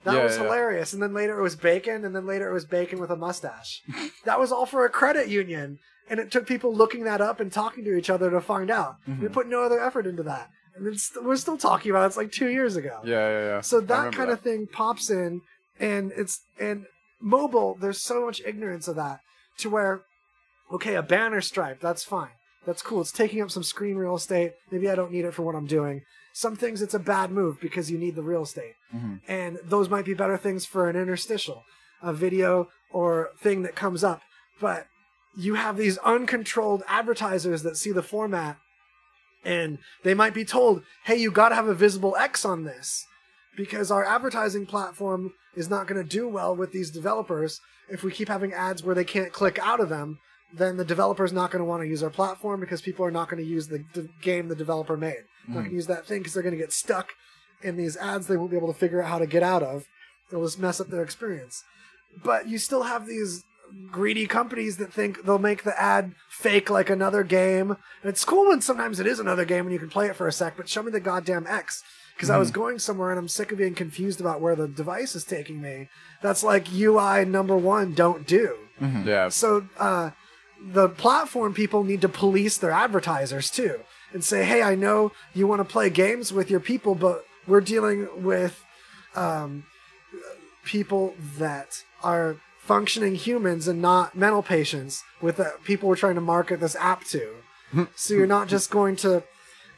That 0.04 0.16
Yeah, 0.16 0.24
was 0.24 0.36
yeah. 0.38 0.44
hilarious. 0.44 0.94
And 0.94 1.02
then 1.02 1.14
later 1.14 1.38
it 1.40 1.44
was 1.44 1.56
bacon, 1.56 2.04
and 2.06 2.16
then 2.16 2.26
later 2.26 2.50
it 2.50 2.54
was 2.54 2.66
bacon 2.66 3.00
with 3.00 3.12
a 3.12 3.16
mustache. 3.16 3.82
that 4.26 4.40
was 4.40 4.52
all 4.52 4.66
for 4.66 4.84
a 4.86 4.90
credit 4.90 5.28
union. 5.28 5.78
And 6.10 6.20
it 6.20 6.32
took 6.32 6.48
people 6.48 6.74
looking 6.76 7.04
that 7.04 7.22
up 7.22 7.40
and 7.40 7.52
talking 7.52 7.84
to 7.86 7.96
each 7.96 8.10
other 8.10 8.32
to 8.32 8.42
find 8.42 8.72
out. 8.72 8.96
We 9.22 9.28
put 9.30 9.48
no 9.48 9.62
other 9.64 9.80
effort 9.80 10.08
into 10.08 10.24
that. 10.24 10.50
And 10.76 10.86
then 10.88 10.98
st- 10.98 11.24
we're 11.24 11.36
still 11.36 11.58
talking 11.58 11.92
about 11.92 12.04
it. 12.04 12.08
It's 12.08 12.18
like 12.18 12.32
two 12.32 12.48
years 12.50 12.76
ago. 12.76 13.00
yeah, 13.04 13.30
yeah, 13.30 13.46
yeah. 13.46 13.62
So 13.62 13.80
that 13.80 13.96
remember 13.98 14.18
kind 14.18 14.32
of 14.32 14.42
thing 14.42 14.68
pops 14.68 15.10
in, 15.10 15.42
and 15.80 16.12
it's 16.18 16.42
and 16.60 16.86
mobile. 17.22 17.77
There's 17.80 18.02
so 18.02 18.26
much 18.26 18.41
ignorance 18.45 18.88
of 18.88 18.95
that 18.95 19.19
to 19.60 19.69
where, 19.69 20.02
okay, 20.72 20.95
a 20.95 21.03
banner 21.03 21.41
stripe, 21.41 21.80
that's 21.80 22.03
fine, 22.03 22.31
that's 22.65 22.81
cool. 22.81 23.02
It's 23.02 23.11
taking 23.11 23.41
up 23.41 23.52
some 23.52 23.64
screen 23.64 23.95
real 23.95 24.15
estate. 24.15 24.53
Maybe 24.72 24.89
I 24.89 24.95
don't 24.95 25.11
need 25.11 25.26
it 25.26 25.34
for 25.34 25.43
what 25.43 25.56
I'm 25.56 25.68
doing. 25.68 26.02
Some 26.34 26.56
things 26.56 26.81
it's 26.81 26.93
a 26.93 26.99
bad 26.99 27.31
move 27.31 27.60
because 27.60 27.91
you 27.91 27.98
need 27.98 28.15
the 28.15 28.23
real 28.23 28.43
estate, 28.43 28.76
mm-hmm. 28.95 29.15
and 29.27 29.60
those 29.64 29.89
might 29.89 30.06
be 30.06 30.14
better 30.14 30.38
things 30.38 30.65
for 30.65 30.89
an 30.89 30.95
interstitial, 30.95 31.64
a 32.02 32.14
video 32.14 32.69
or 32.91 33.31
thing 33.39 33.64
that 33.64 33.76
comes 33.76 34.03
up. 34.03 34.22
But 34.60 34.88
you 35.35 35.56
have 35.56 35.77
these 35.77 35.98
uncontrolled 35.99 36.84
advertisers 36.88 37.64
that 37.64 37.77
see 37.77 37.91
the 37.91 38.03
format 38.03 38.57
and 39.43 39.80
they 40.03 40.14
might 40.14 40.34
be 40.34 40.45
told, 40.45 40.84
hey, 41.06 41.15
you 41.15 41.31
got 41.31 41.49
to 41.49 41.56
have 41.56 41.68
a 41.68 41.73
visible 41.73 42.15
X 42.15 42.45
on 42.45 42.64
this 42.64 43.07
because 43.56 43.91
our 43.91 44.06
advertising 44.06 44.65
platform 44.65 45.34
is 45.56 45.69
not 45.69 45.88
going 45.88 46.02
to 46.02 46.07
do 46.07 46.28
well 46.28 46.56
with 46.56 46.72
these 46.72 46.91
developers. 46.91 47.60
If 47.90 48.03
we 48.03 48.11
keep 48.11 48.28
having 48.28 48.53
ads 48.53 48.84
where 48.84 48.95
they 48.95 49.03
can't 49.03 49.34
click 49.34 49.60
out 49.60 49.80
of 49.80 49.90
them, 49.90 50.19
then 50.53 50.78
the 50.78 50.86
developer's 50.86 51.34
not 51.34 51.52
going 51.52 51.61
to 51.61 51.65
want 51.65 51.82
to 51.82 51.88
use 51.88 52.03
our 52.03 52.10
platform 52.10 52.60
because 52.60 52.82
people 52.82 53.06
are 53.06 53.11
not 53.11 53.30
going 53.30 53.41
to 53.41 53.49
use 53.49 53.68
the, 53.68 53.84
the 53.94 54.10
game 54.22 54.48
the 54.48 54.56
developer 54.56 54.98
made. 54.98 55.23
Not 55.48 55.53
going 55.53 55.65
to 55.65 55.69
hmm. 55.69 55.76
use 55.76 55.88
that 55.88 56.06
thing 56.06 56.19
because 56.19 56.34
they're 56.34 56.44
going 56.44 56.56
to 56.56 56.61
get 56.61 56.73
stuck 56.73 57.14
in 57.64 57.78
these 57.78 57.95
ads 57.98 58.28
they 58.28 58.38
won't 58.38 58.52
be 58.52 58.57
able 58.57 58.73
to 58.73 58.80
figure 58.80 59.02
out 59.02 59.10
how 59.10 59.19
to 59.19 59.28
get 59.28 59.44
out 59.44 59.64
of. 59.64 59.86
It'll 60.30 60.45
just 60.45 60.60
mess 60.60 60.80
up 60.80 60.88
their 60.88 61.03
experience. 61.03 61.64
But 62.23 62.48
you 62.48 62.57
still 62.57 62.84
have 62.84 63.06
these 63.06 63.44
greedy 63.90 64.28
companies 64.28 64.78
that 64.78 64.91
think 64.91 65.23
they'll 65.23 65.40
make 65.40 65.64
the 65.64 65.80
ad 65.82 66.14
fake 66.30 66.69
like 66.69 66.90
another 66.90 67.23
game. 67.23 67.72
And 67.72 68.10
it's 68.10 68.26
cool 68.26 68.49
when 68.49 68.61
sometimes 68.61 68.99
it 68.99 69.07
is 69.07 69.19
another 69.19 69.45
game 69.45 69.65
and 69.65 69.73
you 69.73 69.80
can 69.80 69.90
play 69.90 70.07
it 70.07 70.15
for 70.15 70.28
a 70.28 70.32
sec, 70.32 70.57
but 70.57 70.68
show 70.68 70.84
me 70.84 70.91
the 70.91 70.99
goddamn 70.99 71.48
X. 71.48 71.84
Because 72.22 72.30
I 72.30 72.38
was 72.38 72.52
going 72.52 72.77
somewhere 72.77 73.10
and 73.10 73.18
I'm 73.18 73.27
sick 73.27 73.52
of 73.52 73.57
being 73.57 73.73
confused 73.73 74.22
about 74.22 74.41
where 74.41 74.56
the 74.56 74.68
device 74.68 75.15
is 75.15 75.23
taking 75.23 75.60
me. 75.60 75.89
That's 76.22 76.43
like 76.43 76.72
UI 76.72 77.26
number 77.26 77.57
one, 77.57 77.95
don't 77.95 78.27
do. 78.27 78.60
Yeah. 78.80 79.30
So 79.30 79.65
uh, 79.80 80.11
the 80.64 80.88
platform 80.88 81.56
people 81.56 81.84
need 81.84 82.02
to 82.02 82.10
police 82.10 82.60
their 82.60 82.69
advertisers 82.69 83.49
too 83.49 83.80
and 84.14 84.23
say, 84.23 84.43
hey, 84.43 84.61
I 84.61 84.76
know 84.76 85.11
you 85.34 85.48
want 85.48 85.61
to 85.61 85.65
play 85.65 85.89
games 85.89 86.31
with 86.31 86.52
your 86.52 86.60
people, 86.60 86.93
but 86.93 87.26
we're 87.48 87.60
dealing 87.60 88.07
with 88.23 88.64
um, 89.15 89.64
people 90.64 91.15
that 91.39 91.84
are 92.03 92.38
functioning 92.60 93.15
humans 93.15 93.68
and 93.68 93.81
not 93.81 94.15
mental 94.15 94.43
patients 94.43 95.03
with 95.22 95.38
the 95.38 95.53
people 95.64 95.89
we're 95.89 95.95
trying 95.95 96.14
to 96.15 96.22
market 96.22 96.60
this 96.60 96.76
app 96.76 97.03
to. 97.06 97.38
so 97.95 98.14
you're 98.14 98.27
not 98.27 98.48
just 98.48 98.69
going 98.69 98.95
to 98.98 99.23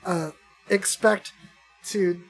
uh, 0.05 0.31
expect 0.69 1.31
to 1.85 2.21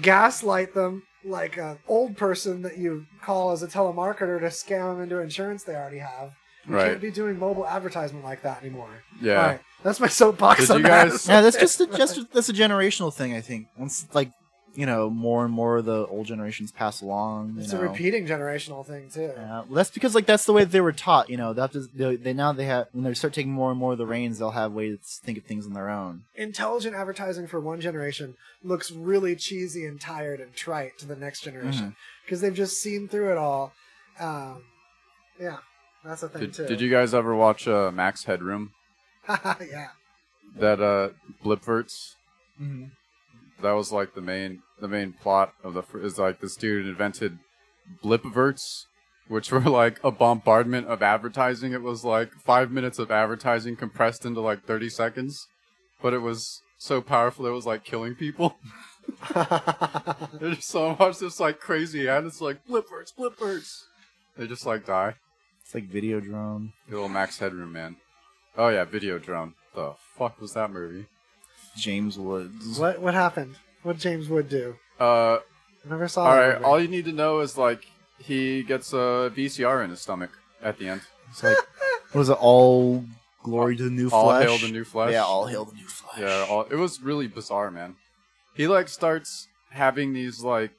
gaslight 0.00 0.74
them 0.74 1.02
like 1.24 1.56
an 1.56 1.78
old 1.88 2.16
person 2.16 2.62
that 2.62 2.76
you 2.78 3.06
call 3.22 3.50
as 3.52 3.62
a 3.62 3.66
telemarketer 3.66 4.38
to 4.40 4.46
scam 4.46 4.94
them 4.94 5.02
into 5.02 5.18
insurance 5.20 5.64
they 5.64 5.74
already 5.74 5.98
have. 5.98 6.32
You 6.66 6.74
Right. 6.76 6.88
can't 6.90 7.00
be 7.00 7.10
doing 7.10 7.38
mobile 7.38 7.66
advertisement 7.66 8.24
like 8.24 8.42
that 8.42 8.62
anymore. 8.62 8.88
Yeah. 9.20 9.40
All 9.40 9.46
right, 9.48 9.60
that's 9.82 10.00
my 10.00 10.06
soapbox 10.08 10.60
Did 10.62 10.70
on 10.70 10.76
you 10.78 10.82
that. 10.84 11.08
Yeah, 11.28 11.40
that's 11.42 11.56
just 11.58 11.80
a, 11.80 11.86
just 11.86 12.32
that's 12.32 12.48
a 12.48 12.52
generational 12.54 13.12
thing. 13.12 13.34
I 13.34 13.40
think 13.40 13.66
once 13.76 14.06
like 14.14 14.30
you 14.74 14.86
know 14.86 15.08
more 15.10 15.44
and 15.44 15.52
more 15.54 15.76
of 15.76 15.84
the 15.84 16.06
old 16.06 16.26
generations 16.26 16.72
pass 16.72 17.00
along. 17.00 17.54
You 17.56 17.62
It's 17.62 17.72
know. 17.72 17.80
a 17.80 17.82
repeating 17.82 18.26
generational 18.26 18.84
thing 18.84 19.08
too. 19.10 19.32
Yeah, 19.36 19.58
well, 19.60 19.66
that's 19.70 19.90
because 19.90 20.14
like 20.14 20.26
that's 20.26 20.44
the 20.46 20.52
way 20.52 20.64
they 20.64 20.80
were 20.80 20.92
taught. 20.92 21.30
You 21.30 21.36
know, 21.36 21.52
that 21.52 21.74
is, 21.74 21.88
they, 21.88 22.16
they 22.16 22.32
now 22.32 22.52
they 22.52 22.64
have 22.66 22.88
when 22.92 23.04
they 23.04 23.14
start 23.14 23.32
taking 23.34 23.52
more 23.52 23.70
and 23.70 23.78
more 23.78 23.92
of 23.92 23.98
the 23.98 24.06
reins, 24.06 24.38
they'll 24.38 24.50
have 24.50 24.72
ways 24.72 24.98
to 25.20 25.24
think 25.26 25.38
of 25.38 25.44
things 25.44 25.66
on 25.66 25.72
their 25.74 25.88
own. 25.88 26.24
Intelligent 26.34 26.94
advertising 26.96 27.46
for 27.46 27.60
one 27.60 27.80
generation 27.80 28.34
looks 28.62 28.90
really 28.90 29.36
cheesy 29.36 29.84
and 29.86 30.00
tired 30.00 30.40
and 30.40 30.54
trite 30.54 30.98
to 30.98 31.06
the 31.06 31.16
next 31.16 31.42
generation 31.42 31.86
Mm-hmm. 31.86 32.24
because 32.24 32.40
they've 32.40 32.54
just 32.54 32.80
seen 32.80 33.08
through 33.08 33.30
it 33.32 33.38
all. 33.38 33.72
Um, 34.18 34.64
yeah, 35.40 35.58
that's 36.04 36.22
a 36.22 36.28
thing 36.28 36.40
Did, 36.42 36.54
too. 36.54 36.66
did 36.66 36.80
you 36.80 36.90
guys 36.90 37.14
ever 37.14 37.34
watch 37.34 37.66
uh, 37.68 37.90
Max 37.92 38.24
Headroom? 38.24 38.72
yeah. 39.28 39.88
That 40.56 40.80
uh, 40.80 41.10
Blipverts. 41.44 42.14
Mm-hmm. 42.60 42.84
That 43.64 43.72
was 43.72 43.90
like 43.90 44.14
the 44.14 44.20
main 44.20 44.62
the 44.78 44.88
main 44.88 45.14
plot 45.14 45.54
of 45.64 45.72
the 45.72 45.82
is 45.98 46.18
like 46.18 46.40
this 46.40 46.54
dude 46.54 46.86
invented 46.86 47.38
Blipverts, 48.04 48.84
which 49.26 49.50
were 49.52 49.60
like 49.60 49.98
a 50.04 50.10
bombardment 50.10 50.86
of 50.86 51.02
advertising. 51.02 51.72
It 51.72 51.80
was 51.80 52.04
like 52.04 52.30
five 52.34 52.70
minutes 52.70 52.98
of 52.98 53.10
advertising 53.10 53.76
compressed 53.76 54.26
into 54.26 54.42
like 54.42 54.66
thirty 54.66 54.90
seconds, 54.90 55.48
but 56.02 56.12
it 56.12 56.18
was 56.18 56.60
so 56.76 57.00
powerful 57.00 57.46
it 57.46 57.52
was 57.52 57.64
like 57.64 57.84
killing 57.84 58.14
people. 58.14 58.58
There's 60.40 60.66
so 60.66 60.94
much 60.98 61.18
this 61.18 61.40
like 61.40 61.58
crazy 61.58 62.06
ad. 62.06 62.24
It's 62.24 62.42
like 62.42 62.66
Blipverts, 62.66 63.14
Blipverts. 63.18 63.84
They 64.36 64.46
just 64.46 64.66
like 64.66 64.84
die. 64.84 65.14
It's 65.62 65.74
like 65.74 65.90
Videodrome. 65.90 66.72
Good 66.90 67.00
old 67.00 67.12
Max 67.12 67.38
Headroom, 67.38 67.72
man. 67.72 67.96
Oh 68.58 68.68
yeah, 68.68 68.84
Videodrome. 68.84 69.54
The 69.74 69.94
fuck 70.18 70.38
was 70.38 70.52
that 70.52 70.70
movie? 70.70 71.06
James 71.76 72.18
Woods. 72.18 72.78
What 72.78 73.00
what 73.00 73.14
happened? 73.14 73.56
What 73.82 73.98
James 73.98 74.28
Wood 74.28 74.48
do? 74.48 74.76
Uh, 74.98 75.36
I 75.36 75.40
never 75.88 76.08
saw. 76.08 76.24
all 76.24 76.34
that 76.36 76.40
right. 76.40 76.52
movie. 76.54 76.64
All 76.64 76.80
you 76.80 76.88
need 76.88 77.04
to 77.06 77.12
know 77.12 77.40
is 77.40 77.58
like 77.58 77.86
he 78.18 78.62
gets 78.62 78.92
a 78.92 79.30
VCR 79.34 79.84
in 79.84 79.90
his 79.90 80.00
stomach 80.00 80.30
at 80.62 80.78
the 80.78 80.88
end. 80.88 81.02
It's 81.30 81.42
like 81.42 81.56
what 82.12 82.14
was 82.20 82.28
it? 82.28 82.38
All 82.40 83.04
glory 83.42 83.76
to 83.76 83.82
the 83.84 83.90
new 83.90 84.08
All 84.10 84.26
flesh. 84.26 84.46
hail 84.48 84.58
the 84.58 84.72
new 84.72 84.84
flesh. 84.84 85.12
Yeah, 85.12 85.24
all 85.24 85.46
hail 85.46 85.64
the 85.64 85.74
new 85.74 85.86
flesh. 85.86 86.20
Yeah, 86.20 86.46
all, 86.48 86.62
it 86.62 86.76
was 86.76 87.02
really 87.02 87.26
bizarre, 87.26 87.70
man. 87.70 87.96
He 88.54 88.66
like 88.68 88.88
starts 88.88 89.48
having 89.70 90.12
these 90.14 90.42
like 90.42 90.70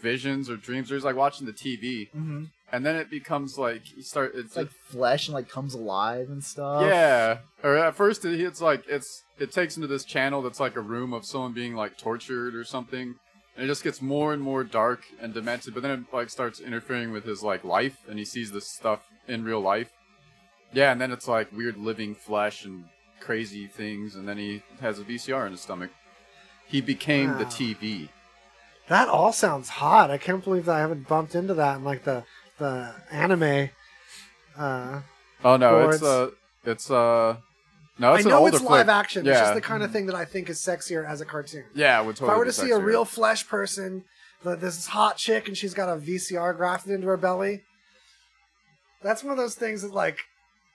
visions 0.00 0.48
or 0.48 0.56
dreams, 0.56 0.90
or 0.90 0.94
he's 0.94 1.04
like 1.04 1.16
watching 1.16 1.46
the 1.46 1.52
TV, 1.52 2.08
Mm-hmm. 2.16 2.44
And 2.72 2.86
then 2.86 2.96
it 2.96 3.10
becomes 3.10 3.58
like 3.58 3.96
you 3.96 4.02
start. 4.02 4.32
It's 4.34 4.48
It's 4.48 4.56
like 4.56 4.70
flesh 4.70 5.28
and 5.28 5.34
like 5.34 5.48
comes 5.48 5.74
alive 5.74 6.28
and 6.28 6.42
stuff. 6.42 6.84
Yeah. 6.84 7.38
Or 7.62 7.76
at 7.76 7.96
first 7.96 8.24
it, 8.24 8.40
it's 8.40 8.60
like 8.60 8.84
it's 8.88 9.22
it 9.38 9.52
takes 9.52 9.76
into 9.76 9.88
this 9.88 10.04
channel 10.04 10.42
that's 10.42 10.60
like 10.60 10.76
a 10.76 10.80
room 10.80 11.12
of 11.12 11.24
someone 11.24 11.52
being 11.52 11.74
like 11.74 11.98
tortured 11.98 12.54
or 12.54 12.64
something. 12.64 13.16
And 13.56 13.64
it 13.64 13.66
just 13.66 13.82
gets 13.82 14.00
more 14.00 14.32
and 14.32 14.40
more 14.40 14.62
dark 14.64 15.02
and 15.20 15.34
demented, 15.34 15.74
but 15.74 15.82
then 15.82 15.90
it 15.90 16.14
like 16.14 16.30
starts 16.30 16.60
interfering 16.60 17.10
with 17.12 17.24
his 17.24 17.42
like 17.42 17.64
life 17.64 17.98
and 18.08 18.18
he 18.18 18.24
sees 18.24 18.52
this 18.52 18.66
stuff 18.66 19.00
in 19.26 19.44
real 19.44 19.60
life. 19.60 19.90
Yeah, 20.72 20.92
and 20.92 21.00
then 21.00 21.10
it's 21.10 21.26
like 21.26 21.52
weird 21.52 21.76
living 21.76 22.14
flesh 22.14 22.64
and 22.64 22.84
crazy 23.18 23.66
things 23.66 24.14
and 24.14 24.28
then 24.28 24.38
he 24.38 24.62
has 24.80 24.98
a 24.98 25.04
VCR 25.04 25.46
in 25.46 25.52
his 25.52 25.60
stomach. 25.60 25.90
He 26.66 26.80
became 26.80 27.36
the 27.36 27.44
TV. 27.46 28.10
That 28.86 29.08
all 29.08 29.32
sounds 29.32 29.68
hot. 29.68 30.10
I 30.10 30.18
can't 30.18 30.42
believe 30.42 30.64
that 30.64 30.76
I 30.76 30.80
haven't 30.80 31.06
bumped 31.06 31.34
into 31.34 31.54
that 31.54 31.76
in 31.76 31.84
like 31.84 32.04
the 32.04 32.24
the 32.60 32.94
anime. 33.10 33.70
Uh, 34.56 35.00
Oh 35.42 35.56
no, 35.56 35.88
it's 35.88 35.96
it's- 35.96 36.02
uh 36.08 36.30
it's 36.64 36.90
uh 36.90 37.36
no, 37.98 38.14
it's 38.14 38.24
I 38.26 38.28
an 38.28 38.34
know 38.34 38.38
older 38.40 38.56
it's 38.56 38.64
live 38.64 38.86
flick. 38.86 38.96
action. 38.96 39.24
Yeah. 39.24 39.32
It's 39.32 39.40
just 39.40 39.54
the 39.54 39.60
kind 39.60 39.82
of 39.82 39.90
thing 39.90 40.06
that 40.06 40.14
I 40.14 40.24
think 40.24 40.48
is 40.48 40.58
sexier 40.60 41.06
as 41.06 41.20
a 41.20 41.24
cartoon. 41.24 41.64
yeah, 41.74 42.00
it 42.00 42.06
would 42.06 42.16
totally 42.16 42.28
if 42.32 42.34
I 42.34 42.38
were 42.38 42.44
be 42.44 42.50
to 42.50 42.52
see 42.56 42.70
a 42.70 42.78
real 42.78 43.04
flesh 43.04 43.46
person, 43.48 44.04
the, 44.42 44.56
this 44.56 44.86
hot 44.86 45.16
chick, 45.16 45.48
and 45.48 45.56
she's 45.56 45.74
got 45.74 45.88
a 45.88 45.96
VCR 46.00 46.56
grafted 46.56 46.92
into 46.92 47.06
her 47.08 47.16
belly, 47.18 47.62
that's 49.02 49.22
one 49.24 49.32
of 49.32 49.36
those 49.38 49.54
things 49.54 49.82
that 49.82 49.92
like 49.92 50.18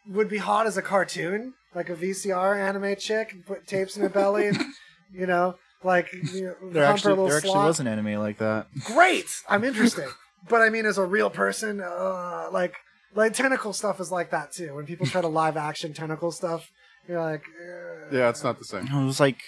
would 0.08 0.30
be 0.30 0.38
hot 0.38 0.68
as 0.68 0.78
a 0.78 0.82
cartoon, 0.82 1.54
like 1.74 1.90
a 1.90 1.96
VCR 1.96 2.58
anime 2.60 2.96
chick, 2.96 3.32
and 3.34 3.46
put 3.46 3.66
tapes 3.68 3.96
in 3.96 4.02
her 4.04 4.10
belly, 4.10 4.48
and 4.48 4.60
you 5.14 5.26
know, 5.28 5.56
like 5.84 6.12
you 6.14 6.44
know, 6.46 6.56
There 6.72 6.84
actually 6.84 7.12
little 7.12 7.28
there 7.28 7.38
actually 7.38 7.54
was 7.54 7.80
an 7.80 7.88
anime 7.88 8.16
like 8.20 8.38
that. 8.40 8.68
Great, 8.84 9.26
I'm 9.50 9.64
interested. 9.64 10.08
But 10.50 10.62
I 10.62 10.70
mean, 10.70 10.86
as 10.86 10.98
a 10.98 11.06
real 11.06 11.30
person, 11.30 11.82
uh, 11.82 12.48
like 12.52 12.76
like 13.14 13.34
tentacle 13.34 13.74
stuff 13.74 14.00
is 14.00 14.12
like 14.12 14.32
that 14.32 14.52
too. 14.52 14.76
When 14.76 14.86
people 14.86 15.06
try 15.08 15.22
to 15.22 15.28
live 15.42 15.58
action 15.58 15.94
tentacle 15.94 16.32
stuff, 16.32 16.70
you're 17.08 17.22
like, 17.22 17.44
uh, 17.62 18.16
Yeah, 18.16 18.30
it's 18.30 18.44
not 18.44 18.58
the 18.60 18.66
same. 18.66 18.88
It 18.88 19.06
was 19.06 19.20
like 19.20 19.40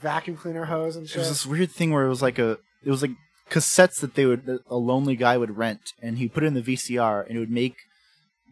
vacuum 0.00 0.36
cleaner 0.36 0.64
hose 0.66 0.94
and 0.94 1.06
it 1.10 1.16
was 1.16 1.28
this 1.28 1.44
weird 1.44 1.70
thing 1.72 1.90
where 1.92 2.06
it 2.06 2.08
was 2.08 2.22
like 2.22 2.38
a 2.38 2.52
it 2.84 2.90
was 2.90 3.02
like 3.02 3.10
cassettes 3.50 3.98
that 4.00 4.14
they 4.14 4.24
would 4.26 4.46
that 4.46 4.60
a 4.68 4.76
lonely 4.76 5.16
guy 5.16 5.36
would 5.36 5.56
rent 5.56 5.80
and 6.00 6.18
he 6.18 6.28
put 6.28 6.44
it 6.44 6.46
in 6.46 6.54
the 6.54 6.62
VCR 6.62 7.26
and 7.26 7.36
it 7.36 7.40
would 7.40 7.50
make 7.50 7.74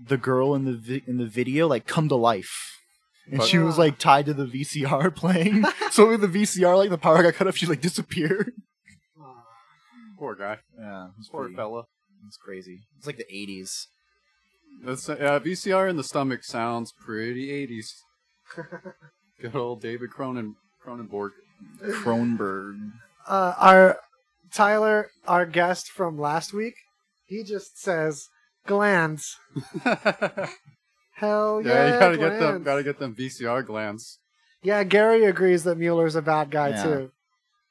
the 0.09 0.17
girl 0.17 0.55
in 0.55 0.65
the 0.65 0.73
vi- 0.77 1.03
in 1.07 1.19
the 1.19 1.27
video 1.27 1.67
like 1.69 1.87
come 1.87 2.09
to 2.09 2.17
life. 2.17 2.73
And 3.31 3.39
But- 3.39 3.47
she 3.49 3.59
was 3.59 3.79
like 3.79 3.99
tied 3.99 4.27
to 4.27 4.35
the 4.35 4.47
VCR 4.47 5.15
playing. 5.15 5.65
so 5.91 6.09
with 6.09 6.21
the 6.21 6.27
VCR, 6.29 6.77
like 6.77 6.91
the 6.91 6.99
power 6.99 7.23
got 7.23 7.35
cut 7.35 7.47
off, 7.47 7.57
she 7.57 7.67
like 7.67 7.81
disappeared. 7.81 8.53
Poor 10.19 10.35
guy. 10.35 10.59
Yeah, 10.79 11.07
it 11.19 11.27
Poor 11.31 11.43
pretty- 11.43 11.57
fella. 11.57 11.85
It's 12.27 12.37
crazy. 12.39 12.81
It's 12.99 13.07
like 13.07 13.19
the 13.19 13.27
'80s. 13.33 13.87
That's 14.85 15.09
yeah, 15.09 15.39
VCR 15.39 15.89
in 15.89 15.97
the 15.97 16.03
stomach 16.05 16.43
sounds 16.45 16.93
pretty 16.93 17.49
80s. 17.67 17.87
Good 19.41 19.55
old 19.55 19.81
David 19.81 20.11
Cronin 20.11 20.57
Cronenberg. 20.85 21.31
Kronberg. 21.83 22.93
uh, 23.27 23.55
our 23.59 23.99
Tyler, 24.53 25.11
our 25.27 25.47
guest 25.47 25.89
from 25.91 26.19
last 26.19 26.53
week, 26.53 26.75
he 27.27 27.43
just 27.43 27.79
says 27.81 28.29
glands. 28.67 29.37
Hell 31.15 31.63
yeah! 31.65 31.73
Yeah, 31.89 31.93
you 31.95 31.99
gotta 32.01 32.19
get 32.19 32.39
them 32.41 32.63
gotta 32.63 32.83
get 32.83 32.99
them 32.99 33.15
VCR 33.15 33.65
glands. 33.65 34.19
Yeah, 34.63 34.85
Gary 34.85 35.25
agrees 35.25 35.65
that 35.65 35.79
Mueller's 35.79 36.17
a 36.17 36.23
bad 36.23 36.51
guy 36.51 36.71
Yeah. 36.71 36.83
too. 36.83 37.11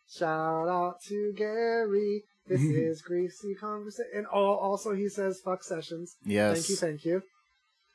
Shout 0.10 0.68
out 0.68 0.96
to 1.08 1.34
Gary. 1.36 2.24
This 2.48 2.62
is 2.62 3.02
greasy 3.02 3.56
conversation. 3.56 4.12
And 4.16 4.26
al- 4.28 4.42
also, 4.42 4.94
he 4.94 5.10
says 5.10 5.42
"fuck 5.44 5.64
sessions." 5.64 6.16
Yes, 6.24 6.54
Thank 6.58 6.70
you, 6.70 6.76
thank 6.76 7.06
you. 7.06 7.22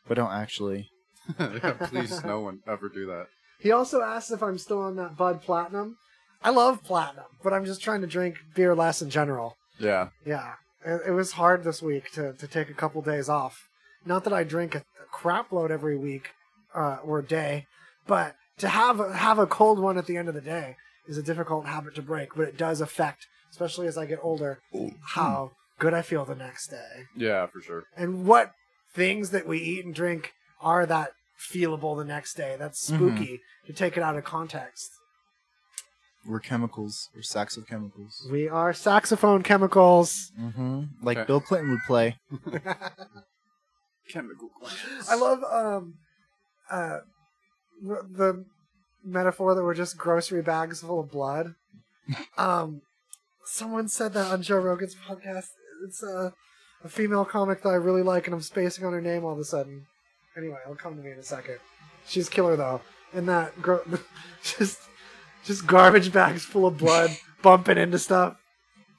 but 0.09 0.15
don't 0.15 0.33
actually. 0.33 0.89
Yeah, 1.39 1.73
Please 1.75 2.25
no 2.25 2.41
one 2.41 2.61
ever 2.67 2.89
do 2.89 3.07
that. 3.07 3.27
He 3.61 3.71
also 3.71 4.01
asks 4.03 4.31
if 4.31 4.43
I'm 4.43 4.59
still 4.59 4.81
on 4.81 4.97
that 4.97 5.17
Bud 5.17 5.43
Platinum. 5.43 5.97
I 6.43 6.51
love 6.51 6.83
Platinum, 6.83 7.27
but 7.45 7.53
I'm 7.53 7.67
just 7.67 7.83
trying 7.83 8.01
to 8.01 8.07
drink 8.07 8.37
beer 8.55 8.75
less 8.75 9.03
in 9.03 9.11
general. 9.11 9.57
Yeah. 9.79 10.09
Yeah, 10.27 10.55
it, 10.85 11.03
it 11.09 11.11
was 11.13 11.33
hard 11.33 11.63
this 11.63 11.83
week 11.83 12.11
to, 12.13 12.33
to 12.33 12.47
take 12.49 12.71
a 12.71 12.75
couple 12.75 13.03
days 13.03 13.29
off. 13.29 13.69
Not 14.07 14.25
that 14.25 14.33
I 14.33 14.45
drink 14.45 14.75
a, 14.75 14.79
a 14.79 14.83
crap 15.13 15.53
load 15.53 15.71
every 15.71 15.97
week 15.99 16.31
uh, 16.75 16.97
or 17.05 17.21
day, 17.21 17.67
but 18.07 18.35
to 18.59 18.69
have 18.69 18.99
a, 18.99 19.15
have 19.15 19.39
a 19.39 19.47
cold 19.47 19.79
one 19.79 19.99
at 19.99 20.07
the 20.07 20.17
end 20.17 20.29
of 20.29 20.35
the 20.35 20.41
day 20.41 20.77
is 21.07 21.19
a 21.19 21.23
difficult 21.23 21.67
habit 21.67 21.95
to 21.97 22.03
break. 22.03 22.35
But 22.35 22.49
it 22.49 22.57
does 22.57 22.81
affect, 22.81 23.27
especially 23.51 23.87
as 23.87 23.97
I 23.99 24.07
get 24.07 24.19
older, 24.23 24.61
how 25.15 25.53
good 25.79 25.95
I 25.95 26.03
feel 26.03 26.25
the 26.25 26.35
next 26.35 26.69
day, 26.69 27.05
Yeah, 27.17 27.47
for 27.47 27.61
sure. 27.61 27.85
and 27.97 28.27
what 28.27 28.53
things 28.95 29.31
that 29.31 29.47
we 29.47 29.59
eat 29.59 29.85
and 29.85 29.95
drink 29.95 30.33
are 30.61 30.85
that 30.87 31.13
feelable 31.39 31.97
the 31.97 32.05
next 32.05 32.35
day. 32.35 32.57
That's 32.59 32.81
spooky 32.87 33.41
to 33.67 33.73
take 33.73 33.97
it 33.97 34.03
out 34.03 34.17
of 34.17 34.25
context. 34.25 34.91
We're 36.27 36.41
chemicals. 36.41 37.09
We're 37.15 37.23
sacks 37.23 37.57
of 37.57 37.67
chemicals. 37.67 38.29
We 38.31 38.47
are 38.47 38.75
saxophone 38.75 39.43
chemicals. 39.43 40.31
Mm-hmm. 40.39 40.83
Like 41.03 41.17
Okay. 41.17 41.27
Bill 41.27 41.41
Clinton 41.41 41.71
would 41.71 41.81
play. 41.87 42.17
Chemical 44.09 44.49
glands. 44.61 45.09
I 45.09 45.15
love 45.15 45.43
um 45.45 45.95
uh 46.71 46.99
the- 47.83 48.07
the 48.11 48.45
metaphor 49.05 49.55
that 49.55 49.63
we're 49.63 49.73
just 49.75 49.97
grocery 49.97 50.43
bags 50.43 50.81
full 50.83 51.01
of 51.01 51.11
blood. 51.11 51.55
um 52.39 52.83
someone 53.51 53.89
said 53.89 54.13
that 54.15 54.31
on 54.31 54.43
Joe 54.43 54.59
Rogan's 54.59 54.95
podcast. 54.95 55.47
It's 55.85 56.03
a 56.03 56.33
a 56.85 56.89
female 56.89 57.25
comic 57.27 57.63
that 57.63 57.69
I 57.71 57.75
really 57.75 58.03
like 58.03 58.27
and 58.27 58.35
I'm 58.35 58.41
spacing 58.41 58.85
on 58.87 58.93
her 58.93 59.01
name 59.03 59.25
all 59.25 59.33
of 59.33 59.39
a 59.39 59.45
sudden. 59.45 59.87
Anyway, 60.37 60.57
it'll 60.65 60.77
come 60.77 60.97
to 60.97 61.03
me 61.03 61.11
in 61.13 61.19
a 61.19 61.23
second. 61.23 61.59
She's 62.07 62.29
killer 62.29 62.57
though. 62.57 62.81
And 63.13 63.29
that 63.29 63.61
gro- 63.61 63.85
just 64.43 64.81
just 65.45 65.67
garbage 65.67 66.13
bags 66.13 66.45
full 66.45 66.67
of 66.67 66.79
blood 66.79 67.11
bumping 67.43 67.77
into 67.79 67.99
stuff. 67.99 68.37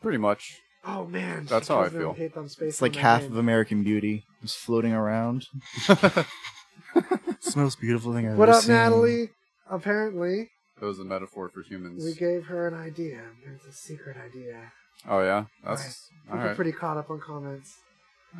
Pretty 0.02 0.18
much. 0.18 0.58
Oh 0.86 1.06
man, 1.06 1.46
That's 1.46 1.68
how 1.68 1.82
I 1.82 1.90
feel. 1.90 2.14
hate 2.14 2.34
that 2.34 2.40
I'm 2.40 2.50
spacing 2.50 2.68
It's 2.70 2.82
like 2.82 2.92
on 2.94 2.96
that 2.96 3.02
half 3.02 3.22
name. 3.22 3.32
of 3.34 3.38
American 3.38 3.84
Beauty 3.84 4.26
just 4.42 4.58
floating 4.58 4.94
around. 4.94 5.46
it's 5.88 7.54
the 7.54 7.60
most 7.62 7.80
beautiful 7.80 8.14
thing 8.14 8.28
I've 8.28 8.38
What 8.38 8.50
ever 8.50 8.58
up, 8.58 8.64
seen. 8.64 8.76
Natalie? 8.76 9.30
Apparently, 9.70 10.50
It 10.82 10.86
was 10.86 11.00
a 11.00 11.04
metaphor 11.06 11.48
for 11.50 11.62
humans. 11.62 12.04
we 12.04 12.14
gave 12.14 12.46
her 12.48 12.68
an 12.68 12.74
idea. 12.74 13.22
It's 13.54 13.66
a 13.66 13.72
secret 13.72 14.18
idea. 14.18 14.72
Oh 15.08 15.22
yeah? 15.22 15.46
That's 15.64 15.82
Right. 15.82 16.32
all 16.32 16.36
People 16.38 16.48
right. 16.48 16.56
pretty 16.56 16.72
caught 16.72 16.98
up 16.98 17.10
on 17.10 17.20
comments. 17.20 17.76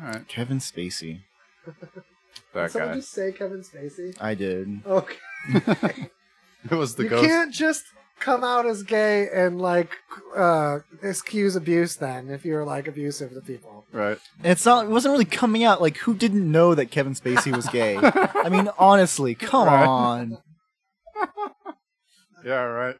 All 0.00 0.08
right. 0.08 0.26
Kevin 0.28 0.58
Spacey. 0.58 1.20
That 2.54 2.62
Did 2.64 2.70
someone 2.72 2.90
guy. 2.90 2.96
just 2.96 3.12
say 3.12 3.30
Kevin 3.32 3.62
Spacey? 3.62 4.16
I 4.20 4.34
did. 4.34 4.80
Okay. 4.86 5.16
It 6.70 6.76
was 6.76 6.94
the 6.94 7.02
ghost. 7.02 7.22
you 7.22 7.28
ghost. 7.28 7.28
can't 7.28 7.52
just 7.52 7.82
come 8.20 8.44
out 8.44 8.66
as 8.66 8.84
gay 8.84 9.26
and 9.34 9.60
like 9.60 9.90
uh 10.36 10.78
excuse 11.02 11.56
abuse 11.56 11.96
then 11.96 12.28
if 12.30 12.44
you're 12.44 12.64
like 12.64 12.86
abusive 12.86 13.34
to 13.34 13.40
people. 13.40 13.84
Right. 13.92 14.16
And 14.44 14.52
it's 14.52 14.64
not. 14.64 14.84
It 14.84 14.90
wasn't 14.90 15.10
really 15.12 15.24
coming 15.24 15.64
out. 15.64 15.82
Like, 15.82 15.96
who 15.98 16.14
didn't 16.14 16.48
know 16.48 16.76
that 16.76 16.92
Kevin 16.92 17.14
Spacey 17.14 17.54
was 17.54 17.66
gay? 17.68 17.98
I 18.00 18.48
mean, 18.48 18.68
honestly, 18.78 19.34
come 19.34 19.66
Right. 19.66 19.84
on. 19.86 20.38
Yeah. 22.44 22.62
Right. 22.62 22.96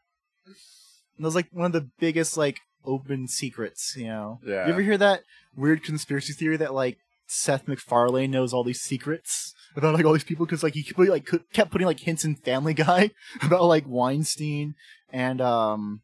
That 1.17 1.25
was 1.25 1.35
like 1.35 1.47
one 1.51 1.67
of 1.67 1.73
the 1.73 1.89
biggest 1.99 2.37
like 2.37 2.59
open 2.85 3.27
secrets. 3.27 3.95
You 3.97 4.07
know. 4.07 4.39
Yeah. 4.45 4.65
You 4.67 4.73
ever 4.73 4.81
hear 4.81 4.97
that 4.97 5.21
weird 5.55 5.83
conspiracy 5.83 6.33
theory 6.33 6.57
that 6.57 6.73
like 6.73 6.97
Seth 7.27 7.67
MacFarlane 7.67 8.31
knows 8.31 8.53
all 8.53 8.63
these 8.63 8.81
secrets 8.81 9.53
about 9.75 9.93
like 9.93 10.05
all 10.05 10.13
these 10.13 10.23
people 10.23 10.45
because 10.45 10.63
like 10.63 10.73
he 10.73 10.83
kept, 10.83 10.95
putting, 10.95 11.11
like 11.11 11.27
kept 11.51 11.71
putting 11.71 11.87
like 11.87 11.99
hints 11.99 12.25
in 12.25 12.35
Family 12.35 12.73
Guy 12.75 13.11
about 13.41 13.63
like 13.63 13.85
Weinstein 13.87 14.75
and 15.11 15.41
um 15.41 16.01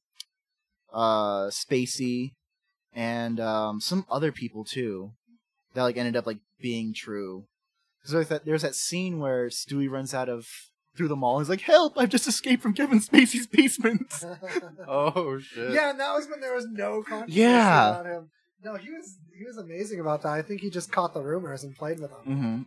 uh 0.91 1.47
Spacey 1.47 2.33
and 2.93 3.39
um 3.39 3.79
some 3.79 4.05
other 4.09 4.31
people 4.31 4.63
too 4.63 5.11
that 5.73 5.83
like 5.83 5.97
ended 5.97 6.15
up 6.15 6.25
like 6.25 6.39
being 6.59 6.93
true. 6.93 7.45
Because 8.01 8.15
like 8.15 8.27
that 8.29 8.45
there's 8.45 8.63
that 8.63 8.75
scene 8.75 9.19
where 9.19 9.49
Stewie 9.49 9.89
runs 9.89 10.13
out 10.13 10.29
of 10.29 10.47
through 10.95 11.07
the 11.07 11.15
mall. 11.15 11.39
He's 11.39 11.49
like, 11.49 11.61
"Help! 11.61 11.93
I've 11.97 12.09
just 12.09 12.27
escaped 12.27 12.61
from 12.63 12.73
Kevin 12.73 12.99
Spacey's 12.99 13.47
basement." 13.47 14.13
Oh 14.87 15.39
shit. 15.39 15.71
Yeah, 15.73 15.91
and 15.91 15.99
that 15.99 16.13
was 16.13 16.27
when 16.27 16.39
there 16.41 16.53
was 16.55 16.65
no 16.67 17.03
controversy 17.03 17.39
Yeah. 17.39 17.89
about 17.99 18.05
him. 18.05 18.29
No, 18.63 18.75
he 18.75 18.89
was 18.89 19.17
he 19.37 19.45
was 19.45 19.57
amazing 19.57 19.99
about 19.99 20.23
that. 20.23 20.29
I 20.33 20.41
think 20.41 20.61
he 20.61 20.69
just 20.69 20.91
caught 20.91 21.13
the 21.13 21.21
rumors 21.21 21.63
and 21.63 21.75
played 21.77 21.99
with 21.99 22.09
them. 22.11 22.19
mm-hmm. 22.27 22.61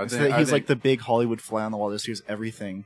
I 0.00 0.06
So 0.06 0.18
think, 0.18 0.34
I 0.34 0.38
he's 0.38 0.52
like 0.52 0.66
the 0.66 0.76
big 0.76 1.00
Hollywood 1.00 1.40
fly 1.40 1.64
on 1.64 1.72
the 1.72 1.78
wall. 1.78 1.88
This 1.90 2.04
hears 2.04 2.22
everything. 2.28 2.84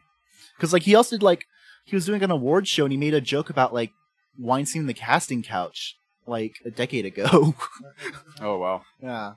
Because 0.57 0.73
like 0.73 0.85
he 0.85 0.95
also 0.95 1.17
did 1.17 1.23
like 1.23 1.45
he 1.85 1.97
was 1.97 2.07
doing 2.07 2.23
an 2.23 2.31
award 2.31 2.69
show 2.69 2.85
and 2.85 2.93
he 2.93 2.99
made 2.99 3.15
a 3.15 3.21
joke 3.21 3.51
about 3.51 3.75
like 3.75 3.91
Weinstein 4.39 4.81
and 4.83 4.89
the 4.89 4.95
casting 4.95 5.43
couch 5.43 5.97
like 6.27 6.55
a 6.65 6.71
decade 6.71 7.05
ago. 7.05 7.55
Oh 8.41 8.59
wow. 8.59 8.83
yeah. 9.03 9.35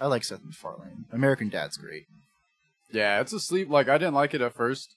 I 0.00 0.06
like 0.06 0.24
Seth 0.24 0.42
MacFarlane. 0.44 1.04
American 1.12 1.48
Dad's 1.48 1.76
great. 1.76 2.06
Yeah, 2.92 3.20
it's 3.20 3.32
a 3.32 3.40
sleep. 3.40 3.68
Like 3.70 3.88
I 3.88 3.98
didn't 3.98 4.14
like 4.14 4.34
it 4.34 4.40
at 4.40 4.54
first, 4.54 4.94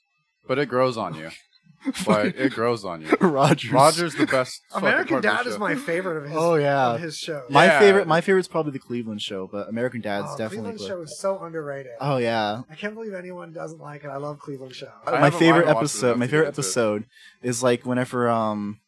but 0.47 0.57
it 0.59 0.67
grows 0.67 0.97
on 0.97 1.15
you. 1.15 1.29
like 2.07 2.35
it 2.35 2.51
grows 2.53 2.83
on 2.83 3.01
you. 3.01 3.09
Rogers. 3.21 3.71
Roger's 3.71 4.15
the 4.15 4.25
best. 4.25 4.59
American 4.73 5.21
part 5.21 5.25
of 5.25 5.31
Dad 5.37 5.45
is 5.47 5.59
my 5.59 5.75
favorite 5.75 6.17
of 6.17 6.23
his. 6.29 6.33
Oh, 6.35 6.55
yeah. 6.55 6.93
of 6.95 7.01
his 7.01 7.15
shows. 7.17 7.43
My 7.49 7.65
Yeah. 7.65 7.79
favorite 7.79 8.07
my 8.07 8.21
favorite's 8.21 8.47
probably 8.47 8.71
the 8.71 8.79
Cleveland 8.79 9.21
show, 9.21 9.47
but 9.51 9.69
American 9.69 10.01
Dad's 10.01 10.27
oh, 10.31 10.37
definitely 10.37 10.71
Cleveland 10.71 10.79
Cle- 10.79 10.87
show 10.87 11.01
is 11.03 11.19
so 11.19 11.39
underrated. 11.39 11.91
Oh 12.01 12.17
yeah. 12.17 12.61
I 12.71 12.75
can't 12.75 12.95
believe 12.95 13.13
anyone 13.13 13.53
doesn't 13.53 13.79
like 13.79 14.03
it. 14.03 14.07
I 14.07 14.17
love 14.17 14.39
Cleveland 14.39 14.73
show. 14.73 14.89
I 15.05 15.11
my 15.11 15.17
haven't- 15.17 15.23
I 15.35 15.39
favorite 15.39 15.67
haven't 15.67 15.75
watched 15.75 15.77
it 15.77 15.97
episode 15.97 16.07
enough 16.07 16.17
my 16.19 16.25
to 16.25 16.31
favorite 16.31 16.43
get 16.45 16.47
into 16.49 16.61
it. 16.61 16.63
episode 16.65 17.05
is 17.43 17.63
like 17.63 17.85
whenever 17.85 18.29
um 18.29 18.79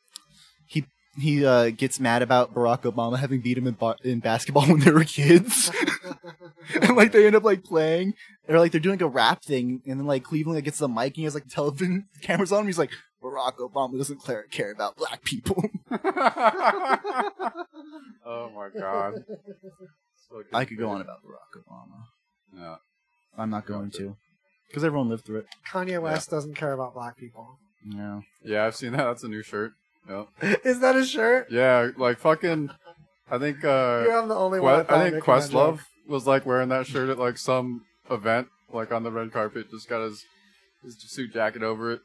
he 0.65 0.85
he 1.19 1.45
uh 1.45 1.69
gets 1.69 1.99
mad 1.99 2.23
about 2.23 2.53
Barack 2.55 2.81
Obama 2.91 3.19
having 3.19 3.41
beat 3.41 3.57
him 3.59 3.67
in, 3.67 3.75
ba- 3.79 3.95
in 4.03 4.19
basketball 4.21 4.65
when 4.67 4.79
they 4.79 4.91
were 4.91 5.03
kids 5.03 5.71
and 6.81 6.95
like 6.97 7.11
they 7.11 7.25
end 7.27 7.35
up 7.35 7.43
like 7.43 7.63
playing 7.63 8.13
or 8.47 8.57
like 8.59 8.71
they're 8.71 8.81
doing 8.81 8.95
like, 8.99 9.01
a 9.01 9.07
rap 9.07 9.43
thing 9.43 9.81
and 9.85 9.99
then 9.99 10.07
like 10.07 10.23
Cleveland 10.23 10.55
like, 10.57 10.63
gets 10.65 10.79
the 10.79 10.88
mic 10.88 11.07
and 11.07 11.15
he 11.17 11.23
has 11.23 11.34
like 11.35 11.47
television 11.47 12.05
cameras 12.21 12.51
on 12.51 12.61
him 12.61 12.65
he's 12.67 12.77
like 12.79 12.91
Barack 13.23 13.57
Obama 13.57 13.97
doesn't 13.97 14.23
care, 14.23 14.43
care 14.51 14.71
about 14.71 14.95
black 14.95 15.23
people 15.23 15.63
oh 18.25 18.49
my 18.55 18.69
god. 18.77 19.23
So 20.29 20.43
I 20.53 20.65
could 20.65 20.77
go 20.77 20.89
on 20.89 21.01
about 21.01 21.17
Barack 21.23 21.61
Obama 21.67 22.03
Yeah. 22.55 22.75
I'm 23.38 23.49
not 23.49 23.65
going 23.65 23.91
to 23.91 24.15
because 24.67 24.84
everyone 24.84 25.09
lived 25.09 25.25
through 25.25 25.39
it 25.39 25.45
Kanye 25.71 26.01
West 26.01 26.29
doesn't 26.29 26.55
care 26.55 26.73
about 26.73 26.93
black 26.93 27.17
people. 27.17 27.59
yeah 27.85 28.21
Yeah, 28.43 28.65
I've 28.65 28.75
seen 28.75 28.91
that. 28.93 29.03
That's 29.05 29.23
a 29.23 29.27
new 29.29 29.43
shirt. 29.43 29.73
Yep. 30.09 30.27
Is 30.65 30.79
that 30.79 30.95
a 30.95 31.05
shirt? 31.05 31.47
Yeah, 31.51 31.89
like 31.97 32.17
fucking. 32.19 32.69
I 33.29 33.38
think. 33.39 33.63
uh 33.65 34.03
You're 34.05 34.25
the 34.25 34.35
only 34.35 34.59
Que- 34.59 34.63
one. 34.63 34.77
that 34.77 34.88
thought 34.88 34.97
I 34.99 35.09
think 35.11 35.15
making 35.15 35.34
that. 35.34 35.49
Questlove 35.51 35.79
was 36.07 36.25
like 36.27 36.45
wearing 36.45 36.69
that 36.69 36.88
shirt 36.88 37.09
at 37.09 37.17
like 37.19 37.38
some 37.38 37.85
event, 38.09 38.47
like 38.71 38.91
on 38.91 39.03
the 39.03 39.11
red 39.11 39.31
carpet. 39.31 39.69
Just 39.71 39.89
got 39.89 40.01
his 40.01 40.25
his 40.84 40.95
suit 40.99 41.34
jacket 41.34 41.63
over 41.63 41.91
it. 41.91 42.01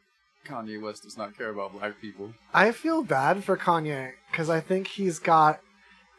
Kanye 0.47 0.81
West 0.83 1.05
does 1.05 1.17
not 1.17 1.37
care 1.39 1.51
about 1.51 1.73
black 1.73 2.01
people. 2.01 2.35
I 2.53 2.73
feel 2.73 3.03
bad 3.05 3.45
for 3.45 3.57
Kanye 3.57 4.13
because 4.31 4.51
I 4.51 4.61
think 4.61 4.89
he's 4.89 5.19
got 5.21 5.61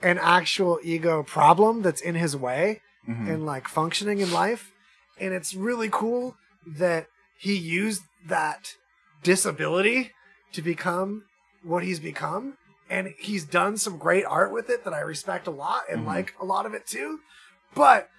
an 0.02 0.18
actual 0.18 0.80
ego 0.84 1.24
problem 1.24 1.82
that's 1.82 2.02
in 2.02 2.16
his 2.16 2.36
way 2.36 2.82
Mhm. 3.08 3.30
and 3.34 3.46
like 3.46 3.68
functioning 3.68 4.20
in 4.20 4.32
life. 4.32 4.72
And 5.20 5.34
it's 5.34 5.54
really 5.54 5.90
cool 5.92 6.36
that 6.66 7.08
he 7.38 7.56
used 7.56 8.04
that 8.26 8.76
disability 9.24 10.12
to 10.54 10.62
become 10.62 11.24
what 11.64 11.84
he's 11.84 12.00
become. 12.00 12.58
And 12.90 13.14
he's 13.18 13.46
done 13.46 13.78
some 13.78 13.98
great 13.98 14.26
art 14.26 14.52
with 14.52 14.70
it 14.70 14.84
that 14.84 14.94
I 14.94 15.00
respect 15.00 15.48
a 15.48 15.52
lot 15.52 15.84
and 15.90 16.02
Mhm. 16.04 16.06
like 16.08 16.34
a 16.40 16.46
lot 16.46 16.66
of 16.66 16.74
it 16.74 16.86
too. 16.86 17.20
But 17.76 18.10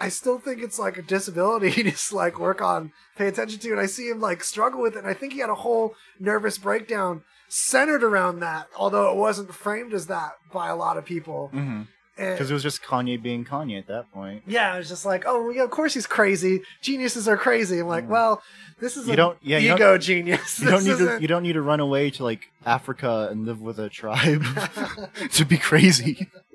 I 0.00 0.08
still 0.08 0.38
think 0.38 0.62
it's 0.62 0.78
like 0.78 0.96
a 0.98 1.02
disability 1.02 1.70
to 1.84 1.90
just 1.90 2.12
like 2.12 2.38
work 2.38 2.60
on, 2.60 2.92
pay 3.16 3.28
attention 3.28 3.58
to. 3.60 3.70
And 3.72 3.80
I 3.80 3.86
see 3.86 4.08
him 4.08 4.20
like 4.20 4.42
struggle 4.44 4.80
with 4.82 4.96
it. 4.96 5.00
And 5.00 5.08
I 5.08 5.14
think 5.14 5.32
he 5.32 5.40
had 5.40 5.50
a 5.50 5.54
whole 5.54 5.94
nervous 6.18 6.58
breakdown 6.58 7.22
centered 7.48 8.02
around 8.02 8.40
that, 8.40 8.66
although 8.76 9.10
it 9.10 9.16
wasn't 9.16 9.54
framed 9.54 9.94
as 9.94 10.06
that 10.08 10.32
by 10.52 10.68
a 10.68 10.76
lot 10.76 10.96
of 10.96 11.04
people. 11.04 11.50
mm-hmm. 11.54 11.82
Because 12.16 12.48
it 12.48 12.54
was 12.54 12.62
just 12.62 12.80
Kanye 12.80 13.20
being 13.20 13.44
Kanye 13.44 13.76
at 13.76 13.88
that 13.88 14.08
point 14.12 14.44
yeah, 14.46 14.72
it 14.76 14.78
was 14.78 14.88
just 14.88 15.04
like, 15.04 15.24
oh, 15.26 15.50
yeah, 15.50 15.64
of 15.64 15.70
course 15.72 15.94
he's 15.94 16.06
crazy. 16.06 16.62
Geniuses 16.80 17.26
are 17.26 17.36
crazy. 17.36 17.80
I'm 17.80 17.88
like, 17.88 18.08
well, 18.08 18.40
this 18.78 18.96
is 18.96 19.08
You 19.08 19.16
don't- 19.16 19.36
yeah, 19.42 19.58
you 19.58 19.74
ego 19.74 19.78
don't- 19.94 20.00
genius. 20.00 20.60
You 20.60 20.70
don't 20.70 20.84
need 20.84 20.98
to. 20.98 21.18
You 21.20 21.26
don't 21.26 21.42
need 21.42 21.54
to 21.54 21.60
run 21.62 21.80
away 21.80 22.10
to 22.10 22.22
like 22.22 22.52
Africa 22.64 23.26
and 23.32 23.44
live 23.44 23.60
with 23.60 23.80
a 23.80 23.88
tribe 23.88 24.44
to 25.32 25.44
be 25.44 25.58
crazy. 25.58 26.28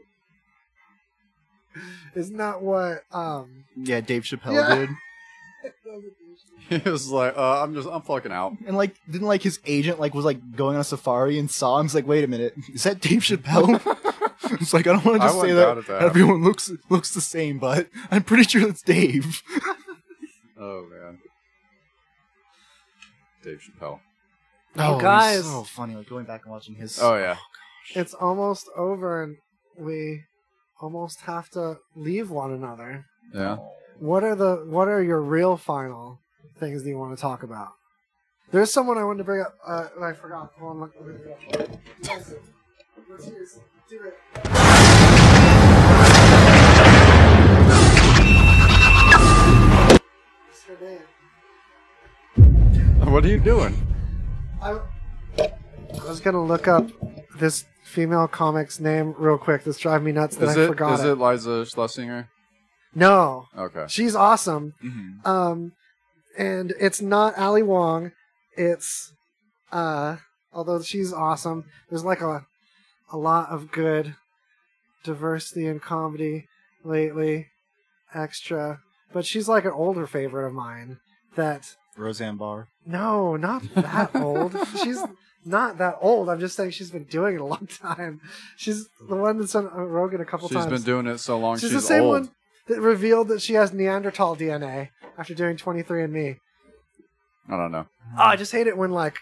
Isn't 2.16 2.38
that 2.38 2.62
what? 2.62 3.04
Um, 3.12 3.66
Yeah, 3.76 4.02
Dave 4.02 4.24
Chappelle 4.24 4.54
Yeah. 4.54 4.76
did, 4.76 4.90
He 6.84 6.90
was 6.90 7.10
like, 7.10 7.36
uh, 7.36 7.64
"I'm 7.64 7.74
just, 7.74 7.88
I'm 7.92 8.02
fucking 8.04 8.32
out." 8.32 8.54
and 8.68 8.78
like 8.78 8.96
didn't 9.10 9.28
like 9.28 9.42
his 9.42 9.60
agent 9.66 10.00
like 10.00 10.14
was 10.14 10.24
like 10.26 10.40
going 10.56 10.76
on 10.76 10.82
a 10.82 10.84
safari 10.84 11.40
and 11.40 11.50
saw 11.50 11.80
him. 11.80 11.86
He's 11.86 11.96
like, 11.96 12.08
wait 12.08 12.24
a 12.24 12.28
minute, 12.28 12.54
is 12.74 12.84
that 12.84 13.02
Dave 13.02 13.22
Chappelle? 13.22 13.76
it's 14.62 14.74
like 14.74 14.86
I 14.88 14.94
don't 14.94 15.04
want 15.06 15.22
to 15.22 15.28
just 15.28 15.42
say 15.42 15.52
that, 15.52 15.86
that 15.88 16.02
everyone 16.04 16.44
looks 16.44 16.72
looks 16.90 17.14
the 17.14 17.22
same, 17.22 17.58
but 17.60 17.90
I'm 18.12 18.24
pretty 18.24 18.44
sure 18.44 18.68
it's 18.68 18.82
Dave. 18.82 19.42
Oh 20.62 20.86
man, 20.92 21.20
Dave 23.44 23.62
Chappelle. 23.62 24.02
Oh, 24.78 24.94
he's 24.96 25.02
guys. 25.02 25.44
so 25.46 25.64
funny. 25.64 25.96
Like 25.96 26.10
going 26.10 26.26
back 26.26 26.42
and 26.44 26.52
watching 26.52 26.76
his. 26.76 27.00
Oh 27.02 27.16
yeah, 27.16 27.38
it's 27.96 28.14
almost 28.14 28.70
over, 28.76 29.24
and 29.24 29.38
we 29.78 30.24
almost 30.80 31.22
have 31.22 31.50
to 31.52 31.78
leave 31.96 32.30
one 32.30 32.52
another. 32.52 33.06
yeah. 33.34 33.58
What 34.00 34.24
are 34.24 34.36
the 34.36 34.64
What 34.66 34.88
are 34.88 35.04
your 35.04 35.22
real 35.22 35.58
final 35.58 36.20
things 36.58 36.84
that 36.84 36.90
you 36.90 36.98
want 36.98 37.16
to 37.18 37.22
talk 37.22 37.44
about? 37.44 37.74
There's 38.52 38.72
someone 38.72 38.98
I 38.98 39.04
wanted 39.04 39.20
to 39.20 39.24
bring 39.26 39.42
up. 39.42 39.56
Uh, 39.66 39.88
and 39.96 40.06
I 40.06 40.14
forgot. 40.14 40.54
Hold 40.58 40.72
on, 40.72 40.80
look, 40.80 40.94
Let's. 42.08 42.34
Do 43.90 44.04
it. 44.04 45.20
What's 50.48 50.64
her 50.64 50.78
name? 50.82 51.02
What 53.12 53.26
are 53.26 53.28
you 53.28 53.40
doing? 53.40 53.76
I, 54.62 54.80
I 55.40 56.08
was 56.08 56.20
gonna 56.20 56.44
look 56.44 56.68
up 56.68 56.88
this 57.38 57.66
female 57.90 58.28
comic's 58.28 58.80
name 58.80 59.14
real 59.18 59.38
quick. 59.38 59.64
This 59.64 59.78
drive 59.78 60.04
me 60.04 60.12
nuts 60.12 60.36
that 60.38 60.50
Is 60.50 60.58
I 60.58 60.62
it 60.64 60.68
forgot 60.68 61.00
is 61.00 61.06
it. 61.06 61.10
it 61.10 61.16
Liza 61.18 61.50
Shlesinger? 61.66 62.28
No, 62.96 63.46
Okay. 63.58 63.86
she's 63.88 64.16
awesome. 64.16 64.74
Mhm. 64.84 65.26
Um, 65.26 65.72
and 66.38 66.74
it's 66.80 67.02
not 67.02 67.38
Ali 67.38 67.64
Wong. 67.64 68.12
It's 68.58 69.12
uh, 69.72 70.18
although 70.54 70.82
she's 70.82 71.12
awesome. 71.14 71.66
There's 71.90 72.04
like 72.06 72.22
a 72.22 72.46
a 73.12 73.18
lot 73.18 73.50
of 73.50 73.72
good 73.72 74.16
diversity 75.04 75.66
in 75.68 75.80
comedy 75.80 76.48
lately, 76.84 77.48
extra. 78.14 78.80
But 79.12 79.26
she's 79.26 79.48
like 79.50 79.66
an 79.66 79.72
older 79.72 80.06
favorite 80.08 80.46
of 80.48 80.54
mine. 80.54 81.00
That 81.36 81.76
Roseanne 81.98 82.38
Barr. 82.38 82.68
no, 82.86 83.36
not 83.36 83.64
that 83.76 84.16
old. 84.16 84.56
She's 84.84 85.02
not 85.46 85.78
that 85.78 85.96
old. 86.02 86.30
I'm 86.30 86.40
just 86.40 86.56
saying 86.56 86.72
she's 86.72 86.92
been 86.92 87.06
doing 87.06 87.36
it 87.36 87.42
a 87.42 87.46
long 87.46 87.68
time. 87.68 88.22
She's 88.58 88.88
the 89.08 89.16
one 89.16 89.38
that's 89.40 89.56
on 89.56 89.68
uh, 89.68 89.82
Rogan 89.84 90.22
a 90.22 90.26
couple 90.26 90.48
She's 90.48 90.58
times. 90.58 90.72
She's 90.72 90.84
been 90.84 90.94
doing 90.94 91.08
it 91.08 91.20
so 91.20 91.38
long. 91.40 91.56
She's, 91.58 91.72
She's, 91.72 91.82
the 91.82 91.88
same 91.88 92.04
old. 92.04 92.12
one 92.22 92.32
that 92.68 92.82
revealed 92.82 93.28
that 93.30 93.42
she 93.42 93.54
has 93.54 93.74
Neanderthal 93.74 94.36
DNA 94.36 94.90
after 95.18 95.34
doing 95.34 95.58
23andMe. 95.58 96.38
I 97.50 97.58
don't 97.58 97.72
know. 97.72 97.88
Oh, 98.18 98.24
I 98.24 98.36
just 98.36 98.52
hate 98.52 98.68
it 98.68 98.78
when 98.78 98.92
like 98.92 99.18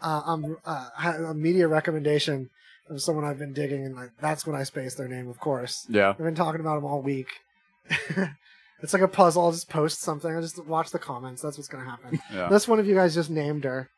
uh, 0.00 0.22
I'm 0.26 0.56
uh, 0.64 0.88
a 1.28 1.34
media 1.34 1.66
recommendation 1.66 2.50
of 2.90 3.00
someone 3.00 3.24
I've 3.24 3.38
been 3.38 3.52
digging, 3.54 3.84
and 3.84 3.94
like 3.96 4.10
that's 4.20 4.46
when 4.46 4.54
I 4.54 4.62
space 4.64 4.94
their 4.94 5.08
name. 5.08 5.28
Of 5.28 5.40
course, 5.40 5.86
Yeah. 5.88 6.10
I've 6.10 6.18
been 6.18 6.34
talking 6.34 6.60
about 6.60 6.74
them 6.76 6.84
all 6.84 7.00
week. 7.02 7.28
it's 8.82 8.92
like 8.92 9.02
a 9.02 9.08
puzzle. 9.08 9.44
I'll 9.44 9.52
just 9.52 9.68
post 9.70 10.00
something. 10.00 10.30
I'll 10.34 10.42
just 10.42 10.64
watch 10.66 10.90
the 10.90 10.98
comments. 10.98 11.42
That's 11.42 11.56
what's 11.56 11.68
gonna 11.68 11.84
happen. 11.88 12.20
Yeah. 12.32 12.46
Unless 12.46 12.68
one 12.68 12.78
of 12.78 12.86
you 12.86 12.94
guys 12.94 13.14
just 13.14 13.30
named 13.30 13.64
her, 13.64 13.88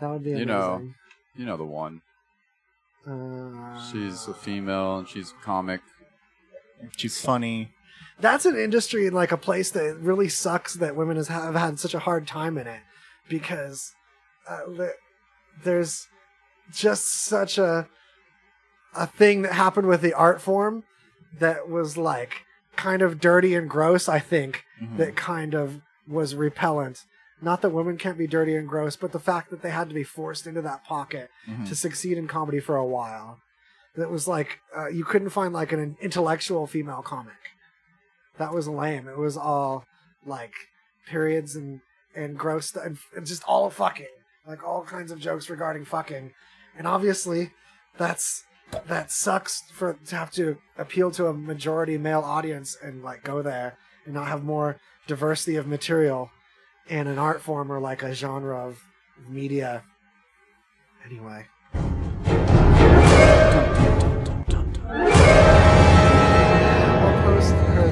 That 0.00 0.10
would 0.10 0.24
be 0.24 0.30
You 0.30 0.36
amazing. 0.36 0.48
know. 0.48 0.90
You 1.36 1.46
know 1.46 1.56
the 1.56 1.64
one. 1.64 2.02
Uh, 3.06 3.80
She's 3.90 4.26
a 4.28 4.34
female 4.34 4.98
and 4.98 5.08
she's 5.08 5.30
a 5.32 5.44
comic. 5.44 5.80
She's 6.96 7.20
funny. 7.20 7.70
that's 8.20 8.44
an 8.44 8.56
industry 8.56 9.06
and 9.06 9.14
like 9.14 9.32
a 9.32 9.36
place 9.36 9.70
that 9.72 9.96
really 10.00 10.28
sucks 10.28 10.74
that 10.74 10.94
women 10.96 11.16
has, 11.16 11.28
have 11.28 11.54
had 11.54 11.78
such 11.80 11.94
a 11.94 11.98
hard 12.00 12.26
time 12.26 12.58
in 12.58 12.66
it 12.66 12.80
because 13.28 13.92
uh, 14.48 14.60
there's 15.64 16.06
just 16.72 17.24
such 17.24 17.58
a 17.58 17.88
a 18.94 19.06
thing 19.06 19.42
that 19.42 19.52
happened 19.54 19.86
with 19.88 20.02
the 20.02 20.12
art 20.12 20.40
form 20.40 20.84
that 21.38 21.68
was 21.68 21.96
like 21.96 22.44
kind 22.76 23.00
of 23.02 23.18
dirty 23.20 23.54
and 23.54 23.68
gross 23.70 24.08
i 24.08 24.18
think 24.18 24.64
Mhm. 24.82 24.96
that 24.98 25.16
kind 25.16 25.54
of 25.54 25.80
was 26.06 26.34
repellent 26.34 27.04
not 27.42 27.60
that 27.62 27.70
women 27.70 27.96
can't 27.98 28.16
be 28.18 28.26
dirty 28.26 28.54
and 28.56 28.68
gross 28.68 28.96
but 28.96 29.12
the 29.12 29.18
fact 29.20 29.50
that 29.50 29.62
they 29.62 29.70
had 29.70 29.88
to 29.88 29.94
be 29.94 30.04
forced 30.04 30.46
into 30.46 30.62
that 30.62 30.84
pocket 30.84 31.28
Mhm. 31.48 31.68
to 31.68 31.74
succeed 31.74 32.16
in 32.18 32.26
comedy 32.28 32.60
for 32.60 32.76
a 32.76 32.86
while 32.86 33.40
that 33.96 34.10
was 34.10 34.26
like 34.28 34.60
uh, 34.76 34.88
you 34.88 35.04
couldn't 35.04 35.30
find 35.30 35.52
like 35.52 35.72
an 35.72 35.96
intellectual 36.00 36.66
female 36.66 37.02
comic. 37.02 37.34
That 38.38 38.54
was 38.54 38.66
lame. 38.66 39.06
It 39.08 39.18
was 39.18 39.36
all 39.36 39.84
like 40.24 40.54
periods 41.06 41.54
and 41.56 41.80
and 42.14 42.38
gross 42.38 42.68
stuff 42.68 42.84
and, 42.86 42.98
and 43.16 43.26
just 43.26 43.42
all 43.46 43.68
fucking 43.70 44.06
like 44.46 44.62
all 44.66 44.82
kinds 44.84 45.12
of 45.12 45.18
jokes 45.20 45.50
regarding 45.50 45.84
fucking. 45.84 46.32
And 46.78 46.86
obviously 46.86 47.50
that's 47.98 48.44
that 48.86 49.10
sucks 49.10 49.62
for 49.74 49.98
to 50.06 50.16
have 50.16 50.30
to 50.32 50.56
appeal 50.78 51.10
to 51.12 51.26
a 51.26 51.34
majority 51.34 51.98
male 51.98 52.22
audience 52.22 52.76
and 52.82 53.02
like 53.02 53.22
go 53.22 53.42
there 53.42 53.76
and 54.06 54.14
not 54.14 54.28
have 54.28 54.42
more 54.42 54.78
diversity 55.06 55.56
of 55.56 55.66
material 55.66 56.30
in 56.88 57.06
an 57.06 57.18
art 57.18 57.40
form 57.40 57.70
or 57.70 57.80
like 57.80 58.02
a 58.02 58.14
genre 58.14 58.66
of 58.66 58.82
media 59.28 59.82
anyway 61.06 61.46
I'll 65.84 67.22
post 67.24 67.52
her 67.52 67.88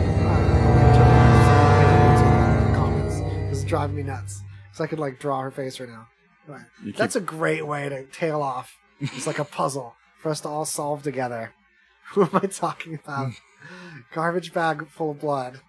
uh, 2.29 2.75
comments. 2.75 3.17
It's 3.51 3.65
driving 3.65 3.97
me 3.97 4.03
nuts. 4.03 4.43
So 4.73 4.85
I 4.85 4.87
could 4.87 4.99
like 5.01 5.19
draw 5.19 5.41
her 5.43 5.51
face 5.51 5.81
right 5.81 5.89
now. 5.89 6.07
But 6.47 6.61
keep- 6.85 6.97
That's 6.97 7.17
a 7.17 7.21
great 7.21 7.67
way 7.67 7.89
to 7.89 8.05
tail 8.07 8.43
off. 8.43 8.77
It's 9.01 9.27
like 9.27 9.39
a 9.39 9.45
puzzle 9.59 9.95
for 10.21 10.31
us 10.31 10.41
to 10.43 10.49
all 10.49 10.65
solve 10.65 11.03
together. 11.03 11.53
Who 12.13 12.23
am 12.23 12.31
I 12.35 12.47
talking 12.47 12.95
about? 13.03 13.33
Garbage 14.13 14.53
bag 14.53 14.89
full 14.89 15.11
of 15.13 15.21
blood. 15.21 15.61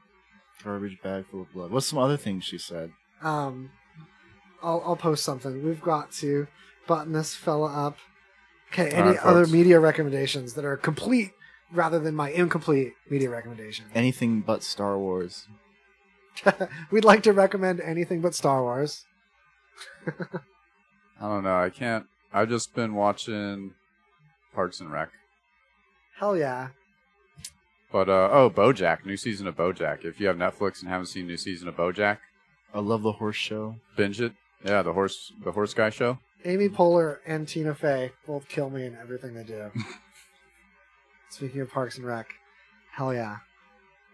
Garbage 0.63 1.01
bag 1.01 1.25
full 1.29 1.41
of 1.41 1.51
blood. 1.53 1.71
What's 1.71 1.87
some 1.87 1.99
other 1.99 2.17
things 2.17 2.43
she 2.43 2.57
said? 2.57 2.91
Um, 3.23 3.71
I'll 4.63 4.81
I'll 4.85 4.95
post 4.95 5.23
something. 5.23 5.63
We've 5.63 5.81
got 5.81 6.11
to 6.13 6.47
button 6.87 7.13
this 7.13 7.35
fella 7.35 7.71
up. 7.87 7.97
Okay. 8.71 8.89
Any 8.89 9.09
Alright, 9.09 9.19
other 9.19 9.41
folks. 9.41 9.51
media 9.51 9.79
recommendations 9.79 10.53
that 10.53 10.65
are 10.65 10.77
complete 10.77 11.31
rather 11.73 11.99
than 11.99 12.15
my 12.15 12.31
incomplete 12.31 12.93
media 13.09 13.29
recommendation? 13.29 13.85
Anything 13.93 14.41
but 14.41 14.63
Star 14.63 14.97
Wars. 14.97 15.47
We'd 16.91 17.05
like 17.05 17.23
to 17.23 17.33
recommend 17.33 17.81
anything 17.81 18.21
but 18.21 18.33
Star 18.33 18.61
Wars. 18.61 19.05
I 20.07 21.27
don't 21.27 21.43
know. 21.43 21.57
I 21.57 21.69
can't. 21.69 22.05
I've 22.33 22.49
just 22.49 22.73
been 22.73 22.95
watching 22.95 23.73
Parks 24.53 24.79
and 24.79 24.91
Rec. 24.91 25.09
Hell 26.17 26.37
yeah. 26.37 26.69
But 27.91 28.07
uh 28.07 28.29
oh, 28.31 28.49
BoJack, 28.49 29.05
new 29.05 29.17
season 29.17 29.47
of 29.47 29.57
BoJack. 29.57 30.05
If 30.05 30.19
you 30.19 30.27
have 30.27 30.37
Netflix 30.37 30.79
and 30.79 30.89
haven't 30.89 31.07
seen 31.07 31.27
new 31.27 31.35
season 31.37 31.67
of 31.67 31.75
BoJack, 31.75 32.19
I 32.73 32.79
love 32.79 33.01
the 33.03 33.11
horse 33.13 33.35
show. 33.35 33.75
binge 33.95 34.21
it. 34.21 34.33
Yeah, 34.63 34.81
the 34.81 34.93
horse, 34.93 35.31
the 35.43 35.51
horse 35.51 35.73
guy 35.73 35.89
show. 35.89 36.19
Amy 36.45 36.69
Poehler 36.69 37.17
and 37.25 37.47
Tina 37.47 37.73
Fey 37.75 38.11
both 38.27 38.47
kill 38.47 38.69
me 38.69 38.85
in 38.85 38.95
everything 38.95 39.33
they 39.33 39.43
do. 39.43 39.71
Speaking 41.29 41.61
of 41.61 41.71
Parks 41.71 41.97
and 41.97 42.05
Rec, 42.05 42.27
hell 42.91 43.13
yeah. 43.13 43.37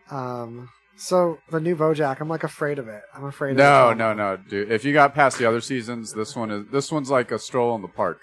Um, 0.09 0.69
so 0.95 1.39
the 1.51 1.59
new 1.59 1.75
BoJack, 1.75 2.21
I'm 2.21 2.29
like 2.29 2.43
afraid 2.43 2.79
of 2.79 2.87
it. 2.87 3.01
I'm 3.13 3.25
afraid. 3.25 3.51
of 3.51 3.57
No, 3.57 3.89
the 3.89 3.95
no, 3.95 4.13
no, 4.13 4.37
dude. 4.37 4.71
If 4.71 4.85
you 4.85 4.93
got 4.93 5.13
past 5.13 5.37
the 5.37 5.45
other 5.45 5.61
seasons, 5.61 6.13
this 6.13 6.35
one 6.35 6.51
is 6.51 6.65
this 6.71 6.91
one's 6.91 7.09
like 7.09 7.31
a 7.31 7.39
stroll 7.39 7.75
in 7.75 7.81
the 7.81 7.87
park 7.87 8.21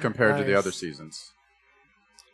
compared 0.00 0.36
to 0.38 0.44
the 0.44 0.54
other 0.56 0.72
seasons. 0.72 1.32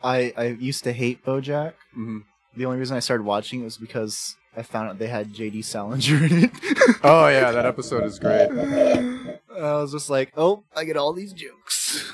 I, 0.04 0.32
I 0.36 0.44
used 0.46 0.84
to 0.84 0.92
hate 0.92 1.24
BoJack. 1.24 1.74
hmm 1.94 2.18
The 2.56 2.64
only 2.66 2.78
reason 2.78 2.96
I 2.96 3.00
started 3.00 3.24
watching 3.24 3.60
it 3.60 3.64
was 3.64 3.78
because 3.78 4.36
I 4.56 4.62
found 4.62 4.88
out 4.90 4.98
they 4.98 5.08
had 5.08 5.32
J.D. 5.32 5.62
Salinger 5.62 6.24
in 6.24 6.44
it. 6.44 6.50
Oh 7.04 7.26
yeah, 7.28 7.50
that 7.52 7.66
episode 7.66 8.04
is 8.04 8.18
great. 8.18 8.48
I 8.50 9.72
was 9.80 9.90
just 9.92 10.08
like, 10.10 10.32
oh, 10.36 10.62
I 10.76 10.84
get 10.84 10.96
all 10.96 11.12
these 11.12 11.32
jokes. 11.32 12.12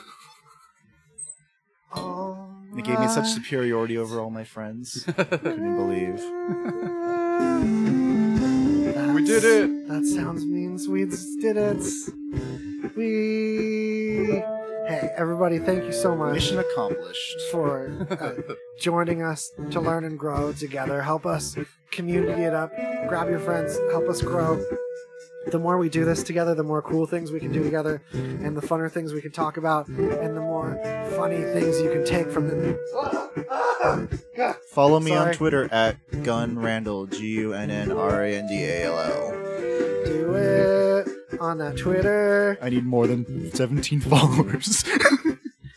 Oh, 1.94 2.48
It 2.76 2.84
gave 2.84 2.98
me 3.00 3.08
such 3.08 3.26
superiority 3.28 3.98
over 3.98 4.20
all 4.20 4.30
my 4.30 4.44
friends. 4.44 5.04
Couldn't 5.16 5.76
believe. 5.76 6.20
We 9.14 9.24
did 9.24 9.44
it. 9.44 9.88
That 9.88 10.04
sounds 10.06 10.44
mean. 10.46 10.78
Swedes 10.78 11.36
did 11.36 11.56
it. 11.56 11.82
We. 12.96 13.77
Hey, 14.88 15.10
everybody! 15.18 15.58
Thank 15.58 15.84
you 15.84 15.92
so 15.92 16.16
much. 16.16 16.32
Mission 16.32 16.58
accomplished. 16.58 17.36
for 17.52 17.92
uh, 18.10 18.54
joining 18.80 19.22
us 19.22 19.52
to 19.70 19.80
learn 19.82 20.04
and 20.04 20.18
grow 20.18 20.52
together. 20.54 21.02
Help 21.02 21.26
us 21.26 21.58
community 21.90 22.42
it 22.42 22.54
up. 22.54 22.72
Grab 23.06 23.28
your 23.28 23.38
friends. 23.38 23.78
Help 23.90 24.08
us 24.08 24.22
grow. 24.22 24.64
The 25.48 25.58
more 25.58 25.76
we 25.76 25.90
do 25.90 26.06
this 26.06 26.22
together, 26.22 26.54
the 26.54 26.62
more 26.62 26.80
cool 26.80 27.06
things 27.06 27.30
we 27.30 27.38
can 27.38 27.52
do 27.52 27.62
together, 27.62 28.00
and 28.12 28.56
the 28.56 28.62
funner 28.62 28.90
things 28.90 29.12
we 29.12 29.20
can 29.20 29.30
talk 29.30 29.58
about, 29.58 29.88
and 29.88 30.34
the 30.34 30.40
more 30.40 30.78
funny 31.16 31.42
things 31.42 31.78
you 31.80 31.90
can 31.90 32.06
take 32.06 32.30
from 32.30 32.48
them. 32.48 32.78
Follow 34.70 35.00
me 35.00 35.10
Sorry. 35.10 35.28
on 35.28 35.34
Twitter 35.34 35.68
at 35.70 36.22
Gunn 36.22 36.58
Randall, 36.58 37.06
G 37.06 37.26
U 37.40 37.52
N 37.52 37.70
N 37.70 37.92
R 37.92 38.24
A 38.24 38.34
N 38.36 38.46
D 38.46 38.64
A 38.64 38.84
L 38.86 38.98
L. 38.98 39.30
Do 40.06 40.34
it 40.34 40.87
on 41.40 41.58
that 41.58 41.76
Twitter. 41.76 42.58
I 42.62 42.70
need 42.70 42.84
more 42.84 43.06
than 43.06 43.52
17 43.52 44.00
followers. 44.00 44.84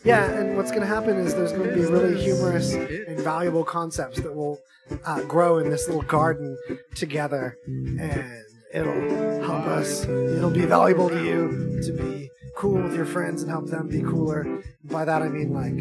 Yeah, 0.04 0.26
and 0.32 0.58
what's 0.58 0.72
going 0.72 0.82
to 0.82 0.88
happen 0.88 1.18
is 1.18 1.36
there's 1.36 1.52
going 1.52 1.70
to 1.70 1.76
be 1.76 1.86
really 1.86 2.20
humorous 2.20 2.74
and 2.74 3.20
valuable 3.20 3.64
concepts 3.64 4.20
that 4.20 4.34
will 4.36 4.58
uh, 5.06 5.22
grow 5.24 5.60
in 5.60 5.70
this 5.70 5.88
little 5.88 6.02
garden 6.02 6.58
together, 6.96 7.56
and 7.68 8.44
it'll 8.74 9.44
help 9.44 9.68
us. 9.68 10.04
It'll 10.06 10.50
be 10.50 10.66
valuable 10.66 11.08
to 11.10 11.24
you 11.24 11.80
to 11.84 11.92
be 11.94 12.32
cool 12.56 12.82
with 12.82 12.96
your 12.96 13.06
friends 13.06 13.44
and 13.44 13.52
help 13.52 13.68
them 13.68 13.90
be 13.90 14.02
cooler. 14.02 14.64
By 14.86 15.06
that 15.06 15.22
I 15.22 15.30
mean 15.30 15.54
like 15.54 15.76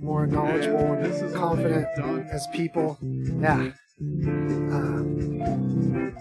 more 0.00 0.26
knowledgeable 0.26 0.94
and 0.94 1.34
confident 1.34 1.86
as 2.32 2.46
people. 2.54 2.96
Yeah. 3.02 3.72
Um, 4.00 6.16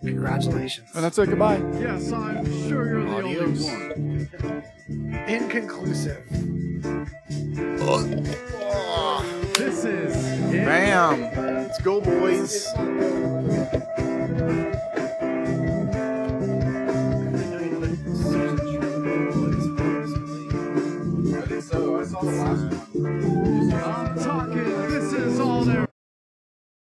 congratulations. 0.00 0.90
And 0.94 1.04
that's 1.04 1.18
it. 1.18 1.28
Goodbye. 1.28 1.58
Yes, 1.80 2.12
I'm 2.12 2.44
sure 2.68 2.86
you're 2.86 3.04
the 3.04 3.16
Adios. 3.16 3.68
only 3.68 4.24
one. 4.26 5.24
Inconclusive. 5.28 6.24
This 9.54 9.84
is 9.84 10.14
it. 10.52 10.64
Bam! 10.64 11.20
Let's 11.36 11.80
go, 11.82 12.00
boys. 12.00 12.66